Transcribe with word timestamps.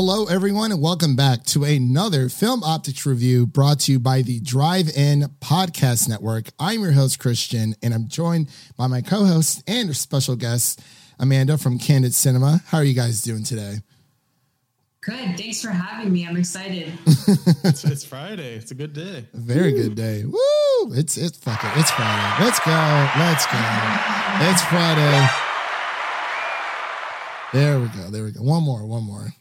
Hello, 0.00 0.26
everyone, 0.26 0.70
and 0.70 0.80
welcome 0.80 1.16
back 1.16 1.42
to 1.46 1.64
another 1.64 2.28
Film 2.28 2.62
Optics 2.62 3.04
review 3.04 3.48
brought 3.48 3.80
to 3.80 3.90
you 3.90 3.98
by 3.98 4.22
the 4.22 4.38
Drive 4.38 4.88
In 4.96 5.22
Podcast 5.40 6.08
Network. 6.08 6.50
I'm 6.56 6.82
your 6.82 6.92
host, 6.92 7.18
Christian, 7.18 7.74
and 7.82 7.92
I'm 7.92 8.06
joined 8.06 8.48
by 8.76 8.86
my 8.86 9.00
co 9.00 9.24
host 9.24 9.64
and 9.66 9.96
special 9.96 10.36
guest, 10.36 10.80
Amanda 11.18 11.58
from 11.58 11.80
Candid 11.80 12.14
Cinema. 12.14 12.60
How 12.68 12.78
are 12.78 12.84
you 12.84 12.94
guys 12.94 13.22
doing 13.22 13.42
today? 13.42 13.78
Good. 15.00 15.36
Thanks 15.36 15.60
for 15.60 15.70
having 15.70 16.12
me. 16.12 16.28
I'm 16.28 16.36
excited. 16.36 16.92
it's, 17.64 17.84
it's, 17.84 18.04
Friday. 18.04 18.54
It's 18.54 18.70
a 18.70 18.76
good 18.76 18.92
day. 18.92 19.26
Very 19.34 19.72
Woo. 19.72 19.82
good 19.82 19.96
day. 19.96 20.24
Woo! 20.24 20.94
It's 20.94 21.16
it's 21.16 21.38
fuck 21.38 21.64
it. 21.64 21.72
It's 21.74 21.90
Friday. 21.90 22.44
Let's 22.44 22.60
go. 22.60 22.70
Let's 23.18 23.46
go. 23.46 23.58
It's 24.48 24.62
Friday. 24.62 25.28
There 27.52 27.80
we 27.80 27.88
go. 27.88 28.10
There 28.12 28.22
we 28.22 28.30
go. 28.30 28.42
One 28.42 28.62
more. 28.62 28.86
One 28.86 29.02
more. 29.02 29.34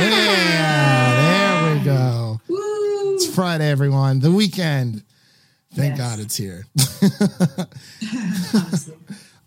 Yeah, 0.00 1.60
there 1.60 1.78
we 1.78 1.84
go. 1.84 2.40
Woo. 2.48 3.14
It's 3.14 3.34
Friday, 3.34 3.70
everyone. 3.70 4.20
The 4.20 4.30
weekend. 4.30 5.02
Thank 5.74 5.98
yes. 5.98 6.08
God 6.08 6.20
it's 6.20 6.36
here. 6.36 6.64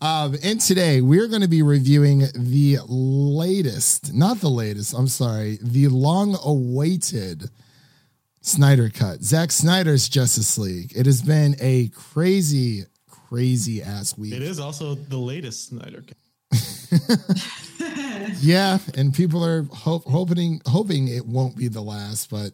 um, 0.00 0.36
and 0.42 0.60
today 0.60 1.00
we're 1.00 1.26
going 1.26 1.42
to 1.42 1.48
be 1.48 1.62
reviewing 1.62 2.20
the 2.34 2.78
latest, 2.86 4.14
not 4.14 4.38
the 4.38 4.48
latest, 4.48 4.94
I'm 4.94 5.08
sorry, 5.08 5.58
the 5.60 5.88
long 5.88 6.36
awaited 6.44 7.50
Snyder 8.40 8.90
Cut, 8.90 9.22
Zack 9.22 9.50
Snyder's 9.50 10.08
Justice 10.08 10.56
League. 10.56 10.92
It 10.94 11.06
has 11.06 11.20
been 11.20 11.56
a 11.60 11.88
crazy, 11.88 12.84
crazy 13.28 13.82
ass 13.82 14.16
week. 14.16 14.34
It 14.34 14.42
is 14.42 14.60
also 14.60 14.94
the 14.94 15.18
latest 15.18 15.68
Snyder 15.68 16.02
Cut. 16.06 16.16
yeah, 18.40 18.78
and 18.96 19.14
people 19.14 19.44
are 19.44 19.64
hoping 19.72 20.60
hoping 20.66 21.08
it 21.08 21.26
won't 21.26 21.56
be 21.56 21.68
the 21.68 21.80
last, 21.80 22.30
but 22.30 22.52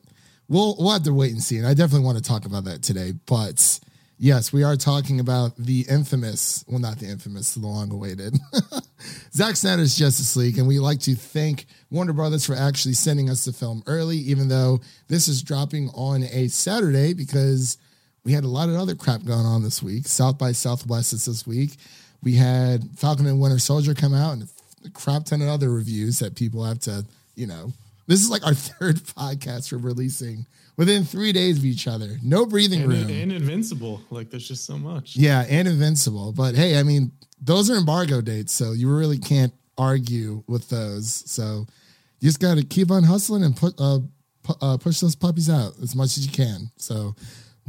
we'll 0.48 0.76
we'll 0.78 0.92
have 0.92 1.02
to 1.04 1.14
wait 1.14 1.32
and 1.32 1.42
see. 1.42 1.58
And 1.58 1.66
I 1.66 1.74
definitely 1.74 2.04
want 2.04 2.18
to 2.18 2.24
talk 2.24 2.44
about 2.44 2.64
that 2.64 2.82
today. 2.82 3.12
But 3.26 3.80
yes, 4.18 4.52
we 4.52 4.62
are 4.62 4.76
talking 4.76 5.20
about 5.20 5.56
the 5.56 5.86
infamous, 5.88 6.64
well, 6.68 6.78
not 6.78 6.98
the 6.98 7.06
infamous, 7.06 7.54
the 7.54 7.66
long 7.66 7.90
awaited 7.92 8.38
Zack 9.32 9.56
Snyder's 9.56 9.96
Justice 9.96 10.36
League, 10.36 10.58
and 10.58 10.68
we 10.68 10.78
like 10.78 11.00
to 11.00 11.14
thank 11.14 11.66
Warner 11.90 12.12
Brothers 12.12 12.46
for 12.46 12.54
actually 12.54 12.94
sending 12.94 13.30
us 13.30 13.44
the 13.44 13.52
film 13.52 13.82
early, 13.86 14.18
even 14.18 14.48
though 14.48 14.80
this 15.08 15.28
is 15.28 15.42
dropping 15.42 15.88
on 15.90 16.22
a 16.24 16.48
Saturday 16.48 17.14
because 17.14 17.78
we 18.24 18.32
had 18.32 18.44
a 18.44 18.48
lot 18.48 18.68
of 18.68 18.74
other 18.76 18.94
crap 18.94 19.24
going 19.24 19.46
on 19.46 19.62
this 19.62 19.82
week. 19.82 20.06
South 20.06 20.36
by 20.36 20.52
Southwest 20.52 21.12
is 21.12 21.24
this 21.24 21.46
week. 21.46 21.76
We 22.22 22.34
had 22.34 22.88
Falcon 22.96 23.26
and 23.26 23.40
Winter 23.40 23.58
Soldier 23.58 23.94
come 23.94 24.14
out, 24.14 24.32
and 24.34 24.48
a 24.84 24.90
crap 24.90 25.24
ton 25.24 25.42
of 25.42 25.48
other 25.48 25.70
reviews 25.70 26.18
that 26.18 26.34
people 26.34 26.64
have 26.64 26.80
to, 26.80 27.04
you 27.34 27.46
know. 27.46 27.72
This 28.06 28.20
is 28.20 28.30
like 28.30 28.44
our 28.44 28.54
third 28.54 28.96
podcast 28.96 29.72
we're 29.72 29.78
releasing 29.78 30.46
within 30.76 31.04
three 31.04 31.32
days 31.32 31.58
of 31.58 31.64
each 31.64 31.86
other. 31.86 32.16
No 32.22 32.46
breathing 32.46 32.82
and, 32.82 32.88
room. 32.88 33.08
And 33.10 33.32
Invincible. 33.32 34.02
Like 34.10 34.30
there's 34.30 34.48
just 34.48 34.64
so 34.64 34.78
much. 34.78 35.16
Yeah, 35.16 35.44
and 35.48 35.68
Invincible. 35.68 36.32
But 36.32 36.54
hey, 36.54 36.78
I 36.78 36.82
mean, 36.82 37.12
those 37.40 37.70
are 37.70 37.76
embargo 37.76 38.20
dates, 38.20 38.54
so 38.54 38.72
you 38.72 38.90
really 38.94 39.18
can't 39.18 39.52
argue 39.78 40.42
with 40.46 40.68
those. 40.68 41.22
So 41.30 41.66
you 42.20 42.28
just 42.28 42.40
got 42.40 42.56
to 42.56 42.64
keep 42.64 42.90
on 42.90 43.04
hustling 43.04 43.44
and 43.44 43.56
put 43.56 43.74
uh, 43.78 44.00
pu- 44.42 44.54
uh, 44.60 44.76
push 44.76 45.00
those 45.00 45.14
puppies 45.14 45.48
out 45.48 45.74
as 45.82 45.94
much 45.94 46.16
as 46.16 46.26
you 46.26 46.32
can. 46.32 46.70
So 46.76 47.14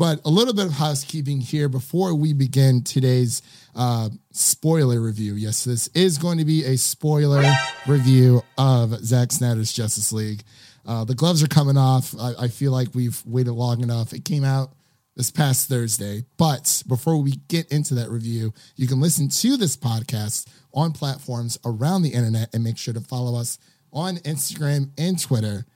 but 0.02 0.20
a 0.26 0.30
little 0.32 0.56
bit 0.56 0.66
of 0.66 0.72
housekeeping 0.72 1.40
here 1.42 1.70
before 1.70 2.16
we 2.16 2.34
begin 2.34 2.82
today's 2.82 3.44
uh, 3.76 4.10
spoiler 4.32 5.00
review. 5.00 5.36
Yes, 5.36 5.64
this 5.64 5.90
is 5.90 6.18
going 6.18 6.40
to 6.40 6.44
be 6.44 6.66
a 6.66 6.76
spoiler 6.76 7.44
review 7.86 8.42
of 8.58 8.98
Zack 9.06 9.32
Snyder's 9.32 9.72
Justice 9.72 10.12
League. 10.12 10.42
Uh, 10.88 11.04
the 11.06 11.14
gloves 11.14 11.44
are 11.44 11.48
coming 11.48 11.78
off. 11.78 12.16
I, 12.20 12.34
I 12.40 12.48
feel 12.48 12.72
like 12.72 12.88
we've 12.96 13.22
waited 13.28 13.52
long 13.52 13.84
enough. 13.84 14.12
It 14.12 14.26
came 14.26 14.44
out 14.44 14.74
this 15.16 15.30
past 15.30 15.70
Thursday. 15.70 16.26
But 16.36 16.82
before 16.88 17.22
we 17.22 17.34
get 17.48 17.72
into 17.72 17.94
that 17.94 18.10
review, 18.10 18.56
you 18.76 18.88
can 18.88 19.00
listen 19.00 19.30
to 19.30 19.56
this 19.56 19.78
podcast 19.78 20.48
on 20.74 20.94
platforms 20.94 21.60
around 21.64 22.02
the 22.02 22.16
internet 22.16 22.50
and 22.56 22.64
make 22.64 22.80
sure 22.80 22.96
to 22.96 23.02
follow 23.02 23.40
us 23.40 23.60
on 23.94 24.18
Instagram 24.18 24.90
and 24.98 25.22
Twitter. 25.22 25.68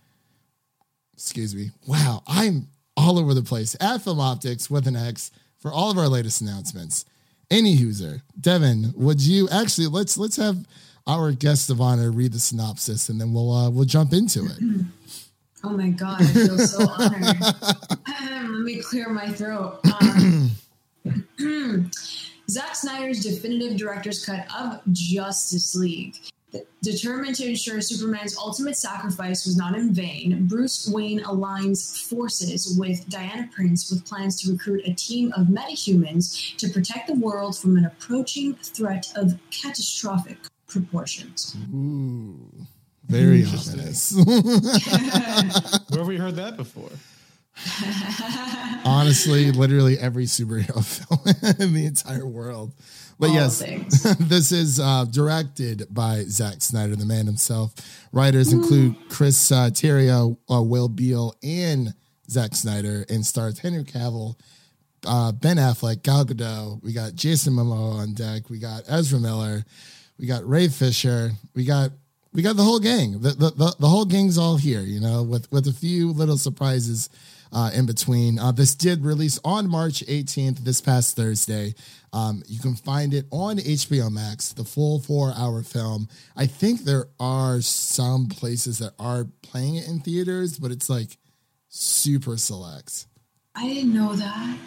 Excuse 1.14 1.54
me. 1.54 1.70
Wow, 1.86 2.24
I'm 2.26 2.70
all 2.98 3.20
over 3.20 3.34
the 3.34 3.42
place 3.42 3.76
at 3.80 4.02
Film 4.02 4.20
Optics 4.20 4.70
with 4.70 4.88
an 4.88 4.96
X 4.96 5.32
for 5.60 5.72
all 5.72 5.92
of 5.92 5.98
our 5.98 6.08
latest 6.08 6.42
announcements. 6.42 7.06
Any 7.52 7.72
user, 7.72 8.22
Devin, 8.40 8.94
would 8.96 9.22
you 9.22 9.48
actually 9.50 9.88
let's 9.88 10.18
let's 10.18 10.38
have 10.38 10.66
our 11.08 11.32
guest 11.32 11.70
of 11.70 11.80
honor 11.80 12.12
read 12.12 12.34
the 12.34 12.40
synopsis 12.40 13.10
and 13.10 13.22
then 13.22 13.34
we'll 13.34 13.52
uh, 13.52 13.70
we'll 13.70 13.86
jump 13.86 14.14
into 14.14 14.46
it. 14.46 14.86
Oh 15.64 15.70
my 15.70 15.90
god, 15.90 16.22
I 16.22 16.26
feel 16.26 16.58
so 16.58 16.88
honored. 16.88 17.38
Let 18.08 18.62
me 18.62 18.82
clear 18.82 19.10
my 19.10 19.30
throat. 19.30 19.80
Um, 20.02 20.52
Zack 22.50 22.76
Snyder's 22.76 23.24
definitive 23.24 23.78
director's 23.78 24.24
cut 24.26 24.48
of 24.56 24.82
Justice 24.92 25.76
League 25.76 26.16
Determined 26.82 27.36
to 27.36 27.48
ensure 27.48 27.82
Superman's 27.82 28.38
ultimate 28.38 28.78
sacrifice 28.78 29.46
was 29.46 29.58
not 29.58 29.76
in 29.76 29.94
vain, 29.94 30.46
Bruce 30.46 30.88
Wayne 30.88 31.20
aligns 31.22 32.08
forces 32.08 32.78
with 32.78 33.10
Diana 33.10 33.50
Prince 33.54 33.90
with 33.90 34.06
plans 34.06 34.40
to 34.42 34.52
recruit 34.52 34.82
a 34.86 34.94
team 34.94 35.34
of 35.34 35.48
metahumans 35.48 36.56
to 36.58 36.70
protect 36.70 37.08
the 37.08 37.16
world 37.16 37.58
from 37.58 37.76
an 37.78 37.86
approaching 37.86 38.54
threat 38.56 39.12
of 39.16 39.38
catastrophic 39.50 40.38
proportions. 40.68 41.58
Ooh, 41.74 42.40
very 43.08 43.44
ominous. 43.46 44.14
Where 44.26 46.00
have 46.00 46.08
we 46.08 46.18
heard 46.18 46.36
that 46.36 46.56
before? 46.56 46.92
Honestly, 48.86 49.52
literally 49.52 49.98
every 49.98 50.26
superhero 50.26 50.84
film 51.56 51.56
in 51.60 51.74
the 51.74 51.86
entire 51.86 52.26
world. 52.26 52.74
But 53.18 53.30
All 53.30 53.36
yes, 53.36 53.60
this 54.20 54.52
is 54.52 54.80
uh, 54.80 55.06
directed 55.06 55.88
by 55.90 56.24
Zack 56.24 56.62
Snyder, 56.62 56.96
the 56.96 57.06
man 57.06 57.26
himself. 57.26 57.74
Writers 58.12 58.54
Ooh. 58.54 58.58
include 58.62 58.96
Chris 59.10 59.52
uh, 59.52 59.70
Terrio, 59.72 60.38
uh, 60.52 60.62
Will 60.62 60.90
Beal, 60.90 61.34
and 61.42 61.94
Zack 62.30 62.56
Snyder, 62.56 63.06
and 63.10 63.26
stars 63.26 63.60
Henry 63.60 63.84
Cavill, 63.84 64.36
uh, 65.06 65.32
Ben 65.32 65.58
Affleck, 65.58 66.04
Gal 66.04 66.26
Gadot. 66.26 66.84
We 66.84 66.92
got 66.92 67.16
Jason 67.16 67.54
Momoa 67.54 68.00
on 68.02 68.14
deck. 68.14 68.50
We 68.50 68.60
got 68.60 68.84
Ezra 68.88 69.20
Miller. 69.20 69.64
We 70.20 70.28
got 70.28 70.48
Ray 70.48 70.68
Fisher. 70.68 71.32
We 71.54 71.64
got 71.64 71.92
we 72.34 72.42
got 72.42 72.58
the 72.58 72.64
whole 72.64 72.80
gang. 72.80 73.22
The, 73.22 73.30
the 73.30 73.50
the, 73.52 73.76
the 73.80 73.88
whole 73.88 74.06
gang's 74.06 74.38
all 74.38 74.58
here. 74.58 74.82
You 74.82 75.00
know, 75.00 75.24
with 75.24 75.50
with 75.52 75.68
a 75.68 75.74
few 75.74 76.12
little 76.12 76.38
surprises 76.38 77.10
uh, 77.56 77.72
in 77.74 77.86
between. 77.86 78.38
Uh, 78.38 78.52
this 78.52 78.76
did 78.76 79.04
release 79.06 79.40
on 79.44 79.70
March 79.70 80.06
18th, 80.08 80.60
this 80.60 80.82
past 80.82 81.16
Thursday. 81.16 81.74
Um, 82.16 82.44
you 82.48 82.62
can 82.62 82.76
find 82.76 83.14
it 83.14 83.26
on 83.30 83.58
HBO 83.58 84.10
Max, 84.10 84.54
the 84.54 84.64
full 84.64 85.00
four 85.00 85.34
hour 85.36 85.62
film. 85.64 86.08
I 86.38 86.46
think 86.46 86.86
there 86.86 87.08
are 87.20 87.60
some 87.60 88.28
places 88.28 88.80
that 88.80 88.94
are 88.98 89.26
playing 89.42 89.76
it 89.76 89.88
in 89.90 90.00
theaters, 90.00 90.58
but 90.58 90.72
it's 90.72 90.90
like 90.90 91.18
super 91.68 92.38
select. 92.38 93.08
I 93.54 93.68
didn't 93.68 93.94
know 93.94 94.16
that. 94.16 94.58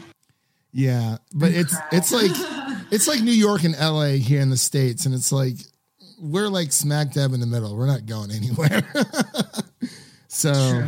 Yeah, 0.73 1.17
but 1.33 1.53
it's 1.53 1.75
it's 1.91 2.13
like 2.13 2.33
it's 2.91 3.09
like 3.09 3.23
New 3.23 3.33
York 3.33 3.65
and 3.65 3.75
LA 3.75 4.19
here 4.21 4.43
in 4.43 4.51
the 4.51 4.59
states, 4.59 5.07
and 5.07 5.15
it's 5.15 5.33
like 5.33 5.55
we're 6.21 6.49
like 6.49 6.71
smack 6.71 7.15
dab 7.15 7.33
in 7.33 7.41
the 7.41 7.47
middle. 7.47 7.75
We're 7.75 7.87
not 7.87 8.05
going 8.05 8.31
anywhere. 8.31 8.87
so. 10.29 10.85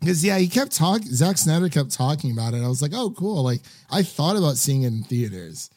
Because 0.00 0.24
yeah, 0.24 0.38
he 0.38 0.48
kept 0.48 0.72
talking. 0.72 1.08
Zack 1.08 1.38
Snyder 1.38 1.68
kept 1.68 1.90
talking 1.90 2.30
about 2.30 2.54
it. 2.54 2.62
I 2.62 2.68
was 2.68 2.80
like, 2.82 2.92
oh, 2.94 3.10
cool. 3.10 3.42
Like 3.42 3.60
I 3.90 4.02
thought 4.02 4.36
about 4.36 4.56
seeing 4.56 4.82
it 4.82 4.88
in 4.88 5.02
theaters. 5.02 5.70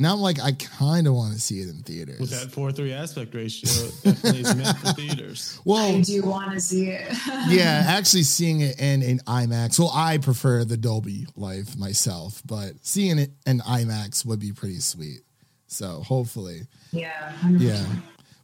Now 0.00 0.14
I'm 0.14 0.20
like, 0.20 0.40
I 0.40 0.52
kind 0.52 1.08
of 1.08 1.14
want 1.14 1.34
to 1.34 1.40
see 1.40 1.58
it 1.60 1.68
in 1.68 1.82
theaters. 1.82 2.20
With 2.20 2.30
that 2.30 2.52
four 2.52 2.70
three 2.70 2.92
aspect 2.92 3.34
ratio, 3.34 3.90
definitely 4.04 4.40
is 4.42 4.54
meant 4.54 4.78
for 4.78 4.92
theaters. 4.92 5.60
Well, 5.64 5.96
I 5.96 6.00
do 6.02 6.22
want 6.22 6.52
to 6.52 6.60
see 6.60 6.86
it. 6.88 7.10
yeah, 7.48 7.84
actually 7.88 8.22
seeing 8.22 8.60
it 8.60 8.80
in 8.80 9.02
in 9.02 9.18
IMAX. 9.20 9.78
Well, 9.78 9.90
I 9.92 10.18
prefer 10.18 10.64
the 10.64 10.76
Dolby 10.76 11.26
life 11.36 11.76
myself, 11.76 12.42
but 12.46 12.74
seeing 12.82 13.18
it 13.18 13.32
in 13.44 13.58
IMAX 13.60 14.24
would 14.24 14.38
be 14.38 14.52
pretty 14.52 14.78
sweet. 14.78 15.20
So 15.66 16.00
hopefully, 16.00 16.62
yeah, 16.92 17.32
100%. 17.42 17.60
yeah. 17.60 17.84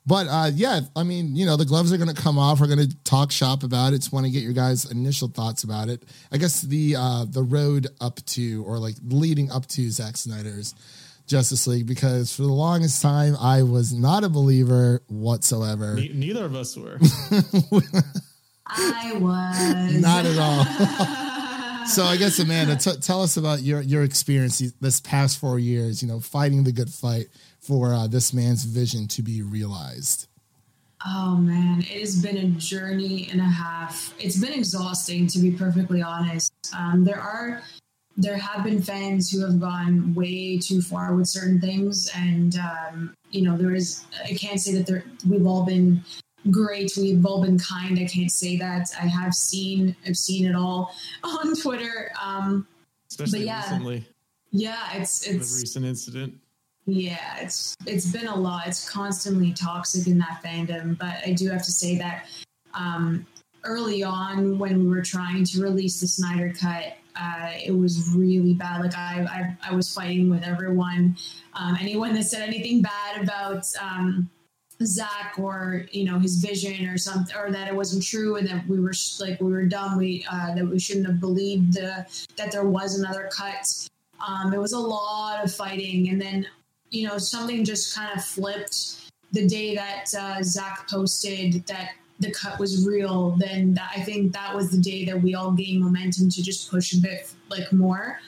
But 0.07 0.27
uh, 0.29 0.51
yeah, 0.55 0.81
I 0.95 1.03
mean, 1.03 1.35
you 1.35 1.47
know, 1.47 1.57
the 1.57 1.65
gloves 1.65 1.93
are 1.93 1.97
going 1.97 2.15
to 2.15 2.21
come 2.21 2.39
off. 2.39 2.61
We're 2.61 2.67
going 2.67 2.89
to 2.89 2.97
talk 3.05 3.33
shop 3.33 3.63
about 3.63 3.95
it. 3.95 3.99
Just 3.99 4.13
want 4.13 4.27
to 4.27 4.33
get 4.33 4.43
your 4.43 4.53
guys' 4.53 4.91
initial 4.91 5.29
thoughts 5.29 5.65
about 5.65 5.89
it. 5.89 6.03
I 6.31 6.37
guess 6.37 6.61
the 6.61 6.97
uh, 6.97 7.25
the 7.25 7.43
road 7.43 7.87
up 8.01 8.25
to 8.27 8.65
or 8.67 8.79
like 8.79 8.97
leading 9.03 9.51
up 9.51 9.67
to 9.69 9.91
Zack 9.91 10.17
Snyder's 10.19 10.75
Justice 11.27 11.67
League 11.67 11.87
because 11.87 12.37
for 12.37 12.43
the 12.43 12.53
longest 12.53 13.01
time 13.01 13.35
I 13.41 13.63
was 13.63 13.95
not 13.95 14.25
a 14.25 14.29
believer 14.29 15.03
whatsoever. 15.09 15.95
Ne- 15.95 16.13
neither 16.13 16.45
of 16.45 16.55
us 16.55 16.77
were. 16.77 16.99
I 18.67 19.13
was 19.15 19.95
not 20.03 20.27
at 20.27 20.39
all. 20.39 20.65
so 21.87 22.05
I 22.05 22.17
guess 22.19 22.39
Amanda, 22.39 22.77
t- 22.77 23.01
tell 23.01 23.23
us 23.23 23.39
about 23.39 23.63
your 23.63 23.81
your 23.81 24.03
experience 24.03 24.59
this 24.81 25.01
past 25.01 25.39
four 25.39 25.59
years. 25.59 26.03
You 26.03 26.09
know, 26.09 26.21
fighting 26.21 26.65
the 26.65 26.73
good 26.73 26.91
fight 26.91 27.29
for 27.65 27.95
uh, 27.95 28.07
this 28.07 28.33
man's 28.33 28.65
vision 28.65 29.09
to 29.09 29.23
be 29.23 29.43
realized? 29.43 30.29
Oh 31.07 31.37
man, 31.37 31.81
it 31.81 32.01
has 32.01 32.21
been 32.23 32.37
a 32.37 32.47
journey 32.59 33.29
and 33.31 33.41
a 33.41 33.45
half. 33.45 34.15
It's 34.19 34.39
been 34.39 34.53
exhausting 34.53 35.27
to 35.29 35.39
be 35.39 35.51
perfectly 35.51 36.03
honest. 36.03 36.53
Um, 36.77 37.05
there 37.05 37.21
are 37.21 37.63
there 38.17 38.39
have 38.39 38.65
been 38.65 38.81
fans 38.81 39.31
who 39.31 39.41
have 39.41 39.61
gone 39.61 40.15
way 40.15 40.59
too 40.59 40.81
far 40.81 41.15
with 41.15 41.27
certain 41.27 41.61
things, 41.61 42.11
and 42.15 42.57
um, 42.57 43.15
you 43.31 43.43
know 43.43 43.57
there 43.57 43.75
is. 43.75 44.05
I 44.25 44.35
can't 44.35 44.61
say 44.61 44.73
that 44.75 44.87
there 44.87 45.05
we've 45.29 45.47
all 45.47 45.65
been 45.65 46.03
great. 46.51 46.93
We've 46.97 47.25
all 47.27 47.43
been 47.43 47.59
kind. 47.59 47.99
I 47.99 48.07
can't 48.07 48.31
say 48.31 48.57
that. 48.59 48.89
I 48.99 49.07
have 49.07 49.35
seen 49.35 49.95
I've 50.07 50.17
seen 50.17 50.47
it 50.47 50.55
all 50.55 50.95
on 51.25 51.55
Twitter. 51.55 52.13
Um, 52.23 52.67
Especially 53.11 53.45
yeah. 53.45 53.63
recently 53.63 54.07
yeah, 54.55 54.79
it's 54.95 55.27
with 55.27 55.37
a 55.37 55.41
it's 55.41 55.61
recent 55.61 55.85
incident. 55.85 56.35
Yeah, 56.87 57.39
it's 57.41 57.75
it's 57.87 58.11
been 58.11 58.27
a 58.27 58.37
lot. 58.37 58.67
It's 58.67 58.89
constantly 58.89 59.53
toxic 59.53 60.07
in 60.07 60.19
that 60.19 60.43
fandom, 60.45 60.99
but 60.99 61.17
I 61.27 61.33
do 61.33 61.49
have 61.49 61.63
to 61.65 61.73
say 61.73 61.97
that 61.97 62.27
um, 62.75 63.27
early 63.65 64.03
on 64.03 64.59
when 64.59 64.81
we 64.81 64.89
were 64.89 65.03
trying 65.03 65.45
to 65.45 65.63
release 65.63 66.01
the 66.01 66.07
Snyder 66.07 66.53
Cut, 66.53 66.97
uh, 67.17 67.53
it 67.65 67.71
was 67.71 68.13
really 68.15 68.53
bad. 68.53 68.83
Like 68.83 68.97
I, 68.97 69.57
I, 69.65 69.71
I 69.71 69.75
was 69.75 69.95
fighting 69.95 70.29
with 70.29 70.43
everyone. 70.43 71.17
Um, 71.55 71.77
anyone 71.81 72.15
that 72.15 72.25
said 72.25 72.47
anything 72.47 72.83
bad 72.83 73.23
about 73.23 73.67
um, 73.81 74.29
Zack 74.83 75.37
or 75.39 75.87
you 75.91 76.05
know 76.05 76.19
his 76.19 76.37
vision 76.37 76.87
or 76.87 76.99
something, 76.99 77.35
or 77.35 77.51
that 77.51 77.67
it 77.67 77.75
wasn't 77.75 78.05
true, 78.05 78.37
and 78.37 78.47
that 78.47 78.67
we 78.69 78.79
were 78.79 78.93
sh- 78.93 79.21
like 79.21 79.41
we 79.41 79.51
were 79.51 79.65
dumb, 79.65 79.97
we 79.97 80.27
uh, 80.31 80.55
that 80.55 80.69
we 80.69 80.79
shouldn't 80.79 81.07
have 81.07 81.21
believed 81.21 81.73
the, 81.75 82.05
that 82.37 82.53
there 82.53 82.65
was 82.65 82.99
another 82.99 83.31
cut. 83.33 83.89
Um, 84.27 84.53
it 84.53 84.59
was 84.59 84.73
a 84.73 84.79
lot 84.79 85.43
of 85.43 85.55
fighting, 85.55 86.11
and 86.11 86.21
then 86.21 86.47
you 86.95 87.07
know 87.09 87.19
something 87.19 87.65
just 87.65 87.95
kind 87.95 88.17
of 88.17 88.25
flipped 88.25 89.11
the 89.33 89.47
day 89.47 89.75
that 89.75 90.07
uh, 90.19 90.43
Zack 90.43 90.89
posted 90.89 91.67
that 91.67 91.91
the 92.21 92.31
cut 92.31 92.61
was 92.61 92.87
real. 92.87 93.33
Then 93.33 93.75
that, 93.75 93.91
I 93.97 94.01
think 94.01 94.33
that 94.33 94.55
was 94.55 94.71
the 94.71 94.79
day 94.79 95.05
that 95.07 95.21
we 95.21 95.35
all 95.35 95.51
gained 95.51 95.83
momentum 95.83 96.31
to 96.31 96.43
just 96.43 96.71
push 96.71 96.95
a 96.95 97.01
bit 97.01 97.33
like 97.49 97.73
more. 97.73 98.21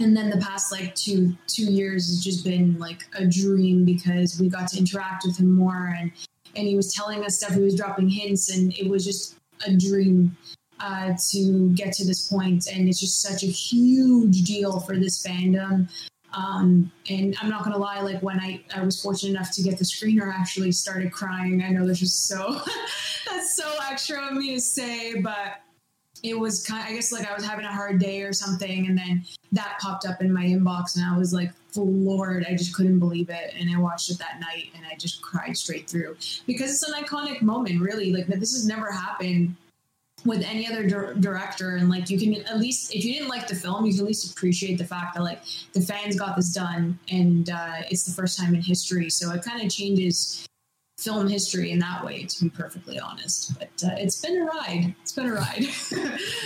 And 0.00 0.16
then 0.16 0.28
the 0.28 0.38
past 0.38 0.72
like 0.72 0.94
two 0.94 1.36
two 1.46 1.64
years 1.64 2.06
has 2.06 2.22
just 2.22 2.44
been 2.44 2.78
like 2.78 3.04
a 3.14 3.24
dream 3.24 3.84
because 3.84 4.38
we 4.40 4.48
got 4.48 4.68
to 4.68 4.78
interact 4.78 5.24
with 5.24 5.38
him 5.38 5.54
more 5.54 5.94
and 5.98 6.10
and 6.56 6.66
he 6.66 6.74
was 6.74 6.92
telling 6.92 7.24
us 7.24 7.36
stuff. 7.36 7.54
He 7.54 7.60
was 7.60 7.76
dropping 7.76 8.08
hints, 8.08 8.54
and 8.54 8.76
it 8.76 8.88
was 8.88 9.04
just 9.04 9.36
a 9.66 9.76
dream 9.76 10.36
uh, 10.80 11.12
to 11.30 11.70
get 11.74 11.92
to 11.94 12.04
this 12.04 12.28
point. 12.28 12.64
point, 12.64 12.66
and 12.72 12.88
it's 12.88 13.00
just 13.00 13.22
such 13.22 13.42
a 13.42 13.46
huge 13.46 14.42
deal 14.42 14.80
for 14.80 14.96
this 14.96 15.24
fandom. 15.24 15.88
Um, 16.32 16.90
and 17.08 17.36
I'm 17.40 17.48
not 17.48 17.64
gonna 17.64 17.78
lie, 17.78 18.00
like 18.00 18.22
when 18.22 18.38
I, 18.40 18.62
I 18.74 18.82
was 18.82 19.00
fortunate 19.00 19.30
enough 19.30 19.52
to 19.52 19.62
get 19.62 19.78
the 19.78 19.84
screener, 19.84 20.32
I 20.32 20.36
actually 20.36 20.72
started 20.72 21.12
crying. 21.12 21.62
I 21.62 21.70
know 21.70 21.86
that's 21.86 22.00
just 22.00 22.26
so 22.26 22.60
that's 23.30 23.56
so 23.56 23.72
extra 23.90 24.26
of 24.26 24.34
me 24.34 24.54
to 24.54 24.60
say, 24.60 25.20
but 25.20 25.62
it 26.22 26.38
was 26.38 26.66
kind. 26.66 26.84
I 26.86 26.92
guess 26.92 27.12
like 27.12 27.30
I 27.30 27.34
was 27.34 27.44
having 27.44 27.64
a 27.64 27.72
hard 27.72 27.98
day 27.98 28.22
or 28.22 28.32
something, 28.32 28.86
and 28.86 28.98
then 28.98 29.24
that 29.52 29.78
popped 29.80 30.06
up 30.06 30.20
in 30.20 30.32
my 30.32 30.44
inbox, 30.44 30.96
and 30.96 31.04
I 31.04 31.16
was 31.16 31.32
like 31.32 31.52
floored. 31.70 32.46
I 32.48 32.54
just 32.54 32.74
couldn't 32.74 32.98
believe 32.98 33.30
it, 33.30 33.54
and 33.58 33.74
I 33.74 33.78
watched 33.78 34.10
it 34.10 34.18
that 34.18 34.40
night, 34.40 34.70
and 34.74 34.84
I 34.84 34.96
just 34.96 35.22
cried 35.22 35.56
straight 35.56 35.88
through 35.88 36.16
because 36.46 36.70
it's 36.70 36.82
an 36.82 36.94
iconic 37.02 37.42
moment, 37.42 37.80
really. 37.80 38.12
Like 38.12 38.26
this 38.26 38.52
has 38.52 38.66
never 38.66 38.90
happened 38.90 39.56
with 40.26 40.42
any 40.42 40.66
other 40.66 40.86
dir- 40.86 41.14
director 41.14 41.76
and 41.76 41.88
like 41.88 42.10
you 42.10 42.18
can 42.18 42.34
at 42.46 42.58
least 42.58 42.94
if 42.94 43.04
you 43.04 43.14
didn't 43.14 43.28
like 43.28 43.46
the 43.46 43.54
film 43.54 43.86
you 43.86 43.92
can 43.92 44.00
at 44.00 44.06
least 44.06 44.32
appreciate 44.32 44.76
the 44.76 44.84
fact 44.84 45.14
that 45.14 45.22
like 45.22 45.42
the 45.72 45.80
fans 45.80 46.16
got 46.16 46.36
this 46.36 46.52
done 46.52 46.98
and 47.10 47.50
uh, 47.50 47.76
it's 47.90 48.04
the 48.04 48.12
first 48.12 48.38
time 48.38 48.54
in 48.54 48.62
history. 48.62 49.08
So 49.10 49.32
it 49.32 49.42
kind 49.42 49.62
of 49.62 49.70
changes 49.70 50.46
film 50.98 51.28
history 51.28 51.70
in 51.72 51.78
that 51.78 52.04
way 52.04 52.24
to 52.24 52.44
be 52.44 52.50
perfectly 52.50 52.98
honest. 52.98 53.58
But 53.58 53.68
uh, 53.84 53.94
it's 53.98 54.20
been 54.20 54.38
a 54.38 54.44
ride. 54.44 54.94
It's 55.02 55.12
been 55.12 55.26
a 55.26 55.34
ride. 55.34 55.64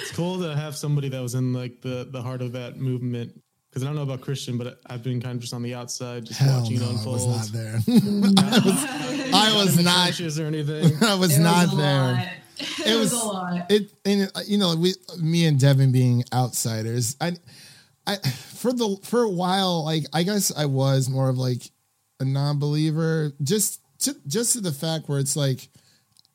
It's 0.02 0.12
cool 0.12 0.40
to 0.40 0.56
have 0.56 0.76
somebody 0.76 1.08
that 1.08 1.20
was 1.20 1.34
in 1.34 1.52
like 1.52 1.80
the 1.80 2.08
the 2.10 2.22
heart 2.22 2.42
of 2.42 2.52
that 2.52 2.78
movement. 2.78 3.40
Because 3.70 3.84
I 3.84 3.87
don't 3.87 3.94
know 3.94 4.02
about 4.02 4.20
Christian, 4.20 4.58
but 4.58 4.81
I've 4.87 5.02
been 5.05 5.20
kind 5.20 5.37
of 5.37 5.40
just 5.40 5.55
on 5.55 5.62
the 5.62 5.75
outside, 5.75 6.25
just 6.26 6.40
Hell 6.40 6.61
watching 6.62 6.81
no, 6.81 6.90
it 6.90 7.06
I 7.06 7.06
was 7.06 7.26
not 7.26 7.46
there. 7.52 7.75
I 9.32 9.52
was 9.56 9.70
in 9.78 9.84
the 9.84 9.90
not. 9.90 10.06
trenches 10.06 10.40
or 10.40 10.46
anything. 10.46 10.93
I 11.05 11.14
was 11.14 11.38
It 11.38 11.43
not 11.43 11.67
was 11.67 11.75
a 11.75 11.76
there. 11.76 12.02
lot. 12.12 12.26
it, 12.58 12.87
It 12.87 12.99
was, 12.99 13.12
was- 13.12 13.22
a 13.22 13.26
lot 13.26 13.70
it 13.70 13.93
and 14.05 14.22
it, 14.22 14.32
you 14.46 14.58
know 14.58 14.75
we 14.76 14.94
me 15.19 15.46
and 15.46 15.58
Devin 15.58 15.93
being 15.93 16.25
outsiders 16.32 17.17
I 17.20 17.37
I 18.06 18.17
for 18.17 18.72
the 18.72 18.96
for 19.05 19.22
a 19.22 19.31
while 19.31 19.84
like 19.84 20.05
I 20.12 20.25
guess 20.25 20.52
I 20.56 20.66
was 20.66 21.08
more 21.08 21.28
of 21.28 21.38
like 21.38 21.62
a 22.19 22.25
non-believer 22.25 23.32
just 23.43 23.81
to, 24.00 24.14
just 24.26 24.55
to 24.55 24.61
the 24.61 24.73
fact 24.73 25.08
where 25.08 25.19
it's 25.20 25.37
like 25.37 25.69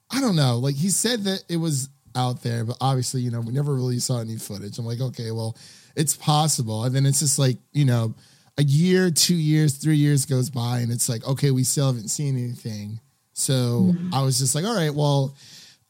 I 0.10 0.20
don't 0.22 0.36
know 0.36 0.58
like 0.60 0.76
he 0.76 0.90
said 0.90 1.26
that 1.26 1.44
it 1.50 1.58
was 1.58 1.90
out 2.16 2.42
there 2.44 2.64
but 2.64 2.78
obviously 2.81 3.22
you 3.22 3.30
know 3.31 3.42
we 3.42 3.52
never 3.54 3.76
really 3.76 4.00
saw 4.00 4.20
any 4.22 4.38
footage 4.38 4.78
I'm 4.80 4.86
like 4.86 5.02
okay 5.02 5.31
well 5.31 5.56
it's 5.95 6.15
possible 6.15 6.83
and 6.83 6.95
then 6.95 7.06
it's 7.06 7.19
just 7.19 7.39
like 7.39 7.57
you 7.71 7.86
know 7.86 8.13
a 8.57 8.63
year 8.63 9.12
two 9.12 9.36
years 9.36 9.77
three 9.77 9.97
years 9.97 10.25
goes 10.25 10.50
by 10.50 10.80
and 10.80 10.92
it's 10.92 11.09
like 11.09 11.25
okay 11.27 11.51
we 11.51 11.63
still 11.63 11.88
haven't 11.88 12.09
seen 12.09 12.38
anything 12.38 13.00
so 13.33 13.53
mm-hmm. 13.94 14.13
I 14.13 14.21
was 14.21 14.39
just 14.39 14.56
like 14.56 14.65
all 14.65 14.75
right 14.75 14.94
well 14.94 15.36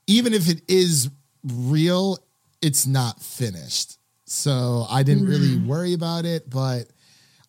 even 0.07 0.33
if 0.33 0.49
it 0.49 0.61
is 0.67 1.09
real, 1.43 2.17
it's 2.61 2.87
not 2.87 3.21
finished. 3.21 3.97
So 4.25 4.85
I 4.89 5.03
didn't 5.03 5.27
really 5.27 5.55
mm-hmm. 5.55 5.67
worry 5.67 5.93
about 5.93 6.25
it. 6.25 6.49
But 6.49 6.85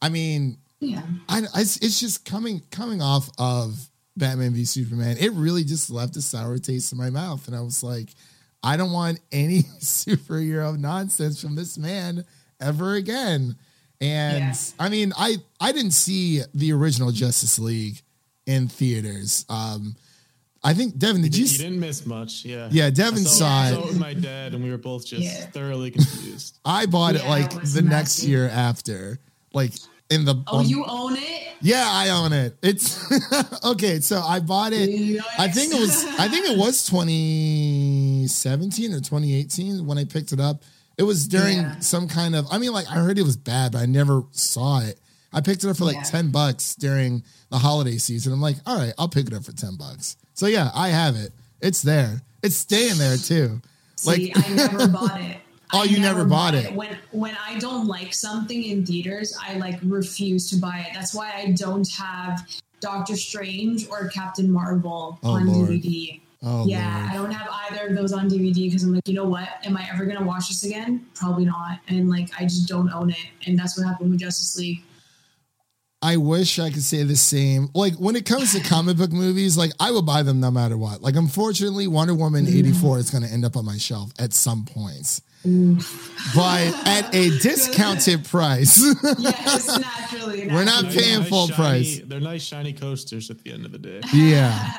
I 0.01 0.09
mean, 0.09 0.59
yeah 0.81 1.03
I, 1.29 1.41
I- 1.55 1.61
it's, 1.61 1.79
it's 1.79 2.01
just 2.01 2.25
coming 2.25 2.63
coming 2.71 3.01
off 3.01 3.31
of 3.39 3.89
Batman 4.17 4.53
v 4.53 4.65
Superman. 4.65 5.17
It 5.19 5.33
really 5.33 5.65
just 5.65 5.91
left 5.91 6.17
a 6.17 6.23
sour 6.23 6.59
taste 6.59 6.93
in 6.93 6.99
my 6.99 7.11
mouth, 7.11 7.47
and 7.47 7.57
I 7.57 7.61
was 7.61 7.83
like, 7.83 8.11
I 8.63 8.77
don't 8.77 8.93
want 8.93 9.21
any 9.33 9.63
superhero 9.81 10.79
nonsense 10.79 11.41
from 11.41 11.55
this 11.55 11.79
man 11.79 12.25
ever 12.61 12.95
again. 12.95 13.57
And 14.01 14.39
Yeah. 14.39 14.55
I 14.79 14.89
mean, 14.89 15.13
I 15.17 15.37
I 15.61 15.73
didn't 15.73 15.93
see 15.93 16.43
the 16.55 16.73
original 16.73 17.11
Justice 17.13 17.59
League 17.59 18.01
in 18.47 18.69
theaters. 18.69 19.45
Um, 19.49 19.97
I 20.63 20.75
think 20.75 20.99
Devin, 20.99 21.23
did 21.23 21.35
you? 21.37 21.45
You 21.45 21.51
s- 21.51 21.59
didn't 21.59 21.81
miss 21.81 22.05
much, 22.07 22.45
yeah. 22.45 22.69
Yeah, 22.73 22.91
Devin 22.91 23.21
I 23.21 23.27
saw 23.27 23.39
saw 23.39 23.69
it. 23.69 23.73
it 23.79 23.87
with 23.87 23.99
my 23.99 24.15
dad, 24.15 24.53
and 24.55 24.65
we 24.65 24.71
were 24.71 24.79
both 24.79 25.07
just 25.07 25.23
Yeah. 25.23 25.47
thoroughly 25.47 25.91
confused. 25.93 26.59
I 26.65 26.87
bought 26.87 27.15
it 27.15 27.25
like 27.27 27.53
it 27.55 27.61
was 27.61 27.73
the 27.75 27.83
next 27.83 28.19
messy. 28.19 28.29
year 28.31 28.49
after, 28.49 29.19
like 29.55 29.73
in 30.11 30.25
the. 30.25 30.43
oh 30.49 30.59
on- 30.59 30.69
you 30.69 30.85
own 30.85 31.17
it 31.17 31.43
Yeah, 31.63 31.87
I 31.89 32.11
own 32.11 32.33
it. 32.33 32.57
It's 32.63 32.99
okay. 33.65 34.01
So 34.01 34.21
I 34.21 34.41
bought 34.41 34.73
it. 34.75 35.21
I 35.39 35.49
think 35.49 35.73
it 35.73 35.81
was. 35.81 36.05
I 36.19 36.29
think 36.29 36.47
it 36.47 36.59
was 36.59 36.85
2017 36.87 38.93
or 38.93 38.99
2018 39.01 39.87
when 39.87 39.99
I 39.99 40.05
picked 40.05 40.33
it 40.33 40.41
up. 40.41 40.63
It 40.99 41.03
was 41.03 41.29
during 41.29 41.59
Yeah. 41.59 41.79
some 41.81 42.09
kind 42.09 42.35
of. 42.35 42.47
I 42.51 42.59
mean, 42.59 42.73
like 42.73 42.87
I 42.89 42.95
heard 42.95 43.19
it 43.19 43.23
was 43.25 43.37
bad, 43.37 43.73
but 43.73 43.79
I 43.83 43.87
never 43.87 44.23
saw 44.33 44.81
it. 44.81 44.99
I 45.33 45.41
picked 45.43 45.65
it 45.65 45.69
up 45.69 45.77
for 45.77 45.85
like 45.85 45.97
Yeah. 45.97 46.03
10 46.05 46.31
bucks 46.31 46.75
during 46.77 47.23
the 47.51 47.59
holiday 47.59 47.99
season. 47.99 48.33
I'm 48.33 48.41
like, 48.41 48.57
all 48.67 48.79
right, 48.79 48.95
I'll 48.99 49.09
pick 49.09 49.27
it 49.27 49.35
up 49.35 49.45
for 49.45 49.53
10 49.53 49.77
bucks. 49.77 50.17
So 50.35 50.47
yeah, 50.47 50.71
I 50.75 50.89
have 50.89 51.17
it. 51.17 51.33
It's 51.61 51.83
there. 51.83 52.23
It's 52.43 52.57
staying 52.57 52.97
there 52.99 53.17
too. 53.17 53.61
See, 53.97 54.33
I 54.35 54.49
never 54.55 54.89
bought 54.89 55.21
it. 55.21 55.39
Oh, 55.73 55.81
I 55.81 55.85
you 55.85 55.99
never 55.99 56.25
bought 56.25 56.55
it. 56.55 56.73
When 56.75 56.97
when 57.11 57.37
I 57.45 57.59
don't 57.59 57.87
like 57.89 58.15
something 58.15 58.63
in 58.63 58.87
theaters, 58.87 59.37
I 59.41 59.55
like 59.55 59.79
refuse 59.83 60.49
to 60.51 60.57
buy 60.57 60.87
it. 60.89 60.95
That's 60.95 61.13
why 61.13 61.33
I 61.37 61.51
don't 61.53 61.89
have 61.93 62.47
Doctor 62.81 63.17
Strange 63.17 63.89
or 63.89 64.09
Captain 64.09 64.51
Marvel 64.51 65.19
Oh, 65.25 65.31
on 65.33 65.47
Lord. 65.47 65.71
DVD. 65.71 66.21
Oh 66.43 66.67
yeah, 66.67 66.99
Lord. 66.99 67.11
I 67.11 67.15
don't 67.15 67.31
have 67.33 67.49
either 67.71 67.89
of 67.89 67.97
those 67.97 68.13
on 68.13 68.29
DVD 68.29 68.55
because 68.69 68.83
I'm 68.85 68.95
like, 68.95 69.09
you 69.09 69.15
know 69.15 69.25
what? 69.25 69.49
Am 69.65 69.77
I 69.77 69.89
ever 69.93 70.05
gonna 70.05 70.25
watch 70.25 70.49
this 70.49 70.65
again? 70.65 71.07
Probably 71.15 71.45
not. 71.45 71.79
And 71.89 72.09
like, 72.11 72.29
I 72.39 72.45
just 72.45 72.69
don't 72.69 72.93
own 72.93 73.11
it. 73.11 73.17
And 73.47 73.59
that's 73.59 73.77
what 73.79 73.87
happened 73.87 74.11
with 74.11 74.21
Justice 74.21 74.57
League. 74.59 74.83
I 76.03 76.19
wish 76.19 76.59
I 76.59 76.71
could 76.71 76.83
say 76.83 77.03
the 77.03 77.17
same. 77.17 77.69
Like 77.75 77.95
when 77.95 78.15
it 78.17 78.27
comes 78.27 78.53
to 78.53 78.61
comic 78.61 78.99
book 78.99 79.11
movies, 79.13 79.57
like 79.57 79.73
I 79.81 79.91
will 79.91 80.03
buy 80.03 80.23
them 80.23 80.39
no 80.41 80.51
matter 80.51 80.77
what. 80.77 81.01
Like 81.01 81.17
unfortunately, 81.17 81.87
Wonder 81.89 82.15
Woman 82.15 82.45
Mm-hmm. 82.45 82.59
84 82.59 82.99
is 82.99 83.11
going 83.11 83.25
to 83.25 83.31
end 83.31 83.45
up 83.47 83.57
on 83.57 83.65
my 83.65 83.79
shelf 83.79 84.13
at 84.19 84.33
some 84.35 84.67
points. 84.67 85.23
But 86.35 86.87
at 86.87 87.15
a 87.15 87.31
discounted 87.41 88.25
price. 88.27 88.77
Yes, 89.19 89.79
naturally. 89.81 90.47
We're 90.49 90.65
not 90.65 90.85
naturally. 90.85 90.97
paying 91.03 91.23
full 91.25 91.47
shiny, 91.49 91.57
price. 91.57 92.01
They're 92.05 92.21
nice 92.21 92.43
shiny 92.43 92.73
coasters 92.75 93.31
at 93.31 93.43
the 93.43 93.53
end 93.53 93.65
of 93.65 93.73
the 93.73 93.79
day. 93.79 94.01
yeah. 94.13 94.75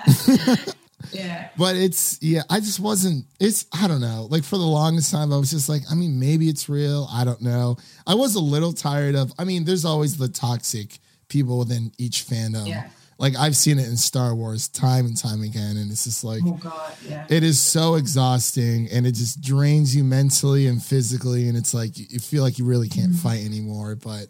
Yeah. 1.12 1.50
But 1.58 1.76
it's 1.76 2.22
yeah, 2.22 2.44
I 2.50 2.60
just 2.60 2.80
wasn't 2.80 3.26
it's 3.40 3.66
I 3.74 3.88
don't 3.88 4.02
know. 4.02 4.28
Like 4.30 4.44
for 4.44 4.58
the 4.58 4.66
longest 4.66 5.12
time 5.12 5.34
I 5.34 5.38
was 5.38 5.52
just 5.52 5.70
like, 5.70 5.82
I 5.92 5.96
mean, 5.96 6.20
maybe 6.20 6.50
it's 6.50 6.70
real. 6.70 7.08
I 7.12 7.24
don't 7.24 7.42
know. 7.42 7.78
I 8.06 8.16
was 8.16 8.36
a 8.36 8.40
little 8.40 8.74
tired 8.74 9.16
of 9.16 9.32
I 9.40 9.44
mean, 9.44 9.64
there's 9.66 9.86
always 9.86 10.18
the 10.18 10.28
toxic 10.28 11.00
people 11.30 11.60
within 11.60 11.92
each 11.98 12.26
fandom. 12.26 12.68
Yeah. 12.68 12.90
Like 13.20 13.36
I've 13.36 13.56
seen 13.58 13.80
it 13.80 13.88
in 13.88 13.98
Star 13.98 14.36
Wars 14.36 14.68
time 14.68 15.08
and 15.08 15.18
time 15.18 15.42
again, 15.42 15.76
and 15.78 15.90
it's 15.92 16.04
just 16.04 16.24
like 16.24 16.42
Oh 16.46 16.52
God. 16.52 16.94
Yeah. 17.08 17.26
it 17.30 17.44
is 17.44 17.60
so 17.60 17.96
exhausting 17.96 18.88
and 18.92 19.08
it 19.08 19.14
just 19.14 19.42
drains 19.42 19.96
you 19.96 20.04
mentally 20.04 20.68
and 20.68 20.82
physically 20.84 21.48
and 21.50 21.58
it's 21.58 21.74
like 21.74 21.98
you- 21.98 22.20
feel 22.20 22.44
like 22.44 22.60
you 22.60 22.66
really 22.66 22.90
can't 22.90 23.12
mm-hmm. 23.12 23.28
fight 23.28 23.44
anymore 23.46 23.96
but 23.96 24.28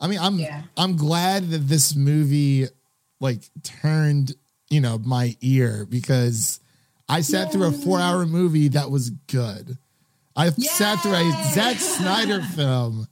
i 0.00 0.06
mean 0.06 0.18
i'm 0.20 0.38
Yeah. 0.38 0.62
i'm 0.76 0.96
glad 0.96 1.50
that 1.50 1.66
this 1.68 1.96
movie 1.96 2.66
like 3.20 3.40
turned 3.62 4.34
you 4.70 4.80
know, 4.80 4.98
my 4.98 5.36
ear 5.40 5.86
because 5.88 6.60
I 7.08 7.20
sat 7.22 7.52
through 7.52 7.64
a 7.68 7.72
four 7.72 7.98
hour 8.00 8.26
movie 8.26 8.68
that 8.68 8.90
was 8.90 9.10
good. 9.10 9.78
I 10.36 10.50
sat 10.50 11.00
through 11.00 11.14
a 11.14 11.30
Zack 11.52 11.76
Snyder 11.78 12.42
film, 12.54 13.08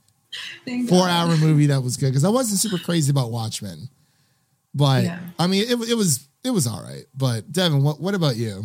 Thank 0.65 0.87
four 0.89 1.07
God. 1.07 1.29
hour 1.29 1.37
movie 1.37 1.65
that 1.67 1.81
was 1.81 1.97
good 1.97 2.09
because 2.09 2.23
I 2.23 2.29
wasn't 2.29 2.59
super 2.59 2.77
crazy 2.83 3.09
about 3.11 3.31
Watchmen. 3.31 3.89
But 4.73 5.03
Yeah. 5.05 5.19
I 5.39 5.47
mean, 5.47 5.63
it, 5.63 5.89
it 5.89 5.95
was 5.95 6.27
it 6.43 6.51
was 6.51 6.67
all 6.67 6.81
right. 6.81 7.05
But 7.15 7.51
Devin, 7.51 7.83
what 7.83 7.99
what 7.99 8.13
about 8.13 8.35
you? 8.37 8.63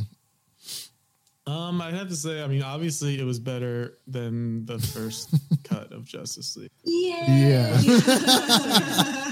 Um, 1.44 1.80
I 1.82 1.90
have 1.90 2.08
to 2.08 2.14
say, 2.14 2.40
I 2.40 2.46
mean, 2.46 2.62
obviously, 2.62 3.18
it 3.18 3.24
was 3.24 3.40
better 3.40 3.98
than 4.06 4.64
the 4.64 4.78
first 4.78 5.28
cut 5.64 5.90
of 5.90 6.04
Justice 6.04 6.56
League. 6.56 6.70
Yeah. 6.84 7.80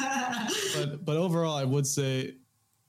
But 0.76 1.05
but 1.05 1.17
overall, 1.17 1.57
I 1.57 1.64
would 1.64 1.87
say, 1.87 2.35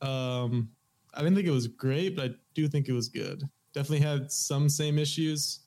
um, 0.02 0.70
I 1.14 1.20
didn't 1.20 1.36
think 1.36 1.48
it 1.48 1.52
was 1.52 1.68
great, 1.68 2.16
but 2.16 2.32
I 2.32 2.34
do 2.54 2.68
think 2.68 2.88
it 2.88 2.94
was 2.94 3.10
good. 3.10 3.44
Definitely 3.74 4.06
had 4.06 4.32
some 4.32 4.70
same 4.70 4.98
issues 5.00 5.60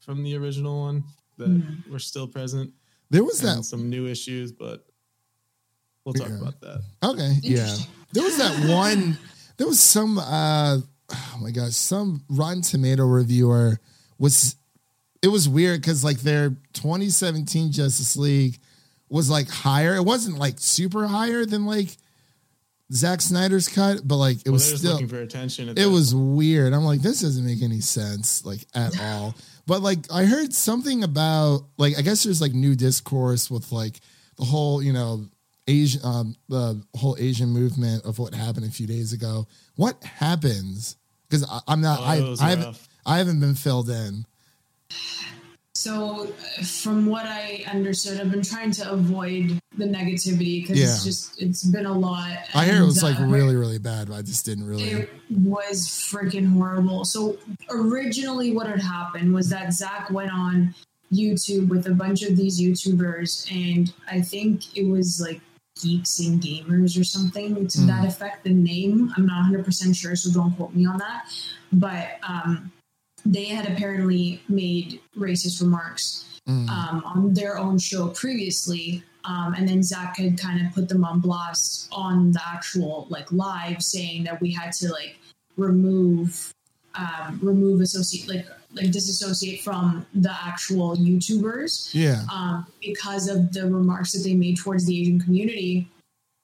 from 0.00 0.22
the 0.22 0.36
original 0.36 0.80
one 0.80 1.04
that 1.38 1.62
were 1.90 1.98
still 1.98 2.26
present, 2.26 2.72
There 3.10 3.22
was 3.24 3.40
that 3.42 3.64
some 3.64 3.90
new 3.90 4.06
issues, 4.06 4.52
but 4.52 4.86
we'll 6.04 6.14
talk 6.14 6.28
Yeah. 6.28 6.38
about 6.40 6.60
that. 6.60 6.82
Okay, 7.02 7.34
yeah. 7.42 7.76
There 8.12 8.22
was 8.22 8.36
that 8.38 8.68
one. 8.74 9.18
There 9.56 9.66
was 9.66 9.80
some. 9.80 10.18
uh 10.18 10.78
Oh 11.08 11.38
my 11.40 11.52
gosh, 11.52 11.72
some 11.74 12.24
Rotten 12.28 12.62
Tomato 12.62 13.04
reviewer 13.04 13.78
was. 14.18 14.56
It 15.22 15.28
was 15.28 15.48
weird 15.48 15.80
because 15.80 16.02
like 16.04 16.18
their 16.20 16.50
2017 16.72 17.70
Justice 17.72 18.16
League 18.16 18.58
was 19.08 19.30
like 19.30 19.48
higher. 19.48 19.94
It 19.94 20.04
wasn't 20.04 20.38
like 20.38 20.56
super 20.58 21.06
higher 21.06 21.44
than 21.46 21.64
like 21.64 21.96
Zack 22.92 23.20
Snyder's 23.20 23.68
cut, 23.68 24.06
but 24.06 24.16
like 24.16 24.36
it 24.38 24.46
Well, 24.46 24.54
was 24.54 24.68
they're 24.68 24.78
still. 24.78 24.92
looking 24.92 25.08
for 25.08 25.20
attention. 25.20 25.68
at 25.68 25.78
It 25.78 25.82
that 25.82 25.90
was 25.90 26.14
weird. 26.14 26.72
I'm 26.72 26.84
like, 26.84 27.02
this 27.02 27.20
doesn't 27.20 27.44
make 27.44 27.62
any 27.62 27.80
sense, 27.80 28.44
like 28.44 28.64
at 28.74 28.98
all. 29.00 29.34
But 29.66 29.82
like, 29.82 29.98
I 30.12 30.24
heard 30.24 30.52
something 30.54 31.02
about 31.02 31.62
like, 31.78 31.98
I 31.98 32.02
guess 32.02 32.22
there's 32.22 32.40
like 32.40 32.52
new 32.54 32.76
discourse 32.76 33.50
with 33.50 33.72
like 33.72 34.00
the 34.38 34.44
whole, 34.44 34.80
you 34.82 34.92
know, 34.92 35.26
Asian, 35.66 36.00
um, 36.04 36.36
the 36.48 36.80
whole 36.96 37.16
Asian 37.18 37.48
movement 37.48 38.04
of 38.04 38.20
what 38.20 38.32
happened 38.34 38.66
a 38.66 38.70
few 38.70 38.86
days 38.86 39.12
ago. 39.12 39.48
What 39.74 40.02
happens? 40.04 40.96
Because 41.28 41.44
I'm 41.66 41.80
not, 41.80 41.98
Oh, 42.00 42.36
I, 42.40 42.46
I 42.46 42.50
haven't. 42.50 42.78
I 43.04 43.18
haven't 43.18 43.40
been 43.40 43.54
filled 43.56 43.90
in. 43.90 44.24
So, 45.76 46.32
uh, 46.58 46.62
from 46.62 47.06
what 47.06 47.26
I 47.26 47.64
understood, 47.70 48.18
I've 48.18 48.30
been 48.30 48.42
trying 48.42 48.70
to 48.72 48.90
avoid 48.90 49.60
the 49.76 49.84
negativity 49.84 50.62
because 50.62 50.80
it's 50.80 51.04
just 51.04 51.42
it's 51.42 51.64
been 51.64 51.84
a 51.84 51.92
lot. 51.92 52.38
I 52.54 52.64
hear 52.64 52.82
it 52.82 52.86
was 52.86 53.02
like 53.02 53.20
uh, 53.20 53.24
really, 53.24 53.56
really 53.56 53.78
bad, 53.78 54.08
but 54.08 54.14
I 54.14 54.22
just 54.22 54.46
didn't 54.46 54.66
really. 54.66 54.84
It 54.84 55.10
was 55.30 55.86
freaking 55.86 56.50
horrible. 56.50 57.04
So 57.04 57.36
originally, 57.70 58.52
what 58.52 58.66
had 58.66 58.80
happened 58.80 59.34
was 59.34 59.50
that 59.50 59.74
Zack 59.74 60.10
went 60.10 60.32
on 60.32 60.74
YouTube 61.12 61.68
with 61.68 61.86
a 61.86 61.92
bunch 61.92 62.22
of 62.22 62.38
these 62.38 62.58
YouTubers, 62.58 63.50
and 63.52 63.92
I 64.10 64.22
think 64.22 64.76
it 64.78 64.88
was 64.88 65.20
like 65.20 65.42
Geeks 65.82 66.20
and 66.20 66.40
Gamers 66.40 66.98
or 66.98 67.04
something 67.04 67.66
to 67.68 67.80
that 67.82 68.06
effect. 68.06 68.44
The 68.44 68.50
name, 68.50 69.12
I'm 69.14 69.26
not 69.26 69.40
100 69.40 69.64
percent 69.64 69.94
sure, 69.94 70.16
so 70.16 70.32
don't 70.32 70.56
quote 70.56 70.74
me 70.74 70.86
on 70.86 70.96
that. 70.98 71.30
But 71.70 72.18
um, 72.26 72.72
they 73.32 73.46
had 73.46 73.66
apparently 73.70 74.42
made 74.48 75.00
racist 75.16 75.60
remarks 75.60 76.26
Mm. 76.48 76.68
um, 76.68 77.02
on 77.04 77.34
their 77.34 77.58
own 77.58 77.76
show 77.76 78.08
previously. 78.10 79.02
Um, 79.24 79.54
and 79.54 79.68
then 79.68 79.82
Zack 79.82 80.16
had 80.18 80.38
kind 80.38 80.64
of 80.64 80.72
put 80.72 80.88
them 80.88 81.04
on 81.04 81.18
blast 81.18 81.88
on 81.90 82.30
the 82.30 82.40
actual 82.46 83.08
like 83.10 83.32
live, 83.32 83.82
saying 83.82 84.22
that 84.24 84.40
we 84.40 84.52
had 84.52 84.70
to 84.74 84.92
like 84.92 85.18
remove, 85.56 86.54
um, 86.94 87.40
remove 87.42 87.80
associate 87.80 88.28
like 88.28 88.46
like 88.74 88.92
disassociate 88.92 89.62
from 89.62 90.06
the 90.14 90.30
actual 90.30 90.96
YouTubers 90.96 91.92
yeah. 91.92 92.22
um, 92.32 92.64
because 92.80 93.26
of 93.26 93.52
the 93.52 93.62
remarks 93.68 94.12
that 94.12 94.22
they 94.22 94.34
made 94.34 94.56
towards 94.56 94.86
the 94.86 95.00
Asian 95.00 95.20
community. 95.20 95.88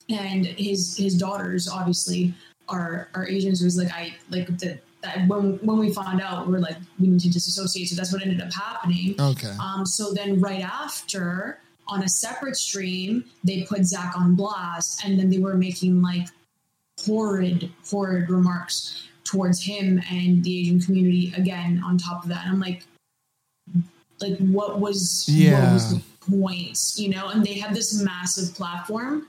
And 0.08 0.46
his 0.46 0.96
his 0.96 1.16
daughters 1.16 1.68
obviously 1.68 2.34
are 2.68 3.08
are 3.14 3.28
Asian, 3.28 3.54
so 3.54 3.64
he's 3.64 3.78
like 3.78 3.92
I 3.92 4.14
like 4.30 4.48
the, 4.58 4.80
that 5.02 5.26
when 5.28 5.58
when 5.62 5.78
we 5.78 5.92
found 5.92 6.20
out 6.20 6.46
we 6.46 6.54
are 6.56 6.60
like 6.60 6.76
we 7.00 7.08
need 7.08 7.20
to 7.20 7.30
disassociate. 7.30 7.88
So 7.88 7.96
that's 7.96 8.12
what 8.12 8.22
ended 8.22 8.40
up 8.40 8.52
happening. 8.52 9.14
Okay. 9.20 9.54
Um, 9.60 9.84
so 9.84 10.12
then 10.12 10.40
right 10.40 10.62
after, 10.62 11.58
on 11.88 12.02
a 12.02 12.08
separate 12.08 12.56
stream, 12.56 13.24
they 13.44 13.62
put 13.62 13.84
Zack 13.84 14.16
on 14.16 14.34
blast, 14.34 15.04
and 15.04 15.18
then 15.18 15.28
they 15.30 15.38
were 15.38 15.54
making 15.54 16.02
like 16.02 16.28
horrid, 17.04 17.70
horrid 17.90 18.30
remarks 18.30 19.08
towards 19.24 19.62
him 19.62 20.00
and 20.10 20.42
the 20.44 20.60
Asian 20.60 20.80
community 20.80 21.32
again. 21.36 21.82
On 21.84 21.98
top 21.98 22.22
of 22.22 22.28
that, 22.28 22.44
and 22.44 22.54
I'm 22.54 22.60
like, 22.60 22.84
like 24.20 24.38
what 24.38 24.80
was 24.80 25.28
Yeah. 25.28 25.64
what 25.64 25.72
was 25.74 25.94
the 25.94 26.02
point, 26.30 26.78
you 26.96 27.08
know? 27.08 27.28
And 27.28 27.44
they 27.44 27.54
had 27.54 27.74
this 27.74 28.00
massive 28.00 28.54
platform. 28.54 29.26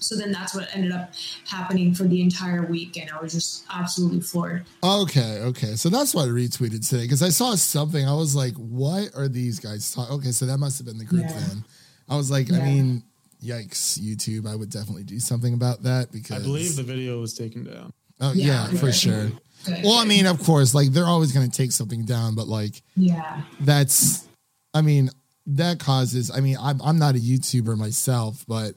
So 0.00 0.16
then 0.16 0.32
that's 0.32 0.54
what 0.54 0.68
ended 0.74 0.92
up 0.92 1.12
happening 1.46 1.94
for 1.94 2.04
the 2.04 2.20
entire 2.22 2.64
week, 2.66 2.96
and 2.96 3.10
I 3.10 3.20
was 3.20 3.32
just 3.32 3.64
absolutely 3.72 4.20
floored. 4.20 4.64
Okay, 4.82 5.40
okay. 5.42 5.74
So 5.76 5.88
that's 5.88 6.14
why 6.14 6.22
I 6.22 6.26
retweeted 6.26 6.88
today 6.88 7.02
because 7.02 7.22
I 7.22 7.30
saw 7.30 7.54
something. 7.54 8.06
I 8.06 8.14
was 8.14 8.34
like, 8.34 8.54
what 8.54 9.10
are 9.16 9.28
these 9.28 9.60
guys 9.60 9.92
talking? 9.92 10.14
Okay, 10.16 10.30
so 10.30 10.46
that 10.46 10.58
must 10.58 10.78
have 10.78 10.86
been 10.86 10.98
the 10.98 11.04
group 11.04 11.26
Yeah. 11.28 11.34
then. 11.38 11.64
I 12.08 12.16
was 12.16 12.30
like, 12.30 12.52
I 12.52 12.58
mean, 12.58 13.02
yikes, 13.44 13.98
YouTube. 14.00 14.46
I 14.46 14.54
would 14.56 14.70
definitely 14.70 15.04
do 15.04 15.20
something 15.20 15.52
about 15.54 15.82
that 15.82 16.10
because 16.10 16.36
I 16.36 16.42
believe 16.42 16.76
the 16.76 16.82
video 16.82 17.20
was 17.20 17.34
taken 17.34 17.64
down. 17.64 17.92
Oh, 18.20 18.32
yeah, 18.32 18.68
Yeah, 18.70 18.78
for 18.78 18.90
sure. 18.92 19.30
Good. 19.64 19.80
Well, 19.84 19.98
I 19.98 20.04
mean, 20.04 20.26
of 20.26 20.38
course, 20.42 20.74
like 20.74 20.88
they're 20.90 21.04
always 21.04 21.32
going 21.32 21.48
to 21.50 21.56
take 21.56 21.72
something 21.72 22.04
down, 22.04 22.34
but 22.34 22.46
like 22.48 22.80
yeah, 22.96 23.42
that's, 23.60 24.26
I 24.72 24.82
mean, 24.82 25.10
that 25.46 25.80
causes. 25.80 26.30
I 26.30 26.40
mean, 26.40 26.56
I'm 26.60 26.80
I'm 26.82 26.98
not 26.98 27.14
a 27.16 27.18
YouTuber 27.18 27.76
myself, 27.76 28.44
but 28.46 28.74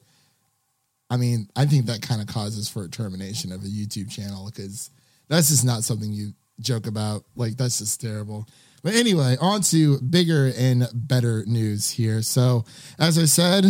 I 1.11 1.17
mean, 1.17 1.49
I 1.57 1.65
think 1.65 1.87
that 1.87 2.01
kind 2.01 2.21
of 2.21 2.27
causes 2.27 2.69
for 2.69 2.85
a 2.85 2.89
termination 2.89 3.51
of 3.51 3.63
a 3.63 3.67
YouTube 3.67 4.09
channel 4.09 4.45
because 4.45 4.89
that's 5.27 5.49
just 5.49 5.65
not 5.65 5.83
something 5.83 6.11
you 6.11 6.31
joke 6.61 6.87
about. 6.87 7.25
Like 7.35 7.57
that's 7.57 7.79
just 7.79 7.99
terrible. 7.99 8.47
But 8.81 8.95
anyway, 8.95 9.35
on 9.41 9.61
to 9.63 9.99
bigger 9.99 10.53
and 10.57 10.87
better 10.93 11.43
news 11.45 11.91
here. 11.91 12.21
So, 12.21 12.63
as 12.97 13.19
I 13.19 13.25
said, 13.25 13.65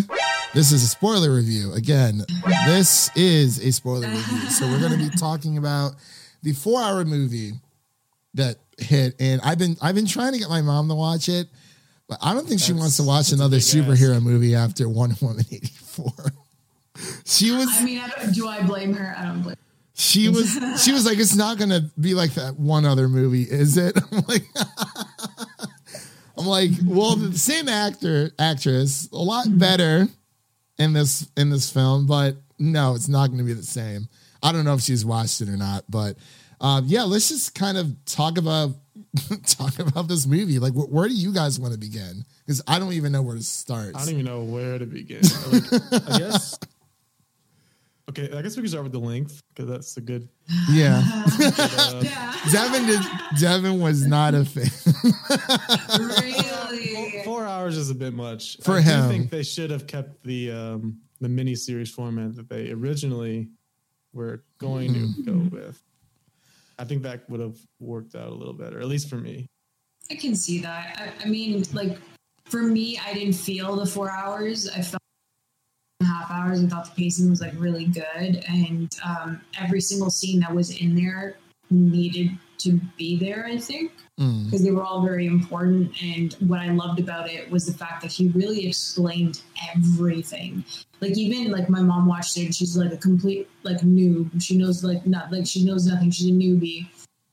this 0.54 0.72
is 0.72 0.84
a 0.84 0.88
spoiler 0.88 1.34
review. 1.34 1.74
Again, 1.74 2.22
this 2.66 3.10
is 3.18 3.58
a 3.58 3.72
spoiler 3.72 4.08
review. 4.08 4.50
So, 4.52 4.68
we're 4.68 4.80
going 4.80 4.98
to 4.98 5.10
be 5.10 5.10
talking 5.18 5.58
about 5.58 5.96
the 6.44 6.52
4-hour 6.54 7.06
movie 7.06 7.54
that 8.36 8.58
hit 8.78 9.16
and 9.20 9.42
I've 9.42 9.58
been 9.60 9.76
I've 9.82 9.96
been 9.96 10.08
trying 10.08 10.34
to 10.34 10.40
get 10.40 10.50
my 10.50 10.62
mom 10.62 10.88
to 10.90 10.96
watch 10.96 11.28
it, 11.28 11.48
but 12.08 12.20
I 12.22 12.34
don't 12.34 12.48
think 12.48 12.62
she 12.62 12.74
wants 12.74 12.98
to 12.98 13.04
watch 13.04 13.32
another 13.32 13.58
superhero 13.58 14.22
movie 14.22 14.56
after 14.56 14.88
Wonder 14.88 15.16
Woman 15.22 15.44
84. 15.52 16.14
She 17.26 17.52
was 17.52 17.68
I 17.72 17.84
mean, 17.84 18.00
I 18.00 18.08
don't, 18.08 18.34
do 18.34 18.48
I 18.48 18.62
blame 18.64 18.94
her? 18.94 19.16
I 19.18 19.26
don't 19.26 19.42
blame. 19.44 19.56
she 19.94 20.30
was 20.30 20.54
she 20.84 20.92
was 20.94 21.06
like 21.06 21.18
it's 21.20 21.36
not 21.36 21.58
going 21.58 21.70
to 21.70 21.90
be 22.00 22.14
like 22.14 22.34
that 22.36 22.58
one 22.58 22.86
other 22.86 23.08
movie, 23.08 23.44
is 23.44 23.78
it? 23.78 23.98
I'm 24.12 24.24
like 24.28 24.44
I'm 26.38 26.46
like, 26.48 26.72
well, 26.86 27.16
the 27.16 27.38
same 27.38 27.68
actor, 27.70 28.32
actress, 28.40 29.08
a 29.12 29.18
lot 29.18 29.46
better 29.60 30.08
in 30.80 30.94
this 30.94 31.30
in 31.38 31.50
this 31.50 31.72
film, 31.72 32.08
but 32.08 32.38
no, 32.58 32.96
it's 32.96 33.08
not 33.10 33.28
going 33.28 33.38
to 33.40 33.44
be 33.44 33.54
the 33.54 33.64
same. 33.64 34.08
I 34.42 34.52
don't 34.52 34.66
know 34.66 34.74
if 34.74 34.82
she's 34.82 35.06
watched 35.06 35.42
it 35.42 35.50
or 35.50 35.58
not, 35.58 35.84
but 35.90 36.18
um, 36.60 36.86
yeah, 36.88 37.04
let's 37.04 37.30
just 37.30 37.54
kind 37.54 37.78
of 37.78 37.94
talk 38.06 38.38
about 38.38 38.72
talk 39.46 39.78
about 39.80 40.08
this 40.08 40.26
movie. 40.26 40.58
Like, 40.58 40.74
wh- 40.74 40.92
where 40.92 41.08
do 41.08 41.14
you 41.14 41.34
guys 41.34 41.60
want 41.60 41.74
to 41.74 41.80
begin? 41.80 42.24
Because 42.46 42.62
I 42.68 42.80
don't 42.80 42.94
even 42.94 43.12
know 43.12 43.22
where 43.22 43.36
to 43.36 43.44
start. 43.44 43.96
I 43.96 44.00
don't 44.00 44.10
even 44.14 44.26
know 44.26 44.42
where 44.44 44.80
to 44.80 44.86
begin. 44.86 45.22
Like, 45.52 45.64
I 46.08 46.18
guess. 46.18 46.58
Okay, 48.12 48.30
I 48.38 48.42
guess 48.42 48.58
we 48.58 48.64
can 48.64 48.70
start 48.70 48.84
with 48.84 48.92
the 48.92 49.00
length 49.00 49.40
because 49.56 49.70
that's 49.70 49.96
a 49.96 50.02
good. 50.02 50.28
yeah, 50.70 51.02
Uh, 51.42 52.02
Yeah, 52.04 52.36
Devin 52.52 52.86
did. 52.88 53.02
Devin 53.40 53.80
was 53.80 54.06
not 54.06 54.34
a 54.36 54.44
fan. 54.44 54.70
really. 55.98 57.22
four 57.24 57.46
hours 57.46 57.78
is 57.78 57.90
a 57.90 57.96
bit 57.96 58.14
much 58.14 58.58
For 58.64 58.78
I 58.78 58.82
him. 58.82 59.04
Do 59.04 59.08
think 59.08 59.30
they 59.30 59.44
should 59.44 59.72
have 59.72 59.88
kept 59.88 60.22
the 60.24 60.52
um, 60.52 61.00
the 61.22 61.30
mini 61.30 61.56
series 61.56 61.90
format 61.90 62.36
that 62.36 62.50
they 62.50 62.72
originally 62.72 63.48
were 64.12 64.44
going 64.58 64.94
to 64.94 65.24
go 65.24 65.38
with. 65.56 65.82
I 66.78 66.84
think 66.84 67.04
that 67.04 67.30
would 67.30 67.40
have 67.40 67.58
worked 67.80 68.16
out 68.16 68.28
a 68.28 68.34
little 68.36 68.54
better, 68.54 68.80
at 68.82 68.88
least 68.88 69.10
for 69.10 69.16
me. 69.18 69.48
I 70.10 70.16
can 70.16 70.36
see 70.36 70.60
that. 70.60 71.14
I, 71.22 71.26
I 71.26 71.30
mean, 71.30 71.64
like 71.72 71.98
for 72.46 72.62
me, 72.64 73.00
I 73.06 73.14
didn't 73.14 73.34
feel 73.36 73.76
the 73.78 73.86
four 73.86 74.10
hours. 74.12 74.68
I 74.68 74.82
felt 74.82 74.86
and 74.86 74.92
a 74.92 74.94
half 74.94 75.01
hours. 76.42 76.64
I 76.64 76.68
thought 76.68 76.86
the 76.86 77.02
pacing 77.02 77.30
was 77.30 77.42
like 77.42 77.54
really 77.58 77.86
good, 77.86 78.44
and 78.50 78.94
um, 79.06 79.42
every 79.60 79.82
single 79.82 80.10
scene 80.10 80.40
that 80.42 80.54
was 80.54 80.76
in 80.82 80.96
there 80.96 81.38
needed 81.70 82.32
to 82.60 82.80
be 82.98 83.18
there, 83.18 83.46
I 83.46 83.58
think, 83.58 83.92
Mm. 84.20 84.46
because 84.46 84.62
they 84.64 84.72
were 84.72 84.84
all 84.84 85.02
very 85.02 85.26
important. 85.26 85.92
And 86.04 86.34
what 86.48 86.60
I 86.60 86.70
loved 86.70 87.00
about 87.00 87.28
it 87.30 87.50
was 87.50 87.66
the 87.66 87.74
fact 87.74 88.04
that 88.04 88.12
he 88.12 88.28
really 88.30 88.68
explained 88.68 89.42
everything. 89.76 90.64
Like 91.00 91.18
even 91.18 91.50
like 91.52 91.70
my 91.70 91.82
mom 91.82 92.06
watched 92.06 92.38
it 92.38 92.46
and 92.46 92.54
she's 92.54 92.78
like 92.78 92.92
a 92.92 92.98
complete 92.98 93.50
like 93.64 93.80
noob. 93.80 94.30
She 94.42 94.58
knows 94.58 94.84
like 94.84 95.08
not 95.08 95.32
like 95.32 95.48
she 95.48 95.64
knows 95.66 95.88
nothing. 95.88 96.12
She's 96.12 96.28
a 96.28 96.34
newbie. 96.34 96.88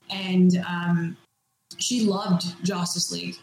And 0.08 0.64
um 0.66 1.16
she 1.78 2.06
loved 2.06 2.64
Justice 2.64 3.12
League 3.12 3.36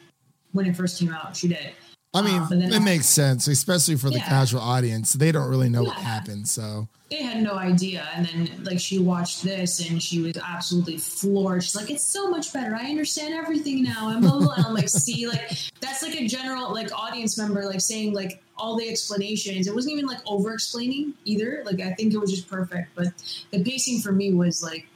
when 0.54 0.66
it 0.66 0.76
first 0.76 1.00
came 1.00 1.14
out. 1.14 1.36
She 1.36 1.48
did. 1.50 1.72
I 2.16 2.22
mean, 2.22 2.42
um, 2.42 2.48
then 2.50 2.74
it 2.74 2.82
makes 2.82 3.06
sense, 3.08 3.48
especially 3.48 3.96
for 3.96 4.10
the 4.10 4.18
Yeah. 4.20 4.28
casual 4.30 4.62
audience. 4.62 5.14
They 5.14 5.32
don't 5.32 5.50
really 5.50 5.70
know 5.70 5.84
what 5.84 5.98
Yeah. 5.98 6.04
happened. 6.04 6.48
So, 6.48 6.88
they 7.12 7.22
had 7.22 7.42
no 7.44 7.54
idea 7.54 8.08
and 8.16 8.26
then 8.26 8.64
like 8.64 8.80
she 8.80 8.98
watched 8.98 9.44
this 9.44 9.80
and 9.80 10.02
she 10.02 10.22
was 10.22 10.36
absolutely 10.38 10.98
floored 10.98 11.64
she's 11.64 11.76
like 11.76 11.92
it's 11.92 12.04
so 12.04 12.28
much 12.32 12.52
better 12.52 12.76
i 12.76 12.86
understand 12.90 13.32
everything 13.32 13.84
now 13.84 14.10
and 14.10 14.22
blah 14.24 14.32
blah, 14.32 14.40
blah. 14.48 14.54
And 14.56 14.66
i'm 14.66 14.74
like 14.74 14.90
see 14.90 15.28
like 15.28 15.52
that's 15.80 16.02
like 16.02 16.16
a 16.16 16.28
general 16.28 16.74
like 16.74 16.92
audience 16.98 17.38
member 17.38 17.64
like 17.68 17.80
saying 17.80 18.14
like 18.14 18.42
all 18.58 18.76
the 18.76 18.90
explanations 18.90 19.68
it 19.68 19.76
wasn't 19.76 19.94
even 19.94 20.08
like 20.08 20.18
over 20.26 20.52
explaining 20.54 21.14
either 21.26 21.62
like 21.64 21.80
i 21.80 21.94
think 21.94 22.12
it 22.12 22.18
was 22.18 22.32
just 22.32 22.48
perfect 22.50 22.90
but 22.96 23.14
the 23.52 23.64
pacing 23.64 24.00
for 24.02 24.12
me 24.12 24.34
was 24.34 24.64
like 24.64 24.88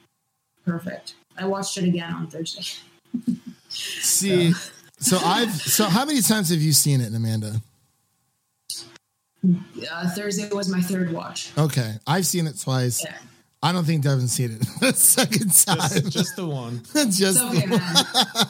perfect 0.65 1.13
i 1.37 1.45
watched 1.45 1.77
it 1.77 1.83
again 1.83 2.11
on 2.11 2.25
thursday 2.27 2.63
see, 3.69 4.51
so 4.53 4.59
I've, 5.23 5.51
so 5.53 5.85
how 5.85 6.05
many 6.05 6.21
times 6.21 6.49
have 6.49 6.61
you 6.61 6.73
seen 6.73 7.01
it, 7.01 7.13
Amanda? 7.13 7.61
uh, 9.91 10.09
thursday 10.09 10.49
was 10.51 10.67
my 10.69 10.81
third 10.81 11.13
watch 11.13 11.51
Okay. 11.57 11.93
I've 12.05 12.25
seen 12.25 12.45
it 12.47 12.59
twice. 12.59 13.01
yeah 13.03 13.15
I 13.61 13.73
don't 13.73 13.83
think 13.83 14.03
Devin's 14.03 14.31
seen 14.31 14.51
it 14.51 14.59
the 14.79 14.93
second 14.93 15.51
time. 15.53 15.77
Just, 15.89 16.11
just 16.11 16.35
the 16.37 16.45
one. 16.45 16.81
Just, 16.93 17.21
it's 17.21 17.41
okay 17.41 17.65
man 17.65 17.81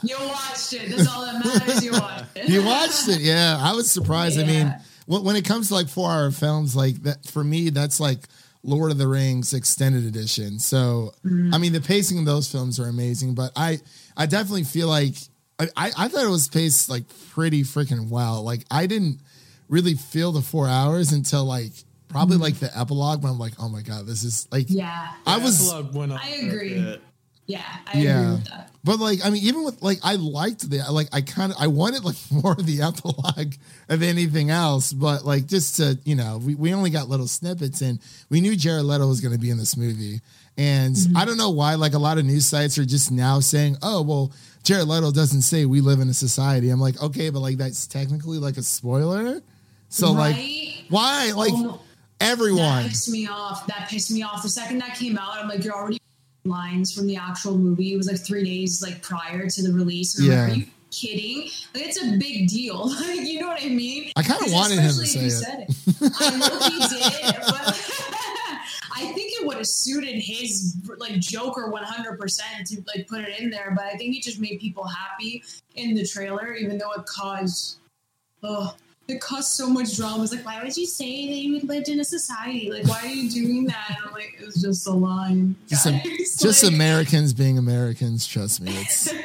you 0.03 0.15
watched 0.19 0.73
it 0.73 0.89
that's 0.89 1.07
all 1.07 1.25
that 1.25 1.43
matters 1.43 1.83
you 1.83 1.91
watched 1.91 2.25
it 2.35 2.49
you 2.49 2.63
watched 2.65 3.07
it. 3.07 3.21
Yeah. 3.21 3.57
I 3.59 3.73
was 3.73 3.91
surprised. 3.91 4.39
I 4.39 4.43
mean, 4.45 4.73
when, 5.07 5.23
when 5.23 5.35
it 5.35 5.45
comes 5.45 5.67
to 5.69 5.73
like 5.75 5.87
four 5.87 6.11
hour 6.11 6.29
films, 6.31 6.75
like 6.75 6.95
that, 7.03 7.25
for 7.25 7.43
me, 7.43 7.69
that's 7.71 7.99
like 7.99 8.19
Lord 8.63 8.91
of 8.91 8.97
the 8.99 9.07
Rings 9.07 9.53
extended 9.53 10.05
edition. 10.05 10.59
So, 10.59 11.13
I 11.25 11.57
mean, 11.57 11.73
the 11.73 11.81
pacing 11.81 12.19
of 12.19 12.25
those 12.25 12.51
films 12.51 12.79
are 12.79 12.87
amazing, 12.87 13.33
but 13.35 13.51
I, 13.55 13.79
I 14.15 14.25
definitely 14.27 14.63
feel 14.63 14.87
like 14.87 15.15
I, 15.59 15.67
I, 15.75 15.91
I 15.97 16.07
thought 16.07 16.23
it 16.23 16.29
was 16.29 16.47
paced 16.47 16.89
like 16.89 17.03
pretty 17.31 17.63
freaking 17.63 18.09
well. 18.09 18.43
Like 18.43 18.63
I 18.71 18.87
didn't 18.87 19.19
really 19.67 19.93
feel 19.95 20.31
the 20.31 20.41
four 20.41 20.67
hours 20.67 21.11
until 21.11 21.45
like 21.45 21.71
probably 22.07 22.35
mm-hmm. 22.35 22.43
like 22.43 22.55
the 22.55 22.77
epilogue, 22.77 23.21
but 23.21 23.29
I'm 23.29 23.39
like, 23.39 23.53
oh 23.59 23.69
my 23.69 23.81
God, 23.81 24.05
this 24.05 24.23
is 24.23 24.47
like, 24.51 24.65
yeah 24.69 25.13
I 25.25 25.37
was, 25.37 25.71
Epilogue 25.71 25.95
went 25.95 26.11
on 26.11 26.19
I 26.21 26.29
a 26.29 26.47
agree. 26.47 26.99
Yeah, 27.45 27.63
I 27.87 27.91
agree 27.91 28.03
Yeah. 28.03 28.31
with 28.33 28.45
that. 28.45 28.71
But 28.83 28.99
like, 28.99 29.19
I 29.25 29.29
mean, 29.29 29.43
even 29.43 29.63
with 29.65 29.81
like, 29.81 29.99
I 30.03 30.15
liked 30.15 30.69
the 30.69 30.83
like, 30.91 31.09
I 31.11 31.21
kind 31.21 31.51
of, 31.51 31.57
I 31.59 31.67
wanted 31.67 32.05
like 32.05 32.15
more 32.31 32.53
of 32.53 32.65
the 32.65 32.81
epilogue 32.81 33.53
of 33.89 34.03
anything 34.03 34.49
else. 34.51 34.93
But 34.93 35.25
like, 35.25 35.47
just 35.47 35.77
to 35.77 35.99
you 36.05 36.15
know, 36.15 36.39
we, 36.43 36.55
we 36.55 36.73
only 36.73 36.89
got 36.89 37.09
little 37.09 37.27
snippets, 37.27 37.81
and 37.81 37.99
we 38.29 38.39
knew 38.39 38.55
Jared 38.55 38.85
Leto 38.85 39.07
was 39.07 39.19
going 39.19 39.33
to 39.33 39.39
be 39.39 39.49
in 39.49 39.57
this 39.57 39.75
movie. 39.75 40.21
And 40.57 40.95
mm-hmm. 40.95 41.17
I 41.17 41.25
don't 41.25 41.37
know 41.37 41.49
why, 41.49 41.75
like 41.75 41.93
a 41.93 41.99
lot 41.99 42.17
of 42.17 42.25
news 42.25 42.45
sites 42.45 42.77
are 42.77 42.85
just 42.85 43.11
now 43.11 43.39
saying, 43.39 43.77
"Oh, 43.81 44.01
well, 44.01 44.31
Jared 44.63 44.87
Leto 44.87 45.11
doesn't 45.11 45.41
say 45.41 45.65
we 45.65 45.81
live 45.81 45.99
in 45.99 46.09
a 46.09 46.13
society." 46.13 46.69
I'm 46.69 46.79
like, 46.79 47.01
okay, 47.01 47.29
but 47.29 47.39
like 47.39 47.57
that's 47.57 47.87
technically 47.87 48.37
like 48.37 48.57
a 48.57 48.63
spoiler. 48.63 49.41
So 49.89 50.11
like, 50.11 50.35
why? 50.89 51.31
Like 51.35 51.51
Oh, 51.55 51.81
everyone. 52.19 52.83
That 52.83 52.89
pissed 52.89 53.09
me 53.09 53.27
off. 53.27 53.65
That 53.67 53.89
pissed 53.89 54.11
me 54.11 54.21
off. 54.23 54.43
The 54.43 54.49
second 54.49 54.79
that 54.79 54.95
came 54.95 55.17
out, 55.17 55.37
I'm 55.37 55.47
like, 55.47 55.63
you're 55.63 55.73
already 55.73 55.99
lines 56.45 56.93
from 56.93 57.07
the 57.07 57.15
actual 57.17 57.57
movie. 57.57 57.93
It 57.93 57.97
was 57.97 58.07
like 58.07 58.19
three 58.19 58.43
days 58.43 58.81
like 58.81 59.01
prior 59.01 59.47
to 59.47 59.61
the 59.63 59.73
release. 59.73 60.19
Yeah. 60.19 60.43
like, 60.43 60.51
are 60.51 60.55
you 60.55 60.65
kidding? 60.91 61.49
Like 61.73 61.85
it's 61.87 62.01
a 62.01 62.17
big 62.17 62.47
deal. 62.49 62.93
Like 62.99 63.21
you 63.27 63.39
know 63.41 63.47
what 63.47 63.63
I 63.63 63.69
mean? 63.69 64.11
I 64.15 64.23
kind 64.23 64.41
of 64.45 64.51
wanted 64.51 64.79
him 64.79 64.89
to 64.89 65.05
say 65.05 65.29
said 65.29 65.65
it. 65.67 65.75
I 66.19 66.37
know 66.37 66.59
he 66.59 66.79
did, 66.79 67.35
but 67.45 67.91
I 68.95 69.11
think 69.13 69.31
it 69.39 69.45
would 69.45 69.57
have 69.57 69.67
suited 69.67 70.15
his 70.29 70.77
like 70.97 71.19
Joker 71.19 71.69
100 71.69 72.19
percent 72.19 72.67
to 72.67 72.81
like 72.93 73.07
put 73.07 73.21
it 73.21 73.39
in 73.39 73.49
there. 73.49 73.73
But 73.75 73.85
I 73.85 73.95
think 73.97 74.15
it 74.15 74.23
just 74.23 74.39
made 74.39 74.59
people 74.59 74.85
happy 74.85 75.43
in 75.75 75.95
the 75.95 76.05
trailer, 76.05 76.53
even 76.53 76.77
though 76.77 76.91
it 76.93 77.05
caused. 77.05 77.77
Oh, 78.43 78.75
it 79.07 79.19
caused 79.19 79.51
so 79.51 79.67
much 79.67 79.97
drama. 79.97 80.23
It's 80.23 80.31
like, 80.33 80.45
why 80.45 80.61
would 80.63 80.77
you 80.77 80.85
say 80.85 81.27
that 81.27 81.35
you 81.35 81.59
lived 81.61 81.89
in 81.89 81.99
a 81.99 82.03
society? 82.03 82.71
Like, 82.71 82.85
why 82.87 82.99
are 83.01 83.07
you 83.07 83.27
doing 83.29 83.65
that? 83.65 83.85
And 83.89 83.97
I'm 84.05 84.13
like, 84.13 84.37
it 84.39 84.45
was 84.45 84.61
just 84.61 84.85
a 84.87 84.91
line. 84.91 85.55
Just, 85.67 85.87
a- 85.87 86.01
just 86.39 86.63
Like- 86.63 86.73
Americans 86.73 87.33
being 87.33 87.57
Americans. 87.57 88.27
Trust 88.27 88.61
me, 88.61 88.71
it's 88.75 89.09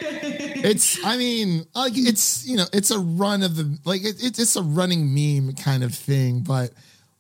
it's 0.67 1.05
i 1.05 1.19
mean 1.19 1.67
like 1.75 1.93
it's 1.95 2.47
you 2.47 2.57
know 2.57 2.65
it's 2.73 2.91
a 2.91 2.99
run 2.99 3.43
of 3.43 3.55
the 3.57 3.79
like 3.85 4.03
it, 4.03 4.17
it's 4.23 4.57
a 4.57 4.63
running 4.63 5.13
meme 5.13 5.55
kind 5.57 5.85
of 5.85 5.95
thing 5.95 6.41
but 6.41 6.71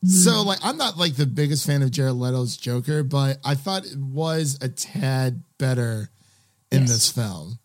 so 0.05 0.43
hmm. 0.43 0.49
like 0.49 0.59
i'm 0.63 0.77
not 0.77 0.97
like 0.99 1.15
the 1.15 1.27
biggest 1.27 1.67
fan 1.67 1.83
of 1.83 1.91
jared 1.91 2.15
leto's 2.15 2.57
joker 2.57 3.03
but 3.03 3.39
i 3.45 3.55
thought 3.55 3.85
it 3.87 3.97
was 3.99 4.59
a 4.61 4.69
tad 4.69 5.43
better 5.59 6.11
in 6.71 6.83
Yes. 6.83 6.91
this 6.91 7.11
film 7.13 7.59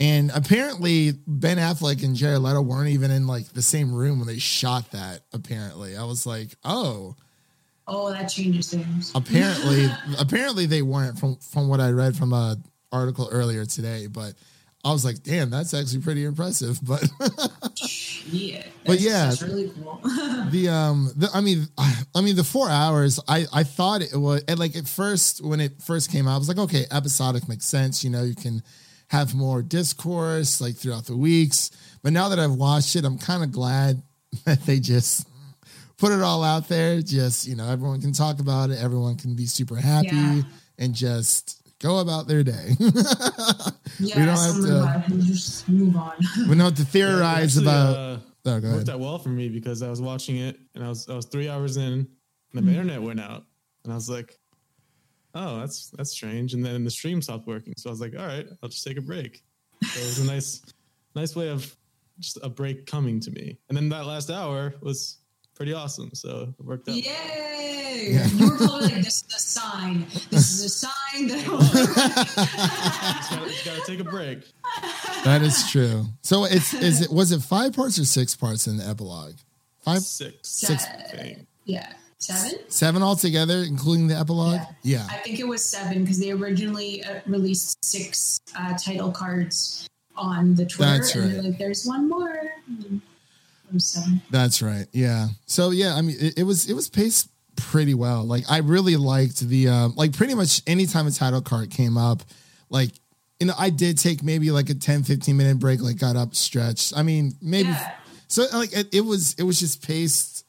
and 0.00 0.30
apparently 0.34 1.12
ben 1.26 1.58
affleck 1.58 2.02
and 2.02 2.16
jared 2.16 2.40
leto 2.40 2.60
weren't 2.60 2.88
even 2.88 3.10
in 3.10 3.26
like 3.26 3.46
the 3.52 3.62
same 3.62 3.94
room 3.94 4.18
when 4.18 4.26
they 4.26 4.38
shot 4.38 4.90
that 4.92 5.20
apparently 5.32 5.96
i 5.96 6.04
was 6.04 6.26
like 6.26 6.54
oh 6.64 7.14
oh, 7.86 8.12
that 8.12 8.26
changes 8.26 8.70
things. 8.70 9.12
apparently 9.14 9.86
apparently 10.18 10.66
they 10.66 10.82
weren't 10.82 11.18
from 11.18 11.36
from 11.36 11.68
what 11.68 11.80
i 11.80 11.90
read 11.90 12.16
from 12.16 12.32
a 12.32 12.56
article 12.90 13.28
earlier 13.30 13.64
today 13.64 14.06
but 14.06 14.34
i 14.84 14.92
was 14.92 15.04
like 15.04 15.22
damn 15.22 15.50
that's 15.50 15.74
actually 15.74 16.00
pretty 16.00 16.24
impressive 16.24 16.78
but 16.82 17.02
Yeah. 18.30 18.62
But 18.84 18.98
yeah. 19.00 19.26
That's 19.26 19.42
really 19.42 19.70
cool. 19.70 20.00
the 20.50 20.68
um 20.68 21.12
the, 21.16 21.28
i 21.32 21.40
mean 21.40 21.68
i 22.16 22.20
mean 22.20 22.34
the 22.36 22.42
four 22.44 22.68
hours 22.68 23.20
i 23.28 23.46
i 23.52 23.62
thought 23.62 24.02
it 24.02 24.14
was 24.16 24.42
and 24.48 24.58
like 24.58 24.74
at 24.76 24.88
first 24.88 25.44
when 25.44 25.60
it 25.60 25.80
first 25.82 26.10
came 26.10 26.26
out 26.26 26.34
i 26.34 26.38
was 26.38 26.48
like 26.48 26.58
okay 26.58 26.84
episodic 26.90 27.48
makes 27.48 27.66
sense 27.66 28.02
you 28.02 28.10
know 28.10 28.22
you 28.24 28.34
can 28.34 28.60
have 29.08 29.34
more 29.34 29.62
discourse 29.62 30.60
like 30.60 30.74
throughout 30.74 31.04
the 31.06 31.16
weeks 31.16 31.70
but 32.02 32.12
now 32.12 32.28
that 32.28 32.38
i've 32.40 32.52
watched 32.54 32.96
it 32.96 33.04
i'm 33.04 33.18
kind 33.18 33.44
of 33.44 33.52
glad 33.52 34.02
that 34.44 34.60
they 34.66 34.80
just 34.80 35.28
put 35.98 36.10
it 36.10 36.20
all 36.22 36.42
out 36.42 36.66
there 36.68 37.00
just 37.00 37.46
you 37.46 37.54
know 37.54 37.68
everyone 37.68 38.00
can 38.00 38.12
talk 38.12 38.40
about 38.40 38.70
it 38.70 38.78
everyone 38.82 39.16
can 39.16 39.36
be 39.36 39.46
super 39.46 39.76
happy 39.76 40.08
Yeah. 40.10 40.42
and 40.78 40.92
just 40.94 41.61
go 41.82 41.98
about 41.98 42.26
their 42.28 42.42
day 42.42 42.74
yeah, 43.98 44.14
don't 44.14 44.28
have 44.28 44.54
to- 44.54 44.60
move 44.62 44.82
on. 44.84 45.20
Just 45.22 45.68
move 45.68 45.96
on. 45.96 46.12
we 46.38 46.46
don't 46.48 46.60
have 46.60 46.74
to 46.76 46.84
theorize 46.84 47.56
Actually, 47.58 47.64
about 47.64 47.96
uh, 47.96 48.18
oh 48.46 48.60
go 48.60 48.68
worked 48.72 48.88
ahead 48.88 48.90
out 48.90 49.00
well 49.00 49.18
for 49.18 49.28
me 49.30 49.48
because 49.48 49.82
I 49.82 49.90
was 49.90 50.00
watching 50.00 50.36
it 50.36 50.58
and 50.74 50.84
I 50.84 50.88
was 50.88 51.08
I 51.08 51.14
was 51.14 51.26
three 51.26 51.48
hours 51.48 51.76
in 51.76 51.82
and 51.92 52.06
the 52.54 52.60
Mm-hmm. 52.60 52.68
internet 52.70 53.02
went 53.02 53.20
out 53.20 53.44
and 53.84 53.92
I 53.92 53.96
was 53.96 54.08
like, 54.10 54.38
oh 55.34 55.60
that's 55.60 55.90
that's 55.90 56.10
strange 56.10 56.54
and 56.54 56.64
then 56.64 56.84
the 56.84 56.90
stream 56.90 57.20
stopped 57.22 57.46
working 57.46 57.74
so 57.76 57.88
I 57.88 57.92
was 57.92 58.00
like 58.00 58.14
all 58.18 58.26
right 58.26 58.46
I'll 58.62 58.68
just 58.68 58.84
take 58.86 58.98
a 58.98 59.02
break. 59.02 59.42
So 59.82 60.00
it 60.00 60.04
was 60.04 60.18
a 60.20 60.26
nice 60.26 60.62
nice 61.14 61.34
way 61.34 61.48
of 61.48 61.74
just 62.20 62.38
a 62.42 62.48
break 62.48 62.86
coming 62.86 63.18
to 63.20 63.30
me 63.30 63.58
and 63.68 63.76
then 63.76 63.88
that 63.88 64.06
last 64.06 64.30
hour 64.30 64.74
was 64.80 65.18
pretty 65.54 65.72
awesome 65.72 66.10
so 66.14 66.54
it 66.58 66.64
worked 66.64 66.88
out. 66.88 66.94
Yay! 66.96 68.18
You 68.34 68.50
were 68.50 68.56
probably 68.56 68.86
like, 68.88 69.04
this 69.04 69.22
is 69.28 69.34
a 69.36 69.38
sign. 69.38 70.06
This 70.30 70.50
is 70.50 70.64
a 70.64 70.68
sign 70.68 71.28
that 71.28 71.44
Just 71.44 73.30
gotta, 73.30 73.52
gotta 73.64 73.82
take 73.86 74.00
a 74.00 74.04
break. 74.04 74.40
that 75.24 75.42
is 75.42 75.70
true 75.70 76.06
so 76.22 76.44
it's 76.44 76.74
is 76.74 77.00
it 77.02 77.10
was 77.10 77.32
it 77.32 77.40
five 77.42 77.72
parts 77.74 77.98
or 77.98 78.04
six 78.04 78.34
parts 78.34 78.66
in 78.66 78.76
the 78.78 78.88
epilogue 78.88 79.34
five 79.80 80.00
Six. 80.00 80.36
Six. 80.48 80.84
I. 80.86 81.44
Yeah. 81.64 81.92
Seven? 82.18 82.58
seven 82.68 83.02
altogether 83.02 83.58
including 83.64 84.06
the 84.06 84.16
epilogue 84.16 84.60
yeah, 84.82 85.06
I 85.10 85.16
think 85.18 85.40
it 85.40 85.46
was 85.46 85.62
seven 85.64 86.02
because 86.02 86.18
they 86.20 86.30
originally 86.30 87.02
uh, 87.04 87.20
released 87.26 87.84
six 87.84 88.40
uh, 88.56 88.76
title 88.78 89.10
cards 89.10 89.88
on 90.16 90.54
the 90.54 90.64
Twitter. 90.66 90.98
That's 90.98 91.14
And 91.16 91.24
they're 91.32 91.40
right. 91.40 91.48
like, 91.50 91.58
there's 91.58 91.84
one 91.84 92.08
more. 92.08 92.42
And 92.68 93.00
Seven. 93.78 94.20
that's 94.30 94.60
right. 94.62 94.86
Yeah. 94.92 95.28
So 95.46 95.70
yeah 95.70 95.94
i 95.94 96.02
mean 96.02 96.16
it, 96.20 96.38
it 96.38 96.42
was 96.44 96.68
it 96.68 96.74
was 96.74 96.88
paced 96.88 97.28
pretty 97.56 97.94
well. 97.94 98.24
Like 98.24 98.44
i 98.50 98.58
really 98.58 98.96
liked 98.96 99.40
the 99.40 99.68
um 99.68 99.94
like 99.96 100.12
pretty 100.16 100.34
much 100.34 100.62
anytime 100.66 101.06
a 101.06 101.10
title 101.10 101.40
card 101.42 101.70
came 101.70 101.96
up 101.98 102.22
like 102.70 102.90
you 103.40 103.46
know 103.46 103.54
i 103.58 103.68
did 103.70 103.98
take 103.98 104.22
maybe 104.22 104.50
like 104.50 104.70
a 104.70 104.74
10 104.74 105.02
15 105.02 105.36
minute 105.36 105.58
break 105.58 105.80
like 105.82 105.98
got 105.98 106.16
up 106.16 106.34
stretched. 106.34 106.92
I 106.96 107.02
mean 107.02 107.32
maybe 107.42 107.68
Yeah. 107.68 107.92
so 108.28 108.46
like 108.54 108.72
it, 108.72 108.94
it 108.94 109.00
was 109.02 109.34
it 109.34 109.42
was 109.42 109.60
just 109.60 109.86
paced 109.86 110.44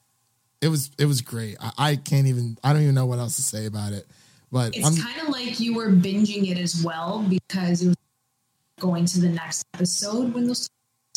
it 0.62 0.70
was 0.70 0.92
it 0.98 1.06
was 1.06 1.20
great. 1.22 1.58
I, 1.60 1.72
I 1.78 1.96
can't 1.98 2.28
even 2.28 2.58
i 2.64 2.72
don't 2.72 2.82
even 2.84 2.96
know 2.96 3.06
what 3.06 3.20
else 3.20 3.36
to 3.36 3.42
say 3.44 3.66
about 3.66 3.92
it. 3.94 4.08
But 4.52 4.78
It's 4.78 5.02
kind 5.04 5.20
of 5.22 5.30
like 5.30 5.60
you 5.60 5.74
were 5.76 5.90
binging 5.90 6.50
it 6.52 6.60
as 6.60 6.84
well 6.84 7.26
because 7.28 7.82
it 7.82 7.88
was 7.88 7.96
going 8.80 9.06
to 9.08 9.20
the 9.20 9.30
next 9.30 9.66
episode 9.74 10.32
when 10.34 10.46
those 10.46 10.70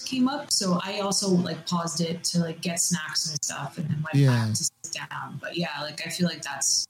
came 0.06 0.28
up. 0.28 0.50
So 0.50 0.78
I 0.82 1.00
also 1.00 1.28
like 1.28 1.66
paused 1.66 2.00
it 2.00 2.24
to 2.24 2.40
like 2.40 2.60
get 2.62 2.80
snacks 2.80 3.28
and 3.28 3.44
stuff 3.44 3.76
and 3.76 3.88
then 3.88 4.02
went 4.02 4.14
Yeah. 4.14 4.46
back 4.46 4.54
to 4.54 4.64
sit 4.64 5.08
down. 5.10 5.38
But 5.40 5.56
yeah, 5.58 5.82
like 5.82 6.06
I 6.06 6.10
feel 6.10 6.28
like 6.28 6.42
that's 6.42 6.86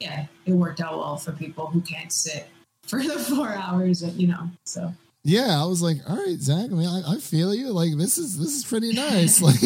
yeah, 0.00 0.26
it 0.46 0.52
worked 0.52 0.80
out 0.80 0.98
well 0.98 1.16
for 1.16 1.32
people 1.32 1.66
who 1.66 1.80
can't 1.80 2.12
sit 2.12 2.48
for 2.86 3.02
the 3.02 3.18
four 3.18 3.50
hours, 3.50 4.02
you 4.16 4.28
know. 4.28 4.48
So 4.64 4.94
yeah, 5.24 5.62
I 5.62 5.66
was 5.66 5.82
like, 5.82 5.98
all 6.08 6.16
right, 6.16 6.38
Zack. 6.40 6.64
I 6.64 6.74
mean, 6.74 6.88
I, 6.88 7.14
I 7.14 7.18
feel 7.18 7.54
you. 7.54 7.68
Like 7.68 7.96
this 7.96 8.18
is 8.18 8.38
this 8.38 8.56
is 8.56 8.64
pretty 8.64 8.92
nice. 8.92 9.40
Like 9.42 9.62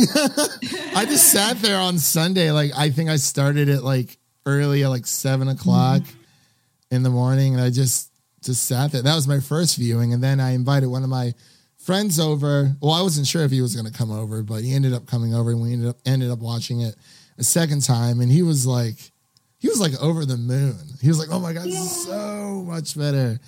I 0.95 1.05
just 1.05 1.29
sat 1.33 1.59
there 1.59 1.79
on 1.79 1.99
Sunday. 1.99 2.51
Like 2.51 2.73
I 2.77 2.91
think 2.91 3.11
I 3.11 3.17
started 3.17 3.69
at 3.69 3.83
like 3.85 4.19
early 4.45 4.85
at 4.85 4.89
like 4.89 5.07
seven 5.07 5.49
o'clock 5.49 6.03
mm-hmm. 6.03 6.95
in 6.95 7.03
the 7.03 7.11
morning, 7.11 7.55
and 7.55 7.63
I 7.63 7.71
just 7.71 8.11
just 8.43 8.65
sat 8.67 8.93
there. 8.93 9.03
That 9.03 9.15
was 9.15 9.27
my 9.27 9.41
first 9.41 9.77
viewing, 9.77 10.13
and 10.13 10.23
then 10.23 10.41
I 10.41 10.51
invited 10.51 10.89
one 10.89 11.03
of 11.03 11.09
my 11.09 11.33
friends 11.87 12.19
over. 12.19 12.77
Well, 12.83 12.93
I 12.93 13.01
wasn't 13.01 13.29
sure 13.29 13.45
if 13.45 13.53
he 13.53 13.63
was 13.63 13.75
going 13.75 13.87
to 13.91 13.97
come 13.97 14.11
over, 14.11 14.43
but 14.43 14.65
he 14.65 14.75
ended 14.75 14.93
up 14.93 15.07
coming 15.07 15.33
over, 15.35 15.53
and 15.53 15.63
we 15.63 15.73
ended 15.73 15.89
up 15.89 15.99
ended 16.05 16.31
up 16.31 16.41
watching 16.41 16.81
it 16.81 16.97
a 17.39 17.45
second 17.45 17.83
time, 17.83 18.21
and 18.21 18.31
he 18.31 18.43
was 18.43 18.67
like, 18.67 19.13
he 19.59 19.69
was 19.69 19.81
like 19.81 19.93
over 20.03 20.27
the 20.27 20.37
moon. 20.37 20.77
He 21.01 21.09
was 21.09 21.19
like, 21.19 21.29
"Oh 21.31 21.39
my 21.39 21.53
god, 21.53 21.67
yeah. 21.67 21.81
so 21.81 22.65
much 22.67 22.99
better." 22.99 23.39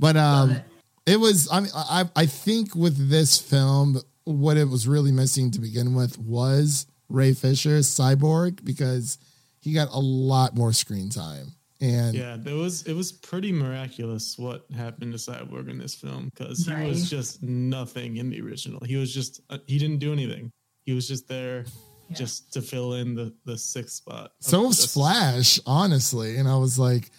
But 0.00 0.16
um, 0.16 0.50
it. 0.52 0.62
it 1.06 1.16
was. 1.20 1.48
I 1.52 1.60
mean, 1.60 1.70
I 1.74 2.08
I 2.16 2.26
think 2.26 2.74
with 2.74 3.10
this 3.10 3.38
film, 3.38 4.00
what 4.24 4.56
it 4.56 4.68
was 4.68 4.88
really 4.88 5.12
missing 5.12 5.50
to 5.52 5.60
begin 5.60 5.94
with 5.94 6.18
was 6.18 6.86
Ray 7.08 7.34
Fisher, 7.34 7.78
Cyborg, 7.80 8.64
because 8.64 9.18
he 9.60 9.72
got 9.72 9.88
a 9.92 10.00
lot 10.00 10.56
more 10.56 10.72
screen 10.72 11.10
time. 11.10 11.52
And 11.82 12.14
yeah, 12.14 12.36
it 12.36 12.54
was 12.54 12.84
it 12.84 12.94
was 12.94 13.10
pretty 13.10 13.50
miraculous 13.50 14.38
what 14.38 14.66
happened 14.72 15.12
to 15.14 15.18
Cyborg 15.18 15.68
in 15.68 15.78
this 15.78 15.96
film 15.96 16.30
because 16.32 16.64
he 16.64 16.72
right. 16.72 16.86
was 16.86 17.10
just 17.10 17.42
nothing 17.42 18.18
in 18.18 18.30
the 18.30 18.40
original. 18.40 18.78
He 18.86 18.94
was 18.94 19.12
just 19.12 19.40
uh, 19.50 19.58
he 19.66 19.78
didn't 19.78 19.98
do 19.98 20.12
anything. 20.12 20.52
He 20.84 20.92
was 20.92 21.08
just 21.08 21.26
there 21.26 21.64
yeah. 22.08 22.16
just 22.16 22.52
to 22.52 22.62
fill 22.62 22.94
in 22.94 23.16
the 23.16 23.34
the 23.46 23.58
sixth 23.58 23.96
spot. 23.96 24.30
So 24.38 24.62
was 24.62 24.86
Flash, 24.92 25.58
honestly, 25.66 26.36
and 26.36 26.48
I 26.48 26.56
was 26.56 26.78
like, 26.78 27.10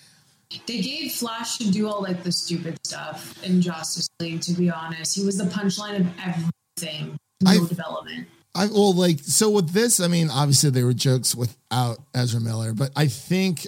they 0.65 0.79
gave 0.79 1.11
Flash 1.11 1.57
to 1.57 1.69
do 1.69 1.89
all 1.89 2.01
like 2.01 2.23
the 2.23 2.31
stupid 2.31 2.77
stuff 2.85 3.43
in 3.43 3.61
Justice 3.61 4.07
League. 4.21 4.39
To 4.43 4.53
be 4.53 4.69
honest, 4.69 5.13
he 5.13 5.25
was 5.25 5.37
the 5.37 5.43
punchline 5.43 5.99
of 5.99 6.07
everything. 6.25 7.17
No 7.41 7.51
I, 7.51 7.67
development. 7.67 8.29
I 8.55 8.67
well, 8.67 8.93
like 8.93 9.19
so 9.19 9.49
with 9.49 9.71
this. 9.71 9.99
I 9.99 10.07
mean, 10.07 10.29
obviously 10.29 10.69
there 10.69 10.85
were 10.85 10.93
jokes 10.93 11.35
without 11.35 11.99
Ezra 12.13 12.39
Miller, 12.39 12.73
but 12.73 12.91
I 12.95 13.07
think 13.07 13.67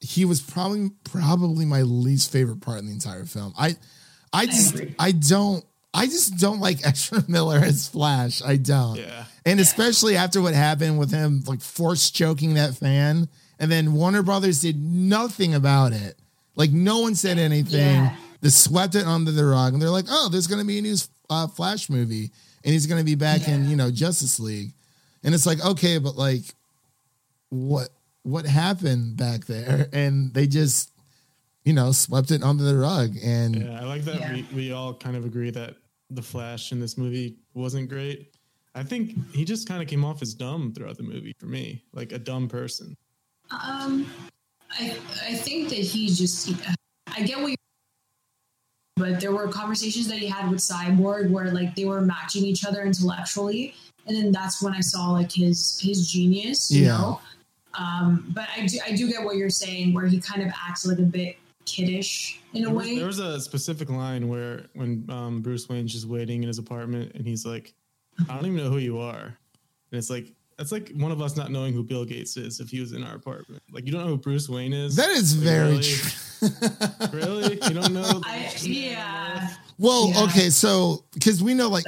he 0.00 0.24
was 0.24 0.40
probably 0.40 0.90
probably 1.04 1.64
my 1.64 1.82
least 1.82 2.30
favorite 2.30 2.60
part 2.60 2.78
in 2.78 2.86
the 2.86 2.92
entire 2.92 3.24
film. 3.24 3.52
I 3.58 3.76
I 4.32 4.46
just 4.46 4.76
I, 4.76 4.94
I 4.98 5.12
don't 5.12 5.64
I 5.92 6.06
just 6.06 6.38
don't 6.38 6.60
like 6.60 6.78
Ezra 6.86 7.24
Miller 7.28 7.58
as 7.58 7.88
Flash. 7.88 8.42
I 8.42 8.56
don't. 8.56 8.96
Yeah. 8.96 9.24
And 9.44 9.60
especially 9.60 10.16
after 10.16 10.40
what 10.40 10.54
happened 10.54 10.98
with 10.98 11.10
him 11.10 11.42
like 11.46 11.60
force 11.60 12.10
choking 12.10 12.54
that 12.54 12.74
fan 12.74 13.28
and 13.58 13.70
then 13.70 13.94
Warner 13.94 14.22
Brothers 14.22 14.60
did 14.60 14.80
nothing 14.80 15.54
about 15.54 15.92
it. 15.92 16.16
Like 16.54 16.70
no 16.70 17.00
one 17.00 17.14
said 17.14 17.38
anything. 17.38 17.80
Yeah. 17.80 18.16
They 18.40 18.50
swept 18.50 18.94
it 18.94 19.06
under 19.06 19.32
the 19.32 19.44
rug 19.44 19.72
and 19.72 19.82
they're 19.82 19.90
like, 19.90 20.06
"Oh, 20.08 20.28
there's 20.30 20.46
going 20.46 20.60
to 20.60 20.66
be 20.66 20.78
a 20.78 20.82
new 20.82 20.96
uh, 21.28 21.48
Flash 21.48 21.90
movie 21.90 22.30
and 22.62 22.72
he's 22.72 22.86
going 22.86 23.00
to 23.00 23.04
be 23.04 23.16
back 23.16 23.46
yeah. 23.46 23.54
in, 23.54 23.68
you 23.68 23.74
know, 23.74 23.90
Justice 23.90 24.38
League." 24.38 24.72
And 25.24 25.34
it's 25.34 25.46
like, 25.46 25.64
"Okay, 25.64 25.98
but 25.98 26.16
like 26.16 26.42
what 27.50 27.88
what 28.28 28.46
happened 28.46 29.16
back 29.16 29.46
there, 29.46 29.88
and 29.92 30.32
they 30.34 30.46
just 30.46 30.90
you 31.64 31.72
know 31.72 31.92
swept 31.92 32.30
it 32.30 32.42
under 32.42 32.64
the 32.64 32.76
rug. 32.76 33.16
And 33.22 33.56
yeah, 33.56 33.80
I 33.80 33.84
like 33.84 34.02
that 34.02 34.20
yeah. 34.20 34.32
we 34.32 34.46
we 34.54 34.72
all 34.72 34.94
kind 34.94 35.16
of 35.16 35.24
agree 35.24 35.50
that 35.50 35.76
the 36.10 36.22
Flash 36.22 36.72
in 36.72 36.80
this 36.80 36.96
movie 36.96 37.36
wasn't 37.54 37.88
great. 37.88 38.34
I 38.74 38.82
think 38.82 39.14
he 39.32 39.44
just 39.44 39.68
kind 39.68 39.82
of 39.82 39.88
came 39.88 40.04
off 40.04 40.22
as 40.22 40.34
dumb 40.34 40.72
throughout 40.72 40.96
the 40.96 41.02
movie 41.02 41.34
for 41.38 41.46
me, 41.46 41.82
like 41.92 42.12
a 42.12 42.18
dumb 42.18 42.48
person. 42.48 42.96
Um, 43.50 44.06
I 44.70 44.96
I 45.26 45.34
think 45.34 45.70
that 45.70 45.78
he 45.78 46.08
just 46.08 46.52
I 47.06 47.22
get 47.22 47.38
what 47.38 47.48
you're 47.48 47.56
but 48.98 49.20
there 49.20 49.32
were 49.32 49.48
conversations 49.48 50.08
that 50.08 50.18
he 50.18 50.26
had 50.26 50.50
with 50.50 50.58
Cyborg 50.58 51.30
where 51.30 51.50
like 51.52 51.74
they 51.76 51.84
were 51.84 52.00
matching 52.00 52.44
each 52.44 52.64
other 52.64 52.82
intellectually, 52.82 53.74
and 54.06 54.16
then 54.16 54.32
that's 54.32 54.60
when 54.60 54.74
I 54.74 54.80
saw 54.80 55.12
like 55.12 55.32
his 55.32 55.80
his 55.80 56.10
genius. 56.10 56.70
You 56.70 56.86
yeah. 56.86 56.98
know, 56.98 57.20
um, 57.78 58.26
but 58.30 58.48
I 58.56 58.66
do, 58.66 58.78
I 58.84 58.92
do 58.92 59.08
get 59.08 59.22
what 59.22 59.36
you're 59.36 59.50
saying, 59.50 59.94
where 59.94 60.06
he 60.06 60.20
kind 60.20 60.42
of 60.42 60.52
acts 60.68 60.84
like 60.84 60.98
a 60.98 61.02
bit 61.02 61.36
kiddish 61.64 62.40
in 62.54 62.62
a 62.62 62.66
there 62.66 62.74
was, 62.74 62.86
way. 62.86 62.96
There 62.96 63.06
was 63.06 63.18
a 63.18 63.40
specific 63.40 63.88
line 63.88 64.28
where 64.28 64.64
when 64.74 65.04
um, 65.08 65.40
Bruce 65.40 65.68
Wayne's 65.68 65.92
just 65.92 66.06
waiting 66.06 66.42
in 66.42 66.48
his 66.48 66.58
apartment 66.58 67.12
and 67.14 67.26
he's 67.26 67.46
like, 67.46 67.74
"I 68.28 68.34
don't 68.34 68.46
even 68.46 68.56
know 68.56 68.70
who 68.70 68.78
you 68.78 68.98
are," 68.98 69.24
and 69.24 69.34
it's 69.92 70.10
like 70.10 70.32
that's 70.56 70.72
like 70.72 70.90
one 70.96 71.12
of 71.12 71.22
us 71.22 71.36
not 71.36 71.52
knowing 71.52 71.72
who 71.72 71.84
Bill 71.84 72.04
Gates 72.04 72.36
is 72.36 72.58
if 72.58 72.68
he 72.68 72.80
was 72.80 72.92
in 72.92 73.04
our 73.04 73.14
apartment. 73.14 73.62
Like 73.70 73.86
you 73.86 73.92
don't 73.92 74.02
know 74.02 74.08
who 74.08 74.18
Bruce 74.18 74.48
Wayne 74.48 74.72
is. 74.72 74.96
That 74.96 75.10
is 75.10 75.36
like, 75.36 75.44
very 75.44 75.70
really? 75.70 75.82
true. 75.82 76.58
really, 77.12 77.54
you 77.54 77.80
don't 77.80 77.92
know? 77.92 78.20
I, 78.26 78.52
yeah. 78.62 79.54
Well, 79.78 80.10
yeah. 80.10 80.24
okay, 80.24 80.50
so 80.50 81.04
because 81.14 81.42
we 81.42 81.54
know 81.54 81.68
like 81.68 81.84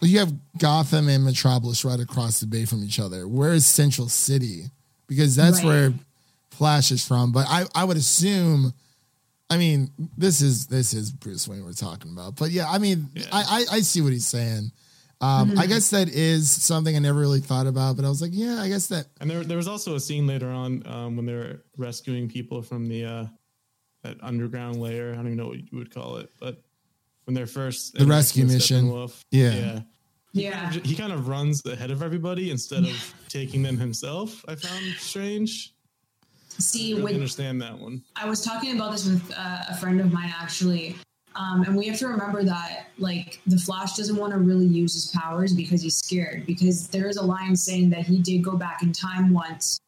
you 0.00 0.20
have 0.20 0.32
Gotham 0.58 1.08
and 1.08 1.24
Metropolis 1.24 1.84
right 1.84 1.98
across 1.98 2.38
the 2.38 2.46
bay 2.46 2.64
from 2.64 2.84
each 2.84 3.00
other. 3.00 3.26
Where 3.26 3.52
is 3.52 3.66
Central 3.66 4.08
City? 4.08 4.70
Because 5.06 5.36
that's 5.36 5.58
right. 5.58 5.66
where 5.66 5.92
Flash 6.50 6.90
is 6.90 7.06
from. 7.06 7.32
But 7.32 7.46
I, 7.48 7.64
I 7.74 7.84
would 7.84 7.96
assume, 7.96 8.72
I 9.50 9.56
mean, 9.56 9.90
this 10.16 10.40
is 10.40 10.66
this 10.66 10.94
is 10.94 11.10
Bruce 11.10 11.46
Wayne 11.48 11.64
we're 11.64 11.72
talking 11.72 12.12
about. 12.12 12.36
But 12.36 12.50
yeah, 12.50 12.70
I 12.70 12.78
mean, 12.78 13.08
yeah. 13.14 13.26
I, 13.32 13.64
I, 13.70 13.76
I 13.76 13.80
see 13.80 14.00
what 14.00 14.12
he's 14.12 14.26
saying. 14.26 14.72
Um, 15.20 15.50
mm-hmm. 15.50 15.58
I 15.58 15.66
guess 15.66 15.90
that 15.90 16.08
is 16.08 16.50
something 16.50 16.94
I 16.94 16.98
never 16.98 17.18
really 17.18 17.40
thought 17.40 17.66
about, 17.66 17.96
but 17.96 18.04
I 18.04 18.08
was 18.08 18.20
like, 18.20 18.32
yeah, 18.34 18.60
I 18.60 18.68
guess 18.68 18.88
that. 18.88 19.06
And 19.20 19.30
there, 19.30 19.42
there 19.42 19.56
was 19.56 19.68
also 19.68 19.94
a 19.94 20.00
scene 20.00 20.26
later 20.26 20.50
on 20.50 20.86
um, 20.86 21.16
when 21.16 21.24
they 21.24 21.32
were 21.32 21.62
rescuing 21.78 22.28
people 22.28 22.62
from 22.62 22.88
the 22.88 23.04
uh, 23.04 23.26
that 24.02 24.16
underground 24.22 24.80
layer. 24.80 25.12
I 25.12 25.16
don't 25.16 25.26
even 25.26 25.38
know 25.38 25.46
what 25.46 25.58
you 25.58 25.78
would 25.78 25.94
call 25.94 26.16
it, 26.16 26.30
but 26.40 26.62
when 27.24 27.34
they're 27.34 27.46
first 27.46 27.94
the 27.94 28.04
rescue 28.04 28.44
mission, 28.44 28.88
yeah. 29.30 29.50
yeah, 29.50 29.80
yeah. 30.34 30.70
He 30.70 30.94
kind 30.94 31.12
of 31.12 31.28
runs 31.28 31.64
ahead 31.64 31.90
of 31.90 32.02
everybody 32.02 32.50
instead 32.50 32.84
of 32.84 33.14
taking 33.28 33.62
them 33.62 33.78
himself. 33.78 34.44
I 34.48 34.56
found 34.56 34.84
strange. 34.98 35.72
See, 36.58 36.94
I 36.94 36.98
really 36.98 37.14
understand 37.14 37.62
that 37.62 37.78
one. 37.78 38.02
I 38.16 38.28
was 38.28 38.44
talking 38.44 38.76
about 38.76 38.92
this 38.92 39.06
with 39.06 39.32
uh, 39.36 39.58
a 39.70 39.76
friend 39.76 40.00
of 40.00 40.12
mine 40.12 40.32
actually. 40.38 40.96
Um, 41.36 41.62
and 41.62 41.76
we 41.76 41.88
have 41.88 41.98
to 41.98 42.06
remember 42.06 42.44
that, 42.44 42.90
like, 42.96 43.40
the 43.48 43.58
Flash 43.58 43.96
doesn't 43.96 44.14
want 44.14 44.32
to 44.32 44.38
really 44.38 44.66
use 44.66 44.94
his 44.94 45.08
powers 45.08 45.52
because 45.52 45.82
he's 45.82 45.96
scared. 45.96 46.46
Because 46.46 46.86
there 46.88 47.08
is 47.08 47.16
a 47.16 47.24
line 47.24 47.56
saying 47.56 47.90
that 47.90 48.06
he 48.06 48.20
did 48.20 48.44
go 48.44 48.56
back 48.56 48.84
in 48.84 48.92
time 48.92 49.32
once 49.32 49.80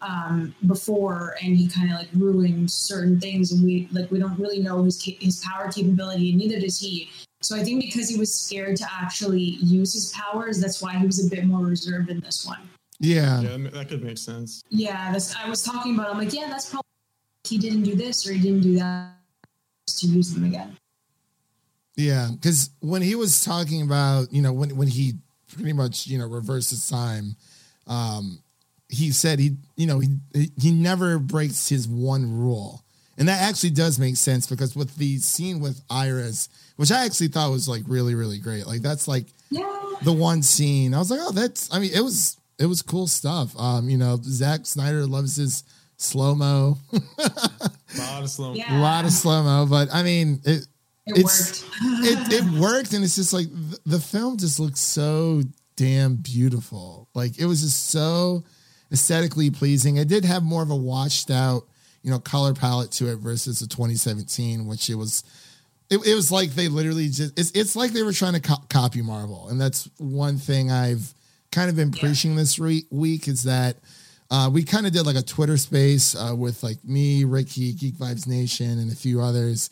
um, 0.00 0.54
before, 0.66 1.36
and 1.42 1.56
he 1.56 1.68
kind 1.68 1.92
of 1.92 1.98
like 1.98 2.08
ruined 2.14 2.70
certain 2.70 3.20
things, 3.20 3.52
and 3.52 3.62
we 3.62 3.88
like 3.92 4.10
we 4.10 4.18
don't 4.18 4.38
really 4.38 4.60
know 4.60 4.82
his 4.84 5.02
his 5.02 5.44
power 5.44 5.70
capability, 5.70 6.30
and 6.30 6.38
neither 6.38 6.60
does 6.60 6.78
he. 6.78 7.10
So 7.44 7.54
I 7.54 7.62
think 7.62 7.82
because 7.82 8.08
he 8.08 8.18
was 8.18 8.34
scared 8.34 8.76
to 8.78 8.86
actually 8.90 9.58
use 9.60 9.92
his 9.92 10.10
powers, 10.12 10.58
that's 10.58 10.80
why 10.80 10.94
he 10.96 11.04
was 11.04 11.24
a 11.26 11.28
bit 11.28 11.44
more 11.44 11.62
reserved 11.62 12.08
in 12.08 12.20
this 12.20 12.46
one. 12.46 12.58
Yeah, 13.00 13.42
yeah, 13.42 13.68
that 13.70 13.88
could 13.90 14.02
make 14.02 14.16
sense. 14.16 14.64
Yeah, 14.70 15.12
that's 15.12 15.36
I 15.36 15.46
was 15.50 15.62
talking 15.62 15.94
about. 15.94 16.08
I'm 16.10 16.16
like, 16.16 16.32
yeah, 16.32 16.46
that's 16.48 16.70
probably 16.70 16.88
he 17.46 17.58
didn't 17.58 17.82
do 17.82 17.94
this 17.94 18.26
or 18.26 18.32
he 18.32 18.40
didn't 18.40 18.62
do 18.62 18.76
that 18.76 19.10
to 19.86 20.06
use 20.06 20.32
them 20.32 20.44
again. 20.44 20.78
Yeah, 21.96 22.30
because 22.32 22.70
when 22.80 23.02
he 23.02 23.14
was 23.14 23.44
talking 23.44 23.82
about, 23.82 24.32
you 24.32 24.40
know, 24.40 24.54
when 24.54 24.74
when 24.74 24.88
he 24.88 25.12
pretty 25.52 25.74
much, 25.74 26.06
you 26.06 26.16
know, 26.16 26.26
reverses 26.26 26.88
time, 26.88 27.36
um, 27.86 28.42
he 28.88 29.12
said 29.12 29.38
he, 29.38 29.56
you 29.76 29.86
know, 29.86 29.98
he 29.98 30.16
he 30.58 30.70
never 30.70 31.18
breaks 31.18 31.68
his 31.68 31.86
one 31.86 32.34
rule, 32.38 32.84
and 33.18 33.28
that 33.28 33.42
actually 33.42 33.70
does 33.70 33.98
make 33.98 34.16
sense 34.16 34.46
because 34.46 34.74
with 34.74 34.96
the 34.96 35.18
scene 35.18 35.60
with 35.60 35.82
Iris 35.90 36.48
which 36.76 36.90
I 36.90 37.04
actually 37.04 37.28
thought 37.28 37.50
was 37.50 37.68
like 37.68 37.82
really, 37.86 38.14
really 38.14 38.38
great. 38.38 38.66
Like 38.66 38.82
that's 38.82 39.06
like 39.06 39.26
yeah. 39.50 39.80
the 40.02 40.12
one 40.12 40.42
scene. 40.42 40.94
I 40.94 40.98
was 40.98 41.10
like, 41.10 41.20
oh, 41.22 41.32
that's. 41.32 41.72
I 41.72 41.78
mean, 41.78 41.90
it 41.94 42.00
was 42.00 42.36
it 42.58 42.66
was 42.66 42.82
cool 42.82 43.06
stuff. 43.06 43.58
Um, 43.58 43.88
you 43.88 43.98
know, 43.98 44.18
Zack 44.22 44.66
Snyder 44.66 45.06
loves 45.06 45.36
his 45.36 45.64
slow 45.96 46.34
mo. 46.34 46.78
a 46.92 47.00
lot 47.98 48.22
of 48.22 48.30
slow. 48.30 48.54
Yeah. 48.54 48.78
A 48.78 48.80
lot 48.80 49.04
of 49.04 49.12
slow 49.12 49.42
mo, 49.42 49.66
but 49.68 49.88
I 49.92 50.02
mean, 50.02 50.40
it. 50.44 50.66
It 51.06 51.18
it's, 51.18 51.62
worked. 51.62 51.74
it, 52.32 52.32
it 52.32 52.60
worked, 52.60 52.94
and 52.94 53.04
it's 53.04 53.16
just 53.16 53.34
like 53.34 53.46
the, 53.50 53.78
the 53.84 54.00
film 54.00 54.38
just 54.38 54.58
looks 54.58 54.80
so 54.80 55.42
damn 55.76 56.16
beautiful. 56.16 57.08
Like 57.14 57.38
it 57.38 57.44
was 57.44 57.60
just 57.60 57.88
so 57.90 58.44
aesthetically 58.90 59.50
pleasing. 59.50 59.96
It 59.96 60.08
did 60.08 60.24
have 60.24 60.42
more 60.42 60.62
of 60.62 60.70
a 60.70 60.76
washed 60.76 61.30
out, 61.30 61.64
you 62.02 62.10
know, 62.10 62.18
color 62.18 62.54
palette 62.54 62.90
to 62.92 63.12
it 63.12 63.16
versus 63.16 63.60
the 63.60 63.66
2017, 63.66 64.66
which 64.66 64.88
it 64.88 64.94
was 64.94 65.24
it, 65.90 66.06
it 66.06 66.14
was 66.14 66.32
like 66.32 66.50
they 66.50 66.68
literally 66.68 67.08
just 67.08 67.38
it's, 67.38 67.50
it's 67.52 67.76
like 67.76 67.92
they 67.92 68.02
were 68.02 68.12
trying 68.12 68.34
to 68.34 68.40
co- 68.40 68.64
copy 68.68 69.02
Marvel, 69.02 69.48
and 69.48 69.60
that's 69.60 69.88
one 69.98 70.38
thing 70.38 70.70
I've 70.70 71.14
kind 71.52 71.70
of 71.70 71.76
been 71.76 71.92
preaching 71.92 72.32
yeah. 72.32 72.38
this 72.38 72.58
re- 72.58 72.86
week 72.90 73.28
is 73.28 73.44
that 73.44 73.76
uh, 74.30 74.50
we 74.52 74.64
kind 74.64 74.86
of 74.86 74.92
did 74.92 75.06
like 75.06 75.16
a 75.16 75.22
Twitter 75.22 75.56
space 75.56 76.16
uh, 76.16 76.34
with 76.34 76.62
like 76.62 76.82
me, 76.84 77.24
Ricky, 77.24 77.72
Geek 77.72 77.94
Vibes 77.94 78.26
Nation, 78.26 78.78
and 78.78 78.90
a 78.90 78.96
few 78.96 79.20
others, 79.20 79.70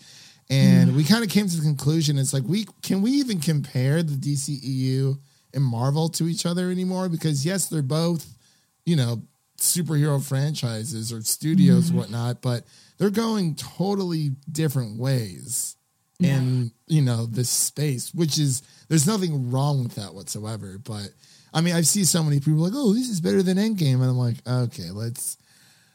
and 0.51 0.91
mm. 0.91 0.97
we 0.97 1.05
kind 1.05 1.25
of 1.25 1.31
came 1.31 1.49
to 1.49 1.57
the 1.57 1.63
conclusion 1.63 2.19
it's 2.19 2.35
like 2.35 2.45
we 2.47 2.67
can 2.83 3.01
we 3.01 3.13
even 3.13 3.41
compare 3.41 4.03
the 4.03 4.15
DCEU 4.15 5.19
and 5.55 5.65
Marvel 5.65 6.09
to 6.11 6.29
each 6.29 6.45
other 6.47 6.71
anymore 6.71 7.09
because 7.09 7.47
yes, 7.47 7.69
they're 7.69 7.83
both 7.83 8.37
you 8.85 8.97
know 8.97 9.23
superhero 9.59 10.23
franchises 10.23 11.13
or 11.13 11.23
studios 11.23 11.91
mm. 11.91 11.95
whatnot, 11.95 12.43
but 12.43 12.65
they're 12.99 13.11
going 13.11 13.55
totally 13.55 14.33
different 14.51 14.99
ways 14.99 15.77
in 16.25 16.73
you 16.87 17.03
know 17.03 17.27
this 17.27 17.51
space, 17.51 18.13
which 18.15 18.39
is 18.39 18.63
there's 18.89 19.07
nothing 19.07 19.51
wrong 19.51 19.83
with 19.83 19.95
that 19.97 20.15
whatsoever. 20.15 20.79
But 20.79 21.11
I 21.55 21.61
mean, 21.61 21.75
I 21.75 21.83
see 21.83 22.05
so 22.05 22.23
many 22.23 22.41
people 22.41 22.61
like, 22.61 22.73
oh, 22.75 22.95
this 22.95 23.09
is 23.09 23.21
better 23.21 23.43
than 23.43 23.59
Endgame, 23.59 23.95
and 23.95 24.05
I'm 24.05 24.19
like, 24.19 24.37
okay, 24.47 24.91
let's 24.91 25.37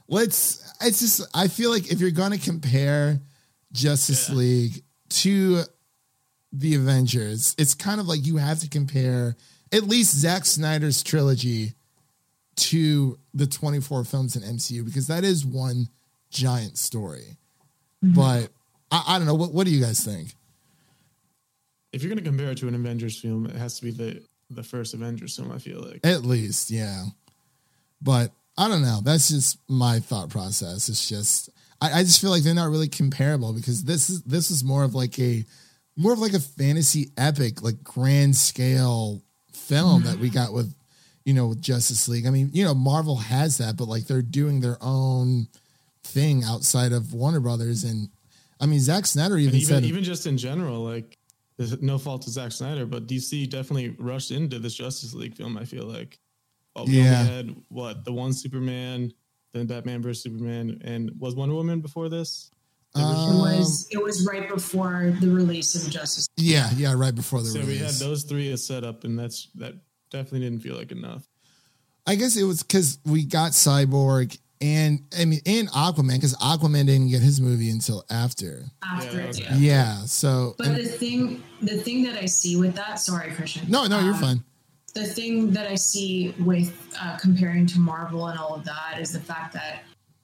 let's. 0.08 0.64
It's 0.82 1.00
just 1.00 1.22
I 1.36 1.48
feel 1.48 1.70
like 1.70 1.92
if 1.92 2.00
you're 2.00 2.12
gonna 2.12 2.38
compare 2.38 3.20
Justice 3.72 4.30
Yeah. 4.30 4.36
League 4.36 4.84
to 5.10 5.64
the 6.54 6.76
Avengers, 6.76 7.56
it's 7.58 7.74
kind 7.74 8.00
of 8.00 8.08
like 8.08 8.26
you 8.26 8.38
have 8.38 8.60
to 8.60 8.70
compare 8.70 9.36
at 9.72 9.84
least 9.84 10.16
Zack 10.16 10.46
Snyder's 10.46 11.04
trilogy 11.04 11.74
to 12.56 13.20
the 13.34 13.46
24 13.46 14.04
films 14.06 14.36
in 14.36 14.42
MCU 14.42 14.84
because 14.84 15.08
that 15.08 15.24
is 15.24 15.46
one 15.46 15.90
giant 16.30 16.78
story. 16.78 17.38
Mm-hmm. 18.04 18.16
But 18.16 18.50
I, 18.92 19.04
I 19.08 19.18
don't 19.18 19.28
know. 19.28 19.36
What, 19.36 19.54
what 19.54 19.66
do 19.66 19.72
you 19.72 19.82
guys 19.82 20.04
think? 20.04 20.34
If 21.94 22.04
you're 22.04 22.10
going 22.10 22.24
to 22.24 22.30
compare 22.30 22.52
it 22.52 22.58
to 22.60 22.68
an 22.68 22.76
Avengers 22.76 23.20
film, 23.20 23.46
it 23.46 23.56
has 23.56 23.80
to 23.80 23.86
be 23.86 23.92
the 23.92 24.24
the 24.50 24.64
first 24.64 24.94
Avengers 24.94 25.36
film. 25.36 25.52
I 25.52 25.58
feel 25.58 25.82
like. 25.82 26.06
At 26.06 26.24
least, 26.24 26.70
yeah. 26.70 27.06
But 28.02 28.32
I 28.58 28.68
don't 28.68 28.82
know. 28.82 29.02
That's 29.04 29.30
just 29.30 29.58
my 29.70 30.00
thought 30.00 30.30
process. 30.30 30.90
It's 30.90 31.08
just 31.08 31.50
I, 31.82 32.00
I 32.00 32.04
just 32.04 32.22
feel 32.22 32.32
like 32.32 32.44
they're 32.44 32.54
not 32.54 32.70
really 32.70 32.88
comparable 32.88 33.54
because 33.54 33.84
this 33.84 34.10
is 34.10 34.24
this 34.24 34.52
is 34.52 34.64
more 34.64 34.84
of 34.84 34.96
like 34.96 35.18
a 35.20 35.46
more 35.96 36.14
of 36.14 36.20
like 36.20 36.34
a 36.34 36.40
fantasy 36.40 37.12
epic, 37.18 37.62
like 37.62 37.84
grand 37.84 38.36
scale 38.36 39.22
film 39.52 40.04
that 40.04 40.20
we 40.20 40.28
mm-hmm. 40.28 40.36
got 40.36 40.54
with 40.54 40.74
you 41.26 41.34
know 41.34 41.48
with 41.48 41.62
Justice 41.62 42.08
League. 42.08 42.26
I 42.26 42.30
mean, 42.30 42.50
you 42.54 42.64
know, 42.64 42.74
Marvel 42.74 43.18
has 43.18 43.58
that, 43.58 43.78
but 43.78 43.88
like 43.88 44.06
they're 44.06 44.22
doing 44.22 44.60
their 44.60 44.78
own 44.82 45.48
thing 46.04 46.44
outside 46.44 46.94
of 46.94 47.14
Warner 47.14 47.40
Brothers 47.40 47.84
and 47.84 48.10
I 48.60 48.66
mean 48.66 48.80
Zack 48.80 49.06
Snyder 49.06 49.38
even, 49.38 49.56
even 49.56 49.68
said 49.68 49.84
even 49.86 50.04
just 50.04 50.26
in 50.28 50.38
general, 50.38 50.84
like 50.84 51.18
no 51.82 51.98
fault 51.98 52.22
to 52.24 52.30
Zack 52.30 52.52
Snyder, 52.52 52.86
but 52.86 53.08
DC 53.08 53.50
definitely 53.50 53.90
rushed 54.00 54.32
into 54.32 54.60
this 54.60 54.74
Justice 54.76 55.14
League 55.14 55.36
film. 55.36 55.58
I 55.58 55.66
feel 55.66 55.86
like, 55.86 56.20
oh, 56.76 56.86
we 56.86 56.94
Yeah. 57.02 57.20
only 57.22 57.32
had 57.34 57.56
what 57.70 58.06
the 58.06 58.14
one 58.14 58.34
Superman, 58.34 59.12
then 59.54 59.66
Batman 59.68 60.02
versus 60.02 60.24
Superman, 60.24 60.80
and 60.84 61.12
was 61.20 61.36
Wonder 61.36 61.56
Woman 61.56 61.82
before 61.82 62.10
this? 62.10 62.52
It 62.96 63.02
um, 63.02 63.40
was 63.40 63.88
it 63.92 64.02
was 64.02 64.26
right 64.26 64.48
before 64.50 65.14
the 65.20 65.30
release 65.30 65.76
of 65.76 65.90
Justice. 65.92 66.28
League. 66.38 66.48
yeah, 66.48 66.70
yeah, 66.76 66.94
right 66.96 67.14
before 67.14 67.42
the 67.42 67.50
release. 67.50 67.62
so 67.64 67.68
we 67.68 67.74
had 67.78 67.82
release. 67.86 68.00
those 68.00 68.24
three 68.24 68.52
as 68.52 68.66
set 68.66 68.84
up, 68.84 69.04
and 69.04 69.18
that's 69.20 69.50
that 69.56 69.74
definitely 70.10 70.42
didn't 70.42 70.62
feel 70.64 70.76
like 70.76 70.92
enough. 70.92 71.28
I 72.08 72.16
guess 72.16 72.38
it 72.38 72.44
was 72.44 72.64
because 72.64 73.00
we 73.06 73.26
got 73.26 73.52
Cyborg 73.52 74.38
and 74.62 75.00
I 75.18 75.26
mean 75.26 75.42
and 75.46 75.70
Aquaman 75.70 76.14
because 76.16 76.36
Aquaman 76.38 76.86
didn't 76.88 77.10
get 77.10 77.22
his 77.22 77.40
movie 77.42 77.70
until 77.70 78.04
after. 78.10 78.64
after 78.84 79.18
Yeah, 79.22 79.28
okay. 79.30 79.42
Yeah. 79.44 79.56
Yeah, 79.58 79.98
so 80.06 80.56
But 80.58 80.68
and- 80.68 80.78
the 80.78 80.86
thing, 80.86 81.44
the 81.62 81.78
thing 81.78 82.04
that 82.04 82.22
I 82.22 82.26
see 82.26 82.56
with 82.58 82.76
that, 82.76 83.00
sorry, 83.00 83.32
Christian. 83.32 83.70
no, 83.70 83.86
no, 83.86 84.00
you're 84.00 84.14
Um, 84.16 84.20
fine. 84.22 84.44
The 84.94 85.06
thing 85.06 85.52
that 85.52 85.68
I 85.68 85.76
see 85.76 86.34
with 86.40 86.74
uh, 87.00 87.18
comparing 87.18 87.68
to 87.68 87.80
Marvel 87.80 88.28
and 88.28 88.40
all 88.40 88.56
of 88.56 88.64
that 88.66 88.98
is 89.00 89.12
the 89.12 89.20
fact 89.20 89.54
that 89.54 89.84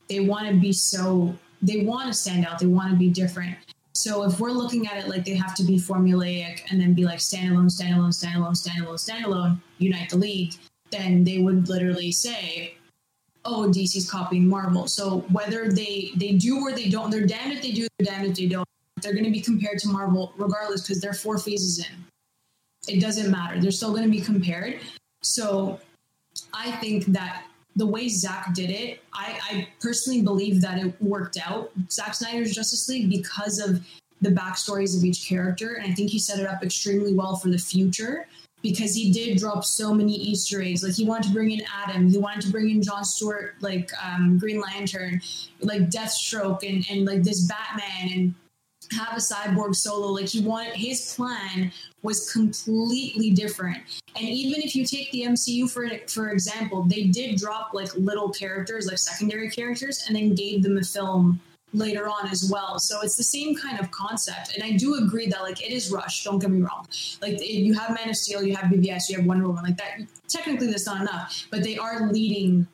they 0.10 0.22
want 0.22 0.48
to 0.48 0.56
be 0.60 0.74
so, 0.74 1.36
they 1.62 1.82
want 1.86 2.08
to 2.08 2.14
stand 2.14 2.46
out, 2.46 2.58
they 2.60 2.66
want 2.66 2.90
to 2.90 2.96
be 2.98 3.10
different. 3.10 3.56
So 3.96 4.24
if 4.24 4.40
we're 4.40 4.50
looking 4.52 4.88
at 4.88 4.98
it 4.98 5.08
like 5.08 5.24
they 5.26 5.36
have 5.36 5.54
to 5.56 5.64
be 5.64 5.78
formulaic 5.78 6.62
and 6.72 6.82
then 6.82 6.96
be 6.96 7.06
like 7.06 7.20
standalone, 7.20 7.70
standalone, 7.70 8.10
standalone, 8.10 8.58
standalone, 8.58 8.98
standalone, 8.98 9.62
unite 9.78 10.10
the 10.10 10.18
league, 10.18 10.54
then 10.90 11.24
they 11.24 11.38
would 11.40 11.70
literally 11.70 12.12
say, 12.12 12.76
"Oh, 13.46 13.68
DC's 13.70 14.10
copying 14.10 14.48
Marvel." 14.48 14.88
So 14.88 15.20
whether 15.32 15.72
they 15.72 16.12
they 16.16 16.34
do 16.34 16.60
or 16.60 16.72
they 16.72 16.90
don't, 16.90 17.10
they're 17.10 17.26
damned 17.26 17.54
if 17.54 17.62
they 17.62 17.72
do, 17.72 17.88
they're 17.98 18.06
damned 18.06 18.28
if 18.28 18.38
they 18.38 18.48
don't. 18.48 18.68
They're 19.02 19.14
going 19.14 19.26
to 19.26 19.32
be 19.32 19.42
compared 19.42 19.80
to 19.80 19.90
Marvel 19.90 20.34
regardless 20.38 20.82
because 20.82 21.02
they're 21.02 21.14
four 21.14 21.38
phases 21.38 21.80
in. 21.80 22.96
It 22.96 23.02
doesn't 23.02 23.30
matter. 23.30 23.60
They're 23.60 23.72
still 23.72 23.92
going 23.92 24.04
to 24.04 24.10
be 24.10 24.22
compared. 24.22 24.80
So 25.22 25.80
I 26.54 26.72
think 26.74 27.06
that 27.08 27.46
the 27.76 27.86
way 27.86 28.08
Zack 28.08 28.54
did 28.54 28.70
it, 28.70 29.02
I, 29.14 29.40
I 29.50 29.68
personally 29.82 30.22
believe 30.22 30.62
that 30.62 30.78
it 30.78 30.94
worked 31.02 31.38
out. 31.44 31.72
Zack 31.90 32.14
Snyder's 32.14 32.54
Justice 32.54 32.88
League 32.88 33.10
because 33.10 33.60
of 33.60 33.86
the 34.22 34.30
backstories 34.30 34.96
of 34.96 35.04
each 35.04 35.28
character, 35.28 35.74
and 35.74 35.92
I 35.92 35.94
think 35.94 36.10
he 36.10 36.20
set 36.20 36.40
it 36.40 36.48
up 36.48 36.64
extremely 36.64 37.14
well 37.14 37.36
for 37.36 37.50
the 37.50 37.58
future 37.58 38.28
because 38.64 38.96
he 38.96 39.12
did 39.12 39.38
drop 39.38 39.64
so 39.64 39.94
many 39.94 40.16
Easter 40.16 40.62
eggs. 40.62 40.84
Like 40.84 40.94
he 40.94 41.06
wanted 41.06 41.28
to 41.28 41.34
bring 41.34 41.52
in 41.52 41.62
Adam, 41.72 42.10
he 42.10 42.18
wanted 42.18 42.42
to 42.44 42.52
bring 42.52 42.70
in 42.72 42.82
John 42.82 43.04
Stewart, 43.04 43.56
like 43.60 43.92
um, 44.04 44.40
Green 44.40 44.60
Lantern, 44.60 45.22
like 45.60 45.90
Deathstroke, 45.90 46.68
and 46.68 46.84
and 46.90 47.06
like 47.06 47.22
this 47.22 47.42
Batman, 47.42 48.10
and 48.12 48.36
have 48.94 49.14
a 49.14 49.22
cyborg 49.22 49.76
solo. 49.76 50.08
Like 50.08 50.30
he 50.30 50.42
wanted 50.42 50.74
his 50.74 51.14
plan 51.14 51.72
was 52.02 52.32
completely 52.32 53.32
different. 53.32 53.78
And 54.16 54.28
even 54.28 54.62
if 54.62 54.76
you 54.76 54.86
take 54.86 55.12
the 55.12 55.24
MCU 55.24 55.70
for 55.70 55.88
for 56.08 56.30
example, 56.30 56.84
they 56.84 57.04
did 57.04 57.38
drop 57.38 57.74
like 57.74 57.94
little 57.96 58.30
characters, 58.30 58.88
like 58.88 58.98
secondary 58.98 59.50
characters, 59.50 60.06
and 60.08 60.16
then 60.16 60.34
gave 60.36 60.64
them 60.64 60.78
a 60.78 60.84
film 60.84 61.42
later 61.74 62.08
on 62.08 62.28
as 62.30 62.50
well. 62.52 62.80
So 62.80 63.02
it's 63.02 63.18
the 63.18 63.24
same 63.24 63.56
kind 63.56 63.80
of 63.80 63.92
concept. 63.92 64.56
And 64.56 64.64
I 64.64 64.72
do 64.72 64.96
agree 64.96 65.28
that 65.28 65.42
like 65.42 65.62
it 65.62 65.72
is 65.72 65.92
rushed. 65.92 66.24
Don't 66.24 66.40
get 66.40 66.50
me 66.50 66.62
wrong. 66.62 66.88
Like 67.22 67.40
you 67.42 67.74
have 67.74 67.96
Man 67.96 68.10
of 68.10 68.16
Steel, 68.16 68.44
you 68.44 68.56
have 68.56 68.72
BVS, 68.72 69.10
you 69.10 69.18
have 69.18 69.26
Wonder 69.26 69.48
Woman. 69.48 69.64
Like 69.64 69.78
that. 69.78 70.02
Technically, 70.28 70.68
that's 70.68 70.86
not 70.86 71.02
enough, 71.02 71.48
but 71.52 71.64
they 71.64 71.78
are 71.78 72.12
leading 72.12 72.68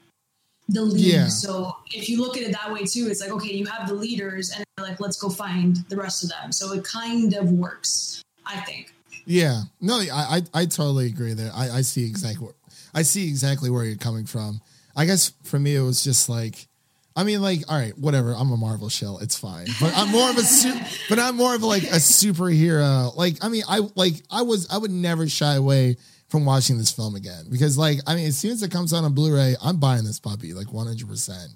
the 0.67 0.81
lead. 0.81 1.01
Yeah. 1.01 1.27
So 1.27 1.75
if 1.91 2.09
you 2.09 2.21
look 2.21 2.37
at 2.37 2.43
it 2.43 2.51
that 2.51 2.71
way 2.71 2.85
too, 2.85 3.07
it's 3.09 3.21
like 3.21 3.31
okay, 3.31 3.53
you 3.53 3.65
have 3.65 3.87
the 3.87 3.95
leaders, 3.95 4.51
and 4.51 4.63
like 4.79 4.99
let's 4.99 5.17
go 5.17 5.29
find 5.29 5.77
the 5.89 5.97
rest 5.97 6.23
of 6.23 6.29
them. 6.29 6.51
So 6.51 6.73
it 6.73 6.83
kind 6.83 7.33
of 7.33 7.51
works, 7.51 8.21
I 8.45 8.57
think. 8.61 8.93
Yeah, 9.25 9.63
no, 9.81 9.99
I 9.99 10.41
I, 10.53 10.61
I 10.61 10.65
totally 10.65 11.07
agree 11.07 11.33
there. 11.33 11.51
I, 11.53 11.69
I 11.69 11.81
see 11.81 12.05
exactly 12.05 12.49
I 12.93 13.03
see 13.03 13.27
exactly 13.27 13.69
where 13.69 13.85
you're 13.85 13.97
coming 13.97 14.25
from. 14.25 14.61
I 14.95 15.05
guess 15.05 15.33
for 15.43 15.59
me 15.59 15.75
it 15.75 15.81
was 15.81 16.03
just 16.03 16.29
like, 16.29 16.67
I 17.19 17.25
mean, 17.25 17.41
like, 17.41 17.69
all 17.69 17.77
right, 17.77 17.97
whatever. 17.97 18.31
I'm 18.31 18.49
a 18.49 18.55
Marvel 18.55 18.87
shell. 18.87 19.17
It's 19.17 19.37
fine, 19.37 19.67
but 19.81 19.91
I'm 19.93 20.07
more 20.09 20.29
of 20.29 20.37
a 20.37 20.41
su- 20.41 20.79
but 21.09 21.19
I'm 21.19 21.35
more 21.35 21.53
of 21.53 21.61
like 21.61 21.83
a 21.83 21.97
superhero. 21.97 23.13
Like, 23.13 23.43
I 23.43 23.49
mean, 23.49 23.63
I 23.67 23.81
like 23.95 24.13
I 24.31 24.43
was 24.43 24.69
I 24.71 24.77
would 24.77 24.89
never 24.89 25.27
shy 25.27 25.55
away 25.55 25.97
from 26.29 26.45
watching 26.45 26.77
this 26.77 26.91
film 26.91 27.15
again 27.15 27.43
because 27.51 27.77
like 27.77 27.99
I 28.07 28.15
mean, 28.15 28.27
as 28.27 28.37
soon 28.37 28.51
as 28.51 28.63
it 28.63 28.71
comes 28.71 28.93
out 28.93 28.99
on 28.99 29.03
a 29.03 29.09
Blu-ray, 29.09 29.57
I'm 29.61 29.81
buying 29.81 30.05
this 30.05 30.17
puppy 30.17 30.53
like 30.53 30.71
100. 30.71 31.09
percent 31.09 31.49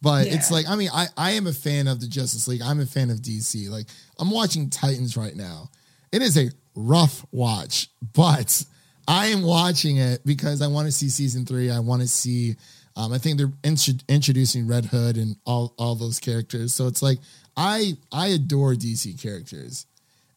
But 0.00 0.26
it's 0.26 0.50
like 0.50 0.66
I 0.66 0.74
mean, 0.74 0.88
I 0.90 1.08
I 1.18 1.32
am 1.32 1.46
a 1.46 1.52
fan 1.52 1.86
of 1.86 2.00
the 2.00 2.08
Justice 2.08 2.48
League. 2.48 2.62
I'm 2.62 2.80
a 2.80 2.86
fan 2.86 3.10
of 3.10 3.18
DC. 3.18 3.68
Like 3.68 3.88
I'm 4.18 4.30
watching 4.30 4.70
Titans 4.70 5.18
right 5.18 5.36
now. 5.36 5.68
It 6.12 6.22
is 6.22 6.38
a 6.38 6.50
rough 6.74 7.26
watch, 7.30 7.90
but 8.14 8.64
I 9.06 9.26
am 9.26 9.42
watching 9.42 9.98
it 9.98 10.24
because 10.24 10.62
I 10.62 10.68
want 10.68 10.86
to 10.86 10.92
see 10.92 11.10
season 11.10 11.44
three. 11.44 11.70
I 11.70 11.80
want 11.80 12.00
to 12.00 12.08
see. 12.08 12.56
Um, 13.00 13.14
I 13.14 13.18
think 13.18 13.38
they're 13.38 13.52
intro- 13.64 13.94
introducing 14.08 14.66
Red 14.66 14.84
Hood 14.84 15.16
and 15.16 15.36
all 15.46 15.74
all 15.78 15.94
those 15.94 16.20
characters. 16.20 16.74
So 16.74 16.86
it's 16.86 17.02
like 17.02 17.18
I 17.56 17.96
I 18.12 18.28
adore 18.28 18.74
DC 18.74 19.20
characters. 19.20 19.86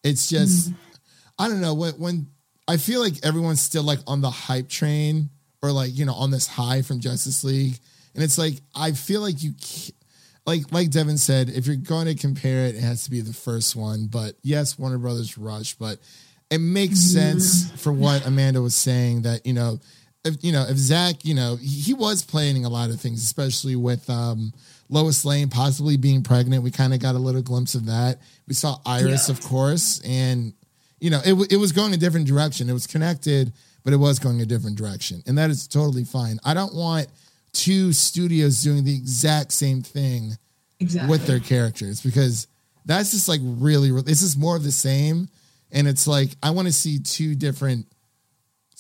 It's 0.02 0.30
just 0.30 0.72
I 1.38 1.50
don't 1.50 1.60
know 1.60 1.74
when 1.74 1.94
when 1.96 2.28
I 2.66 2.78
feel 2.78 3.02
like 3.02 3.16
everyone's 3.24 3.62
still 3.62 3.84
like 3.84 4.00
on 4.08 4.22
the 4.22 4.30
hype 4.30 4.70
train 4.70 5.30
or 5.62 5.72
like 5.74 5.92
you 5.94 6.06
know 6.06 6.14
on 6.14 6.32
this 6.32 6.48
high 6.48 6.84
from 6.84 7.02
Justice 7.02 7.44
League, 7.44 7.78
and 8.16 8.24
it's 8.24 8.38
like 8.38 8.56
I 8.74 8.94
feel 8.94 9.20
like 9.20 9.44
you. 9.44 9.54
like 10.46 10.72
like 10.72 10.90
Devin 10.90 11.18
said, 11.18 11.50
if 11.50 11.68
you're 11.68 11.76
going 11.76 12.06
to 12.06 12.16
compare 12.16 12.66
it, 12.66 12.76
it 12.76 12.82
has 12.82 13.04
to 13.04 13.12
be 13.12 13.20
the 13.20 13.34
first 13.34 13.76
one. 13.76 14.08
But 14.08 14.36
yes, 14.42 14.80
Warner 14.80 14.98
Brothers 14.98 15.38
Rush, 15.38 15.74
but 15.76 16.00
it 16.50 16.60
makes 16.60 17.00
sense 17.00 17.72
for 17.82 17.92
what 17.92 18.26
Amanda 18.26 18.62
was 18.62 18.76
saying 18.76 19.24
that 19.24 19.46
you 19.46 19.54
know, 19.54 19.80
if 20.26 20.44
you 20.44 20.52
know 20.52 20.66
if 20.68 20.78
Zack, 20.78 21.26
you 21.26 21.34
know, 21.34 21.56
he, 21.58 21.68
he 21.82 21.94
was 21.94 22.24
planning 22.24 22.66
a 22.66 22.70
lot 22.70 22.90
of 22.90 23.00
things, 23.00 23.24
especially 23.24 23.76
with 23.76 24.10
um, 24.10 24.54
Lois 24.90 25.26
Lane 25.26 25.50
possibly 25.50 25.98
being 25.98 26.24
pregnant. 26.24 26.64
We 26.64 26.72
kind 26.72 26.94
of 26.94 27.00
got 27.00 27.16
a 27.16 27.20
little 27.20 27.42
glimpse 27.42 27.76
of 27.76 27.86
that. 27.88 28.20
We 28.48 28.54
saw 28.54 28.78
Iris, 28.86 29.28
Yeah. 29.30 29.34
of 29.36 29.42
course, 29.42 30.02
and 30.06 30.54
you 31.00 31.10
know, 31.10 31.22
it 31.26 31.52
it 31.54 31.58
was 31.58 31.72
going 31.72 31.94
a 31.94 31.98
different 31.98 32.28
direction. 32.28 32.70
It 32.70 32.74
was 32.74 32.88
connected, 32.88 33.52
but 33.84 33.94
it 33.94 33.98
was 33.98 34.20
going 34.20 34.42
a 34.42 34.46
different 34.46 34.78
direction, 34.78 35.24
and 35.28 35.38
that 35.38 35.50
is 35.50 35.68
totally 35.68 36.04
fine. 36.06 36.40
I 36.46 36.54
don't 36.54 36.74
want 36.74 37.08
two 37.52 37.94
studios 37.94 38.64
doing 38.64 38.84
the 38.84 38.96
exact 38.96 39.52
same 39.52 39.82
thing 39.84 40.38
Exactly. 40.80 41.10
with 41.10 41.28
their 41.28 41.40
characters 41.40 42.02
because 42.02 42.48
that's 42.86 43.12
just 43.12 43.30
like 43.30 43.42
really 43.44 43.92
this 44.02 44.22
is 44.24 44.36
more 44.36 44.56
of 44.56 44.64
the 44.64 44.72
same 44.72 45.30
and 45.72 45.88
it's 45.88 46.08
like 46.08 46.32
i 46.42 46.50
want 46.50 46.68
to 46.68 46.74
see 46.74 46.98
two 47.00 47.36
different 47.36 47.86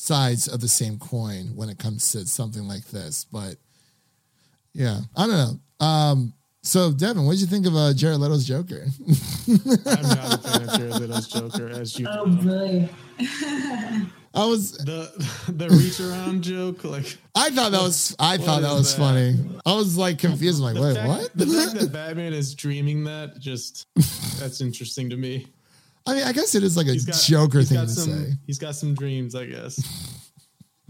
sides 0.03 0.47
of 0.49 0.59
the 0.59 0.67
same 0.67 0.97
coin 0.99 1.45
when 1.55 1.69
it 1.69 1.77
comes 1.79 2.11
to 2.11 2.25
something 2.25 2.67
like 2.67 2.83
this 2.87 3.25
but 3.31 3.55
yeah 4.73 4.99
i 5.15 5.25
don't 5.25 5.37
know 5.37 5.85
um 5.85 6.33
so 6.61 6.91
devin 6.91 7.25
what 7.25 7.31
did 7.33 7.39
you 7.41 7.47
think 7.47 7.65
of 7.65 7.73
uh 7.75 7.93
jared 7.93 8.19
leto's 8.19 8.45
joker 8.45 8.83
I'm 9.47 10.01
not 10.03 10.33
a 10.33 10.37
fan 10.37 10.61
of 10.63 10.77
Jared 10.77 10.93
Leto's 10.95 11.27
Joker, 11.27 11.69
as 11.69 11.99
you 11.99 12.07
Oh 12.09 12.25
know. 12.25 12.43
boy. 12.43 12.89
I 14.33 14.45
was 14.45 14.71
the 14.89 15.11
the 15.49 15.69
reach 15.69 15.99
around 15.99 16.43
joke. 16.43 16.83
Like 16.85 17.17
I 17.35 17.49
thought 17.49 17.71
that 17.73 17.81
was 17.81 18.15
I 18.17 18.37
thought 18.37 18.61
that 18.61 18.71
is 18.71 18.77
was 18.77 18.95
that? 18.95 19.01
funny. 19.01 19.35
I 19.65 19.73
was 19.75 19.97
like 19.97 20.17
confused. 20.19 20.63
I'm 20.63 20.73
like, 20.73 20.75
the 20.75 20.81
wait, 20.81 20.95
fact, 20.95 21.07
what? 21.09 21.31
The 21.35 21.45
fact 21.45 21.79
that 21.79 21.91
Batman 21.93 22.33
is 22.33 22.55
dreaming 22.55 23.03
that 23.03 23.37
just 23.39 23.85
that's 24.39 24.61
interesting 24.61 25.09
to 25.09 25.17
me. 25.17 25.47
I 26.05 26.13
mean, 26.13 26.23
I 26.23 26.33
guess 26.33 26.55
it 26.55 26.63
is 26.63 26.75
like 26.75 26.87
a 26.87 26.97
got 26.97 27.15
Joker 27.15 27.63
thing 27.63 27.79
to 27.79 27.87
some, 27.87 28.11
say. 28.11 28.33
He's 28.45 28.59
got 28.59 28.75
some 28.75 28.93
dreams, 28.93 29.35
I 29.35 29.45
guess. 29.45 29.81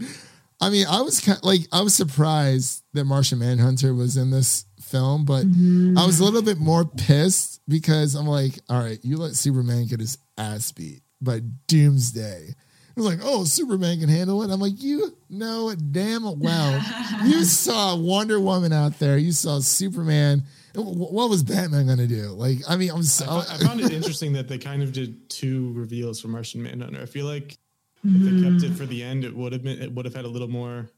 I 0.60 0.70
mean, 0.70 0.86
I 0.88 1.02
was 1.02 1.20
kind 1.20 1.38
like 1.42 1.60
I 1.72 1.82
was 1.82 1.94
surprised 1.94 2.82
that 2.94 3.04
Martian 3.04 3.38
Manhunter 3.38 3.94
was 3.94 4.16
in 4.16 4.30
this 4.30 4.64
film, 4.80 5.24
but 5.24 5.44
I 5.44 6.06
was 6.06 6.20
a 6.20 6.24
little 6.24 6.42
bit 6.42 6.58
more 6.58 6.84
pissed 6.84 7.60
because 7.68 8.14
I'm 8.14 8.26
like, 8.26 8.58
all 8.68 8.80
right, 8.80 8.98
you 9.02 9.16
let 9.16 9.34
Superman 9.34 9.86
get 9.86 10.00
his 10.00 10.18
ass 10.38 10.72
beat 10.72 11.02
by 11.20 11.40
Doomsday. 11.66 12.54
It 12.96 13.00
was 13.00 13.06
like, 13.06 13.18
oh, 13.22 13.44
Superman 13.44 13.98
can 13.98 14.08
handle 14.08 14.42
it. 14.42 14.52
I'm 14.52 14.60
like, 14.60 14.80
you 14.80 15.16
know 15.28 15.74
damn 15.74 16.38
well. 16.38 16.82
you 17.24 17.44
saw 17.44 17.96
Wonder 17.96 18.38
Woman 18.38 18.72
out 18.72 18.98
there. 19.00 19.18
You 19.18 19.32
saw 19.32 19.58
Superman. 19.58 20.44
Wh- 20.74 21.12
What 21.12 21.30
was 21.30 21.42
Batman 21.42 21.86
gonna 21.86 22.06
do? 22.06 22.28
Like, 22.30 22.58
I 22.68 22.76
mean, 22.76 22.90
I'm 22.90 23.02
so. 23.02 23.24
I, 23.26 23.40
I 23.54 23.58
found 23.58 23.80
it 23.80 23.92
interesting 23.92 24.32
that 24.34 24.48
they 24.48 24.58
kind 24.58 24.82
of 24.82 24.92
did 24.92 25.28
two 25.30 25.72
reveals 25.74 26.20
for 26.20 26.28
Martian 26.28 26.62
Manhunter. 26.62 27.00
I 27.00 27.06
feel 27.06 27.26
like 27.26 27.56
if 28.04 28.22
they 28.22 28.42
kept 28.50 28.62
it 28.62 28.76
for 28.76 28.84
the 28.86 29.02
end, 29.02 29.24
it 29.24 29.34
would 29.34 29.52
have 29.52 29.62
been 29.62 29.80
it 29.80 29.92
would 29.92 30.04
have 30.04 30.14
had 30.14 30.24
a 30.24 30.28
little 30.28 30.48
more. 30.48 30.90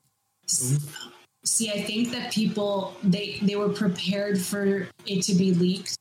oomph. 0.63 0.97
See, 1.45 1.71
I 1.71 1.83
think 1.83 2.11
that 2.11 2.33
people 2.33 2.97
they 3.05 3.39
they 3.43 3.55
were 3.57 3.69
prepared 3.69 4.41
for 4.41 4.89
it 5.07 5.23
to 5.23 5.35
be 5.35 5.55
leaked, 5.55 5.97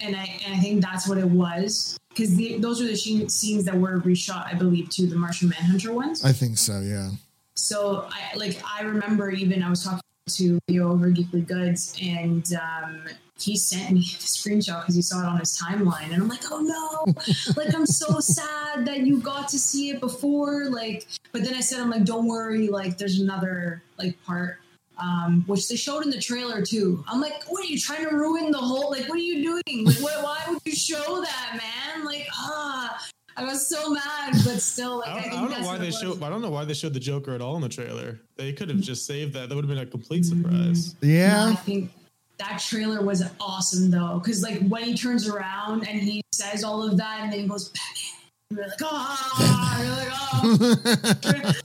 and 0.00 0.14
I 0.14 0.40
and 0.46 0.54
I 0.54 0.58
think 0.58 0.80
that's 0.82 1.08
what 1.08 1.18
it 1.18 1.26
was 1.28 1.98
because 2.10 2.36
those 2.60 2.80
are 2.80 2.86
the 2.86 2.96
she- 2.96 3.28
scenes 3.28 3.64
that 3.64 3.74
were 3.74 3.98
reshot, 4.00 4.46
I 4.46 4.54
believe, 4.54 4.90
to 4.90 5.06
the 5.08 5.16
Martian 5.16 5.48
Manhunter 5.48 5.92
ones. 5.92 6.24
I 6.24 6.30
think 6.32 6.58
so. 6.58 6.78
Yeah. 6.80 7.10
So 7.56 8.06
I 8.10 8.36
like 8.36 8.60
I 8.64 8.82
remember 8.82 9.30
even 9.30 9.62
I 9.62 9.70
was 9.70 9.82
talking 9.82 10.00
to 10.26 10.58
Leo 10.68 10.90
over 10.90 11.10
Geekly 11.10 11.46
Goods 11.46 11.96
and 12.02 12.46
um, 12.54 13.02
he 13.38 13.56
sent 13.56 13.92
me 13.92 14.00
the 14.00 14.24
screenshot 14.24 14.82
because 14.82 14.94
he 14.94 15.02
saw 15.02 15.20
it 15.20 15.26
on 15.26 15.38
his 15.38 15.60
timeline 15.60 16.12
and 16.12 16.22
I'm 16.22 16.28
like, 16.28 16.50
oh 16.50 16.60
no, 16.60 17.12
like 17.56 17.74
I'm 17.74 17.86
so 17.86 18.20
sad 18.20 18.86
that 18.86 19.00
you 19.00 19.18
got 19.18 19.48
to 19.48 19.58
see 19.58 19.90
it 19.90 20.00
before. 20.00 20.66
Like, 20.70 21.06
but 21.32 21.44
then 21.44 21.54
I 21.54 21.60
said, 21.60 21.80
I'm 21.80 21.90
like, 21.90 22.04
don't 22.04 22.26
worry, 22.26 22.68
like 22.68 22.96
there's 22.96 23.20
another 23.20 23.82
like 23.98 24.22
part. 24.24 24.58
Um, 24.96 25.42
which 25.48 25.68
they 25.68 25.74
showed 25.74 26.04
in 26.04 26.10
the 26.10 26.20
trailer 26.20 26.62
too. 26.62 27.04
I'm 27.08 27.20
like, 27.20 27.42
what 27.48 27.64
are 27.64 27.66
you 27.66 27.80
trying 27.80 28.08
to 28.08 28.14
ruin 28.14 28.52
the 28.52 28.58
whole? 28.58 28.92
Like, 28.92 29.08
what 29.08 29.18
are 29.18 29.22
you 29.22 29.42
doing? 29.42 29.84
Like, 29.84 29.96
what, 29.96 30.22
why 30.22 30.40
would 30.48 30.60
you 30.64 30.72
show 30.72 31.20
that, 31.20 31.60
man? 31.60 32.04
Like, 32.04 32.28
ah, 32.32 33.04
I 33.36 33.44
was 33.44 33.66
so 33.66 33.90
mad, 33.90 34.32
but 34.44 34.60
still, 34.60 34.98
like, 34.98 35.08
I 35.08 35.10
I, 35.10 35.14
don't, 35.14 35.22
think 35.22 35.34
I 35.34 35.40
don't 35.40 35.50
know 35.60 35.66
why 35.66 35.78
they 35.78 35.86
was. 35.86 35.98
showed. 36.00 36.22
I 36.22 36.28
don't 36.28 36.42
know 36.42 36.50
why 36.50 36.64
they 36.64 36.74
showed 36.74 36.94
the 36.94 37.00
Joker 37.00 37.34
at 37.34 37.40
all 37.40 37.56
in 37.56 37.62
the 37.62 37.68
trailer. 37.68 38.20
They 38.36 38.52
could 38.52 38.68
have 38.68 38.80
just 38.80 39.06
saved 39.06 39.32
that. 39.34 39.48
That 39.48 39.54
would 39.54 39.64
have 39.64 39.68
been 39.74 39.78
a 39.78 39.86
complete 39.86 40.24
surprise. 40.24 40.94
No, 41.02 41.08
Yeah. 41.08 41.46
I 41.50 41.54
think 41.54 41.90
that 42.38 42.58
trailer 42.60 43.02
was 43.02 43.22
awesome 43.40 43.90
though, 43.90 44.20
because 44.22 44.42
like 44.42 44.60
when 44.68 44.84
he 44.84 44.96
turns 44.96 45.28
around 45.28 45.86
and 45.88 46.00
he 46.00 46.22
says 46.32 46.64
all 46.64 46.82
of 46.82 46.96
that, 46.98 47.20
and 47.22 47.32
then 47.32 47.40
he 47.40 47.46
goes, 47.48 47.70
"Batman," 47.70 48.10
you're 48.50 48.66
like, 48.68 48.78
ah, 48.82 49.82
you're 49.82 49.96
like, 49.96 50.08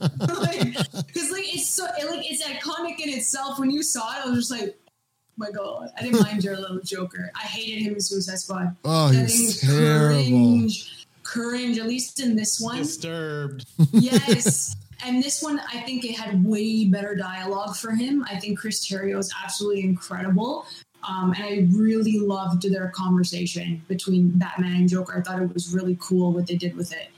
oh, 0.20 1.02
because 1.06 1.30
like 1.30 1.54
it's 1.54 1.68
so 1.70 1.84
it, 1.98 2.08
like 2.10 2.30
it's 2.30 2.42
iconic 2.44 2.98
in 3.00 3.10
itself. 3.10 3.58
When 3.58 3.70
you 3.70 3.82
saw 3.82 4.16
it, 4.18 4.26
I 4.26 4.30
was 4.30 4.48
just 4.48 4.50
like, 4.50 4.76
oh 4.88 4.92
my 5.36 5.50
god, 5.50 5.90
I 5.98 6.02
didn't 6.02 6.20
mind 6.22 6.44
your 6.44 6.56
little 6.56 6.80
Joker. 6.80 7.30
I 7.34 7.40
hated 7.46 7.82
him 7.82 7.94
in 7.94 8.00
Suicide 8.00 8.38
Squad. 8.38 8.76
Oh, 8.84 9.08
he 9.08 9.16
That 9.16 9.22
was 9.24 9.36
thing 9.36 9.46
is 9.46 9.60
terrible. 9.60 10.22
cringe, 10.22 10.99
cringe. 11.30 11.78
At 11.78 11.86
least 11.86 12.20
in 12.20 12.36
this 12.36 12.60
one, 12.60 12.78
Disturbed. 12.78 13.66
yes. 13.92 14.76
And 15.02 15.22
this 15.22 15.42
one, 15.42 15.58
I 15.60 15.80
think 15.80 16.04
it 16.04 16.18
had 16.18 16.44
way 16.44 16.84
better 16.84 17.14
dialogue 17.14 17.74
for 17.74 17.92
him. 17.92 18.22
I 18.28 18.36
think 18.36 18.58
Chris 18.58 18.86
Terrio 18.86 19.18
is 19.18 19.32
absolutely 19.42 19.82
incredible. 19.82 20.66
Um, 21.08 21.32
and 21.32 21.42
I 21.42 21.66
really 21.74 22.18
loved 22.18 22.70
their 22.70 22.92
conversation 22.94 23.82
between 23.88 24.28
Batman 24.32 24.76
and 24.76 24.88
Joker. 24.90 25.16
I 25.16 25.22
thought 25.22 25.40
it 25.40 25.54
was 25.54 25.72
really 25.72 25.96
cool 25.98 26.32
what 26.32 26.46
they 26.46 26.56
did 26.56 26.76
with 26.76 26.92
it. 26.92 27.08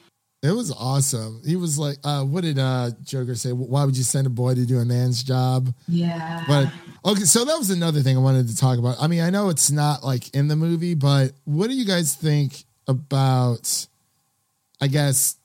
It 0.42 0.52
was 0.52 0.72
awesome. 0.72 1.40
He 1.44 1.56
was 1.56 1.78
like, 1.78 1.98
uh, 2.04 2.24
what 2.24 2.42
did 2.42 2.58
uh, 2.58 2.90
Joker 3.02 3.34
say? 3.34 3.50
Why 3.52 3.84
would 3.84 3.96
you 3.96 4.04
send 4.04 4.26
a 4.26 4.30
boy 4.30 4.54
to 4.54 4.64
do 4.64 4.78
a 4.78 4.84
man's 4.84 5.22
job? 5.22 5.72
Yeah. 5.88 6.44
But 6.46 6.68
okay, 7.04 7.22
so 7.22 7.44
that 7.44 7.58
was 7.58 7.70
another 7.70 8.00
thing 8.00 8.16
I 8.16 8.20
wanted 8.20 8.48
to 8.48 8.56
talk 8.56 8.78
about. 8.78 8.96
I 9.00 9.06
mean, 9.06 9.22
I 9.22 9.30
know 9.30 9.48
it's 9.48 9.70
not 9.70 10.04
like 10.04 10.34
in 10.34 10.48
the 10.48 10.56
movie, 10.56 10.94
but 10.94 11.32
what 11.44 11.68
do 11.68 11.74
you 11.74 11.84
guys 11.84 12.14
think 12.14 12.64
about, 12.86 13.86
I 14.82 14.88
guess, 14.88 15.36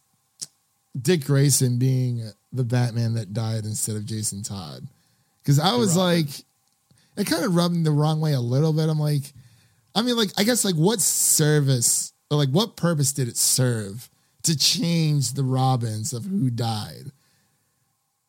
Dick 0.99 1.23
Grayson 1.23 1.79
being 1.79 2.29
the 2.51 2.65
Batman 2.65 3.13
that 3.13 3.33
died 3.33 3.63
instead 3.63 3.95
of 3.95 4.05
Jason 4.05 4.43
Todd? 4.43 4.85
Because 5.41 5.59
I 5.59 5.75
was 5.75 5.95
like, 5.95 6.27
it 7.15 7.27
kind 7.27 7.45
of 7.45 7.55
rubbed 7.55 7.75
me 7.75 7.83
the 7.83 7.91
wrong 7.91 8.19
way 8.19 8.33
a 8.33 8.41
little 8.41 8.73
bit. 8.73 8.89
I'm 8.89 8.99
like, 8.99 9.31
I 9.95 10.01
mean, 10.01 10.17
like, 10.17 10.31
I 10.37 10.43
guess, 10.43 10.65
like, 10.65 10.75
what 10.75 10.99
service 10.99 12.11
or 12.29 12.37
like 12.37 12.49
what 12.49 12.75
purpose 12.75 13.13
did 13.13 13.27
it 13.27 13.37
serve 13.37 14.09
to 14.43 14.57
change 14.57 15.33
the 15.33 15.43
Robins 15.43 16.13
of 16.13 16.25
who 16.25 16.49
died? 16.49 17.11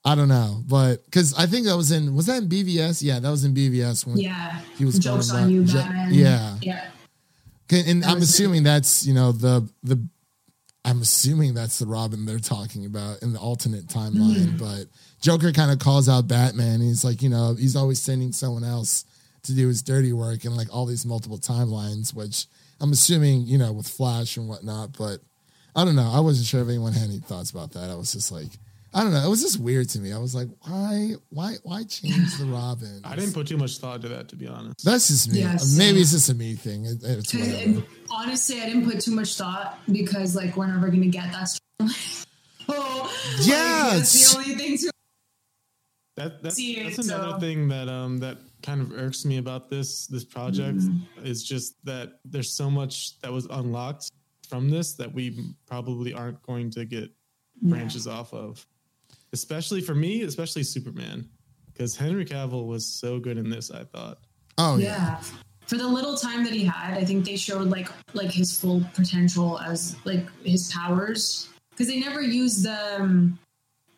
I 0.05 0.15
don't 0.15 0.29
know, 0.29 0.63
but 0.67 1.05
because 1.05 1.35
I 1.35 1.47
think 1.47 1.67
that 1.67 1.77
was 1.77 1.91
in 1.91 2.15
was 2.15 2.27
that 2.27 2.43
in 2.43 2.49
BVS? 2.49 3.03
Yeah, 3.03 3.19
that 3.19 3.29
was 3.29 3.45
in 3.45 3.53
BVS 3.53 4.07
when 4.07 4.17
yeah. 4.17 4.61
he 4.77 4.85
was 4.85 4.99
Jokes 4.99 5.31
going 5.31 5.45
on 5.45 5.51
you, 5.51 5.63
Batman. 5.65 6.15
yeah. 6.15 6.57
Yeah. 6.63 6.89
Okay, 7.71 7.91
and 7.91 8.05
I'm 8.05 8.21
was- 8.21 8.31
assuming 8.31 8.63
that's 8.63 9.07
you 9.07 9.13
know 9.13 9.33
the 9.33 9.69
the 9.83 10.01
I'm 10.85 11.03
assuming 11.03 11.55
that's 11.55 11.79
the 11.79 11.87
Robin 11.87 12.25
they're 12.25 12.39
talking 12.39 12.87
about 12.87 13.23
in 13.23 13.33
the 13.33 13.39
alternate 13.39 13.87
timeline. 13.89 14.57
Mm. 14.57 14.59
But 14.59 14.87
Joker 15.21 15.53
kind 15.53 15.71
of 15.71 15.79
calls 15.79 16.09
out 16.09 16.29
Batman. 16.29 16.81
He's 16.81 17.05
like, 17.05 17.21
you 17.23 17.29
know, 17.29 17.55
he's 17.55 17.77
always 17.77 18.01
sending 18.01 18.33
someone 18.33 18.65
else 18.65 19.05
to 19.43 19.55
do 19.55 19.69
his 19.69 19.83
dirty 19.83 20.13
work 20.13 20.45
and 20.45 20.57
like 20.57 20.69
all 20.75 20.87
these 20.87 21.05
multiple 21.05 21.39
timelines, 21.39 22.15
which 22.15 22.47
I'm 22.81 22.93
assuming 22.93 23.47
you 23.47 23.59
know 23.59 23.73
with 23.73 23.89
Flash 23.89 24.37
and 24.37 24.49
whatnot. 24.49 24.97
But 24.97 25.21
I 25.75 25.85
don't 25.85 25.97
know. 25.97 26.11
I 26.13 26.21
wasn't 26.21 26.47
sure 26.47 26.63
if 26.63 26.69
anyone 26.69 26.93
had 26.93 27.09
any 27.09 27.19
thoughts 27.19 27.51
about 27.51 27.73
that. 27.73 27.91
I 27.91 27.95
was 27.95 28.13
just 28.13 28.33
like, 28.33 28.51
I 28.95 29.03
don't 29.03 29.13
know. 29.13 29.25
It 29.25 29.29
was 29.29 29.43
just 29.43 29.59
weird 29.61 29.89
to 29.91 29.99
me. 30.01 30.13
I 30.13 30.19
was 30.19 30.35
like, 30.35 30.49
why, 30.63 31.13
why, 31.29 31.57
why 31.63 31.85
change 31.85 32.37
the 32.39 32.47
Robin? 32.47 33.01
I 33.05 33.17
didn't 33.17 33.35
put 33.35 33.47
too 33.47 33.57
much 33.59 33.79
thought 33.79 34.01
to 34.03 34.09
that, 34.09 34.29
to 34.31 34.37
be 34.37 34.47
honest. 34.47 34.85
That's 34.85 35.09
just 35.09 35.31
me. 35.33 35.41
Yeah, 35.41 35.57
Maybe 35.77 36.01
it's 36.01 36.13
just 36.13 36.31
a 36.31 36.35
me 36.35 36.55
thing. 36.55 36.87
It- 36.87 37.03
it's 37.03 37.35
And- 37.35 37.77
whatever. 37.77 37.87
honestly, 38.11 38.61
I 38.63 38.67
didn't 38.67 38.91
put 38.91 39.01
too 39.01 39.11
much 39.15 39.37
thought 39.37 39.79
because, 39.93 40.35
like, 40.35 40.57
we're 40.57 40.67
never 40.69 40.89
going 40.89 41.03
to 41.03 41.09
get 41.09 41.31
that 41.33 41.45
story. 41.45 41.65
oh, 42.71 43.13
like, 43.39 43.47
Yeah, 43.47 43.91
that's 43.95 44.33
the 44.35 44.39
only 44.39 44.55
thing 44.55 44.79
to 44.79 44.91
That, 46.17 46.43
that's, 46.43 46.57
See, 46.57 46.83
that's 46.83 46.99
another 46.99 47.33
so- 47.33 47.39
thing 47.41 47.69
that 47.69 47.89
um 47.89 48.19
that 48.19 48.39
kind 48.63 48.81
of 48.81 48.93
irks 48.93 49.25
me 49.25 49.37
about 49.39 49.71
this 49.71 50.07
this 50.09 50.25
project 50.25 50.79
Mm-hmm. 50.79 51.25
is 51.27 51.45
just 51.45 51.77
that 51.85 52.19
there's 52.25 52.53
so 52.53 52.69
much 52.71 53.21
that 53.21 53.31
was 53.33 53.47
unlocked 53.51 54.11
from 54.49 54.69
this 54.71 54.95
that 54.95 55.13
we 55.15 55.55
probably 55.67 56.13
aren't 56.15 56.43
going 56.43 56.71
to 56.71 56.85
get 56.85 57.11
branches 57.63 58.07
off 58.09 58.33
of. 58.33 58.67
Especially 59.33 59.81
for 59.81 59.95
me, 59.95 60.23
especially 60.23 60.63
Superman, 60.63 61.29
because 61.67 61.97
Henry 61.97 62.25
Cavill 62.25 62.67
was 62.67 62.87
so 62.87 63.19
good 63.19 63.39
in 63.39 63.51
this. 63.51 63.71
I 63.71 63.85
thought. 63.85 64.19
oh 64.59 64.77
yeah. 64.77 64.87
yeah 64.87 65.21
for 65.69 65.77
the 65.77 65.87
little 65.87 66.17
time 66.17 66.43
that 66.45 66.53
he 66.53 66.65
had 66.65 66.97
i 66.97 67.05
think 67.05 67.25
they 67.25 67.37
showed 67.37 67.69
like 67.69 67.89
like 68.15 68.31
his 68.31 68.59
full 68.59 68.83
potential 68.95 69.59
as 69.61 69.95
like 70.05 70.27
his 70.43 70.73
powers 70.73 71.51
because 71.71 71.87
they 71.87 72.01
never 72.01 72.23
use 72.23 72.63
the 72.63 72.97
um, 72.99 73.39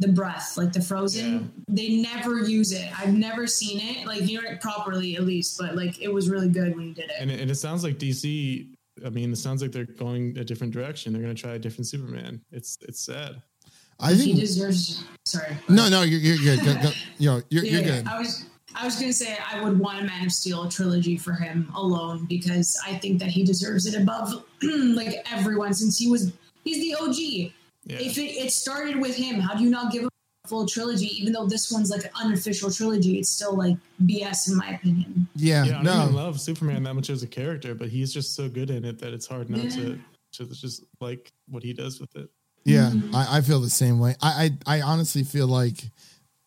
the 0.00 0.08
breath 0.08 0.56
like 0.56 0.72
the 0.72 0.80
frozen 0.80 1.52
they 1.68 2.00
never 2.00 2.40
use 2.40 2.72
it 2.72 2.90
i've 2.98 3.14
never 3.14 3.46
seen 3.46 3.78
it 3.80 4.06
like 4.06 4.28
you 4.28 4.42
know 4.42 4.48
properly 4.60 5.14
at 5.14 5.22
least 5.22 5.58
but 5.58 5.76
like 5.76 6.00
it 6.02 6.12
was 6.12 6.28
really 6.28 6.48
good 6.48 6.74
when 6.74 6.86
he 6.86 6.92
did 6.92 7.04
it 7.04 7.16
And 7.20 7.30
it, 7.30 7.38
and 7.40 7.50
it 7.50 7.54
sounds 7.56 7.84
like 7.84 7.98
DC. 7.98 8.66
I 9.04 9.08
mean, 9.08 9.32
it 9.32 9.36
sounds 9.36 9.62
like 9.62 9.72
they're 9.72 9.84
going 9.84 10.36
a 10.36 10.44
different 10.44 10.72
direction. 10.74 11.12
They're 11.12 11.22
going 11.22 11.34
to 11.34 11.40
try 11.40 11.52
a 11.52 11.58
different 11.58 11.86
Superman. 11.86 12.42
It's 12.50 12.76
it's 12.82 13.00
sad. 13.00 13.40
I 14.00 14.08
think 14.10 14.20
he 14.20 14.26
think 14.32 14.40
deserves 14.40 15.04
sorry 15.26 15.56
no, 15.68 15.88
no, 15.88 16.02
you're, 16.02 16.18
you're 16.18 16.56
good. 16.56 16.64
Go, 16.64 16.82
go, 16.82 16.90
yo, 17.18 17.42
you're, 17.50 17.64
you're 17.64 17.80
Yeah, 17.82 18.00
good. 18.00 18.06
I 18.06 18.18
was 18.18 18.46
I 18.74 18.84
was 18.84 18.96
gonna 18.98 19.12
say 19.12 19.36
I 19.52 19.62
would 19.62 19.78
want 19.78 20.00
a 20.00 20.04
Man 20.04 20.24
of 20.26 20.32
Steel 20.32 20.68
trilogy 20.68 21.16
for 21.16 21.32
him 21.32 21.70
alone 21.74 22.24
because 22.26 22.78
I 22.86 22.94
think 22.94 23.18
that 23.20 23.28
he 23.28 23.44
deserves 23.44 23.86
it 23.86 24.00
above 24.00 24.44
like 24.62 25.26
everyone 25.30 25.74
since 25.74 25.98
he 25.98 26.10
was 26.10 26.32
he's 26.64 26.78
the 26.80 26.94
OG. 27.02 27.52
Yeah. 27.84 27.96
If 27.98 28.18
it, 28.18 28.30
it 28.36 28.52
started 28.52 29.00
with 29.00 29.16
him, 29.16 29.40
how 29.40 29.54
do 29.54 29.64
you 29.64 29.70
not 29.70 29.90
give 29.90 30.02
him 30.02 30.08
a 30.44 30.48
full 30.48 30.66
trilogy? 30.66 31.06
Even 31.20 31.32
though 31.32 31.46
this 31.46 31.72
one's 31.72 31.90
like 31.90 32.04
an 32.04 32.10
unofficial 32.14 32.70
trilogy, 32.70 33.18
it's 33.18 33.30
still 33.30 33.56
like 33.56 33.76
BS 34.04 34.50
in 34.50 34.56
my 34.56 34.68
opinion. 34.70 35.26
Yeah, 35.34 35.64
Yeah, 35.64 35.80
I 35.80 35.82
don't 35.82 36.02
even 36.02 36.14
love 36.14 36.40
Superman 36.40 36.82
that 36.84 36.94
much 36.94 37.10
as 37.10 37.22
a 37.22 37.26
character, 37.26 37.74
but 37.74 37.88
he's 37.88 38.12
just 38.12 38.34
so 38.36 38.48
good 38.48 38.70
in 38.70 38.84
it 38.84 38.98
that 39.00 39.12
it's 39.12 39.26
hard 39.26 39.50
not 39.50 39.64
Yeah. 39.64 39.70
to 39.70 40.00
to 40.34 40.46
just 40.46 40.84
like 41.00 41.32
what 41.48 41.62
he 41.62 41.72
does 41.72 42.00
with 42.00 42.14
it. 42.16 42.30
Yeah, 42.64 42.92
I, 43.14 43.38
I 43.38 43.40
feel 43.40 43.60
the 43.60 43.70
same 43.70 43.98
way. 43.98 44.14
I, 44.22 44.50
I, 44.66 44.78
I 44.78 44.80
honestly 44.82 45.22
feel 45.24 45.46
like, 45.46 45.82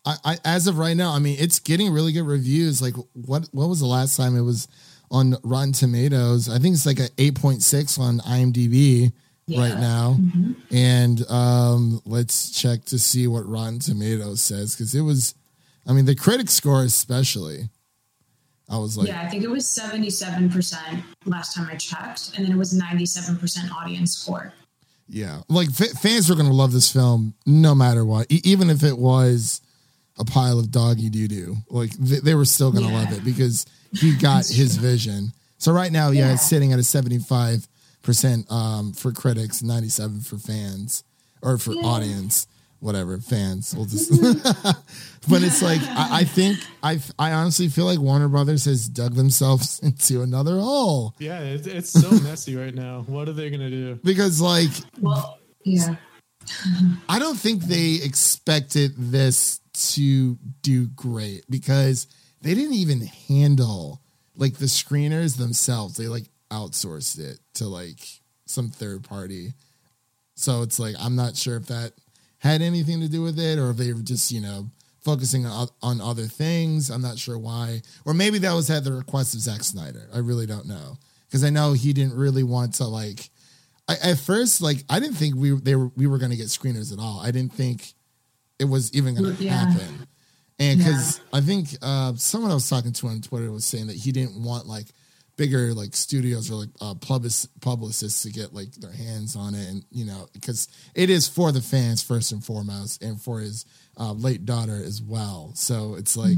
I, 0.05 0.15
I, 0.25 0.37
as 0.45 0.67
of 0.67 0.77
right 0.77 0.95
now, 0.97 1.11
I 1.13 1.19
mean, 1.19 1.37
it's 1.39 1.59
getting 1.59 1.91
really 1.93 2.11
good 2.11 2.25
reviews. 2.27 2.81
Like, 2.81 2.93
what, 3.13 3.47
what 3.51 3.67
was 3.69 3.79
the 3.79 3.85
last 3.85 4.15
time 4.17 4.35
it 4.37 4.41
was 4.41 4.67
on 5.11 5.35
Rotten 5.43 5.71
Tomatoes? 5.73 6.49
I 6.49 6.59
think 6.59 6.73
it's 6.75 6.85
like 6.85 6.99
a 6.99 7.09
eight 7.17 7.35
point 7.35 7.63
six 7.63 7.97
on 7.97 8.19
IMDb, 8.19 9.11
Yeah. 9.47 9.59
right 9.61 9.79
now, 9.79 10.17
Mhm. 10.19 10.55
and 10.71 11.29
um, 11.31 12.01
let's 12.05 12.49
check 12.51 12.85
to 12.85 12.99
see 12.99 13.27
what 13.27 13.47
Rotten 13.47 13.79
Tomatoes 13.79 14.41
says 14.41 14.73
because 14.75 14.93
it 14.95 15.01
was, 15.01 15.35
I 15.87 15.93
mean, 15.93 16.05
the 16.05 16.15
critic 16.15 16.49
score 16.49 16.83
especially. 16.83 17.69
I 18.69 18.77
was 18.77 18.97
like, 18.97 19.09
yeah, 19.09 19.21
I 19.21 19.27
think 19.27 19.43
it 19.43 19.49
was 19.49 19.65
77% 19.65 21.03
last 21.25 21.53
time 21.55 21.67
I 21.69 21.75
checked, 21.75 22.31
and 22.35 22.45
then 22.45 22.51
it 22.53 22.57
was 22.57 22.73
97% 22.73 23.71
audience 23.71 24.17
score. 24.17 24.53
Yeah, 25.07 25.41
like 25.49 25.69
f- 25.69 25.99
fans 26.01 26.29
were 26.29 26.35
going 26.35 26.47
to 26.47 26.53
love 26.53 26.71
this 26.71 26.91
film 26.91 27.33
no 27.45 27.75
matter 27.75 28.03
what, 28.05 28.31
e- 28.31 28.41
even 28.43 28.69
if 28.69 28.83
it 28.83 28.97
was 28.97 29.61
a 30.17 30.23
pile 30.25 30.59
of 30.59 30.71
doggy 30.71 31.09
doo 31.09 31.27
doo. 31.27 31.57
Like 31.69 31.91
th- 32.03 32.21
they 32.21 32.35
were 32.35 32.45
still 32.45 32.71
to 32.71 32.81
Yeah. 32.81 32.91
love 32.93 33.11
it 33.11 33.23
because 33.23 33.65
he 33.91 34.15
got 34.15 34.45
his 34.47 34.77
vision. 34.77 35.33
So 35.57 35.71
right 35.71 35.91
now, 35.91 36.09
yeah, 36.11 36.33
it's 36.33 36.47
sitting 36.47 36.71
at 36.73 36.79
a 36.79 36.83
seventy 36.83 37.19
five 37.19 37.67
percent 38.01 38.49
um, 38.51 38.93
for 38.93 39.11
critics, 39.11 39.61
ninety 39.61 39.89
seven 39.89 40.21
for 40.21 40.37
fans 40.37 41.03
or 41.41 41.57
for 41.57 41.73
Yeah. 41.73 41.81
audience, 41.83 42.47
whatever 42.83 43.17
fans. 43.17 43.73
We'll 43.73 43.85
just. 43.85 44.11
but 45.29 45.41
it's 45.41 45.61
like 45.61 45.81
I, 45.83 46.19
I 46.19 46.23
think 46.25 46.59
I 46.83 46.99
I 47.17 47.31
honestly 47.31 47.69
feel 47.69 47.85
like 47.85 47.99
Warner 47.99 48.27
Brothers 48.27 48.65
has 48.65 48.87
dug 48.87 49.15
themselves 49.15 49.79
into 49.83 50.21
another 50.21 50.59
hole 50.59 51.15
Yeah, 51.17 51.39
it, 51.39 51.65
it's 51.65 51.89
so 51.89 52.11
messy 52.23 52.55
right 52.55 52.75
now. 52.75 53.03
What 53.07 53.29
are 53.29 53.33
they 53.33 53.49
gonna 53.49 53.69
do? 53.69 53.99
because 54.03 54.41
like 54.41 54.69
Well, 55.01 55.39
yeah. 55.63 55.95
I 57.07 57.19
don't 57.19 57.37
think 57.39 57.63
they 57.63 57.99
expected 58.03 58.95
this 58.97 59.61
to 59.73 60.37
do 60.61 60.87
great 60.87 61.45
because 61.49 62.07
they 62.41 62.53
didn't 62.53 62.73
even 62.73 62.99
handle 63.29 64.01
like 64.35 64.55
the 64.55 64.65
screeners 64.65 65.37
themselves. 65.37 65.95
They 65.95 66.07
like 66.07 66.25
outsourced 66.51 67.17
it 67.19 67.39
to 67.55 67.67
like 67.67 67.99
some 68.45 68.69
third 68.69 69.05
party. 69.05 69.53
So 70.35 70.63
it's 70.63 70.79
like 70.79 70.95
I'm 70.99 71.15
not 71.15 71.37
sure 71.37 71.55
if 71.55 71.67
that 71.67 71.93
had 72.43 72.61
anything 72.61 72.99
to 73.01 73.07
do 73.09 73.21
with 73.23 73.39
it 73.39 73.57
or 73.57 73.71
if 73.71 73.77
they 73.77 73.91
were 73.93 74.01
just, 74.01 74.31
you 74.31 74.41
know, 74.41 74.69
focusing 75.01 75.45
on, 75.45 75.67
on 75.81 75.99
other 76.01 76.25
things. 76.27 76.89
I'm 76.89 77.01
not 77.01 77.17
sure 77.17 77.39
why. 77.39 77.81
Or 78.05 78.13
maybe 78.13 78.37
that 78.39 78.53
was 78.53 78.69
at 78.69 78.83
the 78.83 78.91
request 78.93 79.33
of 79.33 79.39
Zack 79.41 79.63
Snyder. 79.63 80.07
I 80.13 80.19
really 80.19 80.45
don't 80.45 80.67
know. 80.67 80.97
Because 81.27 81.43
I 81.43 81.49
know 81.49 81.73
he 81.73 81.93
didn't 81.93 82.15
really 82.15 82.43
want 82.43 82.75
to 82.75 82.85
like 82.85 83.29
I, 83.87 83.95
at 84.11 84.19
first, 84.19 84.61
like 84.61 84.77
I 84.89 84.99
didn't 84.99 85.15
think 85.15 85.35
we 85.35 85.51
they 85.51 85.75
were 85.75 85.89
we 85.95 86.05
were 86.05 86.17
going 86.19 86.31
to 86.31 86.37
get 86.37 86.45
screeners 86.47 86.93
at 86.93 86.99
all. 86.99 87.19
I 87.19 87.31
didn't 87.31 87.53
think 87.53 87.93
it 88.59 88.65
was 88.65 88.93
even 88.93 89.15
going 89.15 89.35
to 89.35 89.43
Yeah. 89.43 89.51
happen. 89.71 90.07
And 90.59 90.77
because 90.77 91.19
I 91.33 91.41
think 91.41 91.69
uh, 91.81 92.13
someone 92.15 92.51
I 92.51 92.53
was 92.53 92.69
talking 92.69 92.93
to 92.93 93.07
on 93.07 93.21
Twitter 93.21 93.51
was 93.51 93.65
saying 93.65 93.87
that 93.87 93.95
he 93.97 94.11
didn't 94.11 94.41
want 94.41 94.67
like 94.67 94.85
bigger 95.35 95.73
like 95.73 95.95
studios 95.95 96.51
or 96.51 96.55
like 96.55 96.69
uh, 96.81 96.93
public 96.95 97.31
publicists 97.61 98.23
to 98.23 98.31
get 98.31 98.53
like 98.53 98.71
their 98.73 98.91
hands 98.91 99.35
on 99.35 99.55
it, 99.55 99.67
and 99.67 99.83
you 99.91 100.05
know 100.05 100.27
because 100.33 100.67
it 100.95 101.09
is 101.09 101.27
for 101.27 101.51
the 101.51 101.61
fans 101.61 102.03
first 102.03 102.31
and 102.31 102.43
foremost, 102.43 103.03
and 103.03 103.21
for 103.21 103.39
his 103.39 103.65
uh, 103.99 104.13
late 104.13 104.45
daughter 104.45 104.81
as 104.83 105.01
well. 105.01 105.51
So 105.55 105.95
it's 105.95 106.17
like 106.17 106.37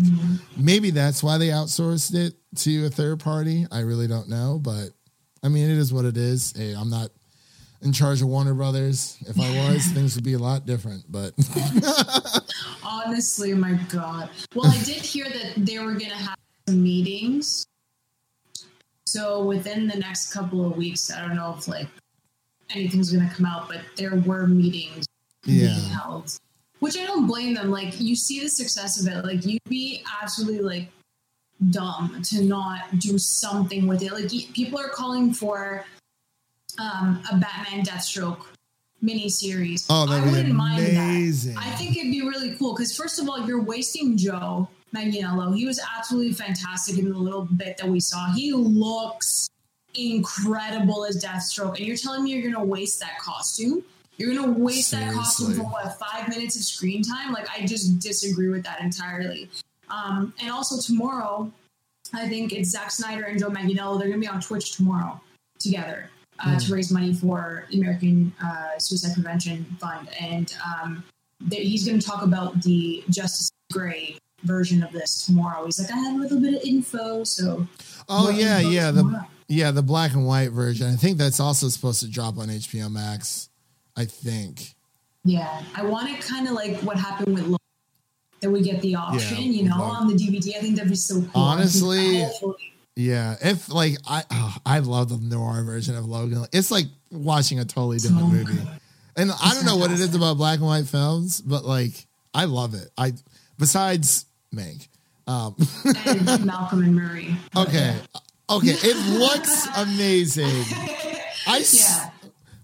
maybe 0.57 0.91
that's 0.91 1.23
why 1.23 1.37
they 1.37 1.47
outsourced 1.47 2.15
it 2.15 2.33
to 2.57 2.85
a 2.85 2.89
third 2.89 3.19
party. 3.19 3.65
I 3.71 3.79
really 3.81 4.07
don't 4.07 4.29
know, 4.29 4.59
but 4.61 4.89
I 5.43 5.49
mean 5.49 5.69
it 5.69 5.77
is 5.77 5.93
what 5.93 6.05
it 6.05 6.17
is. 6.17 6.53
Hey, 6.55 6.73
I'm 6.73 6.89
not 6.89 7.11
in 7.81 7.93
charge 7.93 8.21
of 8.21 8.27
Warner 8.27 8.53
Brothers. 8.53 9.17
If 9.27 9.39
I 9.39 9.49
was, 9.69 9.85
things 9.93 10.15
would 10.15 10.25
be 10.25 10.33
a 10.33 10.39
lot 10.39 10.65
different. 10.65 11.03
But 11.09 11.33
Honestly, 12.83 13.53
my 13.53 13.73
God. 13.89 14.29
Well, 14.53 14.71
I 14.71 14.77
did 14.83 14.97
hear 14.97 15.25
that 15.25 15.53
they 15.57 15.79
were 15.79 15.93
going 15.93 16.09
to 16.09 16.15
have 16.15 16.37
some 16.67 16.81
meetings. 16.81 17.67
So 19.15 19.43
within 19.45 19.87
the 19.87 19.95
next 19.97 20.33
couple 20.33 20.65
of 20.65 20.75
weeks, 20.75 21.09
I 21.09 21.21
don't 21.21 21.35
know 21.37 21.55
if 21.57 21.69
like 21.69 21.87
anything's 22.71 23.11
going 23.13 23.27
to 23.27 23.33
come 23.33 23.45
out, 23.45 23.69
but 23.69 23.79
there 23.95 24.15
were 24.15 24.45
meetings 24.45 25.05
Yeah. 25.45 25.67
being 25.67 25.89
held. 25.89 26.37
Which 26.79 26.97
I 26.97 27.05
don't 27.05 27.25
blame 27.25 27.53
them. 27.53 27.71
Like 27.71 27.99
you 28.01 28.13
see 28.17 28.41
the 28.41 28.49
success 28.49 28.99
of 28.99 29.07
it. 29.07 29.23
Like 29.23 29.45
you'd 29.45 29.63
be 29.69 30.03
absolutely 30.21 30.59
like 30.59 30.89
dumb 31.69 32.21
to 32.23 32.43
not 32.43 32.99
do 32.99 33.17
something 33.17 33.87
with 33.87 34.01
it. 34.03 34.11
Like 34.11 34.29
people 34.53 34.77
are 34.79 34.89
calling 34.89 35.33
for 35.33 35.85
um, 36.77 37.23
a 37.31 37.37
Batman 37.37 37.85
Deathstroke 37.85 38.41
miniseries. 39.01 39.85
oh, 39.89 40.03
I 40.03 40.09
that'd 40.17 40.25
be 40.25 40.31
wouldn't 40.31 40.55
mind 40.55 40.83
that. 40.83 40.89
amazing. 40.91 41.55
I 41.57 41.69
think 41.71 41.95
it'd 41.95 42.11
be 42.11 42.21
really 42.21 42.53
cool 42.57 42.73
because 42.73 42.93
first 42.93 43.17
of 43.19 43.29
all, 43.29 43.47
you're 43.47 43.61
wasting 43.61 44.17
Joe 44.17 44.67
Manganiello. 44.95 45.55
He 45.55 45.65
was 45.65 45.79
absolutely 45.97 46.33
fantastic 46.33 46.97
in 46.97 47.09
the 47.09 47.17
little 47.17 47.45
bit 47.45 47.77
that 47.77 47.87
we 47.87 47.99
saw. 47.99 48.31
He 48.33 48.51
looks 48.53 49.49
incredible 49.95 51.05
as 51.05 51.23
Deathstroke, 51.23 51.77
and 51.77 51.85
you're 51.85 51.97
telling 51.97 52.23
me 52.23 52.31
you're 52.31 52.51
gonna 52.51 52.63
waste 52.63 52.99
that 52.99 53.17
costume? 53.19 53.83
You're 54.17 54.33
gonna 54.33 54.51
waste 54.51 54.91
that 54.91 55.13
costume 55.13 55.53
for 55.53 55.63
what 55.63 55.99
five 55.99 56.29
minutes 56.29 56.55
of 56.55 56.63
screen 56.63 57.03
time? 57.03 57.33
Like 57.33 57.47
I 57.49 57.65
just 57.65 57.99
disagree 57.99 58.49
with 58.49 58.63
that 58.63 58.81
entirely. 58.81 59.49
Um, 59.89 60.33
and 60.41 60.49
also 60.51 60.81
tomorrow, 60.81 61.51
I 62.13 62.27
think 62.27 62.53
it's 62.53 62.69
Zack 62.69 62.91
Snyder 62.91 63.25
and 63.25 63.39
Joe 63.39 63.49
Manganiello. 63.49 63.99
They're 63.99 64.09
gonna 64.09 64.19
be 64.19 64.27
on 64.27 64.41
Twitch 64.41 64.75
tomorrow 64.75 65.19
together 65.59 66.09
uh, 66.39 66.59
to 66.59 66.73
raise 66.73 66.91
money 66.91 67.13
for 67.13 67.65
the 67.69 67.79
American 67.79 68.33
uh, 68.43 68.77
Suicide 68.77 69.13
Prevention 69.13 69.65
Fund, 69.79 70.09
and 70.19 70.55
um, 70.63 71.03
he's 71.49 71.85
going 71.85 71.99
to 71.99 72.05
talk 72.05 72.23
about 72.23 72.61
the 72.61 73.03
Justice 73.09 73.51
Gray 73.71 74.17
version 74.45 74.83
of 74.83 74.91
this 74.91 75.25
tomorrow. 75.25 75.65
He's 75.65 75.79
like, 75.79 75.91
I 75.91 75.97
had 75.97 76.15
a 76.15 76.19
little 76.19 76.39
bit 76.39 76.53
of 76.55 76.61
info, 76.63 77.23
so 77.23 77.67
oh 78.09 78.29
yeah, 78.29 78.59
yeah, 78.59 78.91
the 78.91 79.01
tomorrow." 79.01 79.25
yeah 79.47 79.71
the 79.71 79.83
black 79.83 80.13
and 80.13 80.25
white 80.25 80.51
version. 80.51 80.87
I 80.87 80.95
think 80.95 81.17
that's 81.17 81.39
also 81.39 81.67
supposed 81.69 81.99
to 82.01 82.07
drop 82.09 82.37
on 82.37 82.47
HBO 82.49 82.91
Max. 82.91 83.49
I 83.97 84.05
think. 84.05 84.75
yeah. 85.23 85.61
I 85.75 85.83
want 85.85 86.09
it 86.09 86.21
kind 86.21 86.47
of 86.47 86.53
like 86.53 86.77
what 86.81 86.97
happened 86.97 87.33
with 87.35 87.57
that 88.41 88.51
we 88.51 88.61
get 88.61 88.81
the 88.81 88.95
option, 88.95 89.37
Yeah, 89.37 89.49
you 89.49 89.63
know, 89.69 89.77
like- 89.77 90.01
on 90.01 90.07
the 90.07 90.13
DVD. 90.15 90.55
I 90.57 90.59
think 90.59 90.75
that'd 90.75 90.89
be 90.89 90.95
so 90.97 91.21
cool. 91.21 91.29
Honestly, 91.41 92.25
Yeah, 92.97 93.35
if 93.41 93.69
like 93.71 93.97
I 94.07 94.23
oh, 94.31 94.55
I 94.65 94.79
love 94.79 95.09
the 95.09 95.17
noir 95.17 95.63
version 95.63 95.95
of 95.95 96.05
Logan. 96.05 96.45
It's 96.53 96.71
like 96.71 96.85
watching 97.11 97.59
a 97.59 97.65
totally 97.65 97.97
different 97.97 98.19
So 98.21 98.27
movie. 98.27 98.43
good. 98.53 98.67
And 99.17 99.31
I 99.31 99.53
don't 99.53 99.65
know 99.65 99.77
what 99.77 99.91
it 99.91 99.99
is 100.01 100.13
about 100.13 100.35
black 100.37 100.57
and 100.59 100.67
white 100.67 100.85
films, 100.87 101.39
but 101.41 101.63
like 101.63 102.05
I 102.33 102.45
love 102.45 102.73
it. 102.73 102.89
I 102.97 103.13
besides 103.57 104.25
Mank. 104.55 104.87
Um, 105.27 105.55
Malcolm 106.45 106.83
and 106.83 106.95
Marie. 106.95 107.35
okay, 107.55 107.97
okay, 108.49 108.75
it 108.83 109.19
looks 109.19 109.67
amazing. 109.77 110.63
I 111.47 111.63
Yeah. 111.73 112.09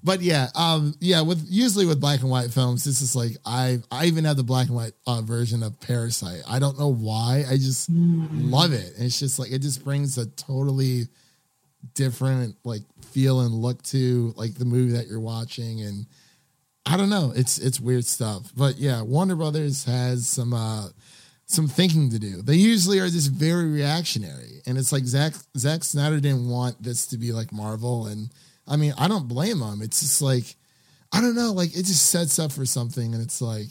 but 0.03 0.21
yeah, 0.21 0.47
um, 0.55 0.93
yeah. 0.99 1.21
With 1.21 1.43
usually 1.49 1.85
with 1.87 1.99
black 1.99 2.21
and 2.21 2.29
white 2.29 2.51
films, 2.51 2.83
this 2.83 3.01
is 3.01 3.15
like 3.15 3.37
I 3.45 3.79
I 3.91 4.05
even 4.05 4.25
have 4.25 4.37
the 4.37 4.43
black 4.43 4.67
and 4.67 4.75
white 4.75 4.93
uh, 5.07 5.21
version 5.21 5.63
of 5.63 5.79
Parasite. 5.79 6.41
I 6.47 6.59
don't 6.59 6.77
know 6.79 6.91
why. 6.93 7.45
I 7.49 7.57
just 7.57 7.89
love 7.89 8.73
it. 8.73 8.93
And 8.95 9.05
it's 9.05 9.19
just 9.19 9.39
like 9.39 9.51
it 9.51 9.59
just 9.59 9.83
brings 9.83 10.17
a 10.19 10.27
totally 10.27 11.07
different 11.95 12.55
like 12.63 12.83
feel 13.11 13.41
and 13.41 13.53
look 13.53 13.81
to 13.83 14.33
like 14.37 14.53
the 14.53 14.65
movie 14.65 14.93
that 14.93 15.07
you're 15.07 15.19
watching 15.19 15.81
and 15.81 16.05
I 16.85 16.97
don't 16.97 17.09
know. 17.09 17.31
It's 17.35 17.57
it's 17.57 17.79
weird 17.79 18.05
stuff. 18.05 18.51
But 18.55 18.77
yeah, 18.77 19.01
Warner 19.01 19.35
Brothers 19.35 19.85
has 19.85 20.27
some 20.27 20.53
uh 20.53 20.89
some 21.51 21.67
thinking 21.67 22.09
to 22.11 22.19
do. 22.19 22.41
They 22.41 22.55
usually 22.55 22.99
are 22.99 23.09
just 23.09 23.31
very 23.31 23.69
reactionary. 23.69 24.61
And 24.65 24.77
it's 24.77 24.91
like 24.91 25.03
Zack 25.05 25.33
Zack 25.57 25.83
Snyder 25.83 26.19
didn't 26.19 26.47
want 26.49 26.81
this 26.81 27.07
to 27.07 27.17
be 27.17 27.31
like 27.31 27.51
Marvel 27.51 28.07
and 28.07 28.29
I 28.67 28.77
mean, 28.77 28.93
I 28.97 29.07
don't 29.07 29.27
blame 29.27 29.59
him. 29.61 29.81
It's 29.81 29.99
just 30.01 30.21
like 30.21 30.55
I 31.11 31.19
don't 31.21 31.35
know, 31.35 31.51
like 31.51 31.71
it 31.71 31.83
just 31.85 32.07
sets 32.09 32.39
up 32.39 32.51
for 32.51 32.65
something 32.65 33.13
and 33.13 33.21
it's 33.21 33.41
like 33.41 33.67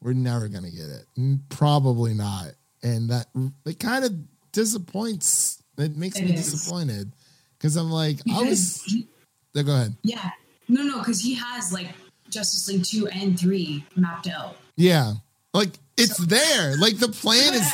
we're 0.00 0.12
never 0.12 0.48
going 0.48 0.64
to 0.64 0.70
get 0.70 0.86
it. 0.88 1.38
Probably 1.48 2.14
not. 2.14 2.48
And 2.82 3.08
that 3.10 3.26
it 3.64 3.78
kind 3.78 4.04
of 4.04 4.12
disappoints. 4.52 5.62
It 5.78 5.96
makes 5.96 6.18
It 6.18 6.24
me 6.24 6.34
is. 6.34 6.50
disappointed 6.52 7.12
cuz 7.60 7.76
I'm 7.76 7.90
like 7.90 8.18
I 8.32 8.42
was 8.42 8.82
he- 8.84 9.08
yeah, 9.54 9.62
go 9.62 9.72
ahead. 9.74 9.96
yeah, 10.02 10.30
no, 10.68 10.82
no, 10.82 10.98
because 10.98 11.20
he 11.20 11.34
has 11.34 11.72
like 11.72 11.88
Justice 12.28 12.66
League 12.68 12.84
two 12.84 13.06
and 13.08 13.38
three 13.38 13.84
mapped 13.94 14.26
out. 14.26 14.56
Yeah. 14.76 15.14
Like 15.52 15.70
it's 15.96 16.16
there. 16.18 16.76
Like 16.78 16.98
the 16.98 17.08
plan 17.08 17.54
is 17.54 17.68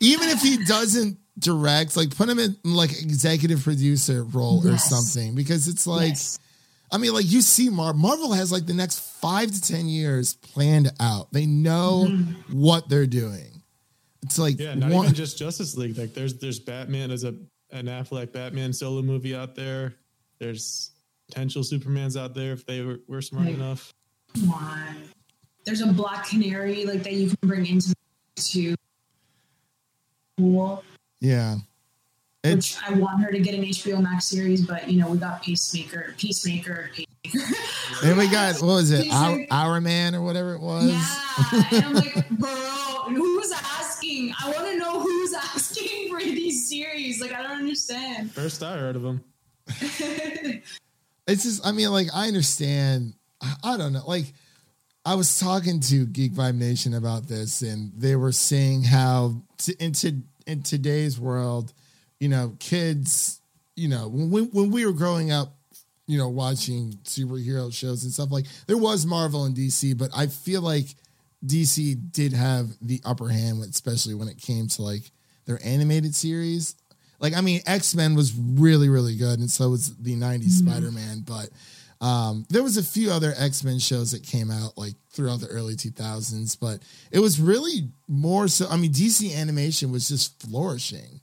even 0.00 0.28
if 0.28 0.40
he 0.40 0.64
doesn't 0.64 1.18
direct, 1.38 1.96
like 1.96 2.14
put 2.16 2.28
him 2.28 2.38
in 2.38 2.56
like 2.64 2.90
executive 2.90 3.62
producer 3.62 4.24
role 4.24 4.66
or 4.68 4.78
something 4.78 5.34
because 5.34 5.68
it's 5.68 5.86
like 5.86 6.10
Yes. 6.10 6.38
I 6.90 6.98
mean 6.98 7.12
like 7.14 7.30
you 7.30 7.40
see 7.40 7.68
Mar- 7.70 7.94
Marvel 7.94 8.32
has 8.32 8.52
like 8.52 8.66
the 8.66 8.74
next 8.74 8.98
5 9.20 9.50
to 9.50 9.60
10 9.62 9.88
years 9.88 10.34
planned 10.34 10.90
out. 11.00 11.32
They 11.32 11.46
know 11.46 12.06
Mm-hmm. 12.08 12.60
what 12.60 12.88
they're 12.88 13.06
doing. 13.06 13.62
It's 14.22 14.38
like 14.38 14.58
Yeah, 14.58 14.74
not 14.74 14.90
one- 14.90 15.04
even 15.06 15.14
just 15.14 15.38
Justice 15.38 15.76
League. 15.76 15.96
Like 15.98 16.14
there's 16.14 16.34
there's 16.38 16.58
Batman 16.60 17.10
as 17.10 17.24
a 17.24 17.34
an 17.70 17.86
Affleck 17.86 18.32
Batman 18.32 18.72
solo 18.72 19.00
movie 19.02 19.34
out 19.34 19.54
there. 19.56 19.94
There's 20.38 20.90
potential 21.28 21.62
Supermans 21.62 22.20
out 22.20 22.34
there 22.34 22.52
if 22.52 22.66
they 22.66 22.82
were, 22.82 22.98
were 23.08 23.22
smart 23.22 23.46
Right. 23.46 23.54
enough. 23.54 23.94
Come 24.34 24.50
on. 24.50 24.96
There's 25.64 25.80
a 25.80 25.86
black 25.92 26.26
canary 26.28 26.84
like 26.84 27.02
that 27.04 27.12
you 27.12 27.28
can 27.28 27.48
bring 27.48 27.66
into 27.66 27.94
to 28.36 28.74
cool. 30.38 30.82
yeah. 31.20 31.56
It's- 32.44 32.74
which 32.74 32.90
I 32.90 32.94
want 32.98 33.22
her 33.22 33.30
to 33.30 33.38
get 33.38 33.54
an 33.54 33.62
HBO 33.62 34.02
Max 34.02 34.26
series, 34.26 34.66
but 34.66 34.90
you 34.90 35.00
know 35.00 35.08
we 35.08 35.18
got 35.18 35.42
Peacemaker, 35.44 36.14
Peacemaker, 36.18 36.90
Peacemaker. 36.92 37.54
And 38.04 38.18
we 38.18 38.26
got 38.28 38.54
what 38.56 38.66
was 38.66 38.90
it, 38.90 39.04
He's 39.04 39.12
Our, 39.14 39.46
Our 39.52 39.80
Man 39.80 40.16
or 40.16 40.22
whatever 40.22 40.54
it 40.54 40.60
was. 40.60 40.88
yeah, 40.90 41.62
and 41.70 41.84
I'm 41.84 41.94
like, 41.94 42.28
bro, 42.30 42.50
who's 42.50 43.52
asking? 43.52 44.34
I 44.42 44.50
want 44.50 44.66
to 44.66 44.76
know 44.76 44.98
who's 44.98 45.32
asking 45.34 46.10
for 46.10 46.18
these 46.18 46.68
series. 46.68 47.20
Like 47.20 47.32
I 47.32 47.42
don't 47.42 47.58
understand. 47.58 48.32
First 48.32 48.60
I 48.64 48.76
heard 48.76 48.96
of 48.96 49.02
them. 49.02 49.22
It's 51.28 51.44
just, 51.44 51.64
I 51.64 51.70
mean, 51.70 51.88
like, 51.92 52.08
I 52.12 52.26
understand. 52.26 53.14
I, 53.40 53.54
I 53.62 53.76
don't 53.76 53.92
know. 53.92 54.02
Like, 54.04 54.32
I 55.04 55.14
was 55.14 55.38
talking 55.38 55.80
to 55.80 56.06
Geek 56.06 56.32
Vibe 56.32 56.56
Nation 56.56 56.94
about 56.94 57.26
this, 57.26 57.62
and 57.62 57.92
they 57.96 58.14
were 58.14 58.30
saying 58.30 58.84
how 58.84 59.42
t- 59.58 59.74
in, 59.80 59.92
to, 59.94 60.14
in 60.46 60.62
today's 60.62 61.18
world, 61.18 61.72
you 62.20 62.28
know, 62.28 62.54
kids, 62.60 63.40
you 63.74 63.88
know, 63.88 64.08
when 64.08 64.30
we, 64.30 64.42
when 64.42 64.70
we 64.70 64.86
were 64.86 64.92
growing 64.92 65.32
up, 65.32 65.56
you 66.06 66.18
know, 66.18 66.28
watching 66.28 66.92
superhero 67.04 67.72
shows 67.72 68.04
and 68.04 68.12
stuff 68.12 68.30
like 68.30 68.46
there 68.66 68.76
was 68.76 69.06
Marvel 69.06 69.44
and 69.44 69.56
DC, 69.56 69.96
but 69.96 70.10
I 70.14 70.26
feel 70.26 70.60
like 70.60 70.86
DC 71.44 72.12
did 72.12 72.32
have 72.32 72.68
the 72.80 73.00
upper 73.04 73.28
hand, 73.28 73.62
especially 73.64 74.14
when 74.14 74.28
it 74.28 74.38
came 74.38 74.68
to 74.68 74.82
like 74.82 75.10
their 75.46 75.58
animated 75.64 76.14
series. 76.14 76.76
Like, 77.18 77.34
I 77.34 77.40
mean, 77.40 77.60
X 77.66 77.94
Men 77.94 78.14
was 78.14 78.34
really, 78.34 78.88
really 78.88 79.16
good, 79.16 79.38
and 79.38 79.50
so 79.50 79.70
was 79.70 79.96
the 79.96 80.16
'90s 80.16 80.38
mm-hmm. 80.38 80.68
Spider 80.68 80.90
Man. 80.90 81.20
But 81.20 81.50
um, 82.02 82.44
there 82.50 82.64
was 82.64 82.76
a 82.76 82.82
few 82.82 83.12
other 83.12 83.32
X 83.38 83.62
Men 83.62 83.78
shows 83.78 84.10
that 84.10 84.24
came 84.24 84.50
out 84.50 84.76
like 84.76 84.94
throughout 85.10 85.40
the 85.40 85.46
early 85.46 85.76
2000s, 85.76 86.58
but 86.60 86.80
it 87.12 87.20
was 87.20 87.40
really 87.40 87.88
more 88.08 88.48
so. 88.48 88.66
I 88.68 88.76
mean, 88.76 88.92
DC 88.92 89.34
animation 89.36 89.92
was 89.92 90.08
just 90.08 90.42
flourishing, 90.42 91.20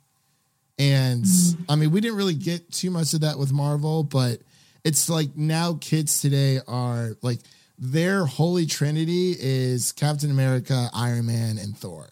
and 0.80 1.26
I 1.68 1.76
mean, 1.76 1.92
we 1.92 2.00
didn't 2.00 2.16
really 2.16 2.34
get 2.34 2.72
too 2.72 2.92
much 2.92 3.14
of 3.14 3.22
that 3.22 3.38
with 3.38 3.52
Marvel, 3.52 4.04
but 4.04 4.40
it's 4.86 5.10
like 5.10 5.36
now 5.36 5.78
kids 5.82 6.22
today 6.22 6.62
are 6.66 7.12
like 7.22 7.40
their 7.78 8.26
holy 8.26 8.66
trinity 8.66 9.36
is 9.38 9.92
Captain 9.92 10.32
America, 10.32 10.90
Iron 10.94 11.26
Man, 11.26 11.58
and 11.58 11.78
Thor. 11.78 12.08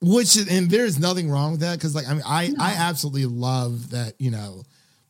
Which 0.00 0.36
and 0.36 0.68
there's 0.68 0.98
nothing 0.98 1.30
wrong 1.30 1.52
with 1.52 1.60
that 1.60 1.78
because 1.78 1.94
like 1.94 2.08
I 2.08 2.14
mean 2.14 2.24
I 2.26 2.52
I 2.58 2.74
absolutely 2.74 3.26
love 3.26 3.90
that 3.90 4.14
you 4.18 4.32
know 4.32 4.64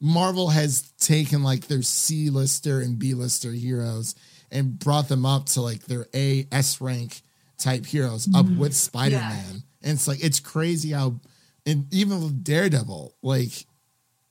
Marvel 0.04 0.48
has 0.48 0.82
taken 0.98 1.44
like 1.44 1.68
their 1.68 1.82
C 1.82 2.28
lister 2.28 2.80
and 2.80 2.98
B 2.98 3.14
lister 3.14 3.52
heroes 3.52 4.16
and 4.50 4.76
brought 4.78 5.08
them 5.08 5.24
up 5.24 5.46
to 5.46 5.62
like 5.62 5.84
their 5.84 6.06
A 6.12 6.46
S 6.50 6.80
rank 6.80 7.22
type 7.56 7.86
heroes 7.86 8.28
up 8.34 8.44
mm-hmm. 8.44 8.58
with 8.58 8.74
Spider 8.74 9.18
Man 9.18 9.62
and 9.82 9.92
it's 9.92 10.08
like 10.08 10.22
it's 10.22 10.40
crazy 10.40 10.90
how 10.90 11.20
and 11.64 11.86
even 11.94 12.20
with 12.20 12.42
Daredevil 12.42 13.14
like 13.22 13.64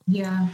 Yeah. 0.06 0.48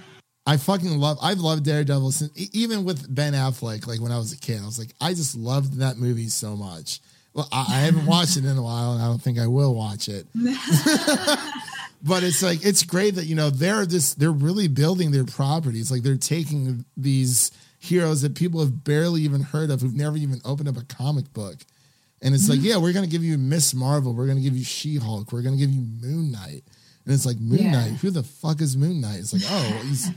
I 0.46 0.56
fucking 0.56 0.98
love. 0.98 1.18
I've 1.20 1.40
loved 1.40 1.64
Daredevil 1.64 2.12
since 2.12 2.54
even 2.54 2.84
with 2.84 3.12
Ben 3.14 3.34
Affleck. 3.34 3.86
Like 3.86 4.00
when 4.00 4.12
I 4.12 4.16
was 4.16 4.32
a 4.32 4.38
kid, 4.38 4.62
I 4.62 4.64
was 4.64 4.78
like, 4.78 4.94
I 4.98 5.12
just 5.12 5.36
loved 5.36 5.74
that 5.80 5.98
movie 5.98 6.28
so 6.28 6.56
much. 6.56 7.00
Well, 7.34 7.46
I, 7.52 7.66
I 7.68 7.80
haven't 7.80 8.06
watched 8.06 8.38
it 8.38 8.46
in 8.46 8.56
a 8.56 8.62
while, 8.62 8.94
and 8.94 9.02
I 9.02 9.06
don't 9.08 9.20
think 9.20 9.38
I 9.38 9.46
will 9.46 9.74
watch 9.74 10.08
it. 10.08 10.26
but 12.02 12.22
it's 12.22 12.42
like 12.42 12.64
it's 12.64 12.82
great 12.84 13.14
that 13.16 13.26
you 13.26 13.34
know 13.34 13.50
they're 13.50 13.86
just 13.86 14.18
they're 14.18 14.30
really 14.32 14.68
building 14.68 15.10
their 15.10 15.24
properties. 15.24 15.90
Like 15.90 16.02
they're 16.02 16.16
taking 16.16 16.84
these 16.96 17.50
heroes 17.78 18.22
that 18.22 18.34
people 18.34 18.60
have 18.60 18.84
barely 18.84 19.22
even 19.22 19.40
heard 19.42 19.70
of, 19.70 19.80
who've 19.80 19.94
never 19.94 20.16
even 20.16 20.40
opened 20.44 20.68
up 20.68 20.76
a 20.76 20.84
comic 20.84 21.32
book, 21.32 21.56
and 22.22 22.34
it's 22.34 22.48
like, 22.48 22.60
yeah, 22.62 22.76
we're 22.76 22.92
gonna 22.92 23.06
give 23.06 23.22
you 23.24 23.38
Miss 23.38 23.74
Marvel, 23.74 24.14
we're 24.14 24.26
gonna 24.26 24.40
give 24.40 24.56
you 24.56 24.64
She 24.64 24.96
Hulk, 24.96 25.32
we're 25.32 25.42
gonna 25.42 25.56
give 25.56 25.70
you 25.70 25.82
Moon 26.00 26.32
Knight, 26.32 26.62
and 27.04 27.14
it's 27.14 27.26
like 27.26 27.38
Moon 27.38 27.58
Yeah. 27.64 27.72
Knight. 27.72 27.92
Who 28.00 28.10
the 28.10 28.22
fuck 28.22 28.60
is 28.60 28.76
Moon 28.76 29.00
Knight? 29.00 29.18
It's 29.20 29.32
like, 29.32 29.42
oh, 29.46 29.80
he's 29.84 30.10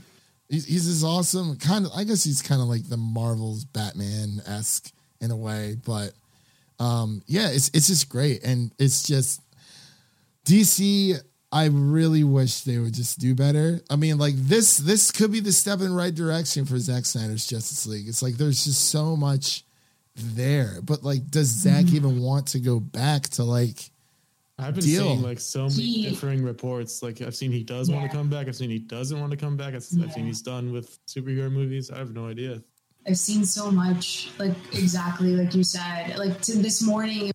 he's, 0.48 0.64
he's 0.66 0.86
this 0.88 1.04
awesome 1.04 1.56
kind 1.56 1.86
of. 1.86 1.92
I 1.96 2.04
guess 2.04 2.24
he's 2.24 2.42
kind 2.42 2.60
of 2.60 2.68
like 2.68 2.88
the 2.88 2.96
Marvel's 2.96 3.64
Batman 3.64 4.42
esque 4.46 4.90
in 5.20 5.30
a 5.30 5.36
way, 5.36 5.76
but 5.84 6.12
um, 6.80 7.22
yeah, 7.26 7.48
it's 7.50 7.70
it's 7.74 7.86
just 7.86 8.08
great, 8.08 8.42
and 8.44 8.72
it's 8.78 9.02
just 9.06 9.40
DC. 10.44 11.20
I 11.52 11.66
really 11.66 12.24
wish 12.24 12.62
they 12.62 12.78
would 12.78 12.94
just 12.94 13.18
do 13.18 13.34
better. 13.34 13.82
I 13.90 13.96
mean, 13.96 14.16
like 14.16 14.34
this 14.36 14.78
this 14.78 15.10
could 15.10 15.30
be 15.30 15.40
the 15.40 15.52
step 15.52 15.80
in 15.80 15.90
the 15.90 15.94
right 15.94 16.14
direction 16.14 16.64
for 16.64 16.78
Zack 16.78 17.04
Snyder's 17.04 17.46
Justice 17.46 17.86
League. 17.86 18.08
It's 18.08 18.22
like 18.22 18.36
there's 18.36 18.64
just 18.64 18.88
so 18.88 19.14
much 19.16 19.64
there, 20.16 20.80
but 20.82 21.02
like, 21.04 21.30
does 21.30 21.48
Zack 21.48 21.84
mm-hmm. 21.84 21.96
even 21.96 22.20
want 22.20 22.48
to 22.48 22.58
go 22.58 22.80
back 22.80 23.24
to 23.30 23.44
like? 23.44 23.90
I've 24.58 24.74
been 24.74 24.84
Deal. 24.84 25.02
seeing 25.02 25.22
like 25.22 25.40
so 25.40 25.64
many 25.64 25.82
He- 25.82 26.08
differing 26.08 26.42
reports. 26.42 27.02
Like 27.02 27.20
I've 27.20 27.36
seen 27.36 27.52
he 27.52 27.64
does 27.64 27.90
want 27.90 28.10
to 28.10 28.16
come 28.16 28.30
back. 28.30 28.48
I've 28.48 28.56
seen 28.56 28.70
he 28.70 28.78
doesn't 28.78 29.20
want 29.20 29.32
to 29.32 29.36
come 29.36 29.56
back. 29.56 29.74
I've, 29.74 29.84
I've 30.02 30.12
seen 30.12 30.24
he's 30.24 30.42
done 30.42 30.72
with 30.72 31.04
superhero 31.06 31.52
movies. 31.52 31.90
I 31.90 31.98
have 31.98 32.14
no 32.14 32.28
idea. 32.28 32.62
I've 33.06 33.18
seen 33.18 33.44
so 33.44 33.70
much, 33.70 34.30
like 34.38 34.56
exactly 34.72 35.36
like 35.36 35.54
you 35.54 35.64
said. 35.64 36.16
Like 36.16 36.40
to 36.42 36.56
this 36.56 36.80
morning, 36.82 37.32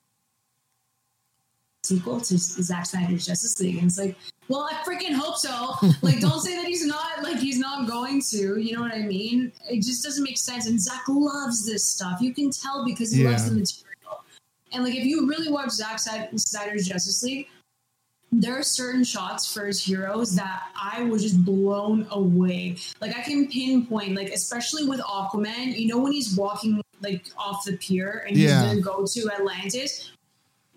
sequel 1.87 2.19
to 2.21 2.37
Zack 2.37 2.85
Snyder's 2.85 3.25
Justice 3.25 3.59
League, 3.59 3.77
and 3.77 3.85
it's 3.87 3.97
like, 3.97 4.15
well, 4.49 4.67
I 4.71 4.75
freaking 4.87 5.13
hope 5.13 5.37
so. 5.37 5.73
Like, 6.01 6.19
don't 6.19 6.39
say 6.39 6.55
that 6.55 6.65
he's 6.65 6.85
not 6.85 7.23
like 7.23 7.37
he's 7.39 7.59
not 7.59 7.87
going 7.87 8.21
to. 8.29 8.59
You 8.59 8.75
know 8.75 8.81
what 8.81 8.93
I 8.93 8.99
mean? 8.99 9.51
It 9.69 9.83
just 9.83 10.03
doesn't 10.03 10.23
make 10.23 10.37
sense. 10.37 10.67
And 10.67 10.79
Zack 10.79 11.03
loves 11.07 11.65
this 11.65 11.83
stuff. 11.83 12.21
You 12.21 12.33
can 12.33 12.49
tell 12.51 12.85
because 12.85 13.11
he 13.11 13.25
loves 13.27 13.45
the 13.45 13.51
material. 13.51 14.23
And 14.71 14.83
like, 14.83 14.95
if 14.95 15.05
you 15.05 15.27
really 15.27 15.51
watch 15.51 15.71
Zack 15.71 15.99
Snyder's 15.99 16.87
Justice 16.87 17.23
League, 17.23 17.47
there 18.31 18.57
are 18.59 18.63
certain 18.63 19.03
shots 19.05 19.51
for 19.51 19.65
his 19.65 19.81
heroes 19.83 20.35
that 20.35 20.63
I 20.81 21.03
was 21.03 21.23
just 21.23 21.43
blown 21.45 22.05
away. 22.11 22.75
Like 22.99 23.15
I 23.17 23.21
can 23.21 23.47
pinpoint, 23.47 24.15
like 24.15 24.29
especially 24.29 24.85
with 24.85 24.99
Aquaman, 24.99 25.77
you 25.77 25.87
know 25.87 25.97
when 25.99 26.11
he's 26.11 26.35
walking 26.35 26.81
like 27.01 27.25
off 27.37 27.63
the 27.65 27.77
pier 27.77 28.25
and 28.27 28.35
Yeah. 28.35 28.47
he's 28.63 28.69
gonna 28.69 28.81
go 28.81 29.05
to 29.05 29.31
Atlantis. 29.31 30.11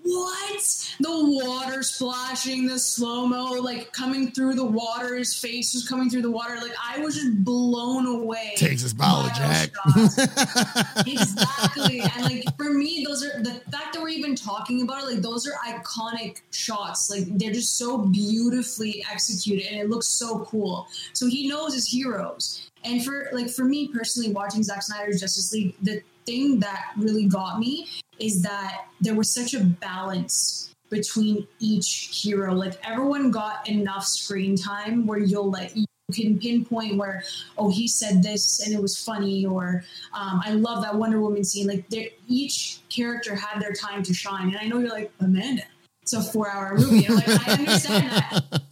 What? 0.02 0.96
The 1.00 1.08
water 1.10 1.82
splashing, 1.82 2.66
the 2.66 2.78
slow 2.78 3.26
mo, 3.26 3.52
like 3.60 3.92
coming 3.92 4.30
through 4.30 4.54
the 4.54 4.64
water. 4.64 5.16
His 5.16 5.36
face 5.36 5.74
was 5.74 5.86
coming 5.88 6.10
through 6.10 6.22
the 6.22 6.30
water. 6.30 6.56
Like 6.56 6.74
I 6.82 6.98
was 7.00 7.14
just 7.16 7.44
blown 7.44 8.06
away. 8.06 8.54
Takes 8.56 8.82
his 8.82 8.94
bottle, 8.94 9.30
Jack. 9.36 9.70
exactly 11.06 12.00
and 12.00 12.22
like 12.22 12.56
for 12.56 12.72
me 12.72 13.04
those 13.06 13.24
are 13.24 13.42
the 13.42 13.60
fact 13.70 13.92
that 13.92 14.00
we're 14.00 14.08
even 14.08 14.34
talking 14.34 14.82
about 14.82 15.02
it 15.02 15.14
like 15.14 15.22
those 15.22 15.46
are 15.46 15.52
iconic 15.66 16.40
shots 16.50 17.10
like 17.10 17.24
they're 17.38 17.52
just 17.52 17.76
so 17.76 17.98
beautifully 17.98 19.04
executed 19.10 19.66
and 19.66 19.80
it 19.80 19.90
looks 19.90 20.06
so 20.06 20.40
cool 20.40 20.86
so 21.12 21.26
he 21.26 21.48
knows 21.48 21.74
his 21.74 21.86
heroes 21.86 22.70
and 22.84 23.04
for 23.04 23.28
like 23.32 23.48
for 23.50 23.64
me 23.64 23.88
personally 23.88 24.32
watching 24.32 24.62
Zack 24.62 24.82
Snyder's 24.82 25.20
Justice 25.20 25.52
League 25.52 25.74
the 25.82 26.02
thing 26.26 26.60
that 26.60 26.92
really 26.96 27.26
got 27.26 27.58
me 27.58 27.88
is 28.20 28.42
that 28.42 28.86
there 29.00 29.14
was 29.14 29.30
such 29.30 29.54
a 29.54 29.60
balance 29.60 30.72
between 30.90 31.46
each 31.58 32.20
hero. 32.22 32.54
Like 32.54 32.78
everyone 32.86 33.30
got 33.30 33.68
enough 33.68 34.04
screen 34.04 34.56
time 34.56 35.06
where 35.06 35.18
you'll 35.18 35.50
like 35.50 35.72
you 35.74 35.86
can 36.12 36.38
pinpoint 36.38 36.96
where 36.96 37.22
oh 37.56 37.70
he 37.70 37.86
said 37.86 38.20
this 38.20 38.66
and 38.66 38.74
it 38.74 38.82
was 38.82 39.00
funny 39.00 39.46
or 39.46 39.84
um, 40.12 40.42
i 40.44 40.50
love 40.50 40.82
that 40.82 40.92
wonder 40.96 41.20
woman 41.20 41.44
scene. 41.44 41.68
Like 41.68 41.84
each 42.26 42.80
character 42.88 43.36
had 43.36 43.62
their 43.62 43.72
time 43.72 44.02
to 44.02 44.12
shine 44.12 44.48
and 44.48 44.58
i 44.58 44.66
know 44.66 44.78
you're 44.78 44.90
like 44.90 45.12
amanda 45.20 45.62
it's 46.02 46.12
a 46.12 46.20
four 46.20 46.50
hour 46.50 46.76
movie. 46.76 47.06
I'm 47.06 47.14
like 47.14 47.28
i 47.28 47.52
understand 47.52 48.10
that. 48.10 48.62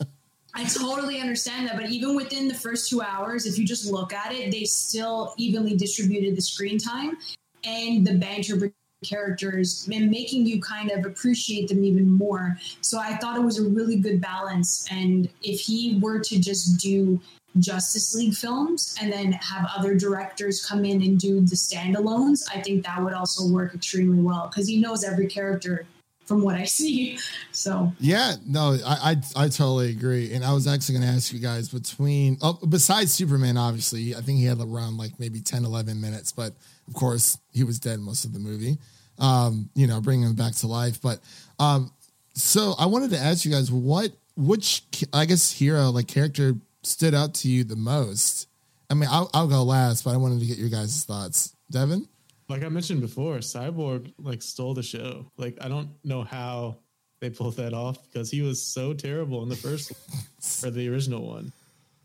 I 0.52 0.64
totally 0.64 1.20
understand 1.20 1.68
that 1.68 1.76
but 1.76 1.90
even 1.90 2.16
within 2.16 2.48
the 2.48 2.54
first 2.54 2.90
two 2.90 3.02
hours 3.02 3.46
if 3.46 3.56
you 3.56 3.64
just 3.64 3.86
look 3.86 4.12
at 4.12 4.32
it 4.32 4.50
they 4.50 4.64
still 4.64 5.32
evenly 5.38 5.76
distributed 5.76 6.34
the 6.34 6.42
screen 6.42 6.78
time 6.78 7.18
and 7.64 8.04
the 8.04 8.14
banter 8.14 8.72
characters 9.04 9.88
and 9.92 10.10
making 10.10 10.46
you 10.46 10.60
kind 10.60 10.90
of 10.90 11.06
appreciate 11.06 11.68
them 11.68 11.84
even 11.84 12.10
more. 12.10 12.58
So 12.80 12.98
i 12.98 13.16
thought 13.16 13.36
it 13.36 13.42
was 13.42 13.58
a 13.58 13.68
really 13.68 13.96
good 13.96 14.20
balance. 14.20 14.86
And 14.90 15.28
if 15.42 15.60
he 15.60 15.98
were 16.00 16.20
to 16.20 16.38
just 16.38 16.80
do 16.80 17.20
Justice 17.58 18.14
League 18.14 18.34
films 18.34 18.96
and 19.00 19.12
then 19.12 19.32
have 19.32 19.68
other 19.76 19.96
directors 19.96 20.64
come 20.64 20.84
in 20.84 21.02
and 21.02 21.18
do 21.18 21.40
the 21.40 21.56
standalones, 21.56 22.44
I 22.54 22.60
think 22.60 22.84
that 22.84 23.02
would 23.02 23.14
also 23.14 23.46
work 23.48 23.74
extremely 23.74 24.20
well 24.20 24.48
because 24.48 24.68
he 24.68 24.80
knows 24.80 25.04
every 25.04 25.26
character 25.26 25.86
from 26.28 26.42
what 26.42 26.54
I 26.54 26.64
see. 26.64 27.18
So 27.52 27.90
Yeah, 27.98 28.34
no, 28.46 28.76
I, 28.86 29.12
I 29.12 29.44
I 29.44 29.48
totally 29.48 29.90
agree. 29.90 30.32
And 30.32 30.44
I 30.44 30.52
was 30.52 30.66
actually 30.68 30.98
going 30.98 31.08
to 31.08 31.14
ask 31.14 31.32
you 31.32 31.40
guys 31.40 31.70
between 31.70 32.36
oh, 32.42 32.58
besides 32.68 33.12
Superman, 33.12 33.56
obviously, 33.56 34.14
I 34.14 34.20
think 34.20 34.38
he 34.38 34.44
had 34.44 34.60
around 34.60 34.98
like 34.98 35.18
maybe 35.18 35.40
10, 35.40 35.64
11 35.64 36.00
minutes, 36.00 36.30
but 36.30 36.52
of 36.86 36.94
course 36.94 37.38
he 37.52 37.64
was 37.64 37.78
dead 37.80 37.98
most 37.98 38.26
of 38.26 38.34
the 38.34 38.38
movie. 38.38 38.76
Um, 39.18 39.70
you 39.74 39.88
know, 39.88 40.00
bringing 40.00 40.28
him 40.28 40.36
back 40.36 40.54
to 40.56 40.68
life. 40.68 41.02
But 41.02 41.18
um, 41.58 41.90
so 42.34 42.74
I 42.78 42.86
wanted 42.86 43.10
to 43.10 43.18
ask 43.18 43.44
you 43.44 43.50
guys 43.50 43.72
what 43.72 44.12
which 44.36 44.82
I 45.12 45.24
guess 45.24 45.50
hero 45.50 45.90
like 45.90 46.06
character 46.06 46.54
stood 46.82 47.14
out 47.14 47.34
to 47.34 47.48
you 47.48 47.64
the 47.64 47.74
most. 47.74 48.46
I 48.90 48.94
mean, 48.94 49.08
I'll, 49.10 49.28
I'll 49.34 49.48
go 49.48 49.62
last, 49.64 50.04
but 50.04 50.14
I 50.14 50.16
wanted 50.16 50.40
to 50.40 50.46
get 50.46 50.56
your 50.56 50.70
guys' 50.70 51.04
thoughts. 51.04 51.54
Devin, 51.70 52.08
Like 52.48 52.62
I 52.64 52.68
mentioned 52.68 53.00
before, 53.00 53.36
Cyborg 53.38 54.12
like 54.18 54.42
stole 54.42 54.74
the 54.74 54.82
show. 54.82 55.30
Like 55.36 55.58
I 55.60 55.68
don't 55.68 55.90
know 56.04 56.22
how 56.22 56.78
they 57.20 57.30
pulled 57.30 57.56
that 57.56 57.74
off 57.74 57.98
because 58.10 58.30
he 58.30 58.42
was 58.42 58.62
so 58.62 58.94
terrible 58.94 59.42
in 59.42 59.48
the 59.48 59.56
first 59.56 59.92
or 60.64 60.70
the 60.70 60.88
original 60.88 61.26
one. 61.26 61.52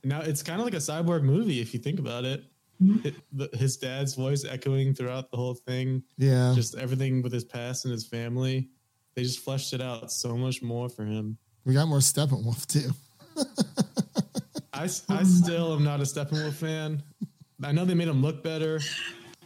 Now 0.03 0.19
it's 0.21 0.43
kind 0.43 0.59
of 0.59 0.65
like 0.65 0.73
a 0.73 0.77
cyborg 0.77 1.23
movie 1.23 1.61
if 1.61 1.73
you 1.73 1.79
think 1.79 1.99
about 1.99 2.25
it. 2.25 2.43
Mm-hmm. 2.81 3.07
it 3.07 3.15
the, 3.31 3.49
his 3.57 3.77
dad's 3.77 4.15
voice 4.15 4.43
echoing 4.43 4.93
throughout 4.95 5.29
the 5.31 5.37
whole 5.37 5.53
thing, 5.53 6.03
Yeah. 6.17 6.51
just 6.55 6.75
everything 6.75 7.21
with 7.21 7.31
his 7.31 7.45
past 7.45 7.85
and 7.85 7.91
his 7.91 8.05
family. 8.05 8.67
They 9.15 9.21
just 9.23 9.39
fleshed 9.39 9.71
it 9.73 9.81
out 9.81 10.11
so 10.11 10.35
much 10.35 10.61
more 10.63 10.89
for 10.89 11.05
him. 11.05 11.37
we 11.65 11.73
got 11.75 11.87
more 11.87 11.99
Steppenwolf 11.99 12.65
too. 12.65 12.89
I, 14.73 14.83
I 15.09 15.23
still 15.23 15.73
am 15.75 15.83
not 15.83 15.99
a 15.99 16.03
Steppenwolf 16.03 16.53
fan. 16.53 17.03
I 17.63 17.71
know 17.71 17.85
they 17.85 17.93
made 17.93 18.07
him 18.07 18.21
look 18.21 18.43
better. 18.43 18.79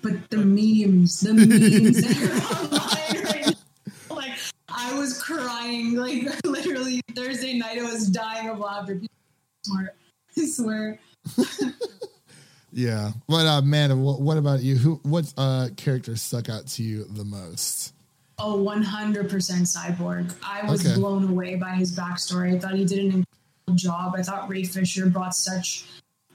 But 0.01 0.29
the 0.29 0.37
memes, 0.37 1.19
the 1.21 1.33
memes 1.33 2.01
that 2.01 2.17
are 2.23 2.65
online 2.65 3.23
right 3.25 3.45
now, 4.09 4.15
like 4.15 4.31
I 4.69 4.97
was 4.97 5.21
crying, 5.21 5.95
like 5.95 6.23
literally 6.45 7.01
Thursday 7.15 7.57
night, 7.57 7.79
I 7.79 7.83
was 7.83 8.07
dying 8.09 8.49
of 8.49 8.59
laughter. 8.59 9.01
Smart, 9.65 9.95
I 10.37 10.45
swear. 10.45 10.99
Yeah. 12.73 13.11
But 13.27 13.47
uh 13.47 13.61
man, 13.61 14.01
what, 14.01 14.21
what 14.21 14.37
about 14.37 14.61
you? 14.61 14.75
Who 14.75 14.99
what 15.03 15.33
uh 15.37 15.69
character 15.77 16.15
stuck 16.15 16.47
out 16.49 16.67
to 16.67 16.83
you 16.83 17.05
the 17.05 17.23
most? 17.23 17.93
Oh, 18.37 18.57
100% 18.63 19.25
cyborg. 19.31 20.31
I 20.43 20.69
was 20.69 20.85
Okay. 20.85 20.93
blown 20.95 21.27
away 21.27 21.55
by 21.55 21.71
his 21.71 21.97
backstory. 21.97 22.55
I 22.55 22.59
thought 22.59 22.75
he 22.75 22.85
did 22.85 22.99
an 22.99 23.05
incredible 23.05 23.75
job. 23.75 24.13
I 24.15 24.21
thought 24.21 24.47
Ray 24.47 24.63
Fisher 24.63 25.07
brought 25.07 25.33
such 25.33 25.85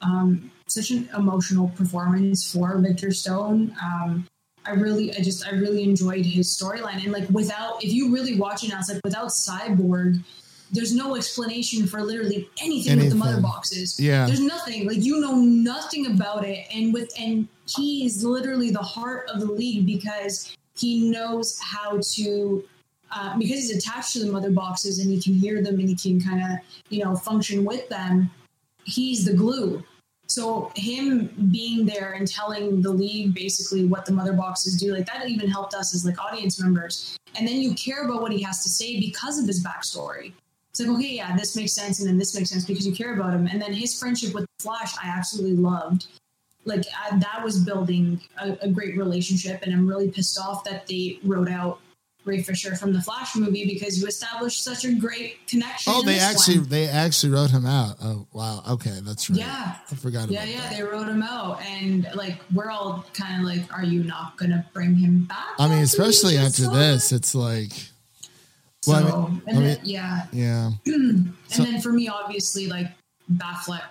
um, 0.03 0.51
such 0.67 0.91
an 0.91 1.09
emotional 1.17 1.69
performance 1.71 2.51
for 2.51 2.79
Victor 2.79 3.11
Stone. 3.13 3.75
Um, 3.83 4.27
I 4.65 4.73
really, 4.73 5.13
I 5.17 5.21
just, 5.21 5.47
I 5.47 5.51
really 5.53 5.83
enjoyed 5.83 6.25
his 6.25 6.49
storyline. 6.49 7.03
And 7.03 7.13
like, 7.13 7.29
without, 7.31 7.83
if 7.83 7.93
you 7.93 8.13
really 8.13 8.37
watch 8.37 8.63
it 8.65 8.69
now, 8.69 8.79
it's 8.79 8.93
like 8.93 9.01
without 9.05 9.29
Cyborg, 9.29 10.23
there's 10.71 10.95
no 10.95 11.17
explanation 11.17 11.87
for 11.87 12.03
literally 12.03 12.49
anything, 12.61 12.99
with 12.99 13.11
the 13.11 13.15
mother 13.15 13.41
boxes. 13.41 14.01
Yeah. 14.01 14.25
There's 14.27 14.41
nothing. 14.41 14.87
Like 14.87 15.05
you 15.05 15.21
know 15.21 15.35
nothing 15.35 16.07
about 16.07 16.47
it. 16.47 16.67
And 16.75 16.95
with 16.95 17.13
and 17.21 17.47
he 17.69 18.07
is 18.07 18.25
literally 18.25 18.71
the 18.71 18.81
heart 18.81 19.29
of 19.29 19.41
the 19.41 19.47
league 19.47 19.85
because 19.85 20.57
he 20.75 21.11
knows 21.11 21.59
how 21.61 21.99
to 22.01 22.65
uh, 23.15 23.37
because 23.37 23.57
he's 23.57 23.77
attached 23.77 24.15
to 24.15 24.21
the 24.21 24.33
mother 24.33 24.51
boxes 24.51 24.99
and 24.99 25.11
he 25.11 25.21
can 25.21 25.35
hear 25.35 25.63
them 25.63 25.79
and 25.79 25.89
he 25.91 25.95
can 25.95 26.21
kind 26.21 26.43
of 26.43 26.59
you 26.89 27.05
know 27.05 27.15
function 27.15 27.65
with 27.65 27.87
them 27.91 28.31
he's 28.85 29.25
the 29.27 29.35
glue 29.35 29.85
so 30.29 30.73
him 30.75 31.27
being 31.51 31.85
there 31.85 32.13
and 32.13 32.27
telling 32.27 32.81
the 32.81 32.91
league 32.91 33.35
basically 33.35 33.85
what 33.85 34.07
the 34.07 34.13
mother 34.13 34.33
boxes 34.33 34.81
do 34.81 34.95
like 34.95 35.07
that 35.07 35.29
even 35.29 35.49
helped 35.49 35.75
us 35.75 35.95
as 35.95 36.07
like 36.07 36.19
audience 36.19 36.61
members. 36.61 37.19
And 37.37 37.47
then 37.47 37.57
you 37.57 37.75
care 37.75 38.05
about 38.05 38.23
what 38.23 38.33
he 38.33 38.43
has 38.43 38.63
to 38.63 38.71
say 38.71 38.99
because 38.99 39.39
of 39.39 39.47
his 39.47 39.63
backstory. 39.63 40.33
It's 40.71 40.81
like 40.81 40.89
okay 40.89 41.17
yeah 41.17 41.37
this 41.37 41.55
makes 41.55 41.73
sense 41.73 42.01
and 42.01 42.09
then 42.09 42.17
this 42.17 42.35
makes 42.35 42.51
sense 42.51 42.65
because 42.65 42.87
you 42.87 42.95
care 42.95 43.15
about 43.15 43.35
him. 43.35 43.47
And 43.47 43.61
then 43.61 43.75
his 43.75 43.99
friendship 43.99 44.33
with 44.33 44.47
flash 44.59 44.95
i 45.03 45.09
absolutely 45.09 45.57
loved. 45.57 46.07
Like 46.65 46.85
I, 46.99 47.19
that 47.19 47.43
was 47.45 47.59
building 47.59 48.21
a, 48.41 48.57
a 48.63 48.69
great 48.69 48.97
relationship 48.97 49.63
and 49.63 49.75
i'm 49.75 49.87
really 49.87 50.11
pissed 50.11 50.39
off 50.39 50.65
that 50.65 50.87
they 50.87 51.19
wrote 51.25 51.51
out 51.51 51.81
ray 52.25 52.41
fisher 52.43 52.77
from 52.77 52.93
the 52.93 53.01
flash 53.03 53.35
movie 53.37 53.67
because 53.67 54.01
you 54.01 54.07
established 54.07 54.63
such 54.63 54.85
a 54.85 54.95
great 54.95 55.47
connection 55.49 55.93
Oh, 55.95 56.03
they 56.03 56.19
actually 56.19 56.59
one. 56.61 56.69
they 56.69 56.87
actually 56.87 57.33
wrote 57.33 57.51
him 57.51 57.67
out. 57.67 57.97
Oh 58.03 58.27
wow. 58.33 58.63
Okay, 58.71 58.99
that's 59.03 59.29
right. 59.29 59.41
Yeah. 59.41 59.77
I 59.91 59.95
forgot 59.97 60.31
yeah 60.31 60.39
about 60.43 60.49
yeah 60.53 60.61
that. 60.61 60.77
they 60.77 60.83
wrote 60.83 61.09
him 61.09 61.23
out 61.23 61.61
and 61.63 62.07
like 62.15 62.39
we're 62.55 62.71
all 62.71 63.05
kind 63.13 63.41
of 63.41 63.47
like 63.49 63.73
are 63.77 63.85
you 63.85 64.05
not 64.05 64.37
gonna 64.37 64.65
bring 64.73 64.95
him 64.95 65.25
back 65.25 65.55
I 65.59 65.69
mean, 65.69 65.83
especially 65.83 66.37
after 66.39 66.69
this, 66.71 67.11
it? 67.13 67.17
it's 67.17 67.35
like 67.35 67.73
so 68.83 68.93
I 68.95 69.03
mean- 69.03 69.43
and 69.47 69.59
I 69.59 69.61
then, 69.63 69.79
yeah 69.85 70.27
yeah. 70.33 70.71
and 70.87 71.33
So- 71.49 71.65
then 71.65 71.81
for 71.81 71.93
me 71.93 72.09
obviously 72.09 72.67
like 72.69 72.89
Batfleck 73.33 73.83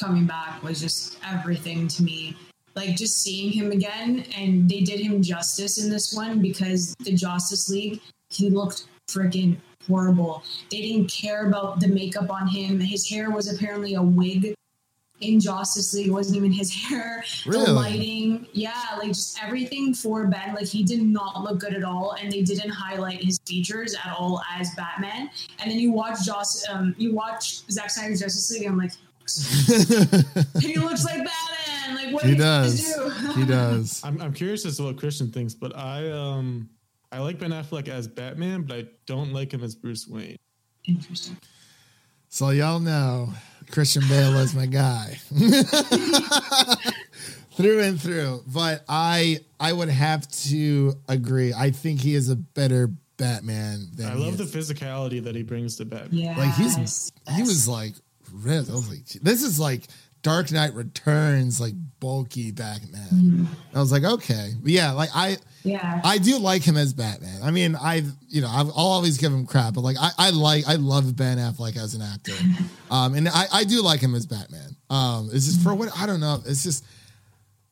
coming 0.00 0.26
back 0.26 0.62
was 0.62 0.80
just 0.80 1.16
everything 1.26 1.86
to 1.88 2.02
me 2.02 2.36
like 2.74 2.96
just 2.96 3.22
seeing 3.22 3.52
him 3.52 3.70
again 3.70 4.24
and 4.36 4.68
they 4.68 4.80
did 4.80 5.00
him 5.00 5.22
justice 5.22 5.82
in 5.82 5.90
this 5.90 6.14
one 6.14 6.40
because 6.40 6.94
the 7.00 7.12
justice 7.12 7.68
league 7.68 8.00
he 8.30 8.50
looked 8.50 8.86
freaking 9.10 9.56
horrible. 9.86 10.42
They 10.70 10.80
didn't 10.80 11.08
care 11.10 11.46
about 11.48 11.80
the 11.80 11.88
makeup 11.88 12.30
on 12.30 12.46
him. 12.46 12.80
His 12.80 13.08
hair 13.08 13.30
was 13.30 13.52
apparently 13.52 13.94
a 13.94 14.02
wig 14.02 14.54
in 15.20 15.38
justice 15.38 15.92
league. 15.92 16.08
It 16.08 16.12
wasn't 16.12 16.38
even 16.38 16.52
his 16.52 16.72
hair. 16.72 17.24
Really? 17.46 17.66
the 17.66 17.72
lighting. 17.72 18.46
Yeah 18.52 18.72
like 18.98 19.08
just 19.08 19.42
everything 19.42 19.94
for 19.94 20.26
ben. 20.26 20.54
Like 20.54 20.66
he 20.66 20.82
did 20.82 21.02
not 21.02 21.42
look 21.42 21.58
good 21.58 21.74
at 21.74 21.84
all 21.84 22.16
and 22.20 22.32
they 22.32 22.42
didn't 22.42 22.70
highlight 22.70 23.22
his 23.22 23.38
features 23.46 23.94
at 23.94 24.12
all 24.12 24.42
as 24.58 24.70
batman. 24.76 25.30
And 25.60 25.70
then 25.70 25.78
you 25.78 25.92
watch 25.92 26.24
Joss, 26.24 26.68
um, 26.68 26.94
you 26.98 27.14
watch 27.14 27.66
Zack 27.70 27.90
Snyder's 27.90 28.20
Justice 28.20 28.50
League, 28.50 28.62
and 28.62 28.72
I'm 28.72 28.78
like, 28.78 28.92
he 30.60 30.76
looks 30.76 31.04
like 31.04 31.18
Batman. 31.18 31.71
Like, 31.94 32.14
what 32.14 32.22
he 32.24 32.30
did 32.30 32.38
you 32.38 32.44
guys 32.44 32.94
does. 32.94 33.22
do? 33.22 33.32
he 33.40 33.46
does. 33.46 34.02
I'm, 34.04 34.20
I'm 34.20 34.32
curious 34.32 34.64
as 34.66 34.76
to 34.78 34.84
what 34.84 34.98
Christian 34.98 35.30
thinks, 35.30 35.54
but 35.54 35.76
I 35.76 36.10
um 36.10 36.68
I 37.10 37.18
like 37.18 37.38
Ben 37.38 37.50
Affleck 37.50 37.88
as 37.88 38.08
Batman, 38.08 38.62
but 38.62 38.76
I 38.76 38.86
don't 39.06 39.32
like 39.32 39.52
him 39.52 39.62
as 39.62 39.74
Bruce 39.74 40.08
Wayne. 40.08 40.36
Interesting. 40.86 41.36
So 42.28 42.50
y'all 42.50 42.80
know 42.80 43.28
Christian 43.70 44.02
Bale 44.08 44.38
is 44.38 44.54
my 44.54 44.66
guy. 44.66 45.18
through 47.54 47.80
and 47.80 48.00
through. 48.00 48.42
But 48.46 48.84
I 48.88 49.40
I 49.60 49.72
would 49.72 49.90
have 49.90 50.28
to 50.44 50.94
agree. 51.08 51.52
I 51.52 51.70
think 51.70 52.00
he 52.00 52.14
is 52.14 52.30
a 52.30 52.36
better 52.36 52.90
Batman 53.16 53.88
than 53.94 54.08
I 54.10 54.14
love 54.14 54.38
the 54.38 54.44
physicality 54.44 55.22
that 55.24 55.34
he 55.34 55.42
brings 55.42 55.76
to 55.76 55.84
Batman. 55.84 56.20
Yeah. 56.20 56.36
like 56.36 56.54
he's 56.54 57.12
he 57.36 57.42
was 57.42 57.68
like 57.68 57.92
ripped. 58.32 58.70
I 58.70 58.72
was 58.72 58.88
like, 58.88 59.04
this 59.22 59.42
is 59.42 59.60
like 59.60 59.82
Dark 60.22 60.52
Knight 60.52 60.72
Returns, 60.74 61.60
like 61.60 61.74
bulky 62.00 62.50
Batman. 62.52 63.08
Mm-hmm. 63.12 63.44
I 63.74 63.80
was 63.80 63.92
like, 63.92 64.04
okay, 64.04 64.52
But 64.60 64.70
yeah, 64.70 64.92
like 64.92 65.10
I 65.14 65.36
Yeah. 65.64 66.00
I 66.04 66.18
do 66.18 66.38
like 66.38 66.62
him 66.62 66.76
as 66.76 66.92
Batman. 66.92 67.40
I 67.42 67.50
mean, 67.50 67.76
I 67.76 68.02
you 68.28 68.40
know 68.40 68.48
I've, 68.48 68.68
I'll 68.68 68.92
always 68.96 69.18
give 69.18 69.32
him 69.32 69.46
crap, 69.46 69.74
but 69.74 69.82
like 69.82 69.96
I, 70.00 70.10
I 70.18 70.30
like 70.30 70.66
I 70.66 70.74
love 70.74 71.14
Ben 71.16 71.38
Affleck 71.38 71.76
as 71.76 71.94
an 71.94 72.02
actor, 72.02 72.34
um, 72.90 73.14
and 73.14 73.28
I, 73.28 73.46
I 73.52 73.64
do 73.64 73.82
like 73.82 74.00
him 74.00 74.14
as 74.14 74.26
Batman. 74.26 74.76
Um, 74.90 75.30
it's 75.32 75.46
just 75.46 75.62
for 75.62 75.74
what 75.74 75.88
I 75.96 76.06
don't 76.06 76.20
know. 76.20 76.40
It's 76.46 76.62
just 76.62 76.84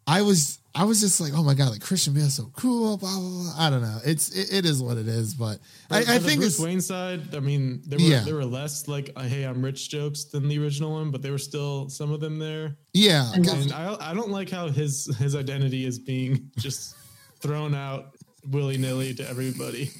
I 0.06 0.22
was 0.22 0.59
I 0.72 0.84
was 0.84 1.00
just 1.00 1.20
like, 1.20 1.32
oh 1.34 1.42
my 1.42 1.54
god, 1.54 1.70
like 1.70 1.80
Christian 1.80 2.14
Bale's 2.14 2.34
so 2.34 2.50
cool. 2.56 2.96
Blah 2.96 3.10
blah 3.18 3.28
blah. 3.42 3.54
I 3.58 3.70
don't 3.70 3.82
know. 3.82 3.98
It's 4.04 4.28
it, 4.30 4.52
it 4.58 4.64
is 4.64 4.80
what 4.80 4.98
it 4.98 5.08
is, 5.08 5.34
but 5.34 5.58
I, 5.90 5.98
I 5.98 6.18
think 6.20 6.40
Bruce 6.40 6.54
it's 6.54 6.60
Wayne 6.60 6.80
side. 6.80 7.34
I 7.34 7.40
mean, 7.40 7.82
there 7.86 7.98
were 7.98 8.04
Yeah. 8.04 8.20
there 8.20 8.36
were 8.36 8.44
less 8.44 8.86
like 8.86 9.10
uh, 9.16 9.22
"Hey, 9.22 9.42
I'm 9.42 9.62
rich" 9.64 9.88
jokes 9.90 10.24
than 10.24 10.46
the 10.48 10.58
original 10.62 10.92
one, 10.92 11.10
but 11.10 11.22
there 11.22 11.32
were 11.32 11.38
still 11.38 11.88
some 11.88 12.12
of 12.12 12.20
them 12.20 12.38
there. 12.38 12.76
yeah. 12.92 13.32
And 13.34 13.46
And 13.48 13.72
I 13.72 13.96
I 14.00 14.14
don't 14.14 14.30
like 14.30 14.48
how 14.48 14.68
his 14.68 15.06
his 15.18 15.34
identity 15.34 15.84
is 15.86 15.98
being 15.98 16.50
just 16.56 16.94
thrown 17.40 17.74
out 17.74 18.14
willy 18.48 18.78
nilly 18.78 19.12
to 19.14 19.28
everybody. 19.28 19.90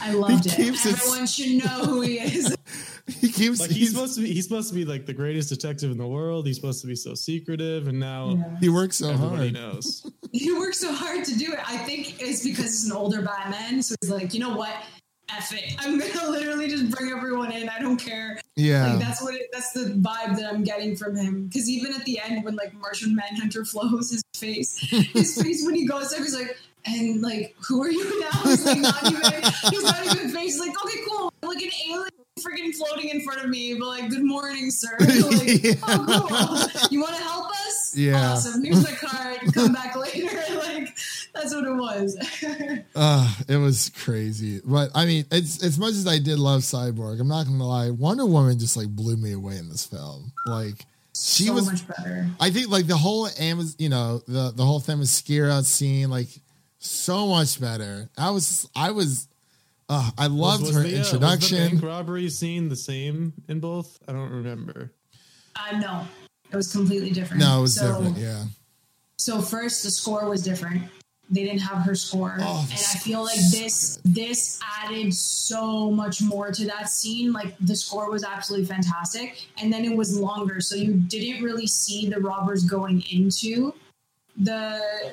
I 0.00 0.12
loved 0.12 0.44
He 0.44 0.50
it. 0.50 0.56
keeps 0.72 0.86
it- 0.86 0.92
Everyone 0.94 1.26
should 1.26 1.64
know 1.64 1.84
who 1.84 2.00
he 2.02 2.18
is. 2.20 2.54
He 3.06 3.28
keeps 3.28 3.60
Like 3.60 3.68
he's 3.68 3.78
he's, 3.80 3.90
supposed 3.92 4.14
to 4.14 4.22
be 4.22 4.32
he's 4.32 4.44
supposed 4.44 4.70
to 4.70 4.74
be 4.74 4.86
like 4.86 5.04
the 5.04 5.12
greatest 5.12 5.50
detective 5.50 5.90
in 5.90 5.98
the 5.98 6.06
world. 6.06 6.46
He's 6.46 6.56
supposed 6.56 6.80
to 6.80 6.86
be 6.86 6.96
so 6.96 7.12
secretive, 7.14 7.86
and 7.86 8.00
now 8.00 8.30
Yeah. 8.34 8.56
he 8.60 8.68
works 8.70 8.96
so 8.96 9.10
everybody 9.10 9.52
hard. 9.52 9.74
knows. 9.74 10.10
He 10.32 10.50
works 10.52 10.80
so 10.80 10.90
hard 10.90 11.22
to 11.26 11.38
do 11.38 11.52
it. 11.52 11.58
I 11.68 11.76
think 11.78 12.20
it's 12.22 12.42
because 12.42 12.64
he's 12.64 12.86
an 12.86 12.92
older 12.96 13.20
Batman. 13.20 13.82
So 13.82 13.94
he's 14.00 14.10
like, 14.10 14.32
you 14.32 14.40
know 14.40 14.56
what? 14.56 14.74
F 15.28 15.52
it. 15.52 15.74
I'm 15.80 15.98
gonna 15.98 16.30
literally 16.30 16.66
just 16.66 16.90
bring 16.90 17.10
everyone 17.12 17.52
in. 17.52 17.68
I 17.68 17.78
don't 17.78 17.98
care. 17.98 18.40
Yeah. 18.56 18.92
Like 18.94 19.00
that's 19.00 19.20
what 19.22 19.34
it, 19.34 19.48
that's 19.52 19.72
the 19.72 19.90
vibe 20.00 20.36
that 20.36 20.46
I'm 20.50 20.64
getting 20.64 20.96
from 20.96 21.14
him. 21.14 21.46
Because 21.48 21.68
even 21.68 21.92
at 21.94 22.04
the 22.06 22.18
end, 22.20 22.42
when 22.42 22.56
like 22.56 22.72
Martian 22.72 23.14
Manhunter 23.14 23.66
flows 23.66 24.10
his 24.12 24.22
face, 24.34 24.78
his 24.78 25.40
face 25.42 25.62
when 25.64 25.74
he 25.74 25.86
goes 25.86 26.08
there, 26.10 26.20
he's 26.22 26.34
like, 26.34 26.56
and 26.86 27.22
like, 27.22 27.54
who 27.66 27.82
are 27.82 27.90
you 27.90 28.20
now? 28.20 28.40
He's 28.44 28.64
like 28.64 28.78
not 28.78 29.02
even. 29.04 29.22
He's 29.70 29.82
not 29.82 30.04
even 30.06 30.28
face. 30.30 30.54
He's 30.54 30.60
like, 30.60 30.70
okay, 30.84 30.98
cool. 31.08 31.32
Like 31.42 31.62
an 31.62 31.70
alien 31.90 32.10
freaking 32.40 32.74
floating 32.74 33.08
in 33.10 33.20
front 33.22 33.42
of 33.42 33.48
me, 33.48 33.74
but 33.74 33.86
like, 33.86 34.10
good 34.10 34.24
morning, 34.24 34.70
sir. 34.70 34.88
Like, 35.00 35.62
Yeah. 35.62 35.74
oh, 35.84 36.26
cool. 36.70 36.88
You 36.90 37.00
want 37.00 37.14
to 37.16 37.22
help 37.22 37.50
us? 37.50 37.96
Yeah. 37.96 38.32
Awesome. 38.32 38.64
Here's 38.64 38.82
my 38.82 38.90
card. 38.92 39.38
Come 39.54 39.72
back 39.72 39.96
later. 40.14 40.26
like, 40.56 40.96
that's 41.34 41.54
what 41.54 41.64
it 41.64 41.74
was. 41.74 42.16
Uh, 42.96 43.34
it 43.48 43.56
was 43.56 43.90
crazy. 43.90 44.60
But 44.64 44.90
I 44.94 45.04
mean, 45.06 45.24
it's 45.32 45.62
as 45.64 45.78
much 45.78 45.90
as 45.92 46.06
I 46.06 46.18
did 46.18 46.38
love 46.38 46.60
Cyborg, 46.62 47.20
I'm 47.20 47.26
not 47.28 47.44
gonna 47.46 47.66
lie, 47.66 47.90
Wonder 47.90 48.24
Woman 48.26 48.58
just 48.58 48.76
like 48.76 48.88
blew 48.88 49.16
me 49.16 49.32
away 49.32 49.56
in 49.56 49.68
this 49.68 49.84
film. 49.86 50.32
Like 50.46 50.86
she 51.14 51.44
so 51.44 51.54
was 51.54 51.66
much 51.66 51.86
better. 51.88 52.28
I 52.40 52.50
think 52.50 52.68
like 52.70 52.86
the 52.86 52.96
whole 52.96 53.28
Amazon, 53.38 53.74
you 53.78 53.88
know, 53.88 54.22
the 54.28 54.52
the 54.54 54.64
whole 54.64 54.80
Themyscira 54.80 55.64
scene, 55.64 56.08
like 56.10 56.28
so 56.84 57.26
much 57.26 57.60
better. 57.60 58.08
I 58.16 58.30
was 58.30 58.68
I 58.76 58.90
was 58.90 59.28
uh, 59.88 60.10
I 60.16 60.26
loved 60.28 60.62
Was- 60.62 60.74
was 60.74 60.76
her 60.76 60.82
the, 60.88 60.96
uh, 60.96 60.98
was 60.98 61.10
the 61.10 61.16
introduction. 61.16 61.68
bank 61.70 61.82
robbery 61.82 62.28
scene 62.30 62.68
the 62.68 62.76
same 62.76 63.32
in 63.48 63.60
both? 63.60 63.98
I 64.08 64.12
don't 64.12 64.30
remember. 64.30 64.92
Uh, 65.56 65.78
no, 65.78 66.06
it 66.50 66.56
was 66.56 66.72
completely 66.72 67.10
different. 67.10 67.40
no, 67.42 67.58
it 67.58 67.62
was 67.62 67.74
So- 67.76 67.86
different, 67.98 68.18
yeah. 68.18 68.44
So 69.16 69.40
first, 69.40 69.82
the 69.84 69.90
score 69.90 70.28
was 70.28 70.42
different. 70.42 70.82
they 71.30 71.42
didn't 71.44 71.60
have 71.60 71.78
her 71.78 71.94
score, 71.94 72.36
Oh, 72.40 72.60
and 72.70 72.72
I 72.72 72.98
feel 72.98 73.22
like 73.22 73.38
score's 73.38 73.50
this 73.52 73.98
this 74.04 74.60
added 74.82 75.14
so 75.14 75.90
much 75.90 76.20
more 76.20 76.50
to 76.52 76.66
that 76.66 76.90
scene. 76.90 77.32
Like 77.32 77.56
the 77.60 77.74
score 77.74 78.10
was 78.10 78.24
absolutely 78.24 78.66
fantastic, 78.66 79.46
and 79.56 79.72
then 79.72 79.84
it 79.86 79.96
was 79.96 80.18
longer, 80.18 80.60
so 80.60 80.74
you 80.76 80.92
didn't 80.94 81.42
really 81.42 81.66
see 81.66 82.08
the 82.10 82.20
robbers 82.20 82.64
going 82.64 83.02
into 83.10 83.72
the 84.36 85.12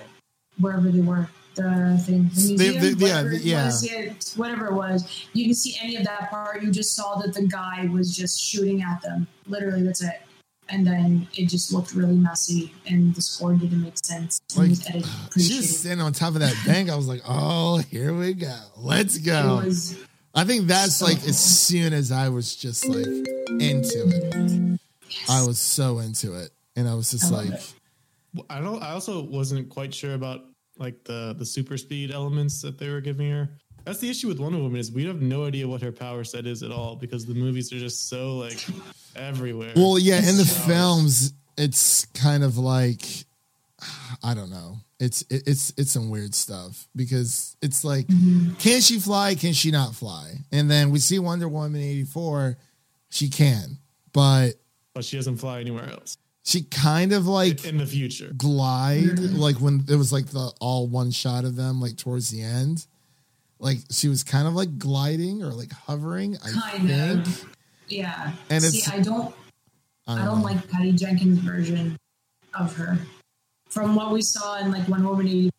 wherever 0.59 0.89
they 0.91 0.99
were. 0.99 1.29
The 1.55 2.01
thing, 2.05 2.29
the 2.33 2.53
museum, 2.55 2.57
they- 2.57 2.89
yeah, 2.89 2.93
whatever 2.95 3.31
it 3.33 3.41
yeah. 3.41 3.65
was, 3.65 3.91
yeah, 3.91 4.13
whatever 4.37 4.67
it 4.67 4.73
was. 4.73 5.25
You 5.33 5.43
didn't 5.45 5.57
see 5.57 5.75
any 5.81 5.97
of 5.97 6.05
that 6.05 6.29
part. 6.29 6.61
You 6.63 6.71
just 6.71 6.95
saw 6.95 7.15
that 7.19 7.33
the 7.33 7.43
guy 7.47 7.87
was 7.91 8.15
just 8.15 8.39
shooting 8.41 8.81
at 8.81 9.01
them. 9.01 9.27
Literally, 9.47 9.83
that's 9.83 10.01
it. 10.01 10.21
And 10.69 10.87
then 10.87 11.27
it 11.35 11.47
just 11.49 11.73
looked 11.73 11.93
really 11.93 12.15
messy, 12.15 12.73
and 12.87 13.13
the 13.13 13.21
score 13.21 13.53
didn't 13.53 13.81
make 13.83 13.97
sense. 14.05 14.39
Like, 14.55 14.69
it 14.71 14.95
was 15.35 15.45
She 15.47 15.57
was 15.57 15.67
shitty. 15.67 15.79
standing 15.79 16.05
on 16.05 16.13
top 16.13 16.29
of 16.35 16.39
that 16.39 16.55
bank. 16.65 16.89
I 16.89 16.95
was 16.95 17.07
like, 17.07 17.21
oh, 17.27 17.79
here 17.89 18.13
we 18.17 18.33
go. 18.33 18.55
Let's 18.77 19.17
It 19.17 19.25
go. 19.25 19.61
was 19.65 19.97
I 20.33 20.45
think 20.45 20.67
that's 20.67 20.95
so 20.95 21.05
like 21.07 21.19
cool. 21.19 21.29
as 21.29 21.37
soon 21.39 21.91
as 21.91 22.09
I 22.13 22.29
was 22.29 22.55
just 22.55 22.85
like 22.87 23.05
into 23.59 24.07
it, 24.07 24.79
I 25.29 25.43
was 25.45 25.59
so 25.59 25.99
into 25.99 26.33
it. 26.39 26.51
And 26.77 26.87
I 26.87 26.93
was 26.93 27.11
just 27.11 27.33
I 27.33 27.35
like, 27.35 27.49
it. 27.49 27.73
I 28.49 28.61
don't. 28.61 28.81
I 28.81 28.91
also 28.91 29.21
wasn't 29.23 29.67
quite 29.67 29.93
sure 29.93 30.13
about 30.13 30.45
like 30.77 31.03
the 31.03 31.35
the 31.37 31.45
super 31.45 31.77
speed 31.77 32.11
elements 32.11 32.61
that 32.61 32.77
they 32.77 32.89
were 32.89 33.01
giving 33.01 33.29
her. 33.29 33.49
That's 33.85 33.99
the 33.99 34.09
issue 34.09 34.27
with 34.27 34.39
Wonder 34.39 34.59
Woman 34.59 34.79
is 34.79 34.91
we 34.91 35.05
have 35.05 35.21
no 35.21 35.45
idea 35.45 35.67
what 35.67 35.81
her 35.81 35.91
power 35.91 36.23
set 36.23 36.45
is 36.45 36.61
at 36.61 36.71
all 36.71 36.95
because 36.95 37.25
the 37.25 37.33
movies 37.33 37.73
are 37.73 37.79
just 37.79 38.09
so 38.09 38.37
like 38.37 38.63
everywhere. 39.15 39.73
well, 39.75 39.97
yeah, 39.97 40.17
in 40.17 40.37
the 40.37 40.45
films, 40.45 41.33
it's 41.57 42.05
kind 42.05 42.43
of 42.43 42.57
like, 42.57 43.03
I 44.23 44.33
don't 44.33 44.51
know. 44.51 44.77
It's 44.99 45.23
it, 45.23 45.43
it's 45.47 45.73
it's 45.77 45.91
some 45.91 46.11
weird 46.11 46.35
stuff 46.35 46.87
because 46.95 47.57
it's 47.61 47.83
like, 47.83 48.07
can 48.59 48.81
she 48.81 48.99
fly? 48.99 49.33
Can 49.33 49.53
she 49.53 49.71
not 49.71 49.95
fly? 49.95 50.33
And 50.51 50.69
then 50.69 50.91
we 50.91 50.99
see 50.99 51.17
Wonder 51.17 51.47
Woman 51.47 51.81
eighty 51.81 52.03
four, 52.03 52.57
she 53.09 53.29
can, 53.29 53.79
but 54.13 54.51
but 54.93 55.03
she 55.03 55.17
doesn't 55.17 55.37
fly 55.37 55.59
anywhere 55.59 55.89
else 55.89 56.17
she 56.43 56.63
kind 56.63 57.13
of 57.13 57.27
like 57.27 57.65
in 57.65 57.77
the 57.77 57.85
future. 57.85 58.31
glide 58.35 59.03
mm-hmm. 59.03 59.35
like 59.37 59.57
when 59.57 59.83
it 59.87 59.95
was 59.95 60.11
like 60.11 60.27
the 60.27 60.51
all 60.59 60.87
one 60.87 61.11
shot 61.11 61.45
of 61.45 61.55
them 61.55 61.79
like 61.79 61.97
towards 61.97 62.29
the 62.29 62.41
end 62.41 62.85
like 63.59 63.77
she 63.91 64.07
was 64.07 64.23
kind 64.23 64.47
of 64.47 64.53
like 64.53 64.79
gliding 64.79 65.43
or 65.43 65.49
like 65.49 65.71
hovering 65.71 66.35
i 66.43 66.49
kind 66.49 66.89
think 66.89 67.27
of. 67.27 67.45
Yeah. 67.91 68.31
And 68.49 68.63
See, 68.63 68.79
it's- 68.79 68.91
I 68.91 69.01
don't 69.01 69.33
i 70.07 70.13
I 70.13 70.17
don't, 70.17 70.25
don't 70.25 70.41
like 70.41 70.69
Patty 70.69 70.93
Jenkins' 70.93 71.39
version 71.39 71.95
of 72.57 72.75
her. 72.75 72.97
From 73.69 73.95
what 73.95 74.11
we 74.11 74.21
saw 74.21 74.57
in 74.57 74.71
like 74.71 74.87
Wonder 74.87 75.09
Woman 75.09 75.27
80, 75.27 75.49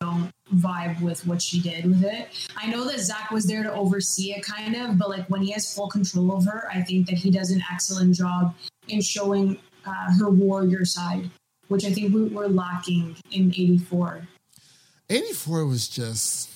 don't 0.00 0.30
vibe 0.54 1.00
with 1.00 1.26
what 1.26 1.40
she 1.40 1.60
did 1.60 1.86
with 1.86 2.04
it. 2.04 2.28
I 2.56 2.66
know 2.70 2.84
that 2.84 3.00
Zack 3.00 3.30
was 3.30 3.46
there 3.46 3.62
to 3.62 3.72
oversee 3.72 4.34
it 4.34 4.44
kind 4.44 4.76
of, 4.76 4.98
but 4.98 5.08
like 5.08 5.26
when 5.28 5.42
he 5.42 5.52
has 5.52 5.74
full 5.74 5.88
control 5.88 6.36
of 6.36 6.44
her, 6.44 6.68
I 6.72 6.82
think 6.82 7.06
that 7.08 7.16
he 7.16 7.30
does 7.30 7.50
an 7.50 7.62
excellent 7.72 8.14
job 8.14 8.54
in 8.88 9.00
showing 9.00 9.58
uh, 9.86 10.12
her 10.18 10.30
warrior 10.30 10.84
side, 10.84 11.30
which 11.68 11.84
I 11.84 11.92
think 11.92 12.14
we 12.14 12.24
were 12.24 12.48
lacking 12.48 13.16
in 13.32 13.48
84. 13.50 14.26
84 15.08 15.66
was 15.66 15.88
just 15.88 16.48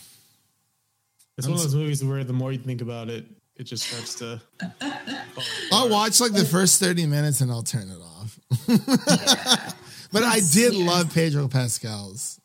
It's 1.38 1.46
I'm 1.46 1.52
one 1.54 1.60
of 1.60 1.64
those 1.66 1.74
movies 1.74 2.04
where 2.04 2.22
the 2.24 2.32
more 2.32 2.52
you 2.52 2.58
think 2.58 2.80
about 2.82 3.08
it, 3.08 3.26
it 3.56 3.64
just 3.64 3.84
starts 3.84 4.14
to. 4.16 4.40
i'll 5.72 5.88
watch 5.88 6.20
like 6.20 6.32
the 6.32 6.44
first 6.44 6.78
30 6.80 7.06
minutes 7.06 7.40
and 7.40 7.50
i'll 7.50 7.62
turn 7.64 7.88
it 7.90 7.98
off 8.00 8.38
but 10.12 10.22
i 10.22 10.40
did 10.52 10.72
Yeah. 10.74 10.86
love 10.86 11.12
pedro 11.12 11.48
pascal's 11.48 12.40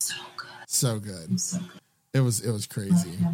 So 0.00 0.14
good. 0.36 0.46
so 0.66 0.98
good 0.98 1.40
So 1.40 1.58
good. 1.58 1.68
it 2.14 2.20
was 2.20 2.40
it 2.40 2.50
was 2.50 2.66
crazy 2.66 3.10
Yeah. 3.20 3.32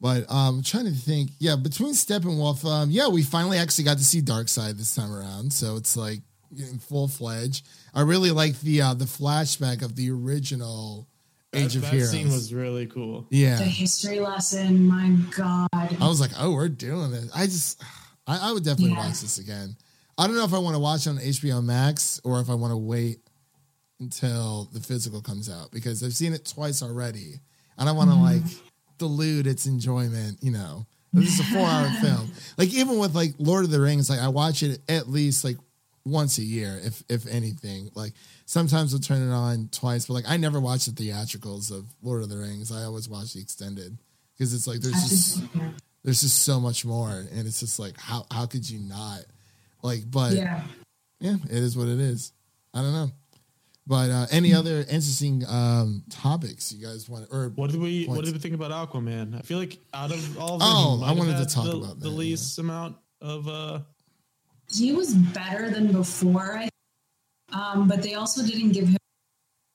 But 0.00 0.30
um, 0.30 0.56
I'm 0.58 0.62
trying 0.62 0.84
to 0.84 0.90
think. 0.90 1.30
Yeah, 1.38 1.56
between 1.56 1.92
Steppenwolf, 1.94 2.64
um, 2.70 2.90
yeah, 2.90 3.08
we 3.08 3.22
finally 3.22 3.58
actually 3.58 3.84
got 3.84 3.96
to 3.98 4.04
see 4.04 4.20
Darkseid 4.20 4.76
this 4.76 4.94
time 4.94 5.12
around. 5.12 5.52
So 5.52 5.76
it's 5.76 5.96
like 5.96 6.20
in 6.56 6.78
full 6.78 7.08
fledged. 7.08 7.66
I 7.94 8.02
really 8.02 8.30
like 8.30 8.60
the 8.60 8.82
uh, 8.82 8.94
the 8.94 9.06
flashback 9.06 9.82
of 9.82 9.96
the 9.96 10.10
original 10.10 11.08
That, 11.52 11.62
Age 11.64 11.76
of 11.76 11.82
that 11.82 11.92
Heroes. 11.94 12.10
scene 12.10 12.28
was 12.28 12.52
really 12.52 12.86
cool. 12.86 13.26
yeah, 13.30 13.56
The 13.56 13.64
history 13.64 14.20
lesson, 14.20 14.86
my 14.86 15.16
God. 15.34 15.68
I 15.72 16.06
was 16.08 16.20
like, 16.20 16.32
oh, 16.38 16.52
we're 16.52 16.68
doing 16.68 17.10
this. 17.12 17.30
I 17.34 17.46
just, 17.46 17.82
I, 18.26 18.50
I 18.50 18.52
would 18.52 18.64
definitely 18.64 18.92
Yeah. 18.94 19.06
watch 19.08 19.20
this 19.22 19.38
again. 19.38 19.76
I 20.18 20.26
don't 20.26 20.36
know 20.36 20.44
if 20.44 20.52
I 20.54 20.58
want 20.58 20.74
to 20.74 20.80
watch 20.80 21.06
it 21.06 21.10
on 21.10 21.16
HBO 21.18 21.64
Max 21.64 22.20
or 22.24 22.40
if 22.40 22.50
I 22.50 22.54
want 22.54 22.72
to 22.72 22.76
wait 22.76 23.20
until 24.00 24.68
the 24.72 24.80
physical 24.80 25.22
comes 25.22 25.48
out 25.50 25.70
because 25.70 26.02
I've 26.02 26.14
seen 26.14 26.32
it 26.34 26.44
twice 26.44 26.82
already. 26.82 27.40
and 27.78 27.88
I 27.88 27.92
want 27.92 28.10
to 28.10 28.16
like 28.16 28.42
dilute 28.98 29.46
its 29.46 29.66
enjoyment. 29.66 30.38
You 30.42 30.52
know, 30.52 30.86
this 31.12 31.38
is 31.38 31.40
a 31.40 31.44
four-hour 31.44 31.88
film. 32.00 32.30
Like 32.56 32.72
even 32.74 32.98
with 32.98 33.14
like 33.14 33.34
Lord 33.38 33.64
of 33.64 33.70
the 33.70 33.80
Rings, 33.80 34.10
like 34.10 34.20
I 34.20 34.28
watch 34.28 34.62
it 34.62 34.80
at 34.88 35.08
least 35.08 35.44
like 35.44 35.56
once 36.04 36.38
a 36.38 36.42
year, 36.42 36.80
if 36.82 37.02
if 37.08 37.26
anything. 37.26 37.90
Like 37.94 38.12
sometimes 38.46 38.94
I'll 38.94 39.00
turn 39.00 39.28
it 39.28 39.32
on 39.32 39.68
twice, 39.72 40.06
but 40.06 40.14
like 40.14 40.28
I 40.28 40.36
never 40.36 40.60
watch 40.60 40.86
the 40.86 40.92
theatricals 40.92 41.70
of 41.70 41.84
Lord 42.02 42.22
of 42.22 42.28
the 42.28 42.38
Rings. 42.38 42.72
I 42.72 42.84
always 42.84 43.08
watch 43.08 43.34
the 43.34 43.40
extended 43.40 43.98
because 44.34 44.54
it's 44.54 44.66
like 44.66 44.80
there's 44.80 44.94
just 44.94 45.38
just, 45.38 45.42
there's 46.04 46.20
just 46.20 46.42
so 46.42 46.60
much 46.60 46.84
more, 46.84 47.10
and 47.10 47.46
it's 47.46 47.60
just 47.60 47.78
like 47.78 47.98
how 47.98 48.26
how 48.30 48.46
could 48.46 48.68
you 48.68 48.78
not 48.78 49.20
like? 49.82 50.10
But 50.10 50.32
yeah. 50.32 50.62
yeah, 51.20 51.36
it 51.44 51.58
is 51.58 51.76
what 51.76 51.88
it 51.88 51.98
is. 51.98 52.32
I 52.72 52.82
don't 52.82 52.92
know. 52.92 53.10
But 53.88 54.10
uh, 54.10 54.26
any 54.32 54.52
other 54.52 54.80
interesting 54.80 55.44
um, 55.48 56.02
topics 56.10 56.72
you 56.72 56.84
guys 56.84 57.08
want? 57.08 57.28
Or 57.30 57.50
What 57.54 57.70
did 57.70 57.80
we 57.80 58.04
What 58.06 58.16
Points. 58.16 58.28
did 58.30 58.34
we 58.34 58.40
think 58.40 58.54
about 58.54 58.72
Aquaman? 58.72 59.38
I 59.38 59.42
feel 59.42 59.58
like 59.58 59.78
out 59.94 60.10
of 60.10 60.38
all 60.38 60.56
of 60.56 60.60
Oh, 60.64 60.96
them, 60.96 61.08
he 61.08 61.14
I 61.14 61.16
wanted 61.18 61.38
to 61.48 61.54
talk 61.54 61.64
the, 61.66 61.76
about 61.76 62.00
the 62.00 62.08
that, 62.08 62.16
least 62.16 62.58
amount 62.58 62.96
of. 63.20 63.46
uh 63.48 63.80
He 64.72 64.92
was 64.92 65.14
better 65.14 65.70
than 65.70 65.92
before, 65.92 66.58
I 66.58 66.68
um, 67.52 67.86
but 67.86 68.02
they 68.02 68.14
also 68.14 68.44
didn't 68.44 68.72
give 68.72 68.88
him 68.88 68.96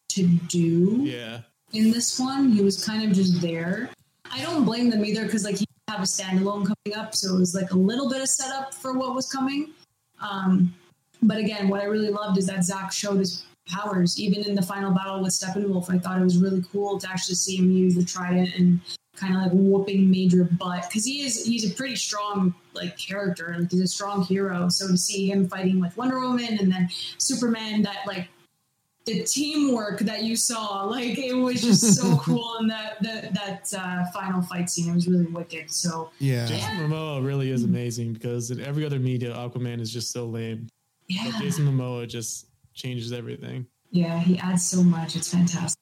to 0.10 0.24
do 0.50 1.04
Yeah, 1.04 1.40
in 1.72 1.90
this 1.90 2.20
one. 2.20 2.52
He 2.52 2.62
was 2.62 2.84
kind 2.86 3.10
of 3.10 3.16
just 3.16 3.40
there. 3.42 3.90
I 4.30 4.42
don't 4.42 4.66
blame 4.66 4.90
them 4.90 5.06
either 5.06 5.24
because 5.24 5.46
like 5.46 5.56
he 5.58 5.66
have 5.88 6.02
a 6.02 6.04
standalone 6.04 6.66
coming 6.66 6.98
up, 7.00 7.16
so 7.16 7.34
it 7.36 7.40
was 7.40 7.56
like 7.56 7.72
a 7.72 7.78
little 7.78 8.10
bit 8.10 8.22
of 8.22 8.28
setup 8.28 8.74
for 8.74 8.92
what 8.98 9.16
was 9.16 9.32
coming. 9.32 9.70
Um, 10.22 10.74
but 11.24 11.38
again, 11.38 11.70
what 11.70 11.80
I 11.80 11.86
really 11.86 12.10
loved 12.10 12.38
is 12.38 12.46
that 12.48 12.64
Zack 12.66 12.92
showed 12.92 13.20
his 13.20 13.46
powers, 13.72 14.20
even 14.20 14.44
in 14.44 14.56
the 14.56 14.62
final 14.62 14.92
battle 14.92 15.22
with 15.22 15.32
Steppenwolf. 15.32 15.90
I 15.90 15.98
thought 15.98 16.20
it 16.20 16.24
was 16.24 16.38
really 16.38 16.64
cool 16.72 17.00
to 17.00 17.10
actually 17.10 17.36
see 17.36 17.58
him 17.58 17.72
use 17.72 17.96
the 17.96 18.04
trident 18.04 18.56
and 18.56 18.80
kind 19.16 19.36
of 19.36 19.42
like 19.42 19.52
whooping 19.54 20.10
major 20.10 20.46
butt 20.46 20.86
because 20.88 21.06
he 21.06 21.24
is 21.24 21.46
he's 21.46 21.70
a 21.70 21.76
pretty 21.76 21.96
strong 21.96 22.56
like 22.74 22.98
character 22.98 23.56
like 23.60 23.70
he's 23.72 23.82
a 23.82 23.88
strong 23.88 24.24
hero. 24.24 24.70
So 24.70 24.88
to 24.88 24.98
see 24.98 25.30
him 25.30 25.48
fighting 25.48 25.80
with 25.80 25.96
wonder 25.98 26.20
woman 26.20 26.58
and 26.60 26.72
then 26.72 26.90
superman 27.18 27.82
that 27.84 28.00
like 28.08 28.28
the 29.06 29.24
teamwork 29.24 30.00
that 30.00 30.24
you 30.24 30.36
saw 30.36 30.84
like 30.84 31.18
it 31.18 31.34
was 31.34 31.62
just 31.62 31.96
so 31.96 32.18
cool 32.24 32.58
in 32.60 32.68
that 32.68 33.02
that, 33.02 33.34
that 33.34 33.74
uh, 33.78 34.06
final 34.12 34.42
fight 34.42 34.70
scene. 34.70 34.90
It 34.90 34.96
was 34.96 35.08
really 35.08 35.26
wicked. 35.26 35.72
So 35.72 36.12
yeah, 36.20 36.46
Jason 36.46 36.78
Momoa 36.78 37.26
really 37.26 37.52
is 37.52 37.64
amazing 37.64 38.14
because 38.14 38.52
in 38.52 38.60
every 38.62 38.86
other 38.86 39.00
media, 39.00 39.34
Aquaman 39.34 39.80
is 39.80 39.92
just 39.92 40.12
so 40.12 40.26
lame. 40.26 40.68
But 41.08 41.16
yeah. 41.16 41.40
Jason 41.40 41.66
Momoa 41.66 42.08
just 42.08 42.48
changes 42.74 43.12
everything. 43.12 43.66
yeah 43.92 44.20
he 44.20 44.38
adds 44.40 44.68
so 44.68 44.84
much 44.84 45.16
it's 45.16 45.34
fantastic 45.34 45.78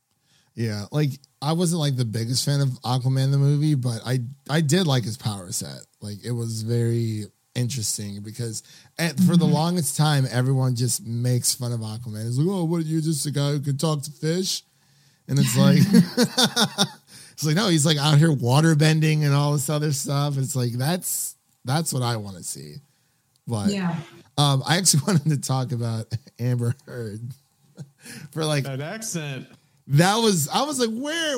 yeah. 0.59 0.85
Like 0.91 1.11
I 1.41 1.53
wasn't 1.53 1.79
like 1.79 1.95
the 1.95 2.03
biggest 2.03 2.43
fan 2.43 2.59
of 2.59 2.67
Aquaman 2.81 3.31
the 3.31 3.37
movie, 3.37 3.75
but 3.75 4.01
I 4.05 4.19
I 4.49 4.59
did 4.59 4.87
like 4.87 5.05
his 5.05 5.15
power 5.15 5.49
set. 5.53 5.85
Like 6.01 6.17
it 6.21 6.31
was 6.31 6.63
very 6.63 7.27
interesting 7.55 8.21
because 8.21 8.61
at, 8.97 9.17
for 9.19 9.37
the 9.37 9.45
mm-hmm. 9.45 9.53
longest 9.53 9.95
time 9.95 10.27
everyone 10.29 10.75
just 10.75 11.05
makes 11.05 11.53
fun 11.53 11.71
of 11.71 11.79
Aquaman. 11.79 12.27
It's 12.27 12.37
like, 12.37 12.47
oh, 12.49 12.65
what 12.65 12.81
are 12.81 12.85
you 12.85 12.99
just 12.99 13.25
a 13.25 13.31
guy 13.31 13.51
who 13.51 13.61
can 13.61 13.77
talk 13.77 14.01
to 14.03 14.11
fish? 14.11 14.63
And 15.29 15.39
it's 15.39 15.57
like 15.57 15.79
it's 17.31 17.45
like 17.45 17.55
no, 17.55 17.69
he's 17.69 17.85
like 17.85 17.97
out 17.97 18.17
here 18.17 18.33
water 18.33 18.75
bending 18.75 19.23
and 19.23 19.33
all 19.33 19.53
this 19.53 19.69
other 19.69 19.93
stuff. 19.93 20.37
It's 20.37 20.57
like 20.57 20.73
that's 20.73 21.37
that's 21.63 21.93
what 21.93 22.03
I 22.03 22.17
want 22.17 22.35
to 22.35 22.43
see. 22.43 22.75
But 23.47 23.69
yeah 23.69 23.95
um, 24.39 24.63
I 24.65 24.77
actually 24.77 25.01
wanted 25.07 25.29
to 25.29 25.37
talk 25.37 25.71
about 25.71 26.05
Amber 26.39 26.75
Heard 26.85 27.21
for 28.31 28.45
like 28.45 28.63
That 28.63 28.81
accent. 28.81 29.47
that 29.87 30.15
was 30.15 30.47
I 30.47 30.63
was 30.63 30.79
like, 30.79 30.91
where? 30.91 31.37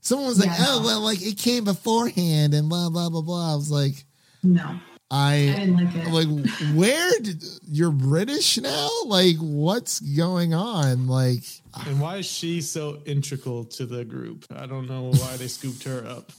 Someone 0.00 0.28
was 0.28 0.38
like, 0.38 0.56
Yeah, 0.56 0.66
oh 0.68 0.78
no. 0.80 0.86
well, 0.86 1.00
like 1.00 1.20
it 1.22 1.36
came 1.36 1.64
beforehand 1.64 2.54
and 2.54 2.68
blah 2.68 2.88
blah 2.90 3.10
blah 3.10 3.22
blah. 3.22 3.52
I 3.52 3.56
was 3.56 3.70
like, 3.70 4.04
no 4.42 4.78
i 5.10 5.34
I 5.34 5.54
didn't 5.54 5.76
like 5.76 5.94
it 5.94 6.08
like, 6.08 6.74
where 6.74 7.12
did 7.20 7.42
you're 7.68 7.92
British 7.92 8.58
now? 8.58 8.88
Like, 9.06 9.36
what's 9.36 10.00
going 10.00 10.52
on? 10.52 11.06
Like, 11.06 11.44
And 11.86 12.00
why 12.00 12.16
is 12.16 12.26
she 12.26 12.60
so 12.60 13.02
integral 13.06 13.64
to 13.66 13.86
the 13.86 14.04
group? 14.04 14.46
I 14.54 14.66
don't 14.66 14.88
know 14.88 15.12
why 15.12 15.36
they 15.36 15.46
scooped 15.46 15.84
her 15.84 16.04
up. 16.06 16.32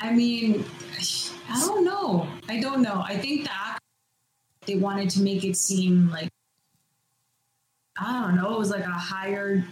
I 0.00 0.12
mean, 0.12 0.64
I 1.50 1.60
don't 1.66 1.84
know. 1.84 2.26
I 2.48 2.60
don't 2.60 2.80
know. 2.80 3.02
I 3.06 3.18
think 3.18 3.44
the 3.44 3.52
act 3.52 3.79
they 4.70 4.76
wanted 4.76 5.10
to 5.10 5.20
make 5.20 5.44
it 5.44 5.56
seem 5.56 6.08
like 6.10 6.28
I 7.98 8.22
don't 8.22 8.36
know. 8.36 8.54
It 8.54 8.58
was 8.58 8.70
like 8.70 8.84
a 8.84 8.90
higher 8.90 9.64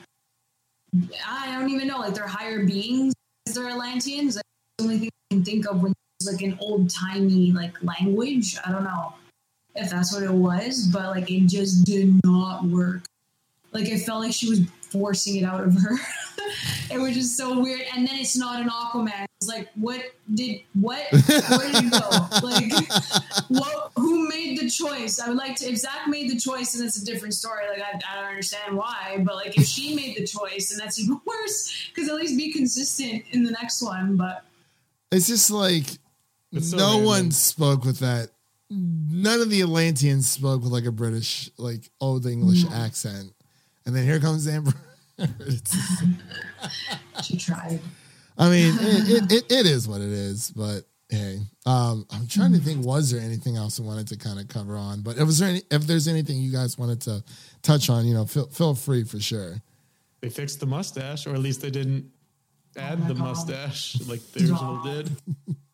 I 1.26 1.58
don't 1.58 1.70
even 1.70 1.86
know, 1.86 1.98
like 1.98 2.14
they're 2.14 2.26
higher 2.26 2.64
beings, 2.64 3.14
they're 3.46 3.68
Atlanteans. 3.68 4.36
Like, 4.36 4.44
the 4.78 4.84
only 4.84 4.98
thing 4.98 5.10
I 5.30 5.34
can 5.34 5.44
think 5.44 5.66
of 5.68 5.82
was 5.82 5.94
like 6.26 6.42
an 6.42 6.58
old 6.60 6.90
timey 6.90 7.52
like 7.52 7.72
language. 7.82 8.56
I 8.66 8.72
don't 8.72 8.84
know 8.84 9.14
if 9.76 9.90
that's 9.90 10.12
what 10.12 10.24
it 10.24 10.32
was, 10.32 10.88
but 10.92 11.10
like 11.10 11.30
it 11.30 11.46
just 11.46 11.84
did 11.84 12.18
not 12.24 12.64
work. 12.64 13.04
Like 13.72 13.86
it 13.88 13.98
felt 13.98 14.22
like 14.22 14.32
she 14.32 14.48
was 14.48 14.62
forcing 14.90 15.36
it 15.36 15.44
out 15.44 15.62
of 15.62 15.74
her. 15.80 15.96
it 16.90 16.98
was 16.98 17.14
just 17.14 17.36
so 17.36 17.58
weird. 17.60 17.82
And 17.94 18.06
then 18.06 18.16
it's 18.16 18.36
not 18.36 18.60
an 18.60 18.68
Aquaman. 18.68 19.26
It's 19.40 19.48
like, 19.48 19.68
what 19.74 20.00
did 20.34 20.60
what? 20.74 21.00
Where 21.12 21.72
did 21.72 21.84
you 21.84 21.90
go? 21.90 22.08
Like, 22.42 22.72
what? 23.48 23.92
Who 23.96 24.28
made 24.28 24.58
the 24.58 24.68
choice? 24.68 25.20
I 25.20 25.28
would 25.28 25.36
like 25.36 25.56
to. 25.56 25.70
If 25.70 25.78
Zack 25.78 26.08
made 26.08 26.30
the 26.30 26.38
choice, 26.38 26.72
then 26.72 26.86
it's 26.86 27.00
a 27.00 27.04
different 27.04 27.34
story. 27.34 27.64
Like, 27.68 27.80
I, 27.82 27.96
I 28.10 28.16
don't 28.20 28.30
understand 28.30 28.76
why. 28.76 29.22
But 29.24 29.36
like, 29.36 29.56
if 29.56 29.64
she 29.64 29.94
made 29.94 30.16
the 30.16 30.26
choice, 30.26 30.70
then 30.70 30.78
that's 30.78 30.98
even 30.98 31.20
worse. 31.26 31.90
Because 31.94 32.08
at 32.08 32.16
least 32.16 32.36
be 32.36 32.52
consistent 32.52 33.24
in 33.30 33.44
the 33.44 33.52
next 33.52 33.80
one. 33.82 34.16
But 34.16 34.44
It's 35.12 35.28
just 35.28 35.50
like 35.50 35.84
It's 36.52 36.70
so 36.70 36.76
no 36.76 36.86
random. 36.90 37.04
one 37.06 37.30
spoke 37.30 37.84
with 37.84 38.00
that. 38.00 38.30
None 38.70 39.40
of 39.40 39.48
the 39.50 39.62
Atlanteans 39.62 40.28
spoke 40.28 40.62
with 40.62 40.72
like 40.72 40.84
a 40.84 40.92
British, 40.92 41.48
like 41.56 41.88
old 42.00 42.26
English 42.26 42.64
accent. 42.70 43.32
And 43.86 43.94
then 43.96 44.04
here 44.04 44.20
comes 44.20 44.46
Amber. 44.48 44.74
It's- 45.18 46.04
she 47.24 47.36
tried. 47.36 47.80
I 48.36 48.48
mean, 48.50 48.74
it, 48.78 49.08
it, 49.08 49.32
it, 49.32 49.52
it 49.52 49.66
is 49.66 49.88
what 49.88 50.00
it 50.00 50.10
is. 50.10 50.50
But 50.50 50.82
hey, 51.08 51.40
um, 51.66 52.06
I'm 52.10 52.26
trying 52.28 52.52
to 52.52 52.58
think. 52.58 52.84
Was 52.84 53.10
there 53.10 53.20
anything 53.20 53.56
else 53.56 53.80
I 53.80 53.82
wanted 53.82 54.08
to 54.08 54.16
kind 54.16 54.38
of 54.38 54.46
cover 54.48 54.76
on? 54.76 55.00
But 55.02 55.16
if 55.18 55.26
was 55.26 55.38
there 55.40 55.48
any, 55.48 55.62
if 55.70 55.86
there's 55.86 56.06
anything 56.08 56.38
you 56.38 56.52
guys 56.52 56.78
wanted 56.78 57.00
to 57.02 57.24
touch 57.62 57.90
on, 57.90 58.06
you 58.06 58.14
know, 58.14 58.24
feel 58.26 58.46
feel 58.46 58.74
free 58.74 59.04
for 59.04 59.18
sure. 59.18 59.56
They 60.20 60.28
fixed 60.30 60.60
the 60.60 60.66
mustache, 60.66 61.26
or 61.26 61.34
at 61.34 61.40
least 61.40 61.60
they 61.62 61.70
didn't 61.70 62.10
add 62.76 63.00
Oh 63.04 63.08
the 63.08 63.14
God. 63.14 63.22
mustache 63.24 63.96
like 64.06 64.20
the 64.32 64.40
original 64.40 64.82
did. 64.84 65.10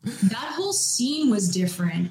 That 0.04 0.52
whole 0.54 0.72
scene 0.72 1.30
was 1.30 1.48
different. 1.50 2.10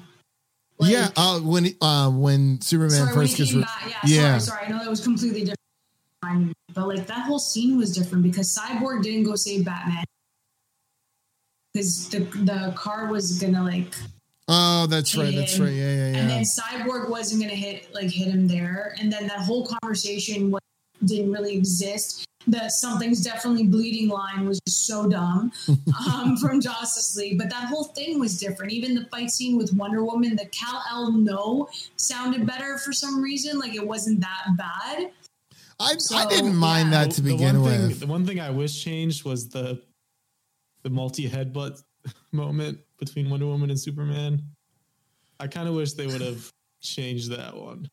Like, 0.78 0.90
yeah, 0.92 1.08
uh, 1.16 1.38
when 1.40 1.66
uh, 1.80 2.10
when 2.10 2.60
Superman 2.60 2.90
sorry, 3.06 3.14
first 3.14 3.36
he 3.36 3.42
gets 3.44 3.54
re- 3.54 3.62
back. 3.62 3.82
Yeah, 3.86 3.98
yeah. 4.04 4.38
sorry, 4.38 4.40
sorry. 4.40 4.66
I 4.66 4.70
know 4.70 4.78
that 4.84 4.90
was 4.90 5.00
completely 5.00 5.40
different. 5.40 5.58
But 6.74 6.88
like 6.88 7.06
that 7.06 7.26
whole 7.26 7.38
scene 7.38 7.76
was 7.76 7.96
different 7.96 8.24
because 8.24 8.56
Cyborg 8.56 9.02
didn't 9.02 9.24
go 9.24 9.36
save 9.36 9.64
Batman. 9.64 10.04
Because 11.72 12.08
the 12.08 12.20
the 12.20 12.72
car 12.76 13.10
was 13.10 13.38
gonna 13.40 13.62
like 13.62 13.94
Oh, 14.46 14.86
that's 14.86 15.16
right. 15.16 15.34
That's 15.34 15.58
right. 15.58 15.72
Yeah, 15.72 15.94
yeah, 15.94 16.10
yeah. 16.10 16.18
and 16.18 16.30
then 16.30 16.42
Cyborg 16.42 17.08
wasn't 17.08 17.42
gonna 17.42 17.54
hit 17.54 17.92
like 17.94 18.10
hit 18.10 18.28
him 18.28 18.46
there, 18.46 18.94
and 19.00 19.10
then 19.10 19.26
that 19.26 19.38
whole 19.38 19.66
conversation 19.66 20.50
was, 20.50 20.60
didn't 21.04 21.32
really 21.32 21.56
exist. 21.56 22.26
The 22.46 22.68
something's 22.68 23.22
definitely 23.22 23.68
bleeding 23.68 24.08
line 24.10 24.46
was 24.46 24.60
just 24.66 24.86
so 24.86 25.08
dumb 25.08 25.50
um, 26.12 26.36
from 26.36 26.60
Justice 26.60 27.16
League, 27.16 27.38
but 27.38 27.48
that 27.48 27.64
whole 27.64 27.84
thing 27.84 28.20
was 28.20 28.38
different. 28.38 28.70
Even 28.70 28.94
the 28.94 29.06
fight 29.06 29.30
scene 29.30 29.56
with 29.56 29.72
Wonder 29.72 30.04
Woman, 30.04 30.36
the 30.36 30.44
Kal-El 30.46 31.12
No 31.12 31.70
sounded 31.96 32.46
better 32.46 32.76
for 32.76 32.92
some 32.92 33.22
reason. 33.22 33.58
Like 33.58 33.74
it 33.74 33.86
wasn't 33.86 34.20
that 34.20 34.44
bad. 34.58 35.10
I, 35.80 35.94
I 36.14 36.26
didn't 36.26 36.54
mind 36.56 36.90
yeah. 36.92 37.04
that 37.04 37.10
to 37.12 37.20
The- 37.20 37.28
the 37.28 37.34
begin 37.34 37.60
one 37.60 37.70
with. 37.70 37.90
Thing, 37.90 37.98
the 38.00 38.06
one 38.06 38.26
thing 38.26 38.40
I 38.40 38.50
wish 38.50 38.82
changed 38.82 39.24
was 39.24 39.48
the 39.48 39.80
the 40.82 40.90
multi 40.90 41.28
headbutt 41.28 41.82
moment 42.32 42.78
between 42.98 43.30
Wonder 43.30 43.46
Woman 43.46 43.70
and 43.70 43.78
Superman. 43.80 44.42
I 45.40 45.46
kind 45.46 45.68
of 45.68 45.74
wish 45.74 45.94
they 45.94 46.06
would 46.06 46.20
have 46.20 46.50
changed 46.82 47.30
that 47.30 47.56
one. 47.56 47.88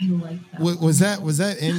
I 0.00 0.06
like 0.10 0.50
that. 0.52 0.60
Wa- 0.60 0.76
was 0.80 0.98
that 1.00 1.22
was 1.22 1.38
that 1.38 1.58
in 1.58 1.74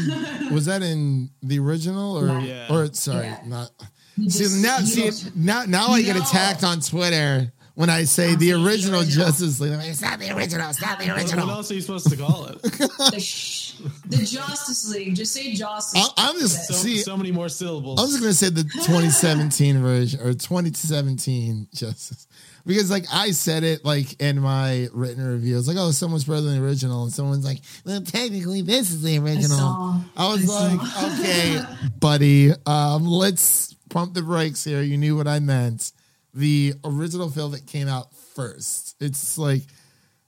was 0.54 0.66
that 0.66 0.82
in 0.82 1.30
the 1.42 1.60
original 1.60 2.18
or 2.18 2.40
Yeah. 2.40 2.68
or 2.70 2.92
sorry 2.94 3.28
Yeah. 3.28 3.42
not 3.46 3.72
He 4.16 4.30
see 4.30 4.40
just- 4.44 4.64
now 4.64 4.80
see 4.80 5.06
looks- 5.06 5.32
now 5.36 5.64
now 5.66 5.88
I 5.90 6.02
get 6.02 6.16
attacked 6.18 6.64
on 6.64 6.80
Twitter 6.82 7.52
when 7.80 7.90
I 7.90 8.04
say 8.04 8.36
the 8.36 8.50
saying 8.50 8.60
the 8.60 8.68
original 8.68 9.00
original. 9.00 9.26
Justice 9.26 9.60
League. 9.62 9.80
It's 9.84 10.02
not 10.02 10.20
the 10.20 10.36
original. 10.36 10.70
It's 10.70 10.82
not 10.82 11.00
the 11.00 11.16
original. 11.16 11.48
what 11.48 11.56
else 11.56 11.72
are 11.72 11.76
you 11.76 11.80
supposed 11.80 12.10
to 12.10 12.18
call 12.18 12.48
it? 12.48 12.62
the, 12.62 13.90
the 14.06 14.18
Justice 14.18 14.90
League. 14.90 15.16
Just 15.16 15.32
say 15.32 15.54
Justice. 15.54 16.10
I- 16.18 16.28
I'm 16.28 16.38
just 16.40 16.68
So, 16.68 16.74
see. 16.74 16.98
so 16.98 17.16
many 17.16 17.32
more 17.32 17.48
syllables. 17.48 18.02
I'm 18.02 18.10
just 18.10 18.20
gonna 18.20 18.34
say 18.34 18.50
the 18.50 18.64
2017 18.64 19.78
version 19.82 20.20
or 20.20 20.34
2017 20.34 21.70
Justice 21.74 22.28
because 22.66 22.92
like 22.92 23.06
I 23.14 23.32
said 23.32 23.64
it 23.64 23.86
like 23.86 24.22
in 24.22 24.42
my 24.42 24.90
written 24.92 25.26
review. 25.26 25.58
It's 25.58 25.70
like 25.70 25.78
oh 25.80 25.92
someone's 25.92 26.26
better 26.26 26.42
than 26.42 26.60
the 26.60 26.68
original 26.68 27.04
and 27.04 27.14
someone's 27.14 27.46
like 27.46 27.62
well 27.86 28.02
technically 28.02 28.62
this 28.62 28.92
is 28.92 29.04
the 29.04 29.20
original. 29.20 29.58
saw. 29.58 30.02
I 30.18 30.28
was 30.28 30.50
I 30.50 30.74
like 30.74 31.14
okay 31.14 31.62
buddy 31.98 32.52
um 32.66 33.06
let's 33.06 33.74
pump 33.90 34.16
the 34.16 34.22
brakes 34.22 34.66
here. 34.66 34.82
You 34.82 34.98
knew 34.98 35.16
what 35.16 35.30
I 35.30 35.40
meant. 35.40 35.94
The 36.34 36.74
original 36.84 37.30
film 37.30 37.52
that 37.54 37.66
came 37.66 37.88
out 37.88 38.14
first. 38.36 38.96
It's 39.00 39.38
like. 39.38 39.64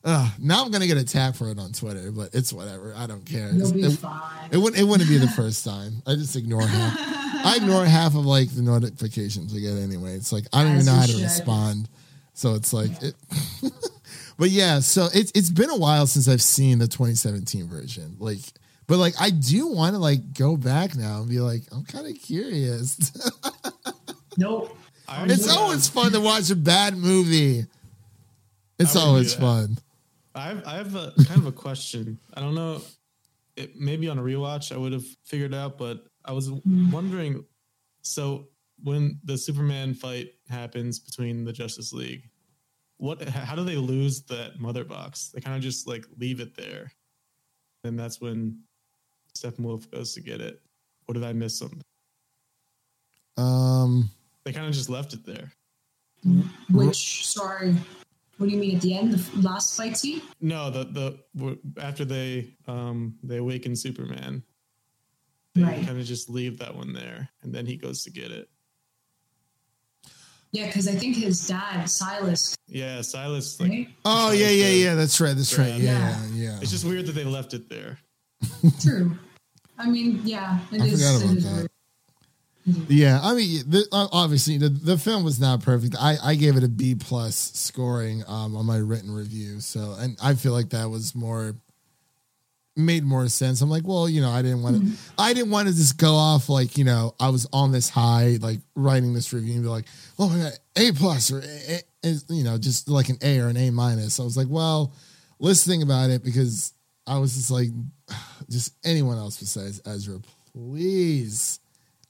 Uh, 0.04 0.28
now 0.39 0.66
I'm 0.66 0.72
gonna 0.72 0.88
get 0.88 0.97
attacked 0.97 1.38
for 1.38 1.52
it 1.52 1.60
on 1.60 1.74
Twitter, 1.74 2.12
but 2.12 2.34
it's 2.34 2.52
whatever. 2.52 2.91
I 2.97 3.06
don't 3.06 3.24
care. 3.24 3.52
It- 3.54 3.91
fine. 3.99 4.49
it 4.52 4.58
wouldn't. 4.58 4.82
It 4.82 4.84
wouldn't 4.84 5.08
be 5.08 5.18
the 5.20 5.28
first 5.38 5.64
time. 5.64 6.02
I 6.08 6.16
just 6.16 6.36
ignore 6.36 6.64
half. 6.66 6.97
I 7.45 7.58
ignore 7.58 7.86
half 7.86 8.16
of 8.16 8.26
like 8.26 8.49
the 8.49 8.64
notifications 8.64 9.56
I 9.56 9.60
get 9.60 9.78
anyway. 9.78 10.16
It's 10.16 10.32
like 10.34 10.45
I 10.52 10.64
don't 10.64 10.78
As 10.78 10.88
even 10.88 10.95
know 10.95 10.99
how 11.02 11.06
to 11.06 11.22
respond. 11.22 11.88
So 12.34 12.56
it's 12.56 12.74
like 12.74 12.89
it. 13.04 13.14
but 14.39 14.49
yeah, 14.49 14.80
so 14.80 15.08
it's 15.14 15.32
it's 15.36 15.52
been 15.52 15.70
a 15.70 15.78
while 15.78 16.08
since 16.08 16.28
I've 16.28 16.41
seen 16.41 16.80
the 16.80 16.88
2017 16.88 17.68
version. 17.68 18.16
Like, 18.18 18.39
but 18.88 18.97
like 18.97 19.14
I 19.22 19.30
do 19.30 19.68
want 19.68 19.93
to 19.93 19.99
like 19.99 20.34
go 20.34 20.58
back 20.58 20.95
now 20.95 21.20
and 21.20 21.30
be 21.30 21.39
like 21.41 21.62
I'm 21.72 21.84
kind 21.86 22.08
of 22.08 22.20
curious. 22.20 22.97
Nope. 24.38 24.76
I 25.12 25.26
it's 25.26 25.43
already- 25.47 25.59
always 25.59 25.88
fun 25.89 26.12
to 26.14 26.22
watch 26.22 26.49
a 26.49 26.55
bad 26.55 26.95
movie. 26.97 27.66
It's 28.80 28.95
always 28.95 29.34
fun. 29.36 29.78
I 30.34 30.47
have, 30.47 30.66
I 30.66 30.76
have 30.78 30.95
a 30.95 31.14
kind 31.26 31.39
of 31.41 31.45
a 31.45 31.51
question. 31.51 32.18
I 32.34 32.39
don't 32.39 32.55
know. 32.55 32.82
It, 33.57 33.76
maybe 33.80 34.07
on 34.07 34.18
a 34.18 34.22
rewatch 34.24 34.72
I 34.72 34.78
would 34.78 34.93
have 34.93 35.03
figured 35.26 35.53
out, 35.53 35.78
but 35.78 36.05
I 36.24 36.32
was 36.32 36.49
wondering. 36.49 37.43
So 38.01 38.47
when 38.82 39.20
the 39.26 39.38
Superman 39.38 39.93
fight 39.93 40.34
happens 40.49 40.97
between 40.99 41.43
the 41.43 41.51
Justice 41.53 41.91
League, 41.93 42.30
what? 42.97 43.22
How 43.22 43.55
do 43.55 43.64
they 43.66 43.76
lose 43.76 44.22
that 44.24 44.59
mother 44.59 44.84
box? 44.86 45.30
They 45.34 45.41
kind 45.41 45.55
of 45.57 45.62
just 45.62 45.86
like 45.88 46.05
leave 46.18 46.39
it 46.39 46.55
there, 46.55 46.91
and 47.84 47.99
that's 47.99 48.22
when 48.22 48.62
Steppenwolf 49.38 49.91
goes 49.91 50.14
to 50.14 50.22
get 50.22 50.39
it. 50.41 50.62
What 51.05 51.16
did 51.16 51.24
I 51.26 51.34
miss 51.34 51.57
something? 51.59 51.82
Um, 53.38 54.09
They 54.43 54.51
kind 54.53 54.67
of 54.67 54.73
just 54.73 54.89
left 54.89 55.13
it 55.13 55.25
there. 55.25 55.51
Which 56.71 57.25
sorry. 57.27 57.75
What 58.37 58.47
do 58.49 58.55
you 58.55 58.59
mean 58.59 58.75
at 58.75 58.81
the 58.81 58.97
end? 58.97 59.13
The 59.13 59.41
last 59.47 59.75
fight 59.77 59.97
scene? 59.97 60.21
No, 60.39 60.69
the 60.71 61.17
the 61.35 61.59
after 61.81 62.05
they 62.05 62.53
um 62.67 63.15
they 63.23 63.37
awaken 63.37 63.75
Superman, 63.75 64.43
they 65.53 65.63
Right. 65.63 65.85
kind 65.85 65.99
of 65.99 66.05
just 66.05 66.29
leave 66.29 66.57
that 66.59 66.75
one 66.75 66.93
there, 66.93 67.29
and 67.43 67.53
then 67.53 67.65
he 67.65 67.75
goes 67.75 68.03
to 68.03 68.09
get 68.11 68.31
it. 68.31 68.49
Yeah, 70.53 70.67
because 70.67 70.87
I 70.87 70.93
think 70.93 71.15
his 71.15 71.47
dad, 71.47 71.85
Silas, 71.85 72.55
Yeah, 72.67 73.01
Silas. 73.01 73.57
Like, 73.59 73.69
right? 73.69 73.89
oh 74.05 74.31
yeah, 74.31 74.49
yeah, 74.49 74.69
yeah. 74.69 74.95
That's 74.95 75.21
right. 75.21 75.35
That's 75.35 75.57
right. 75.57 75.75
Yeah, 75.75 75.77
Yeah. 75.77 76.25
yeah. 76.33 76.43
yeah. 76.51 76.59
it's 76.61 76.71
just 76.71 76.83
weird 76.85 77.05
that 77.05 77.13
they 77.13 77.23
left 77.23 77.53
it 77.53 77.69
there. 77.69 77.99
True. 78.81 79.17
I 79.77 79.87
mean, 79.89 80.19
yeah, 80.25 80.59
it 80.71 80.81
I 80.81 80.85
is. 80.85 80.99
forgot 81.01 81.23
about 81.25 81.37
is 81.37 81.43
that. 81.45 81.55
weird. 81.55 81.70
Yeah, 82.66 83.20
I 83.22 83.34
mean, 83.34 83.62
the, 83.68 83.88
uh, 83.91 84.07
obviously 84.12 84.57
the, 84.57 84.70
the 84.70 84.97
film 84.97 85.24
was 85.24 85.39
not 85.39 85.62
perfect. 85.64 85.95
I, 85.99 86.18
I 86.24 86.36
gave 86.36 86.57
it 86.57 86.64
a 86.64 86.68
B 86.68 86.95
plus 86.95 87.51
scoring 87.55 88.24
um, 88.28 88.55
on 88.55 88.66
my 88.66 88.78
written 88.78 89.12
review. 89.12 89.59
So, 89.62 89.95
and 89.97 90.18
I 90.22 90.36
feel 90.36 90.51
like 90.51 90.70
that 90.70 90.89
was 90.89 91.16
more 91.16 91.55
made 92.76 93.03
more 93.03 93.28
sense. 93.28 93.62
I'm 93.62 93.70
like, 93.70 93.86
well, 93.86 94.07
you 94.07 94.22
know, 94.22 94.30
I 94.30 94.41
didn't 94.41 94.64
want 94.64 94.82
to, 94.82 94.97
I 95.18 95.34
didn't 95.34 95.51
want 95.51 95.68
to 95.68 95.74
just 95.74 95.97
go 95.97 96.14
off 96.14 96.49
like, 96.49 96.78
you 96.78 96.84
know, 96.84 97.16
I 97.20 97.30
was 97.30 97.47
on 97.51 97.72
this 97.72 97.89
high, 97.89 98.38
like 98.41 98.59
writing 98.76 99.14
this 99.14 99.34
review 99.34 99.55
and 99.55 99.64
be 99.64 99.70
like, 99.70 99.86
oh 100.18 100.30
my 100.30 100.38
god, 100.38 100.53
A 100.78 100.91
plus 100.93 101.32
or 101.32 101.39
a, 101.39 101.43
a, 101.43 101.82
is, 102.03 102.26
you 102.30 102.43
know, 102.43 102.57
just 102.57 102.88
like 102.89 103.09
an 103.09 103.18
A 103.22 103.39
or 103.39 103.47
an 103.47 103.57
A 103.57 103.70
minus. 103.72 104.20
I 104.20 104.24
was 104.24 104.38
like, 104.38 104.47
well, 104.49 104.93
let's 105.39 105.66
think 105.66 105.84
about 105.84 106.09
it 106.09 106.24
because 106.24 106.74
I 107.05 107.18
was 107.18 107.36
just 107.36 107.51
like, 107.51 107.70
just 108.49 108.74
anyone 108.86 109.18
else 109.18 109.38
besides 109.38 109.82
Ezra, 109.86 110.20
please. 110.53 111.59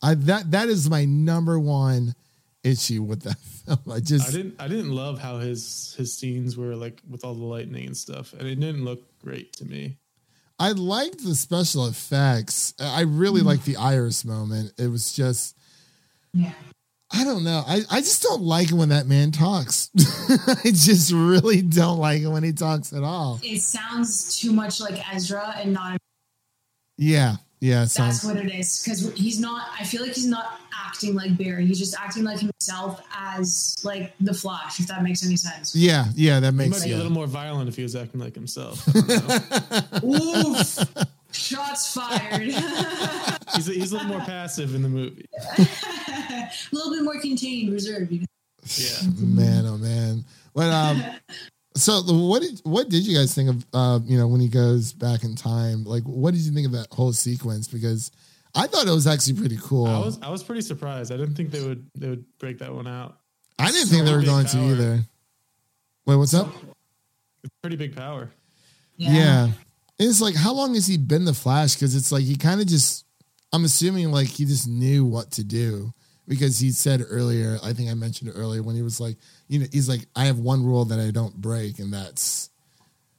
I 0.02 0.16
that 0.16 0.52
that 0.52 0.70
is 0.70 0.90
my 0.90 1.06
number 1.06 1.60
one 1.60 2.16
issue 2.64 3.02
with 3.02 3.24
that 3.24 3.38
film. 3.66 3.80
I 3.92 4.00
just 4.00 4.30
I 4.30 4.32
didn't 4.32 4.56
I 4.60 4.68
didn't 4.68 4.92
love 4.92 5.20
how 5.20 5.40
his 5.40 5.96
his 5.98 6.14
scenes 6.14 6.58
were 6.58 6.76
like 6.76 7.02
with 7.10 7.24
all 7.24 7.34
the 7.34 7.46
lightning 7.46 7.88
and 7.88 7.98
stuff, 7.98 8.34
and 8.34 8.48
it 8.48 8.60
didn't 8.60 8.86
look 8.86 9.02
great 9.20 9.54
to 9.54 9.66
me. 9.66 9.98
I 10.60 10.74
liked 10.74 11.24
the 11.24 11.34
special 11.34 11.88
effects. 11.88 12.76
I 12.80 13.02
really 13.02 13.40
mm-hmm. 13.40 13.48
liked 13.48 13.66
the 13.66 13.78
Iris 13.78 14.24
moment. 14.24 14.74
It 14.78 14.88
was 14.88 15.14
just 15.14 15.58
Yeah. 16.34 16.54
I 17.14 17.26
don't 17.26 17.44
know. 17.44 17.62
I, 17.68 17.82
I 17.90 18.00
just 18.00 18.24
don't 18.24 18.42
like 18.42 18.70
it 18.72 18.74
when 18.74 18.90
that 18.90 19.06
man 19.06 19.32
talks. 19.32 19.90
I 20.64 20.72
just 20.72 21.12
really 21.12 21.62
don't 21.62 21.98
like 21.98 22.22
it 22.22 22.28
when 22.28 22.44
he 22.44 22.54
talks 22.54 22.94
at 22.94 23.04
all. 23.04 23.40
It 23.44 23.60
sounds 23.62 24.40
too 24.40 24.54
much 24.54 24.80
like 24.80 24.98
Ezra 25.14 25.56
and 25.58 25.74
not. 25.74 25.98
Yeah. 26.98 27.38
Yeah, 27.62 27.82
That's 27.82 27.94
sounds. 27.94 28.24
what 28.26 28.38
it 28.38 28.52
is. 28.52 28.82
Because 28.84 29.14
he's 29.14 29.40
not. 29.40 29.68
I 29.80 29.84
feel 29.84 30.02
like 30.02 30.14
he's 30.16 30.26
not 30.26 30.60
acting 30.76 31.14
like 31.14 31.38
Barry. 31.38 31.68
He's 31.68 31.78
just 31.78 31.96
acting 31.96 32.24
like 32.24 32.40
himself 32.40 33.06
as 33.16 33.78
like 33.84 34.14
the 34.20 34.34
Flash. 34.34 34.80
If 34.80 34.88
that 34.88 35.04
makes 35.04 35.24
any 35.24 35.36
sense. 35.36 35.76
Yeah, 35.76 36.06
yeah, 36.16 36.40
that 36.40 36.54
He 36.54 36.58
makes 36.58 36.80
might 36.80 36.86
be 36.88 36.94
a 36.94 36.98
little 36.98 37.12
more 37.12 37.28
violent 37.28 37.70
if 37.70 37.76
he 37.76 37.84
was 37.84 37.96
acting 37.96 38.20
like 38.20 38.34
himself. 38.34 38.84
I 38.96 39.02
don't 39.02 40.04
know. 40.04 40.56
Oof! 40.58 40.80
Shots 41.34 41.94
fired. 41.94 42.42
he's, 43.56 43.70
a, 43.70 43.74
he's 43.74 43.92
a 43.92 43.96
little 43.96 44.10
more 44.10 44.20
passive 44.22 44.74
in 44.76 44.82
the 44.82 44.90
movie. 44.90 45.30
a 45.60 46.50
little 46.74 46.92
bit 46.92 47.04
more 47.04 47.22
contained, 47.22 47.72
reserved. 47.72 48.12
Yeah. 48.12 48.28
man, 49.20 49.66
oh 49.68 49.78
man. 49.78 50.26
But 50.54 50.72
um, 50.72 51.04
so 51.76 52.02
what 52.02 52.42
did 52.42 52.60
what 52.64 52.90
did 52.90 53.06
you 53.06 53.18
guys 53.18 53.34
think 53.34 53.50
of 53.50 53.66
uh, 53.74 54.00
you 54.06 54.18
know, 54.18 54.28
when 54.28 54.42
he 54.42 54.48
goes 54.48 54.94
back 54.94 55.24
in 55.24 55.36
time? 55.36 55.84
Like, 55.84 56.04
what 56.04 56.34
did 56.34 56.42
you 56.42 56.52
think 56.52 56.66
of 56.66 56.74
that 56.74 56.88
whole 56.92 57.14
sequence? 57.14 57.68
Because 57.68 58.12
I 58.54 58.68
thought 58.68 58.88
it 58.88 58.92
was 58.92 59.08
actually 59.08 59.36
pretty 59.40 59.58
cool. 59.62 59.88
I 59.88 60.00
was 60.00 60.20
I 60.22 60.30
was 60.30 60.44
pretty 60.44 60.62
surprised. 60.62 61.12
I 61.12 61.18
didn't 61.18 61.36
think 61.36 61.52
they 61.52 61.64
would 61.66 61.86
they 61.96 62.10
would 62.10 62.26
break 62.40 62.60
that 62.60 62.74
one 62.74 62.88
out. 62.88 63.18
I 63.58 63.72
didn't 63.72 63.90
think 63.90 64.06
they 64.06 64.12
were 64.12 64.20
big 64.20 64.28
going 64.28 64.46
to 64.48 64.58
either. 64.58 65.00
Wait, 66.06 66.16
what's 66.16 66.34
up? 66.34 66.50
It's 67.44 67.54
pretty 67.62 67.76
big 67.76 67.96
power. 67.96 68.32
Yeah. 68.98 69.46
And 69.46 69.54
it's 70.10 70.22
like, 70.22 70.36
how 70.36 70.54
long 70.54 70.74
has 70.74 70.88
he 70.88 70.98
been 70.98 71.26
the 71.26 71.34
Flash? 71.34 71.76
Because 71.76 71.96
it's 71.96 72.12
like 72.12 72.24
he 72.24 72.36
kind 72.36 72.60
of 72.60 72.68
just, 72.68 73.06
I'm 73.54 73.64
assuming 73.64 74.12
like 74.12 74.28
he 74.28 74.46
just 74.46 74.68
knew 74.68 75.06
what 75.06 75.32
to 75.32 75.44
do 75.44 75.94
because 76.32 76.58
he 76.60 76.72
said 76.72 77.04
earlier, 77.10 77.60
I 77.62 77.74
think 77.74 77.92
I 77.92 77.94
mentioned 77.94 78.30
it 78.30 78.38
earlier 78.38 78.64
when 78.64 78.74
he 78.74 78.82
was 78.82 79.02
like, 79.02 79.18
you 79.50 79.60
know, 79.60 79.66
he's 79.70 79.90
like, 79.90 80.06
I 80.16 80.28
have 80.28 80.40
one 80.40 80.66
rule 80.66 80.86
that 80.86 80.98
I 80.98 81.12
don't 81.12 81.36
break, 81.36 81.78
and 81.80 81.94
that's, 81.94 82.50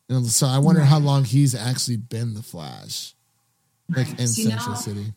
you 0.08 0.16
know, 0.16 0.22
so 0.22 0.46
I 0.46 0.56
wonder 0.56 0.80
how 0.80 0.98
long 0.98 1.24
he's 1.24 1.54
actually 1.54 1.98
been 1.98 2.32
the 2.32 2.42
Flash, 2.42 3.12
like 3.94 4.18
in 4.18 4.26
See, 4.28 4.44
Central 4.44 4.70
now- 4.70 4.80
City. 4.80 5.12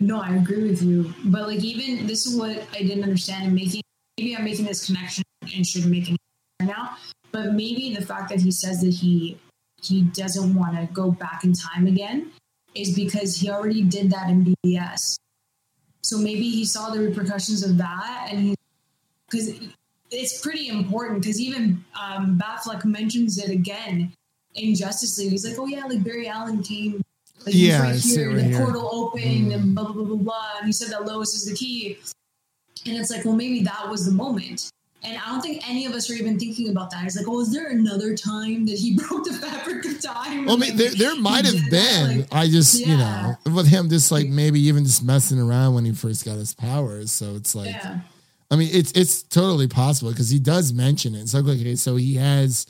No, 0.00 0.20
I 0.20 0.34
agree 0.34 0.68
with 0.68 0.82
you. 0.82 1.14
But 1.26 1.46
like 1.46 1.60
even 1.60 2.08
this 2.08 2.26
is 2.26 2.36
what 2.36 2.50
I 2.72 2.78
didn't 2.82 3.04
understand 3.04 3.46
in 3.46 3.54
making 3.54 3.82
maybe 4.18 4.36
I'm 4.36 4.42
making 4.42 4.64
this 4.64 4.84
connection 4.86 5.22
and 5.54 5.64
should 5.64 5.86
make 5.86 6.10
it 6.10 6.16
right 6.58 6.66
now. 6.66 6.96
But 7.30 7.52
maybe 7.52 7.94
the 7.94 8.04
fact 8.04 8.30
that 8.30 8.40
he 8.40 8.50
says 8.50 8.80
that 8.80 8.90
he 8.92 9.38
he 9.80 10.02
doesn't 10.02 10.56
want 10.56 10.74
to 10.74 10.92
go 10.92 11.12
back 11.12 11.44
in 11.44 11.52
time 11.52 11.86
again 11.86 12.32
is 12.74 12.96
because 12.96 13.36
he 13.36 13.48
already 13.48 13.82
did 13.84 14.10
that 14.10 14.28
in 14.28 14.56
BBS. 14.64 15.14
So 16.02 16.18
maybe 16.18 16.48
he 16.48 16.64
saw 16.64 16.90
the 16.90 17.00
repercussions 17.00 17.62
of 17.64 17.78
that 17.78 18.28
and 18.30 18.40
he 18.40 18.54
because 19.30 19.54
it's 20.10 20.40
pretty 20.40 20.68
important 20.68 21.22
because 21.22 21.40
even 21.40 21.84
um, 22.00 22.38
Batfleck 22.38 22.84
mentions 22.84 23.38
it 23.38 23.50
again 23.50 24.12
in 24.54 24.74
Justice 24.74 25.18
League. 25.18 25.30
He's 25.30 25.46
like, 25.48 25.58
"Oh 25.58 25.66
yeah, 25.66 25.84
like 25.86 26.04
Barry 26.04 26.28
Allen 26.28 26.62
came, 26.62 27.00
like, 27.46 27.54
Yeah, 27.54 27.82
right 27.82 27.96
here, 27.96 28.28
right 28.28 28.36
the 28.36 28.42
here. 28.42 28.58
Portal 28.58 28.90
opened, 28.92 29.52
and 29.52 29.74
blah 29.74 29.84
blah 29.84 29.94
blah 29.94 30.04
blah 30.04 30.16
blah." 30.16 30.48
And 30.58 30.66
he 30.66 30.72
said 30.72 30.90
that 30.90 31.06
Lois 31.06 31.34
is 31.34 31.46
the 31.46 31.54
key, 31.54 31.98
and 32.86 32.96
it's 32.96 33.10
like, 33.10 33.24
well, 33.24 33.34
maybe 33.34 33.62
that 33.62 33.88
was 33.88 34.04
the 34.04 34.12
moment. 34.12 34.70
And 35.04 35.18
I 35.18 35.30
don't 35.30 35.40
think 35.40 35.68
any 35.68 35.84
of 35.86 35.92
us 35.92 36.08
are 36.10 36.14
even 36.14 36.38
thinking 36.38 36.68
about 36.68 36.90
that. 36.92 37.04
It's 37.04 37.16
like, 37.16 37.26
oh, 37.28 37.40
is 37.40 37.52
there 37.52 37.68
another 37.70 38.14
time 38.16 38.66
that 38.66 38.78
he 38.78 38.94
broke 38.96 39.24
the 39.24 39.32
fabric 39.32 39.84
of 39.84 40.00
time? 40.00 40.44
Well, 40.46 40.56
I 40.56 40.58
mean, 40.60 40.70
Like, 40.70 40.74
there, 40.78 40.90
there 40.90 41.16
might 41.20 41.44
have 41.44 41.70
been. 41.70 42.18
like- 42.18 42.28
I 42.32 42.46
just, 42.48 42.78
you 42.86 42.96
know, 42.96 43.34
with 43.46 43.66
him 43.66 43.88
just 43.88 44.12
like 44.12 44.28
maybe 44.28 44.60
even 44.60 44.84
just 44.84 45.02
messing 45.02 45.40
around 45.40 45.74
when 45.74 45.84
he 45.84 45.92
first 45.92 46.24
got 46.24 46.36
his 46.36 46.54
powers. 46.54 47.10
So 47.10 47.34
it's 47.34 47.54
like, 47.54 47.70
yeah, 47.70 48.00
I 48.50 48.56
mean, 48.56 48.68
it's 48.72 48.92
it's 48.92 49.22
totally 49.22 49.66
possible 49.66 50.10
because 50.12 50.30
he 50.30 50.38
does 50.38 50.72
mention 50.72 51.14
it. 51.14 51.28
So 51.28 51.38
okay, 51.40 51.74
so 51.74 51.96
he 51.96 52.14
has 52.16 52.66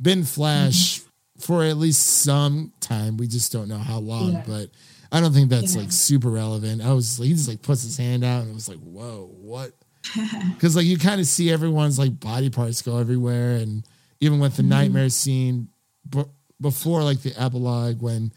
been 0.00 0.24
Flash 0.24 1.00
mm-hmm. 1.00 1.40
for 1.40 1.64
at 1.64 1.76
least 1.78 2.02
some 2.22 2.72
time. 2.80 3.16
We 3.16 3.26
just 3.26 3.50
don't 3.52 3.68
know 3.68 3.78
how 3.78 3.98
long, 3.98 4.32
Yeah. 4.34 4.44
but 4.46 4.70
I 5.10 5.20
don't 5.20 5.32
think 5.32 5.50
that's 5.50 5.74
Yeah. 5.74 5.82
like 5.82 5.92
super 5.92 6.30
relevant. 6.30 6.80
I 6.82 6.92
was 6.92 7.18
like, 7.18 7.28
he 7.28 7.34
just 7.34 7.48
like 7.48 7.62
puts 7.62 7.82
his 7.82 7.96
hand 7.96 8.24
out 8.24 8.42
and 8.42 8.50
it 8.52 8.54
was 8.54 8.68
like, 8.68 8.78
whoa, 8.78 9.30
what? 9.40 9.72
Because 10.54 10.76
like 10.76 10.86
you 10.86 10.98
kind 10.98 11.20
of 11.20 11.26
see 11.26 11.50
everyone's 11.50 11.98
like 11.98 12.18
body 12.18 12.50
parts 12.50 12.82
go 12.82 12.98
everywhere, 12.98 13.56
and 13.56 13.84
even 14.20 14.38
with 14.38 14.56
the 14.56 14.62
nightmare 14.62 15.08
scene 15.08 15.68
b- 16.08 16.24
before 16.60 17.02
like 17.02 17.22
the 17.22 17.34
epilogue 17.36 18.00
when 18.02 18.32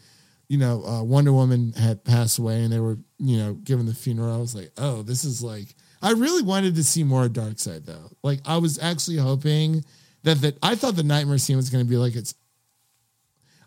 you 0.48 0.58
know 0.58 0.84
uh, 0.84 1.02
Wonder 1.02 1.32
Woman 1.32 1.72
had 1.72 2.04
passed 2.04 2.38
away 2.38 2.62
and 2.62 2.72
they 2.72 2.80
were 2.80 2.98
you 3.18 3.38
know 3.38 3.54
given 3.54 3.86
the 3.86 3.94
funeral, 3.94 4.34
I 4.34 4.38
was 4.38 4.54
like, 4.54 4.72
oh, 4.76 5.02
this 5.02 5.24
is 5.24 5.42
like 5.42 5.74
I 6.02 6.12
really 6.12 6.42
wanted 6.42 6.74
to 6.76 6.84
see 6.84 7.04
more 7.04 7.28
Darkseid 7.28 7.84
though. 7.84 8.10
Like 8.22 8.40
I 8.44 8.58
was 8.58 8.78
actually 8.78 9.16
hoping 9.16 9.84
that 10.22 10.40
that 10.42 10.58
I 10.62 10.74
thought 10.74 10.96
the 10.96 11.02
nightmare 11.02 11.38
scene 11.38 11.56
was 11.56 11.70
going 11.70 11.84
to 11.84 11.88
be 11.88 11.96
like 11.96 12.14
its. 12.16 12.34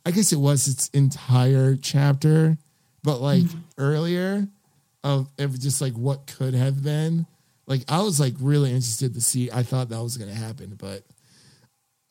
I 0.05 0.11
guess 0.11 0.31
it 0.31 0.39
was 0.39 0.67
its 0.67 0.87
entire 0.89 1.75
chapter, 1.75 2.57
but 3.03 3.19
like 3.19 3.43
earlier 3.77 4.47
of 5.03 5.29
of 5.37 5.59
just 5.59 5.81
like 5.81 5.93
what 5.93 6.27
could 6.27 6.53
have 6.53 6.83
been. 6.83 7.25
Like 7.69 7.83
I 7.87 8.01
was 8.01 8.19
like 8.19 8.33
really 8.41 8.69
interested 8.71 9.13
to 9.13 9.21
see. 9.21 9.49
I 9.51 9.63
thought 9.63 9.87
that 9.89 10.01
was 10.03 10.17
going 10.17 10.29
to 10.29 10.35
happen, 10.35 10.73
but 10.77 11.03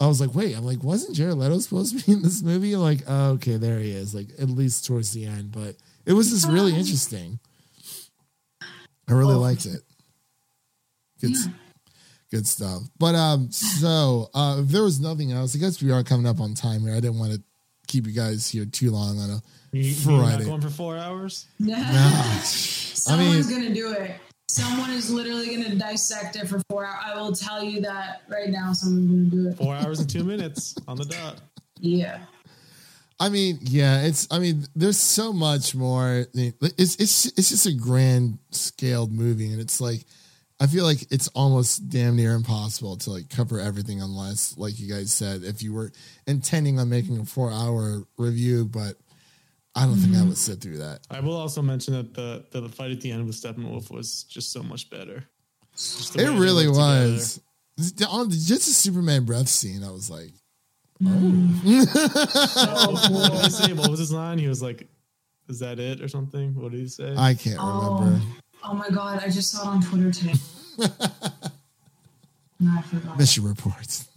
I 0.00 0.06
was 0.06 0.20
like, 0.20 0.34
wait. 0.34 0.56
I'm 0.56 0.64
like, 0.64 0.82
wasn't 0.84 1.16
Jared 1.16 1.36
Leto 1.36 1.58
supposed 1.58 1.98
to 1.98 2.06
be 2.06 2.12
in 2.12 2.22
this 2.22 2.42
movie? 2.42 2.76
Like, 2.76 3.00
oh, 3.08 3.32
okay, 3.32 3.56
there 3.56 3.80
he 3.80 3.90
is. 3.90 4.14
Like 4.14 4.28
at 4.40 4.48
least 4.48 4.86
towards 4.86 5.12
the 5.12 5.26
end, 5.26 5.50
but 5.52 5.74
it 6.06 6.12
was 6.14 6.30
just 6.30 6.48
really 6.48 6.74
interesting. 6.74 7.38
I 8.62 9.12
really 9.12 9.34
Oh. 9.34 9.40
liked 9.40 9.66
it. 9.66 9.80
Good, 11.20 11.34
good 12.30 12.46
stuff. 12.46 12.82
But 12.98 13.16
um, 13.16 13.50
so 13.50 14.30
uh, 14.34 14.58
if 14.62 14.68
there 14.68 14.84
was 14.84 15.00
nothing 15.00 15.32
else, 15.32 15.56
I 15.56 15.58
guess 15.58 15.82
we 15.82 15.90
are 15.90 16.04
coming 16.04 16.26
up 16.26 16.40
on 16.40 16.54
time 16.54 16.82
here. 16.82 16.92
I 16.92 17.00
didn't 17.00 17.18
want 17.18 17.32
to 17.32 17.42
keep 17.88 18.06
you 18.06 18.12
guys 18.12 18.48
here 18.48 18.64
too 18.66 18.90
long 18.92 19.18
on 19.18 19.30
a 19.30 19.42
You, 19.72 19.82
you're 19.82 20.12
not 20.18 20.28
Friday. 20.30 20.44
going 20.44 20.60
for 20.60 20.70
four 20.70 20.96
hours. 20.96 21.46
Nah. 21.58 21.74
I 21.76 22.38
someone's 22.44 23.48
mean, 23.50 23.62
gonna 23.62 23.74
do 23.74 23.90
it. 23.92 24.12
Someone 24.48 24.90
is 24.90 25.10
literally 25.10 25.54
gonna 25.54 25.74
dissect 25.74 26.36
it 26.36 26.48
for 26.48 26.60
four 26.70 26.86
hours. 26.86 27.02
I 27.04 27.20
will 27.20 27.32
tell 27.32 27.62
you 27.62 27.80
that 27.82 28.22
right 28.28 28.48
now. 28.48 28.72
Someone's 28.72 29.30
gonna 29.30 29.44
do 29.44 29.48
it. 29.50 29.58
Four 29.58 29.74
hours 29.74 30.00
and 30.00 30.08
two 30.08 30.24
minutes 30.24 30.74
on 30.88 30.96
the 30.96 31.04
dot. 31.04 31.40
Yeah. 31.78 32.20
I 33.20 33.28
mean, 33.28 33.58
yeah, 33.62 34.02
it's. 34.02 34.26
I 34.30 34.38
mean, 34.38 34.66
there's 34.76 34.98
so 34.98 35.32
much 35.32 35.74
more. 35.74 36.26
It's 36.34 36.96
it's 36.96 37.26
it's 37.26 37.48
just 37.50 37.66
a 37.66 37.72
grand 37.72 38.38
scaled 38.52 39.12
movie, 39.12 39.50
and 39.52 39.60
it's 39.60 39.80
like, 39.80 40.04
I 40.60 40.66
feel 40.66 40.84
like 40.84 41.10
it's 41.10 41.28
almost 41.28 41.88
damn 41.90 42.16
near 42.16 42.34
impossible 42.34 42.96
to 42.98 43.10
like 43.10 43.28
cover 43.28 43.60
everything 43.60 44.00
unless, 44.00 44.56
like 44.56 44.78
you 44.78 44.88
guys 44.88 45.12
said, 45.12 45.42
if 45.42 45.62
you 45.62 45.74
were 45.74 45.90
intending 46.26 46.78
on 46.78 46.88
making 46.88 47.18
a 47.18 47.24
four 47.24 47.50
hour 47.52 48.04
review, 48.16 48.64
but 48.64 48.94
I 49.78 49.86
don't 49.86 49.94
think 49.96 50.14
I 50.16 50.18
would 50.20 50.24
mm-hmm. 50.28 50.34
sit 50.34 50.60
through 50.60 50.78
that. 50.78 51.00
I 51.08 51.20
will 51.20 51.36
also 51.36 51.62
mention 51.62 51.94
that 51.94 52.12
the 52.14 52.44
that 52.50 52.60
the 52.60 52.68
fight 52.68 52.90
at 52.90 53.00
the 53.00 53.12
end 53.12 53.26
with 53.26 53.36
Steppenwolf 53.36 53.90
was 53.90 54.24
just 54.24 54.50
so 54.52 54.62
much 54.62 54.90
better. 54.90 55.24
It 56.16 56.38
really 56.38 56.66
worked 56.66 56.78
together. 56.78 57.12
was. 57.12 57.40
On 58.10 58.28
just 58.28 58.48
the 58.48 58.72
Superman 58.72 59.24
breath 59.24 59.46
scene, 59.48 59.84
I 59.84 59.90
was 59.92 60.10
like, 60.10 60.32
What 61.00 61.12
did 61.20 61.30
he 61.62 63.50
say? 63.50 63.72
What 63.72 63.88
was 63.90 64.00
his 64.00 64.12
line? 64.12 64.38
He 64.38 64.48
was 64.48 64.60
like, 64.60 64.88
"Is 65.48 65.60
that 65.60 65.78
it?" 65.78 66.00
or 66.00 66.08
something. 66.08 66.54
What 66.60 66.72
did 66.72 66.80
he 66.80 66.88
say? 66.88 67.14
I 67.16 67.34
can't 67.34 67.56
Oh. 67.60 67.98
remember. 68.00 68.20
Oh 68.64 68.74
my 68.74 68.88
god! 68.90 69.22
I 69.24 69.28
just 69.30 69.52
saw 69.52 69.62
it 69.62 69.66
on 69.76 69.82
Twitter 69.82 70.10
today. 70.10 70.34
no, 72.60 72.72
I 72.76 72.82
forgot. 72.82 73.18
Mission 73.18 73.44
reports. 73.44 74.08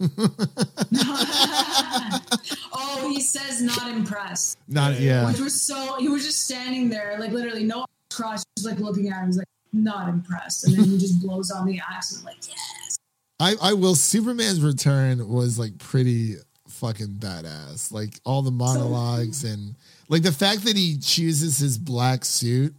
oh, 2.72 3.08
he 3.14 3.20
says 3.20 3.62
not 3.62 3.88
impressed, 3.88 4.58
Not 4.66 4.98
yeah. 4.98 5.28
which 5.28 5.38
was 5.38 5.62
so. 5.62 5.96
He 5.98 6.08
was 6.08 6.24
just 6.24 6.44
standing 6.44 6.88
there, 6.88 7.16
like 7.20 7.30
literally 7.30 7.62
no 7.62 7.86
cross, 8.12 8.42
just 8.56 8.66
like 8.66 8.80
looking 8.80 9.08
at 9.08 9.20
him. 9.20 9.26
He's 9.26 9.38
like 9.38 9.46
not 9.72 10.08
impressed, 10.08 10.66
and 10.66 10.76
then 10.76 10.84
he 10.84 10.98
just 10.98 11.22
blows 11.22 11.52
on 11.52 11.66
the 11.66 11.80
axe 11.88 12.16
and 12.16 12.24
like, 12.24 12.36
yes. 12.48 12.98
I, 13.38 13.54
I 13.62 13.72
will. 13.74 13.94
Superman's 13.94 14.60
return 14.60 15.28
was 15.28 15.56
like 15.56 15.78
pretty 15.78 16.34
fucking 16.66 17.18
badass. 17.20 17.92
Like 17.92 18.18
all 18.24 18.42
the 18.42 18.50
monologues 18.50 19.44
and 19.44 19.76
like 20.08 20.22
the 20.22 20.32
fact 20.32 20.64
that 20.64 20.76
he 20.76 20.98
chooses 20.98 21.58
his 21.58 21.78
black 21.78 22.24
suit 22.24 22.74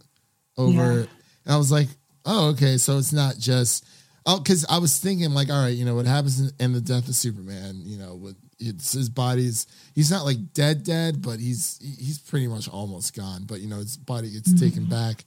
over. 0.58 0.72
Yeah. 0.72 1.06
And 1.46 1.54
I 1.54 1.56
was 1.56 1.72
like, 1.72 1.88
oh, 2.26 2.50
okay. 2.50 2.76
So 2.76 2.98
it's 2.98 3.14
not 3.14 3.38
just. 3.38 3.86
Oh, 4.26 4.38
because 4.38 4.64
I 4.68 4.78
was 4.78 4.98
thinking 4.98 5.34
like, 5.34 5.50
all 5.50 5.62
right, 5.62 5.76
you 5.76 5.84
know 5.84 5.94
what 5.94 6.06
happens 6.06 6.40
in, 6.40 6.50
in 6.58 6.72
the 6.72 6.80
death 6.80 7.08
of 7.08 7.14
Superman? 7.14 7.82
You 7.84 7.98
know, 7.98 8.14
with 8.14 8.36
it's 8.58 8.92
his 8.92 9.08
body's 9.08 9.66
he's 9.94 10.10
not 10.10 10.24
like 10.24 10.52
dead, 10.54 10.82
dead, 10.82 11.20
but 11.20 11.40
he's 11.40 11.78
he's 11.80 12.18
pretty 12.18 12.46
much 12.48 12.68
almost 12.68 13.14
gone. 13.14 13.44
But 13.44 13.60
you 13.60 13.68
know, 13.68 13.76
his 13.76 13.96
body 13.96 14.30
gets 14.30 14.58
taken 14.58 14.86
back 14.86 15.24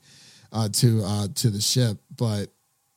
uh, 0.52 0.68
to 0.68 1.02
uh, 1.04 1.28
to 1.36 1.50
the 1.50 1.60
ship. 1.60 1.98
But 2.16 2.48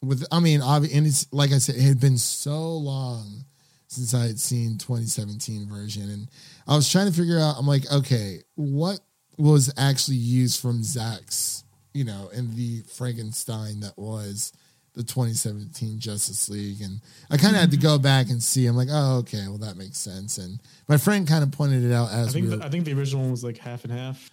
with 0.02 0.26
I 0.32 0.39
mean, 0.39 0.62
obvi- 0.62 0.95
and 0.95 1.06
it's 1.06 1.32
like 1.32 1.52
I 1.52 1.60
said, 1.60 1.76
it 1.76 1.82
had 1.82 1.99
been 1.99 2.18
so 2.18 2.74
long 2.78 3.45
since 3.88 4.14
I 4.14 4.26
had 4.26 4.39
seen 4.39 4.78
2017 4.78 5.68
version, 5.70 6.10
and 6.10 6.28
I 6.68 6.76
was 6.76 6.89
trying 6.91 7.08
to 7.08 7.14
figure 7.14 7.39
out. 7.39 7.56
I'm 7.58 7.68
like, 7.68 7.91
okay, 7.91 8.39
what 8.56 8.99
was 9.38 9.74
actually 9.78 10.18
used 10.18 10.62
from 10.62 10.84
Zack's, 10.84 11.64
you 11.93 12.06
know, 12.06 12.30
in 12.34 12.56
the 12.56 12.82
Frankenstein 12.95 13.82
that 13.82 13.97
was 13.97 14.54
the 14.94 15.04
2017 15.04 16.00
Justice 16.00 16.50
League, 16.50 16.82
and 16.82 17.00
I 17.30 17.38
kind 17.38 17.56
of 17.56 17.62
had 17.62 17.72
to 17.72 17.78
go 17.78 17.98
back 17.98 18.30
and 18.30 18.44
see. 18.44 18.66
I'm 18.68 18.76
like, 18.76 18.89
oh, 18.92 19.20
okay, 19.20 19.46
well 19.48 19.60
that 19.60 19.78
makes 19.78 19.98
sense. 19.98 20.38
And 20.38 20.60
my 20.88 20.98
friend 20.98 21.28
kind 21.28 21.44
of 21.44 21.52
pointed 21.52 21.84
it 21.84 21.94
out 21.94 22.10
I 22.10 22.20
as 22.20 22.36
we 22.36 22.44
were 22.44 22.58
the, 22.58 22.66
I 22.66 22.70
think 22.70 22.86
the 22.86 22.94
original 22.94 23.22
one 23.22 23.32
was 23.32 23.44
like 23.44 23.58
half 23.58 23.84
and 23.84 23.94
half. 23.94 24.30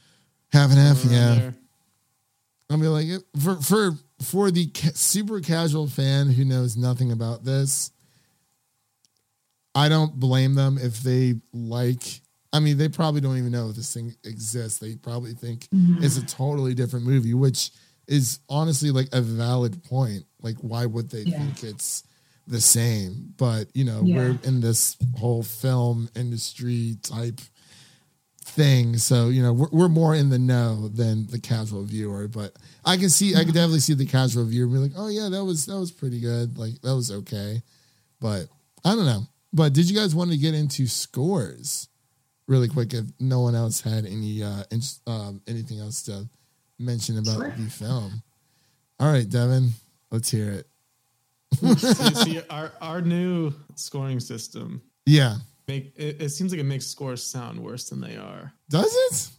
half 0.52 0.70
and 0.70 0.78
half, 0.78 1.04
yeah. 1.04 1.34
there. 1.34 1.54
I 2.70 2.76
mean, 2.76 2.92
like 2.92 3.22
for 3.42 3.56
for 3.56 3.92
for 4.20 4.50
the 4.50 4.66
ca- 4.66 4.92
super 4.94 5.40
casual 5.40 5.86
fan 5.86 6.28
who 6.28 6.44
knows 6.44 6.76
nothing 6.76 7.12
about 7.12 7.44
this, 7.44 7.92
I 9.74 9.88
don't 9.88 10.14
blame 10.14 10.54
them 10.54 10.78
if 10.80 11.00
they 11.00 11.36
like. 11.52 12.02
I 12.52 12.60
mean, 12.60 12.78
they 12.78 12.88
probably 12.88 13.20
don't 13.20 13.36
even 13.36 13.52
know 13.52 13.68
if 13.68 13.76
this 13.76 13.92
thing 13.92 14.14
exists. 14.24 14.78
They 14.78 14.96
probably 14.96 15.34
think 15.34 15.68
mm-hmm. 15.68 16.02
it's 16.02 16.16
a 16.16 16.26
totally 16.26 16.74
different 16.74 17.06
movie, 17.06 17.34
which 17.34 17.70
is 18.06 18.40
honestly 18.48 18.90
like 18.90 19.08
a 19.12 19.20
valid 19.20 19.84
point. 19.84 20.24
Like, 20.42 20.56
why 20.58 20.86
would 20.86 21.10
they 21.10 21.22
Yeah. 21.22 21.38
think 21.38 21.62
it's 21.64 22.04
the 22.46 22.60
same? 22.60 23.34
But 23.36 23.68
you 23.74 23.84
know, 23.84 24.02
Yeah. 24.04 24.14
we're 24.16 24.38
in 24.44 24.60
this 24.60 24.96
whole 25.16 25.42
film 25.42 26.08
industry 26.14 26.98
type 27.02 27.40
thing. 28.44 28.96
So, 28.98 29.28
you 29.28 29.42
know, 29.42 29.52
we're, 29.52 29.68
we're 29.70 29.88
more 29.88 30.14
in 30.14 30.30
the 30.30 30.38
know 30.38 30.88
than 30.88 31.26
the 31.26 31.38
casual 31.38 31.84
viewer, 31.84 32.28
but 32.28 32.54
I 32.84 32.96
can 32.96 33.10
see, 33.10 33.34
I 33.36 33.44
can 33.44 33.52
definitely 33.52 33.80
see 33.80 33.94
the 33.94 34.06
casual 34.06 34.44
viewer 34.46 34.66
be 34.66 34.78
like, 34.78 34.92
oh 34.96 35.08
yeah, 35.08 35.28
that 35.28 35.44
was, 35.44 35.66
that 35.66 35.78
was 35.78 35.92
pretty 35.92 36.18
good. 36.20 36.56
Like 36.58 36.80
that 36.80 36.94
was 36.94 37.10
okay. 37.10 37.62
But 38.20 38.48
I 38.84 38.94
don't 38.94 39.04
know. 39.06 39.26
But 39.52 39.74
did 39.74 39.88
you 39.90 39.94
guys 39.96 40.14
want 40.14 40.30
to 40.30 40.36
get 40.38 40.54
into 40.54 40.86
scores 40.86 41.88
really 42.46 42.68
quick 42.68 42.94
if 42.94 43.04
no 43.20 43.40
one 43.42 43.54
else 43.54 43.80
had 43.82 44.06
any, 44.06 44.42
uh, 44.42 44.64
in, 44.70 44.80
um, 45.06 45.42
anything 45.46 45.78
else 45.78 46.02
to 46.04 46.26
mention 46.78 47.18
about 47.18 47.36
Sure. 47.36 47.54
the 47.56 47.70
film? 47.70 48.22
All 48.98 49.12
right, 49.12 49.28
Devin, 49.28 49.72
let's 50.10 50.30
hear 50.30 50.50
it. 50.50 50.66
see, 51.78 52.14
see, 52.14 52.40
our 52.50 52.72
our 52.80 53.00
new 53.00 53.52
scoring 53.74 54.20
system 54.20 54.82
Yeah. 55.06 55.36
make 55.66 55.92
it, 55.96 56.20
it 56.20 56.28
seems 56.30 56.52
like 56.52 56.60
it 56.60 56.64
makes 56.64 56.86
scores 56.86 57.22
sound 57.22 57.58
worse 57.60 57.88
than 57.88 58.00
they 58.00 58.16
are. 58.16 58.52
Does 58.68 58.92
it? 59.10 59.30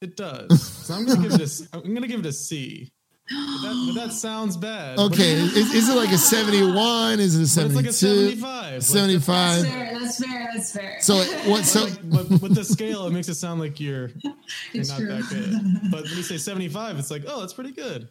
It 0.00 0.16
does. 0.16 0.62
So 0.62 0.94
I'm 0.94 1.04
gonna 1.06 1.22
give 1.22 1.32
it 1.34 1.40
a 1.40 1.44
s- 1.44 1.68
I'm 1.72 1.92
gonna 1.94 2.06
give 2.06 2.20
it 2.20 2.26
a 2.26 2.32
C. 2.32 2.88
But 3.30 3.36
that, 3.36 3.92
but 3.94 4.06
that 4.06 4.12
sounds 4.14 4.56
bad. 4.56 4.98
Okay. 4.98 5.32
is, 5.32 5.74
is 5.74 5.88
it 5.90 5.94
like 5.96 6.10
a 6.12 6.16
71? 6.18 7.20
Is 7.20 7.36
it 7.36 7.42
a 7.42 7.46
72? 7.46 7.68
it's 7.68 7.76
like 7.76 7.90
a 7.90 7.92
75. 7.92 8.84
75. 8.84 9.62
That's 9.62 9.68
fair. 9.68 9.98
That's 10.00 10.18
fair. 10.24 10.50
That's 10.54 10.72
fair. 10.72 10.96
So 11.02 11.16
what? 11.50 11.64
So 11.66 11.84
Like, 11.84 11.98
but 12.10 12.28
with 12.40 12.54
the 12.54 12.64
scale, 12.64 13.06
it 13.06 13.12
makes 13.12 13.28
it 13.28 13.34
sound 13.34 13.60
like 13.60 13.78
you're 13.80 14.08
you're 14.22 14.32
It's 14.72 14.88
not 14.88 14.98
true. 15.00 15.08
that 15.08 15.28
good. 15.28 15.90
But 15.90 16.04
when 16.04 16.16
you 16.16 16.22
say 16.22 16.38
75, 16.38 16.98
it's 16.98 17.10
like, 17.10 17.24
oh, 17.28 17.40
that's 17.40 17.52
pretty 17.52 17.72
good. 17.72 18.08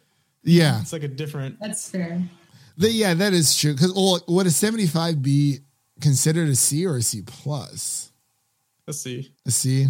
Yeah, 0.48 0.80
It's 0.80 0.92
like 0.92 1.02
a 1.02 1.08
different. 1.08 1.58
That's 1.60 1.88
fair. 1.88 2.22
The- 2.76 2.90
yeah, 2.90 3.14
that 3.14 3.32
is 3.32 3.56
true. 3.56 3.74
Because 3.74 3.92
well, 3.94 4.20
would 4.28 4.46
a 4.46 4.50
seventy-five 4.50 5.22
be 5.22 5.58
considered 6.00 6.48
a 6.48 6.54
C 6.56 6.86
or 6.86 6.96
a 6.96 7.02
C 7.02 7.22
plus? 7.22 8.10
Let's 8.86 9.00
see. 9.00 9.32
A 9.46 9.50
C. 9.50 9.86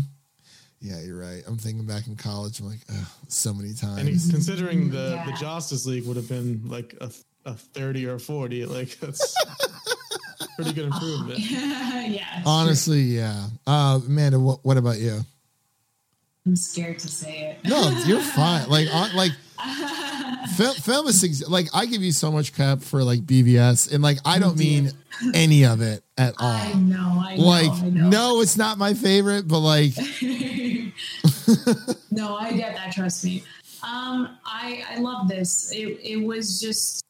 Yeah, 0.81 1.01
you're 1.03 1.19
right. 1.19 1.43
I'm 1.47 1.59
thinking 1.59 1.87
back 1.87 2.07
in 2.07 2.15
college. 2.17 2.61
I'm 2.61 2.67
like, 2.69 2.79
ugh, 2.89 3.07
so 3.29 3.53
many 3.53 3.75
times. 3.75 4.25
And 4.25 4.33
considering 4.33 4.91
the 4.91 5.15
Yeah. 5.17 5.27
the 5.27 5.33
Justice 5.33 5.87
League 5.87 6.07
would 6.07 6.17
have 6.17 6.29
been 6.29 6.63
like 6.69 6.95
a, 7.01 7.11
a 7.45 7.55
30 7.55 8.07
or 8.07 8.15
a 8.15 8.21
40, 8.21 8.65
like 8.67 8.97
that's 9.01 9.35
pretty 10.57 10.73
good 10.73 10.87
improvement. 10.87 11.39
yeah. 11.41 12.39
it's 12.39 12.47
Honestly, 12.47 13.01
yeah. 13.01 13.47
Uh, 13.67 13.99
Amanda, 14.07 14.39
what, 14.39 14.65
what 14.65 14.77
about 14.77 14.99
you? 14.99 15.21
I'm 16.47 16.55
scared 16.57 16.99
to 17.01 17.09
say 17.09 17.59
it. 17.63 17.69
No, 17.69 17.91
you're 18.07 18.21
fine. 18.21 18.69
Like, 18.69 18.89
on, 18.93 19.15
like. 19.17 19.33
Film, 20.47 20.75
film 20.75 21.07
is 21.09 21.25
ex- 21.25 21.49
like 21.49 21.69
I 21.75 21.87
give 21.87 22.03
you 22.03 22.13
so 22.13 22.31
much 22.31 22.55
crap 22.55 22.81
for 22.83 23.03
like 23.03 23.21
BVS, 23.21 23.93
and 23.93 24.03
like 24.03 24.19
I 24.25 24.39
don't 24.39 24.57
mean 24.57 24.93
any 25.35 25.65
of 25.65 25.81
it 25.81 26.03
at 26.17 26.35
all. 26.39 26.47
I 26.47 26.73
know. 26.75 27.23
I 27.25 27.37
know. 27.37 27.43
like, 27.43 27.71
I 27.71 27.89
know. 27.89 28.09
no, 28.09 28.41
it's 28.41 28.57
not 28.57 28.79
my 28.79 28.95
favorite, 28.95 29.49
but 29.49 29.61
like, 29.61 29.93
no, 32.11 32.37
I 32.37 32.53
get 32.53 32.75
that. 32.77 32.93
Trust 32.93 33.25
me. 33.25 33.43
Um, 33.83 34.37
I 34.45 34.85
I 34.91 34.99
love 34.99 35.29
this. 35.29 35.73
It 35.73 35.99
it 36.03 36.25
was 36.25 36.61
just 36.61 37.03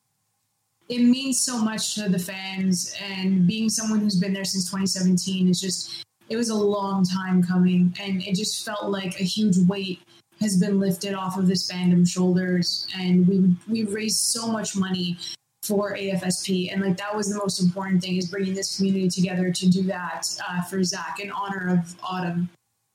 it 0.89 1.03
means 1.03 1.39
so 1.39 1.59
much 1.59 1.95
to 1.97 2.09
the 2.09 2.19
fans, 2.19 2.95
and 3.03 3.47
being 3.47 3.69
someone 3.69 4.01
who's 4.01 4.17
been 4.17 4.33
there 4.33 4.45
since 4.45 4.65
2017 4.67 5.49
is 5.49 5.61
just 5.61 6.05
it 6.29 6.37
was 6.37 6.51
a 6.51 6.55
long 6.55 7.05
time 7.05 7.43
coming, 7.43 7.95
and 8.01 8.23
it 8.23 8.35
just 8.35 8.65
felt 8.65 8.91
like 8.91 9.21
a 9.21 9.25
huge 9.25 9.59
weight 9.67 10.01
has 10.41 10.57
been 10.57 10.79
lifted 10.79 11.15
off 11.15 11.39
of 11.39 11.47
this 11.47 11.71
fandom's 11.71 12.11
shoulders, 12.11 12.87
and 12.97 13.27
we 13.27 13.57
we 13.69 13.85
raised 13.85 14.19
so 14.19 14.49
much 14.49 14.77
money 14.77 15.17
for 15.63 15.95
AFSP, 15.95 16.73
and 16.73 16.83
like 16.83 16.97
that 16.97 17.15
was 17.15 17.29
the 17.29 17.37
most 17.37 17.61
important 17.61 18.03
thing 18.03 18.17
is 18.17 18.31
bringing 18.31 18.55
this 18.55 18.77
community 18.77 19.09
together 19.09 19.51
to 19.51 19.69
do 19.69 19.83
that 19.83 20.23
uh, 20.49 20.63
for 20.63 20.83
Zack 20.83 21.21
in 21.21 21.31
honor 21.31 21.79
of 21.79 21.97
Autumn. 22.03 22.49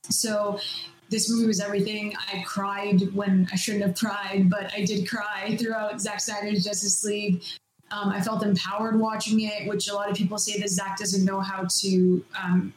So 0.10 0.60
this 1.10 1.30
movie 1.30 1.46
was 1.46 1.60
everything. 1.60 2.16
I 2.34 2.44
cried 2.46 3.14
when 3.14 3.48
I 3.52 3.56
shouldn't 3.56 3.84
have 3.84 3.96
cried, 3.96 4.50
but 4.50 4.74
I 4.74 4.84
did 4.84 5.08
cry 5.08 5.56
throughout 5.58 6.02
Zack 6.02 6.20
Snyder's 6.20 6.64
Justice 6.64 7.04
League. 7.04 7.44
Um, 7.92 8.10
I 8.10 8.22
felt 8.22 8.44
empowered 8.44 9.00
watching 9.00 9.42
it, 9.42 9.68
which 9.68 9.88
a 9.90 9.94
lot 9.94 10.10
of 10.10 10.18
people 10.18 10.40
say 10.40 10.60
that 10.60 10.70
Zack 10.70 10.98
doesn't 10.98 11.24
know 11.24 11.40
how 11.40 11.68
to 11.82 12.26
um, 12.42 12.74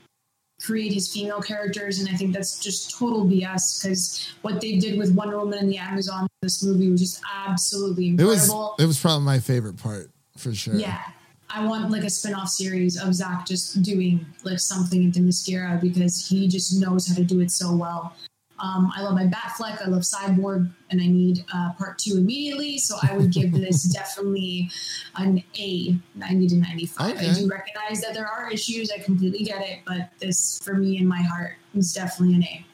create 0.60 0.92
his 0.92 1.12
female 1.12 1.40
characters, 1.40 1.98
and 2.00 2.08
I 2.08 2.12
think 2.12 2.32
that's 2.34 2.58
just 2.58 2.96
total 2.98 3.24
BS 3.26 3.82
because 3.82 4.34
what 4.42 4.60
they 4.60 4.78
did 4.78 4.98
with 4.98 5.14
Wonder 5.14 5.38
Woman 5.38 5.58
and 5.58 5.70
the 5.70 5.78
Amazon 5.78 6.22
in 6.22 6.28
this 6.42 6.62
movie 6.62 6.90
was 6.90 7.00
just 7.00 7.20
absolutely 7.46 8.08
incredible. 8.08 8.32
it 8.32 8.36
was 8.36 8.84
it 8.84 8.86
was 8.86 9.00
probably 9.00 9.24
my 9.24 9.38
favorite 9.38 9.76
part 9.76 10.10
for 10.36 10.54
sure. 10.54 10.74
Yeah. 10.74 11.02
I 11.48 11.64
want 11.64 11.90
like 11.90 12.02
a 12.02 12.10
spin-off 12.10 12.48
series 12.48 13.00
of 13.00 13.14
Zack 13.14 13.46
just 13.46 13.80
doing 13.82 14.26
like 14.44 14.58
something 14.58 15.02
into 15.04 15.20
Themyscira 15.20 15.80
because 15.80 16.28
he 16.28 16.48
just 16.48 16.80
knows 16.80 17.06
how 17.06 17.14
to 17.14 17.24
do 17.24 17.40
it 17.40 17.50
so 17.50 17.74
well. 17.74 18.14
Um, 18.58 18.90
I 18.96 19.02
love 19.02 19.14
my 19.14 19.26
Batfleck, 19.26 19.82
I 19.86 19.88
love 19.88 20.02
Cyborg, 20.02 20.70
and 20.90 21.00
I 21.00 21.06
need 21.06 21.44
uh, 21.52 21.72
part 21.74 21.98
two 21.98 22.16
immediately. 22.16 22.78
So 22.78 22.96
I 23.02 23.16
would 23.16 23.30
give 23.32 23.52
this 23.52 23.82
definitely 23.92 24.70
an 25.16 25.42
A, 25.58 25.96
90 26.14 26.48
to 26.48 26.56
95. 26.56 27.16
Okay. 27.16 27.28
I 27.28 27.34
do 27.34 27.48
recognize 27.48 28.00
that 28.00 28.14
there 28.14 28.26
are 28.26 28.50
issues. 28.50 28.90
I 28.90 28.98
completely 28.98 29.44
get 29.44 29.60
it, 29.62 29.80
but 29.86 30.08
this, 30.20 30.58
for 30.64 30.74
me 30.74 30.98
in 30.98 31.06
my 31.06 31.20
heart, 31.20 31.52
is 31.74 31.92
definitely 31.92 32.36
an 32.36 32.44
A. 32.44 32.66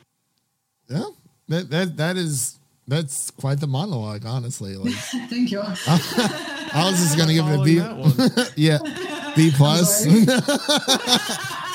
Yeah, 0.89 1.05
that 1.49 1.71
that 1.71 1.97
that 1.97 2.17
is 2.17 2.59
that's 2.87 3.31
quite 3.31 3.59
the 3.61 3.67
monologue, 3.67 4.25
honestly. 4.27 4.77
Like 4.83 4.95
Thank 4.95 5.51
you. 5.51 5.61
I 6.75 6.89
was 6.91 7.01
just 7.01 7.17
gonna 7.19 7.33
give 7.35 7.47
it 7.47 7.55
a 7.55 7.57
Following 7.57 7.65
B. 7.65 7.79
that 7.79 7.97
one. 7.97 8.47
yeah, 8.57 9.33
B 9.35 9.51
plus. 9.55 10.05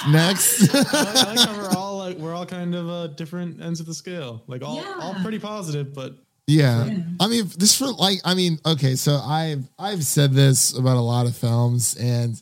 Next, 0.10 0.74
I 0.74 0.84
I 0.94 1.34
like 1.34 1.40
how 1.40 1.58
we're 1.58 1.70
all 2.16 2.22
we're 2.22 2.34
all 2.34 2.46
kind 2.46 2.76
of 2.76 2.90
uh, 2.90 3.08
different 3.08 3.62
ends 3.62 3.80
of 3.80 3.86
the 3.86 3.94
scale. 3.94 4.44
Like 4.48 4.64
all 4.64 4.84
all 5.02 5.16
pretty 5.16 5.40
positive, 5.40 5.94
but 5.94 6.16
yeah. 6.48 6.86
Yeah. 6.86 7.00
I 7.20 7.28
mean, 7.28 7.50
this 7.58 7.78
for 7.78 7.88
like, 7.88 8.20
I 8.24 8.34
mean, 8.34 8.60
okay, 8.66 8.96
so 8.96 9.16
I've 9.16 9.64
I've 9.78 10.04
said 10.04 10.32
this 10.32 10.78
about 10.78 10.98
a 10.98 11.02
lot 11.02 11.26
of 11.26 11.36
films, 11.36 11.96
and 11.98 12.42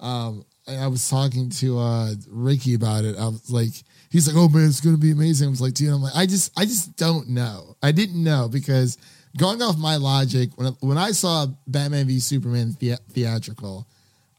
um, 0.00 0.44
and 0.66 0.80
I 0.80 0.88
was 0.88 1.08
talking 1.08 1.50
to 1.50 1.78
uh 1.78 2.10
Ricky 2.28 2.74
about 2.74 3.04
it. 3.04 3.16
I 3.16 3.28
was 3.28 3.50
like, 3.50 3.70
he's 4.10 4.26
like, 4.26 4.36
oh 4.36 4.48
man, 4.48 4.66
it's 4.66 4.80
gonna 4.80 4.96
be 4.96 5.12
amazing. 5.12 5.46
I 5.48 5.50
was 5.50 5.60
like, 5.60 5.74
dude, 5.74 5.92
I'm 5.92 6.02
like, 6.02 6.16
I 6.16 6.26
just 6.26 6.58
I 6.58 6.64
just 6.64 6.96
don't 6.96 7.28
know. 7.28 7.76
I 7.82 7.92
didn't 7.92 8.22
know 8.22 8.48
because 8.48 8.98
going 9.36 9.62
off 9.62 9.78
my 9.78 9.96
logic, 9.96 10.50
when 10.56 10.68
I, 10.68 10.70
when 10.80 10.98
I 10.98 11.12
saw 11.12 11.46
Batman 11.66 12.06
v 12.06 12.18
Superman 12.18 12.76
the- 12.80 12.98
theatrical, 13.10 13.86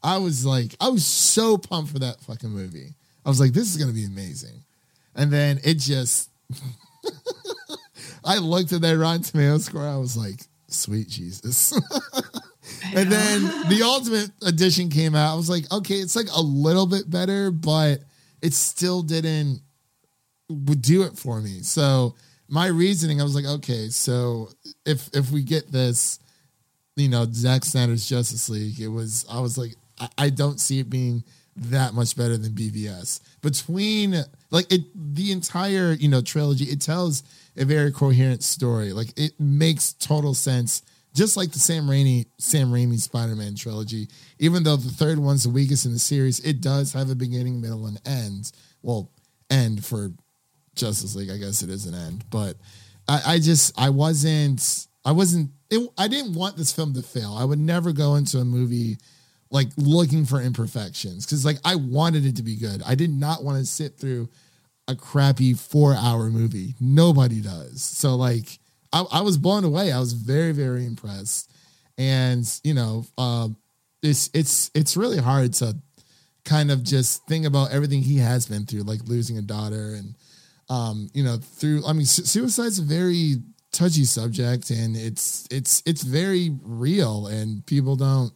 I 0.02 0.18
was 0.18 0.44
like, 0.44 0.74
I 0.80 0.88
was 0.88 1.06
so 1.06 1.56
pumped 1.58 1.90
for 1.92 1.98
that 2.00 2.20
fucking 2.20 2.50
movie. 2.50 2.94
I 3.24 3.28
was 3.28 3.40
like, 3.40 3.52
this 3.52 3.68
is 3.68 3.76
gonna 3.76 3.92
be 3.94 4.04
amazing, 4.04 4.62
and 5.16 5.32
then 5.32 5.58
it 5.64 5.74
just. 5.74 6.30
I 8.24 8.38
looked 8.38 8.72
at 8.72 8.80
that 8.80 8.98
Rotten 8.98 9.22
Tomato 9.22 9.58
score. 9.58 9.86
I 9.86 9.96
was 9.96 10.16
like, 10.16 10.40
sweet 10.66 11.08
Jesus. 11.08 11.72
and 12.94 13.10
then 13.10 13.42
the 13.68 13.82
Ultimate 13.84 14.30
Edition 14.42 14.88
came 14.88 15.14
out. 15.14 15.32
I 15.32 15.36
was 15.36 15.48
like, 15.48 15.70
okay, 15.72 15.94
it's 15.94 16.16
like 16.16 16.28
a 16.34 16.40
little 16.40 16.86
bit 16.86 17.08
better, 17.08 17.50
but 17.50 18.00
it 18.42 18.52
still 18.52 19.02
didn't 19.02 19.60
would 20.48 20.82
do 20.82 21.02
it 21.02 21.16
for 21.16 21.40
me. 21.40 21.60
So 21.62 22.14
my 22.48 22.66
reasoning, 22.66 23.20
I 23.20 23.24
was 23.24 23.34
like, 23.34 23.44
okay, 23.44 23.88
so 23.88 24.48
if 24.84 25.08
if 25.14 25.30
we 25.30 25.42
get 25.42 25.70
this, 25.72 26.18
you 26.96 27.08
know, 27.08 27.26
Zack 27.32 27.64
Snyder's 27.64 28.08
Justice 28.08 28.48
League, 28.48 28.80
it 28.80 28.88
was 28.88 29.24
I 29.30 29.40
was 29.40 29.58
like, 29.58 29.74
I, 29.98 30.08
I 30.18 30.30
don't 30.30 30.60
see 30.60 30.78
it 30.80 30.90
being 30.90 31.24
that 31.56 31.94
much 31.94 32.16
better 32.16 32.36
than 32.36 32.52
BVS. 32.52 33.20
Between 33.40 34.16
like 34.50 34.70
it 34.72 34.82
the 34.94 35.32
entire, 35.32 35.92
you 35.92 36.08
know, 36.08 36.20
trilogy, 36.20 36.64
it 36.64 36.80
tells 36.80 37.22
a 37.56 37.64
very 37.64 37.90
coherent 37.90 38.42
story. 38.42 38.92
Like 38.92 39.12
it 39.16 39.32
makes 39.38 39.92
total 39.94 40.34
sense. 40.34 40.82
Just 41.14 41.36
like 41.36 41.52
the 41.52 41.58
Sam 41.58 41.86
Raimi 41.86 42.26
Sam 42.38 42.70
Raimi 42.70 42.98
Spider-Man 42.98 43.54
trilogy, 43.54 44.08
even 44.38 44.64
though 44.64 44.76
the 44.76 44.90
third 44.90 45.18
one's 45.18 45.44
the 45.44 45.50
weakest 45.50 45.86
in 45.86 45.92
the 45.92 45.98
series, 45.98 46.40
it 46.40 46.60
does 46.60 46.92
have 46.92 47.08
a 47.08 47.14
beginning, 47.14 47.60
middle, 47.60 47.86
and 47.86 48.00
end. 48.06 48.52
Well, 48.82 49.10
end 49.50 49.84
for 49.84 50.12
Justice 50.74 51.14
League, 51.14 51.30
I 51.30 51.38
guess 51.38 51.62
it 51.62 51.70
is 51.70 51.86
an 51.86 51.94
end. 51.94 52.24
But 52.30 52.56
I, 53.08 53.22
I 53.26 53.38
just 53.38 53.78
I 53.80 53.90
wasn't 53.90 54.86
I 55.06 55.12
wasn't 55.12 55.52
it, 55.70 55.88
I 55.96 56.06
didn't 56.08 56.34
want 56.34 56.58
this 56.58 56.72
film 56.72 56.92
to 56.94 57.02
fail. 57.02 57.34
I 57.34 57.44
would 57.44 57.58
never 57.58 57.92
go 57.92 58.16
into 58.16 58.38
a 58.38 58.44
movie 58.44 58.98
like 59.50 59.68
looking 59.76 60.24
for 60.24 60.40
imperfections 60.40 61.24
because 61.24 61.44
like 61.44 61.58
I 61.64 61.76
wanted 61.76 62.26
it 62.26 62.36
to 62.36 62.42
be 62.42 62.56
good. 62.56 62.82
I 62.84 62.94
did 62.94 63.10
not 63.10 63.44
want 63.44 63.58
to 63.58 63.64
sit 63.64 63.98
through 63.98 64.28
a 64.88 64.94
crappy 64.94 65.54
four 65.54 65.94
hour 65.94 66.28
movie. 66.30 66.74
Nobody 66.80 67.40
does. 67.40 67.82
So 67.82 68.16
like 68.16 68.58
I, 68.92 69.04
I 69.12 69.20
was 69.20 69.38
blown 69.38 69.64
away. 69.64 69.92
I 69.92 70.00
was 70.00 70.12
very 70.12 70.52
very 70.52 70.84
impressed, 70.84 71.50
and 71.98 72.46
you 72.64 72.74
know, 72.74 73.06
um, 73.18 73.56
it's 74.02 74.30
it's 74.34 74.70
it's 74.74 74.96
really 74.96 75.18
hard 75.18 75.52
to 75.54 75.76
kind 76.44 76.70
of 76.70 76.82
just 76.82 77.26
think 77.26 77.44
about 77.44 77.72
everything 77.72 78.02
he 78.02 78.18
has 78.18 78.46
been 78.46 78.64
through, 78.64 78.82
like 78.82 79.00
losing 79.06 79.36
a 79.38 79.42
daughter 79.42 79.94
and 79.94 80.14
um, 80.68 81.08
you 81.14 81.22
know, 81.22 81.36
through 81.36 81.86
I 81.86 81.92
mean, 81.92 82.06
su- 82.06 82.24
suicide's 82.24 82.78
a 82.78 82.82
very 82.82 83.36
touchy 83.72 84.04
subject 84.04 84.70
and 84.70 84.96
it's 84.96 85.46
it's 85.50 85.82
it's 85.84 86.02
very 86.02 86.56
real 86.62 87.26
and 87.26 87.64
people 87.66 87.94
don't 87.94 88.32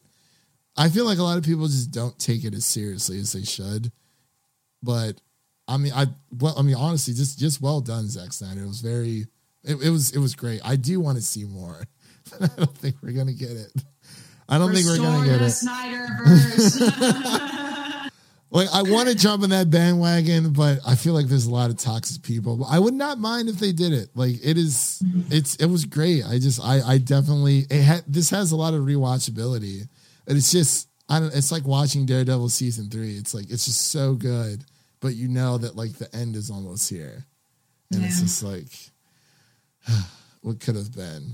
I 0.81 0.89
feel 0.89 1.05
like 1.05 1.19
a 1.19 1.23
lot 1.23 1.37
of 1.37 1.45
people 1.45 1.67
just 1.67 1.91
don't 1.91 2.19
take 2.19 2.43
it 2.43 2.55
as 2.55 2.65
seriously 2.65 3.21
as 3.21 3.33
they 3.33 3.43
should. 3.43 3.93
But 4.83 5.21
I 5.69 5.77
mean 5.77 5.93
I 5.95 6.07
well 6.33 6.55
I 6.59 6.63
mean 6.63 6.77
honestly 6.77 7.13
just 7.13 7.39
just 7.39 7.61
well 7.61 7.83
done 7.83 8.09
Zack 8.09 8.33
Snyder. 8.33 8.63
It 8.63 8.67
was 8.67 8.81
very 8.81 9.27
it, 9.63 9.77
it 9.83 9.91
was 9.91 10.13
it 10.13 10.19
was 10.19 10.35
great. 10.35 10.63
I 10.65 10.77
do 10.77 10.99
want 10.99 11.19
to 11.19 11.23
see 11.23 11.45
more. 11.45 11.85
But 12.39 12.53
I 12.53 12.57
don't 12.59 12.77
think 12.77 12.97
we're 13.03 13.13
gonna 13.13 13.33
get 13.33 13.51
it. 13.51 13.73
I 14.49 14.59
don't 14.59 14.73
think 14.73 14.87
we're 14.87 14.99
gonna 14.99 15.27
get 15.27 15.41
it. 15.41 15.47
Snyderverse. 15.47 16.81
Like 18.53 18.69
I 18.73 18.83
want 18.83 19.09
to 19.09 19.15
jump 19.15 19.45
in 19.45 19.51
that 19.51 19.71
bandwagon, 19.71 20.53
but 20.53 20.81
I 20.85 20.97
feel 20.97 21.15
like 21.15 21.27
there's 21.27 21.47
a 21.47 21.51
lot 21.51 21.71
of 21.71 21.77
toxic 21.77 22.23
people. 22.23 22.57
But 22.57 22.65
I 22.65 22.81
would 22.81 22.95
not 22.95 23.19
mind 23.19 23.49
if 23.49 23.61
they 23.61 23.71
did 23.71 23.93
it. 23.93 24.09
Like 24.17 24.45
it 24.45 24.59
is, 24.59 25.01
it's 25.31 25.55
it 25.57 25.67
was 25.67 25.85
great. 25.85 26.27
I 26.27 26.41
just 26.41 26.61
I 26.61 26.81
I 26.81 26.99
definitely 26.99 27.67
it 27.71 27.83
had 27.83 28.03
this 28.09 28.31
has 28.31 28.51
a 28.51 28.57
lot 28.57 28.75
of 28.75 28.83
rewatchability, 28.83 29.89
and 30.31 30.39
it's 30.39 30.53
just 30.53 30.89
I 31.09 31.19
don't. 31.19 31.35
It's 31.35 31.51
like 31.51 31.67
watching 31.67 32.07
Daredevil 32.07 32.49
season 32.51 32.89
three. 32.89 33.17
It's 33.17 33.35
like 33.35 33.51
it's 33.51 33.65
just 33.67 33.91
so 33.91 34.15
good, 34.15 34.65
but 35.01 35.17
you 35.17 35.27
know 35.29 35.59
that 35.59 35.75
like 35.77 35.95
the 35.95 36.15
end 36.15 36.37
is 36.37 36.51
almost 36.51 36.89
here, 36.89 37.27
and 37.93 38.05
it's 38.05 38.21
just 38.21 38.43
like 38.45 38.69
what 40.43 40.61
could 40.61 40.77
have 40.77 40.95
been. 40.95 41.33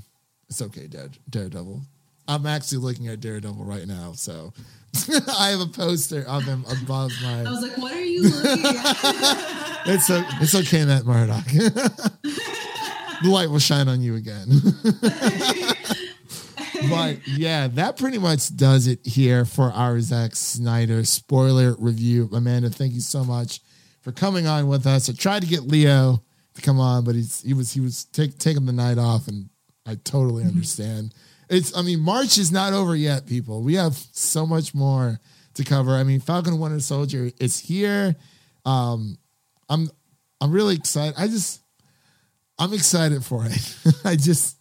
It's 0.48 0.62
okay, 0.62 0.88
Daredevil. 1.28 1.82
I'm 2.26 2.46
actually 2.46 2.78
looking 2.78 3.08
at 3.08 3.20
Daredevil 3.20 3.64
right 3.64 3.86
now, 3.86 4.12
so 4.14 4.52
I 5.38 5.50
have 5.50 5.60
a 5.60 5.66
poster 5.66 6.24
of 6.26 6.44
him 6.44 6.64
above 6.82 7.12
my. 7.22 7.40
I 7.40 7.42
was 7.42 7.62
like, 7.62 7.76
what 7.76 7.92
are 7.92 8.00
you 8.04 8.22
looking 8.22 8.64
at? 8.64 9.62
It's 9.88 10.10
o- 10.10 10.24
it's 10.40 10.52
okay, 10.52 10.84
Matt 10.84 11.06
Murdock. 11.06 11.44
the 11.46 13.28
light 13.28 13.48
will 13.48 13.60
shine 13.60 13.86
on 13.86 14.00
you 14.02 14.16
again. 14.16 14.48
But 16.90 17.26
yeah, 17.26 17.68
that 17.68 17.96
pretty 17.96 18.18
much 18.18 18.54
does 18.56 18.86
it 18.86 19.04
here 19.06 19.44
for 19.44 19.70
our 19.72 20.00
Zack 20.00 20.34
Snyder 20.36 21.04
spoiler 21.04 21.74
review. 21.78 22.28
Amanda, 22.32 22.70
thank 22.70 22.92
you 22.92 23.00
so 23.00 23.24
much 23.24 23.60
for 24.02 24.12
coming 24.12 24.46
on 24.46 24.68
with 24.68 24.86
us. 24.86 25.08
I 25.08 25.12
tried 25.12 25.42
to 25.42 25.48
get 25.48 25.62
Leo 25.62 26.22
to 26.54 26.62
come 26.62 26.80
on, 26.80 27.04
but 27.04 27.14
he's 27.14 27.42
he 27.42 27.54
was 27.54 27.72
he 27.72 27.80
was 27.80 28.04
take, 28.06 28.38
taking 28.38 28.66
the 28.66 28.72
night 28.72 28.98
off, 28.98 29.28
and 29.28 29.48
I 29.86 29.96
totally 29.96 30.44
understand. 30.44 31.14
It's 31.48 31.76
I 31.76 31.82
mean 31.82 32.00
March 32.00 32.38
is 32.38 32.50
not 32.50 32.72
over 32.72 32.96
yet, 32.96 33.26
people. 33.26 33.62
We 33.62 33.74
have 33.74 33.94
so 34.12 34.46
much 34.46 34.74
more 34.74 35.20
to 35.54 35.64
cover. 35.64 35.92
I 35.92 36.02
mean 36.02 36.20
Falcon 36.20 36.54
and 36.54 36.62
Winter 36.62 36.80
Soldier 36.80 37.30
is 37.38 37.58
here. 37.58 38.16
Um, 38.64 39.18
I'm 39.68 39.88
I'm 40.40 40.52
really 40.52 40.74
excited. 40.74 41.14
I 41.16 41.28
just 41.28 41.60
I'm 42.58 42.72
excited 42.72 43.24
for 43.24 43.46
it. 43.46 43.76
I 44.04 44.16
just 44.16 44.55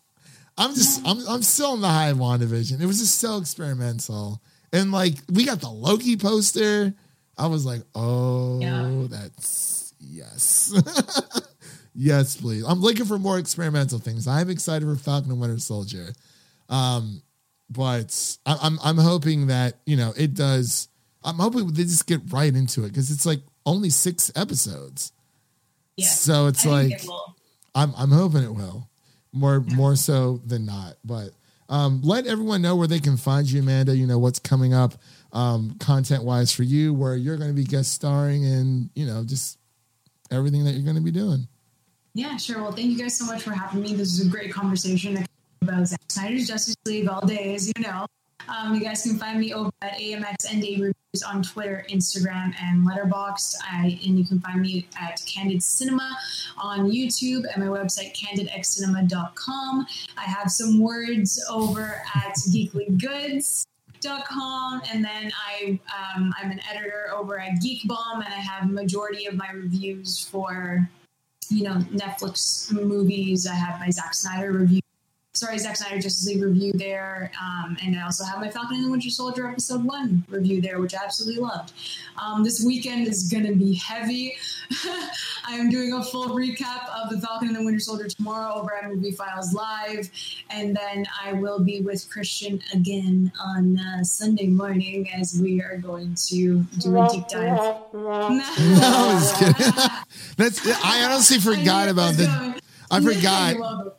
I'm 0.57 0.73
just 0.73 1.06
I'm 1.06 1.18
I'm 1.27 1.41
still 1.44 1.73
in 1.73 1.82
the 1.82 1.90
high 1.90 2.07
of 2.10 2.18
WandaVision. 2.18 2.80
It 2.82 2.86
was 2.86 2.99
just 2.99 3.19
so 3.19 3.38
experimental. 3.38 4.41
And 4.72 4.91
like 4.91 5.15
we 5.32 5.45
got 5.45 5.60
the 5.61 5.69
Loki 5.69 6.18
poster. 6.18 6.94
I 7.38 7.48
was 7.48 7.65
like, 7.65 7.82
oh, 7.94 8.60
Yeah. 8.61 9.07
that's 9.10 9.94
yes. 9.99 10.73
yes, 11.95 12.38
please. 12.38 12.64
I'm 12.65 12.80
looking 12.80 13.06
for 13.06 13.19
more 13.19 13.38
experimental 13.40 13.99
things. 13.99 14.27
I'm 14.27 14.49
excited 14.49 14.86
for 14.88 14.95
Falcon 14.95 15.32
and 15.32 15.40
Winter 15.41 15.60
Soldier. 15.60 16.14
Um, 16.69 17.22
but 17.69 18.38
I, 18.45 18.57
I'm 18.61 18.80
I'm 18.84 18.98
hoping 18.98 19.48
that, 19.48 19.76
you 19.86 19.98
know, 19.98 20.14
it 20.18 20.34
does 20.34 20.88
I'm 21.23 21.36
hoping 21.40 21.68
they 21.73 21.84
just 21.84 22.07
get 22.07 22.22
right 22.32 22.53
into 22.53 22.84
it 22.86 22.90
because 22.90 23.11
it's 23.11 23.26
like 23.26 23.41
only 23.65 23.90
six 23.90 24.32
episodes. 24.36 25.11
Yeah. 25.98 26.07
So 26.07 26.48
it's 26.48 26.65
I 26.65 26.69
like 26.69 26.91
it. 26.91 27.07
I'm 27.73 27.94
I'm 27.98 28.11
hoping 28.11 28.44
it 28.44 28.53
will. 28.53 28.88
More 29.36 29.60
more 29.60 29.95
so 29.95 30.41
than 30.45 30.66
not. 30.66 30.95
But 31.03 31.32
um, 31.68 32.02
let 32.03 32.26
everyone 32.26 32.62
know 32.62 32.76
where 32.76 32.88
they 32.88 32.99
can 32.99 33.18
find 33.18 33.49
you, 33.49 33.60
Amanda. 33.62 33.95
You 33.95 34.07
know 34.07 34.18
what's 34.18 34.40
coming 34.40 34.74
up, 34.74 34.94
um, 35.34 35.76
content 35.80 36.24
wise 36.24 36.52
for 36.52 36.64
you, 36.64 36.94
where 36.94 37.16
you're 37.16 37.38
going 37.38 37.49
to 37.49 37.56
be 37.56 37.66
guest 37.66 37.91
starring, 37.91 38.45
and 38.45 38.90
you 38.95 39.06
know 39.06 39.24
just 39.24 39.57
everything 40.32 40.64
that 40.66 40.72
you're 40.72 40.84
going 40.84 40.95
to 40.95 41.02
be 41.02 41.12
doing. 41.12 41.48
Yeah, 42.14 42.38
sure. 42.38 42.62
Well, 42.62 42.72
thank 42.72 42.88
you 42.88 42.98
guys 42.98 43.18
so 43.18 43.26
much 43.26 43.44
for 43.44 43.52
having 43.52 43.82
me. 43.82 43.94
This 43.94 44.18
is 44.18 44.26
a 44.26 44.30
great 44.30 44.53
conversation 44.53 45.26
about 45.62 45.88
Zack 45.88 45.99
Snyder's 46.07 46.48
Justice 46.48 46.76
League 46.86 47.10
all 47.10 47.26
day, 47.26 47.53
as 47.56 47.68
you 47.68 47.84
know. 47.84 48.07
Um, 48.48 48.76
you 48.76 48.82
guys 48.82 49.02
can 49.03 49.18
find 49.18 49.40
me 49.40 49.53
over 49.53 49.72
at 49.82 49.94
AMX 49.94 50.52
and 50.52 50.62
Day 50.62 50.74
Reviews 50.74 51.24
on 51.28 51.41
Twitter, 51.41 51.84
Instagram, 51.90 52.53
and 52.62 52.88
Letterboxd. 52.88 53.56
I 53.64 53.99
and 54.06 54.20
you 54.20 54.26
can 54.26 54.40
find 54.40 54.62
me 54.62 54.88
at 54.99 55.20
Candid 55.26 55.64
Cinema 55.64 56.16
on 56.57 56.91
YouTube 56.91 57.45
and 57.52 57.64
my 57.64 57.70
website 57.70 58.16
candidxcinema.com. 58.16 59.88
I 60.18 60.24
have 60.24 60.52
some 60.52 60.80
words 60.80 61.44
over 61.49 62.03
at 62.14 62.36
geeklygoods.com 62.36 64.82
and 64.91 65.03
then 65.03 65.32
I 65.48 65.80
um, 66.16 66.32
I'm 66.41 66.52
an 66.52 66.62
editor 66.70 67.10
over 67.16 67.40
at 67.40 67.62
Geek 67.62 67.88
Bomb 67.88 68.22
and 68.22 68.34
I 68.34 68.38
have 68.38 68.70
majority 68.70 69.26
of 69.26 69.34
my 69.36 69.49
reviews 69.52 70.24
for 70.24 70.88
you 71.49 71.64
know 71.64 71.78
Netflix 71.94 72.72
movies. 72.72 73.48
I 73.48 73.56
have 73.56 73.80
my 73.80 73.90
Zack 73.90 74.14
Snyder 74.14 74.52
review 74.52 74.82
sorry, 75.36 75.57
Zack 75.57 75.76
Snyder 75.76 75.99
Justice 75.99 76.28
League 76.28 76.41
review 76.41 76.72
there. 76.74 77.32
Um, 77.41 77.78
and 77.84 77.98
I 77.98 78.03
also 78.03 78.24
have 78.24 78.40
my 78.40 78.49
Falcon 78.49 78.78
and 78.78 78.86
the 78.86 78.91
Winter 78.91 79.10
Soldier 79.10 79.49
episode 79.49 79.84
one 79.84 80.24
review 80.30 80.62
there, 80.62 80.80
which 80.80 80.95
I 80.95 81.03
absolutely 81.03 81.41
loved. 81.41 81.74
Um, 82.18 82.44
this 82.44 82.64
weekend 82.66 83.07
is 83.07 83.30
going 83.30 83.45
to 83.45 83.53
be 83.53 83.76
heavy. 83.76 84.36
I 85.48 85.56
am 85.56 85.70
doing 85.70 85.94
a 85.94 86.03
full 86.03 86.30
recap 86.30 86.88
of 86.90 87.10
the 87.10 87.20
Falcon 87.20 87.49
and 87.49 87.57
the 87.57 87.64
Winter 87.64 87.80
Soldier 87.80 88.07
tomorrow 88.07 88.56
over 88.56 88.74
at 88.74 88.90
Movie 88.90 89.12
Files 89.12 89.53
Live. 89.53 90.10
And 90.49 90.76
then 90.76 91.06
I 91.24 91.34
will 91.34 91.60
be 91.60 91.82
with 91.82 92.10
Christian 92.10 92.62
again 92.74 93.32
on 93.40 93.78
uh, 93.78 94.03
Sunday 94.03 94.48
morning 94.48 95.10
as 95.12 95.40
we 95.41 95.62
are 95.62 95.78
going 95.78 96.16
to 96.28 96.64
do 96.80 96.98
a 96.98 97.10
deep 97.10 97.28
dive. 97.28 97.60
I. 97.94 100.03
That's 100.38 100.66
I 100.84 101.03
honestly 101.03 101.40
forgot 101.40 101.90
about 101.90 102.16
the. 102.16 102.62
I 102.90 103.02
forgot. 103.02 103.95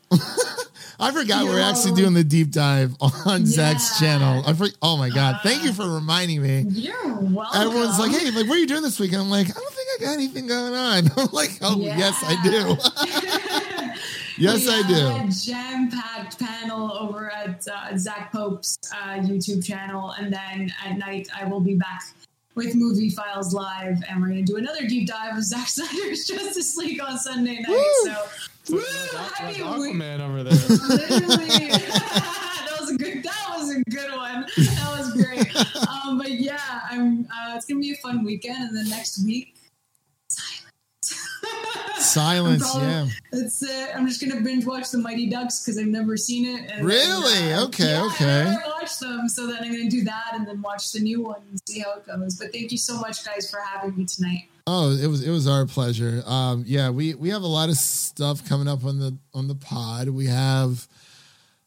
I 0.98 1.10
forgot 1.10 1.44
we're 1.44 1.60
actually 1.60 1.94
doing 1.94 2.14
the 2.14 2.24
deep 2.24 2.50
dive 2.50 2.94
on 3.00 3.44
Zach's 3.44 3.98
channel. 3.98 4.42
I 4.46 4.52
for, 4.54 4.68
oh 4.80 4.96
my 4.96 5.10
god! 5.10 5.40
Thank 5.42 5.62
you 5.62 5.72
for 5.72 5.88
reminding 5.88 6.42
me. 6.42 6.64
You're 6.68 7.14
welcome. 7.20 7.62
Everyone's 7.62 7.98
like, 7.98 8.12
"Hey, 8.12 8.30
like, 8.30 8.46
what 8.46 8.56
are 8.56 8.58
you 8.58 8.66
doing 8.66 8.82
this 8.82 8.98
weekend?" 8.98 9.22
I'm 9.22 9.30
like, 9.30 9.48
"I 9.50 9.60
don't 9.60 9.74
think 9.74 9.88
I 9.96 10.04
got 10.04 10.12
anything 10.14 10.46
going 10.46 10.74
on." 10.74 11.10
I'm 11.16 11.28
like, 11.32 11.58
"Oh, 11.60 11.78
yes, 11.78 12.22
I 12.24 12.42
do. 12.42 12.76
yes, 14.38 14.66
I 14.68 14.82
do." 14.88 15.30
Jam 15.44 15.90
packed 15.90 16.38
panel 16.38 16.92
over 16.92 17.30
at 17.30 17.66
uh, 17.68 17.96
Zach 17.98 18.32
Pope's 18.32 18.78
uh, 18.94 19.16
YouTube 19.16 19.64
channel, 19.64 20.12
and 20.12 20.32
then 20.32 20.72
at 20.84 20.96
night 20.96 21.28
I 21.38 21.44
will 21.44 21.60
be 21.60 21.74
back 21.74 22.02
with 22.54 22.74
Movie 22.74 23.10
Files 23.10 23.52
Live, 23.52 24.02
and 24.08 24.20
we're 24.20 24.28
going 24.28 24.44
to 24.44 24.52
do 24.52 24.56
another 24.56 24.88
deep 24.88 25.06
dive 25.06 25.36
of 25.36 25.44
Zack 25.44 25.68
Snyder's 25.68 26.26
Justice 26.26 26.74
League 26.76 27.00
on 27.02 27.18
Sunday 27.18 27.60
night. 27.60 27.68
Woo! 27.68 28.04
So, 28.04 28.24
woo, 28.70 28.78
Like 28.78 29.32
happy 29.34 29.54
Aqu- 29.60 29.80
week- 29.80 29.94
Aquaman 29.94 30.20
over 30.20 30.42
there. 30.44 30.52
That 32.66 32.76
was 32.80 32.90
a 32.90 32.96
good. 32.98 33.22
That 33.22 33.54
was 33.56 33.70
a 33.74 33.80
good 33.90 34.12
one. 34.16 34.46
That 34.56 34.94
was 34.98 35.12
great. 35.14 35.56
Um, 35.88 36.18
but 36.18 36.30
yeah, 36.30 36.80
I'm. 36.90 37.24
Uh, 37.26 37.54
it's 37.56 37.66
gonna 37.66 37.80
be 37.80 37.92
a 37.92 37.96
fun 37.96 38.24
weekend, 38.24 38.68
and 38.68 38.76
then 38.76 38.88
next 38.88 39.24
week, 39.24 39.56
silence. 40.28 40.62
Silence, 41.98 42.62
probably- 42.70 42.88
yeah. 42.88 43.06
That's 43.32 43.62
it. 43.62 43.90
I'm 43.94 44.06
just 44.06 44.20
gonna 44.20 44.40
binge 44.40 44.64
watch 44.66 44.90
the 44.90 44.98
Mighty 44.98 45.28
Ducks 45.28 45.60
because 45.64 45.78
I've 45.78 45.86
never 45.86 46.16
seen 46.16 46.44
it. 46.46 46.70
And 46.70 46.86
Really? 46.86 47.32
then, 47.34 47.58
uh, 47.58 47.64
Okay, 47.64 47.84
yeah, 47.90 48.04
okay. 48.04 48.42
I 48.64 48.68
watched 48.68 49.00
them, 49.00 49.28
so 49.28 49.46
then 49.46 49.56
I'm 49.62 49.72
gonna 49.72 49.90
do 49.90 50.04
that 50.04 50.30
and 50.34 50.46
then 50.46 50.60
watch 50.62 50.92
the 50.92 51.00
new 51.00 51.22
one 51.22 51.40
and 51.50 51.58
see 51.68 51.80
how 51.80 51.94
it 51.94 52.06
goes. 52.06 52.36
But 52.36 52.52
thank 52.52 52.70
you 52.72 52.78
so 52.78 52.98
much, 53.00 53.24
guys, 53.24 53.50
for 53.50 53.60
having 53.60 53.96
me 53.96 54.04
tonight. 54.04 54.48
Oh, 54.68 54.90
it 54.90 55.06
was 55.06 55.22
it 55.22 55.30
was 55.30 55.46
our 55.46 55.64
pleasure. 55.66 56.22
Um, 56.26 56.64
yeah, 56.66 56.90
we 56.90 57.14
we 57.14 57.28
have 57.30 57.42
a 57.42 57.46
lot 57.46 57.68
of 57.68 57.76
stuff 57.76 58.48
coming 58.48 58.66
up 58.66 58.84
on 58.84 58.98
the 58.98 59.16
on 59.32 59.46
the 59.46 59.54
pod. 59.54 60.08
We 60.08 60.26
have, 60.26 60.86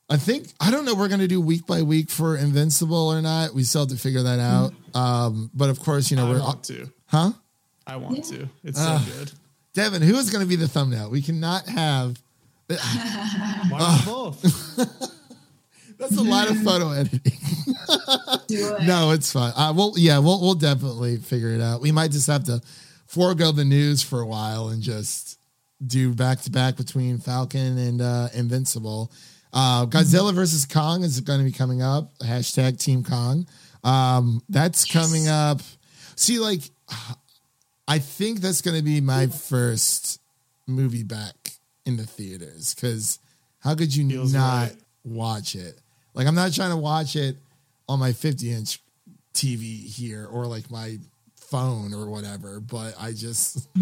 I 0.09 0.17
think 0.17 0.47
I 0.59 0.69
don't 0.69 0.83
know. 0.83 0.95
We're 0.95 1.07
gonna 1.07 1.27
do 1.27 1.39
week 1.39 1.65
by 1.65 1.81
week 1.81 2.09
for 2.09 2.35
Invincible 2.35 3.07
or 3.07 3.21
not. 3.21 3.53
We 3.53 3.63
still 3.63 3.81
have 3.83 3.89
to 3.89 3.95
figure 3.97 4.23
that 4.23 4.39
out. 4.39 4.73
Um, 4.93 5.49
but 5.53 5.69
of 5.69 5.79
course, 5.79 6.11
you 6.11 6.17
know 6.17 6.27
I 6.27 6.29
we're 6.31 6.39
want 6.39 6.63
to. 6.65 6.89
huh. 7.05 7.31
I 7.87 7.95
want 7.95 8.17
Yeah. 8.17 8.37
to. 8.39 8.49
It's 8.65 8.79
Ah. 8.79 9.01
so 9.05 9.13
good. 9.17 9.31
Devin, 9.73 10.01
who 10.01 10.15
is 10.17 10.29
going 10.29 10.43
to 10.43 10.49
be 10.49 10.55
the 10.57 10.67
thumbnail? 10.67 11.09
We 11.09 11.21
cannot 11.21 11.67
have. 11.69 12.19
Why 12.67 13.79
not 13.79 14.05
both? 14.05 14.41
That's 15.97 16.17
a 16.17 16.21
lot 16.23 16.49
of 16.51 16.61
photo 16.63 16.91
editing. 16.91 17.33
No, 18.85 19.11
it's 19.11 19.31
fine. 19.31 19.53
Uh, 19.55 19.73
well, 19.75 19.93
yeah, 19.95 20.17
we'll 20.19 20.41
we'll 20.41 20.55
definitely 20.55 21.17
figure 21.17 21.49
it 21.49 21.61
out. 21.61 21.81
We 21.81 21.91
might 21.91 22.11
just 22.11 22.25
have 22.27 22.43
to 22.45 22.61
forego 23.09 23.51
the 23.51 23.65
news 23.65 24.03
for 24.03 24.21
a 24.21 24.25
while 24.25 24.69
and 24.69 24.81
just 24.83 25.39
do 25.85 26.13
back 26.13 26.41
to 26.41 26.51
back 26.51 26.77
between 26.77 27.17
Falcon 27.17 27.77
and 27.77 28.01
uh, 28.01 28.29
Invincible. 28.33 29.11
Uh, 29.51 29.87
Godzilla 29.87 30.33
versus 30.33 30.65
Kong 30.65 31.03
is 31.03 31.19
going 31.21 31.39
to 31.39 31.45
be 31.45 31.51
coming 31.51 31.81
up. 31.81 32.15
Hashtag 32.19 32.79
Team 32.79 33.03
Kong. 33.03 33.47
Um, 33.83 34.43
that's 34.47 34.85
coming 34.85 35.27
up. 35.27 35.61
See, 36.15 36.37
like, 36.37 36.61
I 37.87 37.97
think 37.97 38.41
that's 38.41 38.61
going 38.61 38.77
to 38.77 38.83
be 38.83 39.01
my 39.01 39.25
first 39.27 40.21
movie 40.67 41.03
back 41.03 41.53
in 41.85 41.97
the 41.97 42.05
theaters 42.05 42.75
because 42.75 43.17
how 43.59 43.73
could 43.73 43.95
you 43.95 44.07
Feels 44.07 44.33
not 44.33 44.69
right. 44.69 44.77
watch 45.03 45.55
it? 45.55 45.79
Like, 46.13 46.27
I'm 46.27 46.35
not 46.35 46.53
trying 46.53 46.71
to 46.71 46.77
watch 46.77 47.15
it 47.15 47.37
on 47.87 47.97
my 47.97 48.11
50 48.11 48.53
inch 48.53 48.79
TV 49.33 49.83
here 49.83 50.27
or 50.27 50.45
like 50.45 50.69
my 50.69 50.99
phone 51.49 51.93
or 51.93 52.09
whatever, 52.09 52.59
but 52.59 52.95
I 52.99 53.11
just. 53.11 53.67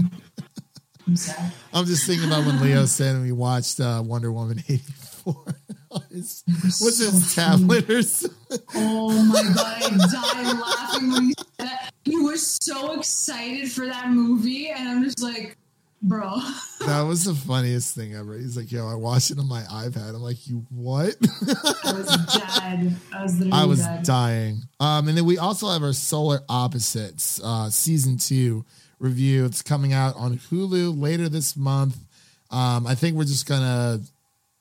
I'm 1.07 1.15
sad. 1.15 1.53
I'm 1.73 1.85
just 1.85 2.05
thinking 2.05 2.27
about 2.27 2.45
when 2.45 2.61
Leo 2.61 2.85
said 2.87 3.21
we 3.21 3.31
watched 3.31 3.79
uh, 3.79 4.03
Wonder 4.05 4.31
Woman 4.31 4.59
84 4.67 5.45
on 5.91 6.01
his, 6.11 6.43
what's 6.81 6.97
his 6.99 7.33
tablet 7.33 7.89
or 7.89 8.01
something. 8.01 8.59
Oh 8.75 9.23
my 9.23 9.41
god, 9.55 9.83
I 9.83 9.89
died 9.89 10.59
laughing 10.59 11.11
when 11.11 11.23
he 11.23 11.33
said 11.37 11.47
that. 11.59 11.91
He 12.03 12.17
was 12.17 12.57
so 12.61 12.93
excited 12.93 13.71
for 13.71 13.85
that 13.85 14.09
movie, 14.09 14.69
and 14.69 14.89
I'm 14.89 15.03
just 15.03 15.21
like, 15.21 15.57
bro. 16.01 16.39
That 16.85 17.01
was 17.01 17.25
the 17.25 17.33
funniest 17.33 17.95
thing 17.95 18.13
ever. 18.15 18.37
He's 18.37 18.55
like, 18.55 18.71
yo, 18.71 18.87
I 18.87 18.95
watched 18.95 19.31
it 19.31 19.39
on 19.39 19.47
my 19.47 19.61
iPad. 19.63 20.09
I'm 20.09 20.21
like, 20.21 20.47
you 20.47 20.65
what? 20.69 21.15
I 21.83 21.93
was 21.93 22.07
dead. 22.07 22.95
I 23.13 23.23
was 23.23 23.51
I 23.51 23.65
was 23.65 23.79
dead. 23.79 24.03
dying. 24.03 24.61
Um, 24.79 25.07
and 25.07 25.17
then 25.17 25.25
we 25.25 25.37
also 25.37 25.69
have 25.69 25.83
our 25.83 25.93
Solar 25.93 26.41
Opposites 26.47 27.41
uh, 27.43 27.69
season 27.69 28.17
two 28.17 28.65
review. 28.99 29.45
It's 29.45 29.61
coming 29.61 29.93
out 29.93 30.15
on 30.15 30.37
Hulu 30.37 30.99
later 30.99 31.29
this 31.29 31.57
month. 31.57 31.97
Um, 32.51 32.87
I 32.87 32.95
think 32.95 33.15
we're 33.17 33.25
just 33.25 33.47
gonna. 33.47 33.99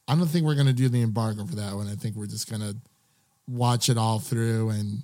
I 0.09 0.15
don't 0.15 0.27
think 0.27 0.47
we're 0.47 0.55
gonna 0.55 0.73
do 0.73 0.89
the 0.89 1.03
embargo 1.03 1.45
for 1.45 1.57
that 1.57 1.75
one. 1.75 1.89
I 1.89 1.95
think 1.95 2.17
we're 2.17 2.27
just 2.27 2.51
gonna 2.51 2.75
watch 3.49 3.89
it 3.89 3.99
all 3.99 4.19
through. 4.19 4.71
And 4.71 5.03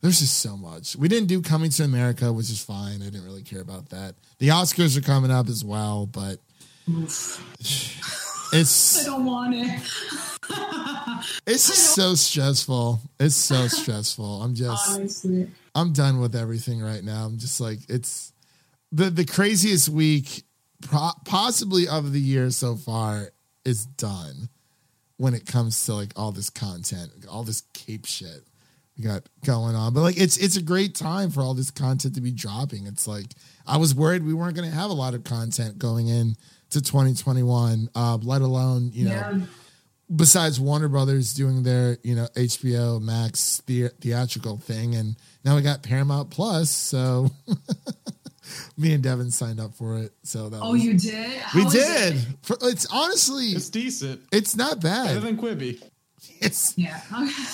there's 0.00 0.20
just 0.20 0.40
so 0.40 0.56
much. 0.56 0.96
We 0.96 1.08
didn't 1.08 1.28
do 1.28 1.42
Coming 1.42 1.70
to 1.70 1.84
America, 1.84 2.32
which 2.32 2.50
is 2.50 2.62
fine. 2.62 3.02
I 3.02 3.06
didn't 3.06 3.24
really 3.24 3.42
care 3.42 3.60
about 3.60 3.90
that. 3.90 4.14
The 4.38 4.48
Oscars 4.48 4.96
are 4.96 5.02
coming 5.02 5.30
up 5.30 5.48
as 5.48 5.64
well, 5.64 6.06
but 6.06 6.38
I 6.88 7.06
it's 8.52 9.04
don't 9.04 9.26
want 9.26 9.54
it. 9.54 9.80
it's 11.46 11.66
just 11.66 11.94
so 11.94 12.14
stressful. 12.14 13.00
It's 13.18 13.36
so 13.36 13.68
stressful. 13.68 14.42
I'm 14.42 14.54
just. 14.54 14.90
Honestly. 14.90 15.50
I'm 15.74 15.92
done 15.92 16.20
with 16.20 16.34
everything 16.34 16.80
right 16.80 17.04
now. 17.04 17.26
I'm 17.26 17.38
just 17.38 17.60
like 17.60 17.78
it's 17.88 18.32
the 18.90 19.10
the 19.10 19.24
craziest 19.24 19.88
week 19.88 20.44
pro- 20.80 21.12
possibly 21.26 21.86
of 21.86 22.12
the 22.12 22.20
year 22.20 22.50
so 22.50 22.74
far 22.74 23.32
is 23.64 23.84
done 23.84 24.48
when 25.18 25.34
it 25.34 25.46
comes 25.46 25.84
to 25.84 25.94
like 25.94 26.12
all 26.16 26.32
this 26.32 26.48
content, 26.48 27.10
all 27.28 27.44
this 27.44 27.62
cape 27.74 28.06
shit 28.06 28.42
we 28.98 29.04
got 29.04 29.22
going 29.44 29.74
on. 29.74 29.94
But 29.94 30.00
like 30.02 30.18
it's 30.20 30.36
it's 30.36 30.56
a 30.56 30.62
great 30.62 30.94
time 30.94 31.30
for 31.30 31.40
all 31.42 31.54
this 31.54 31.70
content 31.70 32.14
to 32.16 32.20
be 32.20 32.30
dropping. 32.30 32.86
It's 32.86 33.06
like 33.06 33.26
I 33.66 33.76
was 33.76 33.94
worried 33.94 34.24
we 34.24 34.34
weren't 34.34 34.56
going 34.56 34.68
to 34.68 34.74
have 34.74 34.90
a 34.90 34.94
lot 34.94 35.14
of 35.14 35.24
content 35.24 35.78
going 35.78 36.08
in 36.08 36.36
to 36.70 36.80
2021, 36.80 37.90
uh, 37.94 38.18
let 38.22 38.42
alone 38.42 38.90
you 38.92 39.06
know 39.08 39.10
Yeah. 39.14 39.40
besides 40.14 40.60
Warner 40.60 40.88
Brothers 40.88 41.34
doing 41.34 41.62
their, 41.64 41.98
you 42.04 42.14
know, 42.14 42.28
HBO 42.36 43.00
Max 43.00 43.62
the- 43.66 43.88
theatrical 44.00 44.56
thing, 44.58 44.94
and 44.94 45.16
now 45.44 45.56
we 45.56 45.62
got 45.62 45.82
Paramount 45.82 46.30
Plus. 46.30 46.70
So 46.70 47.30
me 48.76 48.92
and 48.92 49.02
Devin 49.02 49.30
signed 49.30 49.60
up 49.60 49.74
for 49.74 49.98
it. 49.98 50.12
So 50.22 50.48
that 50.48 50.60
Oh, 50.62 50.72
was, 50.72 50.84
you 50.84 50.94
did? 50.98 51.42
we 51.54 51.64
did. 51.66 52.16
it? 52.16 52.26
For, 52.42 52.56
it's 52.62 52.86
honestly, 52.92 53.46
It's 53.46 53.68
decent. 53.68 54.20
it's, 54.32 54.52
decent. 54.52 54.58
not 54.58 54.80
Better 54.80 55.14
bad. 55.20 55.22
than 55.22 55.36
Quibi. 55.38 55.82
It's 56.40 56.76
Yeah. 56.76 57.00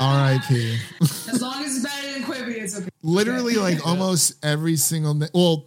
R.I.P. 0.00 0.78
as 1.00 1.40
long 1.40 1.62
as 1.64 1.76
it's 1.76 1.84
better 1.84 2.12
than 2.12 2.22
Quibi, 2.24 2.62
it's 2.62 2.78
okay. 2.78 2.88
Literally, 3.02 3.54
like 3.56 3.86
almost 3.86 4.44
every 4.44 4.76
single, 4.76 5.14
Ni- 5.14 5.28
well, 5.34 5.66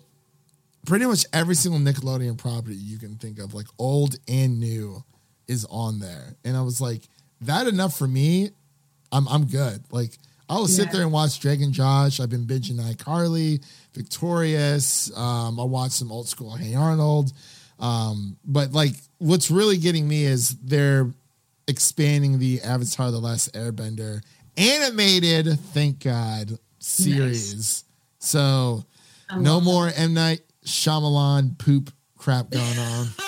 pretty 0.85 1.06
much 1.06 1.26
every 1.34 1.56
single 1.56 1.80
Nickelodeon 1.80 2.38
property 2.38 2.76
you 2.76 2.98
can 2.98 3.15
think 3.15 3.39
of, 3.39 3.53
like 3.53 3.68
old 3.80 4.15
and 4.27 4.60
new, 4.60 5.03
is 5.48 5.65
on 5.69 5.99
there. 5.99 6.35
And 6.44 6.57
I 6.57 6.61
was 6.61 6.81
like, 6.81 7.03
that 7.41 7.68
enough 7.68 7.98
for 7.98 8.07
me. 8.07 8.49
I'm 9.11 9.27
I'm 9.30 9.45
good. 9.45 9.81
Like 9.91 10.11
I 10.49 10.56
will 10.56 10.68
sit 10.68 10.88
Yeah. 10.88 10.91
there 10.94 11.02
and 11.03 11.11
watch 11.14 11.39
Drake 11.39 11.61
and 11.61 11.72
Josh. 11.72 12.19
I've 12.19 12.30
been 12.30 12.45
binging 12.45 12.80
iCarly, 12.81 13.64
Victorious. 13.94 15.15
Um, 15.18 15.60
I 15.60 15.64
watched 15.64 15.94
some 15.94 16.11
old 16.11 16.27
school 16.27 16.56
Hey 16.56 16.76
Arnold. 16.76 17.31
Um, 17.80 18.38
but 18.44 18.73
like 18.73 18.94
what's 19.19 19.49
really 19.52 19.77
getting 19.77 20.07
me 20.07 20.26
is 20.26 20.56
they're 20.56 21.14
expanding 21.68 22.39
the 22.39 22.61
Avatar: 22.61 23.11
The 23.11 23.19
Last 23.19 23.53
Airbender 23.53 24.22
animated, 24.56 25.60
thank 25.60 26.03
God, 26.03 26.57
series. 26.80 27.84
So 28.19 28.85
no 29.35 29.56
love 29.56 29.64
more 29.64 29.91
M 29.95 30.14
Night 30.14 30.41
Shyamalan 30.65 31.57
poop 31.57 31.91
crap 32.18 32.49
going 32.49 32.64
on. 32.80 33.07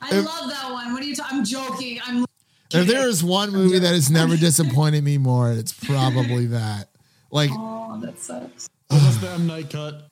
I 0.00 0.10
love 0.18 0.48
that 0.50 0.68
one. 0.72 0.92
What 0.92 1.02
are 1.02 1.06
you 1.06 1.14
talking? 1.14 1.38
I'm 1.38 1.44
joking. 1.44 2.00
I'm. 2.06 2.24
if 2.72 2.86
there 2.86 3.08
is 3.08 3.22
one 3.22 3.52
movie 3.52 3.78
that 3.78 3.92
has 3.92 4.10
never 4.10 4.36
disappointed 4.48 5.04
me 5.04 5.18
more, 5.18 5.52
it's 5.52 5.72
probably 5.72 6.46
that. 6.46 6.88
Like, 7.30 7.50
Oh, 7.52 8.00
that 8.02 8.18
sucks. 8.18 8.68
What 8.88 9.02
was 9.02 9.20
the 9.20 9.30
M 9.30 9.46
Night 9.46 9.70
cut? 9.70 10.08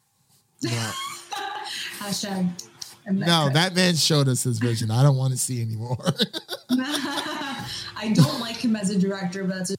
no, 0.63 0.71
Hashtag. 1.99 2.70
I'm 3.07 3.19
no, 3.19 3.27
cut. 3.27 3.55
that 3.55 3.75
man 3.75 3.97
showed 3.97 4.29
us 4.29 4.43
his 4.43 4.59
vision. 4.59 4.91
I 4.91 5.03
don't 5.03 5.17
want 5.17 5.33
to 5.33 5.39
see 5.39 5.63
anymore. 5.63 5.99
I 6.71 8.13
don't 8.15 8.41
like 8.41 8.57
him 8.57 8.77
as 8.77 8.91
a 8.91 8.99
director, 8.99 9.45
but 9.45 9.57
that's 9.57 9.71
a 9.71 9.77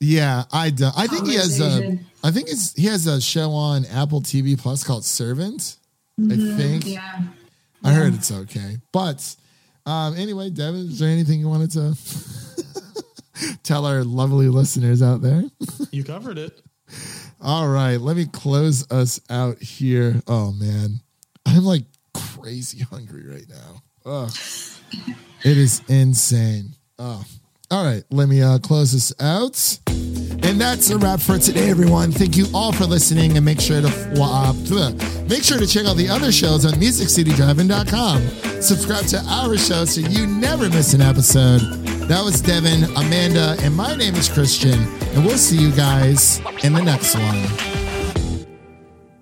yeah, 0.00 0.44
I 0.52 0.70
do. 0.70 0.90
I 0.96 1.06
think 1.06 1.26
he 1.26 1.34
has 1.36 1.58
a. 1.60 1.62
Conversation. 1.62 2.06
I 2.22 2.30
think 2.30 2.48
it's, 2.48 2.74
he 2.74 2.86
has 2.86 3.06
a 3.06 3.20
show 3.20 3.52
on 3.52 3.86
Apple 3.86 4.20
TV 4.20 4.58
Plus 4.58 4.84
called 4.84 5.04
Servant. 5.04 5.76
I 6.20 6.36
think 6.36 6.86
yeah. 6.86 7.22
I 7.82 7.92
heard 7.92 8.14
it's 8.14 8.30
okay, 8.30 8.76
but 8.92 9.34
um, 9.86 10.16
anyway, 10.16 10.50
Devin, 10.50 10.88
is 10.88 10.98
there 10.98 11.08
anything 11.08 11.40
you 11.40 11.48
wanted 11.48 11.70
to 11.72 11.96
tell 13.62 13.84
our 13.84 14.04
lovely 14.04 14.48
listeners 14.48 15.02
out 15.02 15.22
there? 15.22 15.42
You 15.90 16.04
covered 16.04 16.38
it. 16.38 16.60
All 17.42 17.68
right, 17.68 17.96
let 17.96 18.16
me 18.16 18.26
close 18.26 18.90
us 18.90 19.20
out 19.28 19.58
here. 19.58 20.22
Oh 20.26 20.52
man, 20.52 21.00
I'm 21.46 21.64
like 21.64 21.84
crazy 22.44 22.80
hungry 22.90 23.26
right 23.26 23.48
now. 23.48 24.28
It 25.42 25.56
is 25.56 25.80
insane. 25.88 26.74
Oh, 26.98 27.24
all 27.70 27.84
right, 27.84 28.04
let 28.10 28.28
me 28.28 28.42
uh, 28.42 28.58
close 28.58 28.92
this 28.92 29.14
out. 29.18 29.78
And 29.88 30.60
that's 30.60 30.90
a 30.90 30.98
wrap 30.98 31.20
for 31.20 31.38
today, 31.38 31.70
everyone. 31.70 32.12
Thank 32.12 32.36
you 32.36 32.44
all 32.52 32.70
for 32.70 32.84
listening, 32.84 33.36
and 33.38 33.46
make 33.46 33.62
sure 33.62 33.80
to 33.80 33.88
uh, 34.20 34.52
make 35.26 35.42
sure 35.42 35.58
to 35.58 35.66
check 35.66 35.86
out 35.86 35.96
the 35.96 36.08
other 36.10 36.30
shows 36.30 36.66
on 36.66 36.74
MusicCityDriving.com. 36.74 38.60
Subscribe 38.60 39.06
to 39.06 39.18
our 39.26 39.56
show 39.56 39.86
so 39.86 40.02
you 40.02 40.26
never 40.26 40.68
miss 40.68 40.92
an 40.92 41.00
episode. 41.00 41.60
That 42.08 42.22
was 42.22 42.42
Devin, 42.42 42.84
Amanda, 42.96 43.56
and 43.60 43.74
my 43.74 43.96
name 43.96 44.16
is 44.16 44.28
Christian, 44.28 44.78
and 45.14 45.24
we'll 45.24 45.38
see 45.38 45.56
you 45.56 45.72
guys 45.72 46.42
in 46.62 46.74
the 46.74 46.82
next 46.82 47.14
one. 47.16 48.46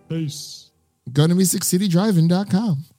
Peace. 0.09 0.71
Go 1.13 1.29
to 1.29 1.35
MusicCityDriving.com. 1.35 2.85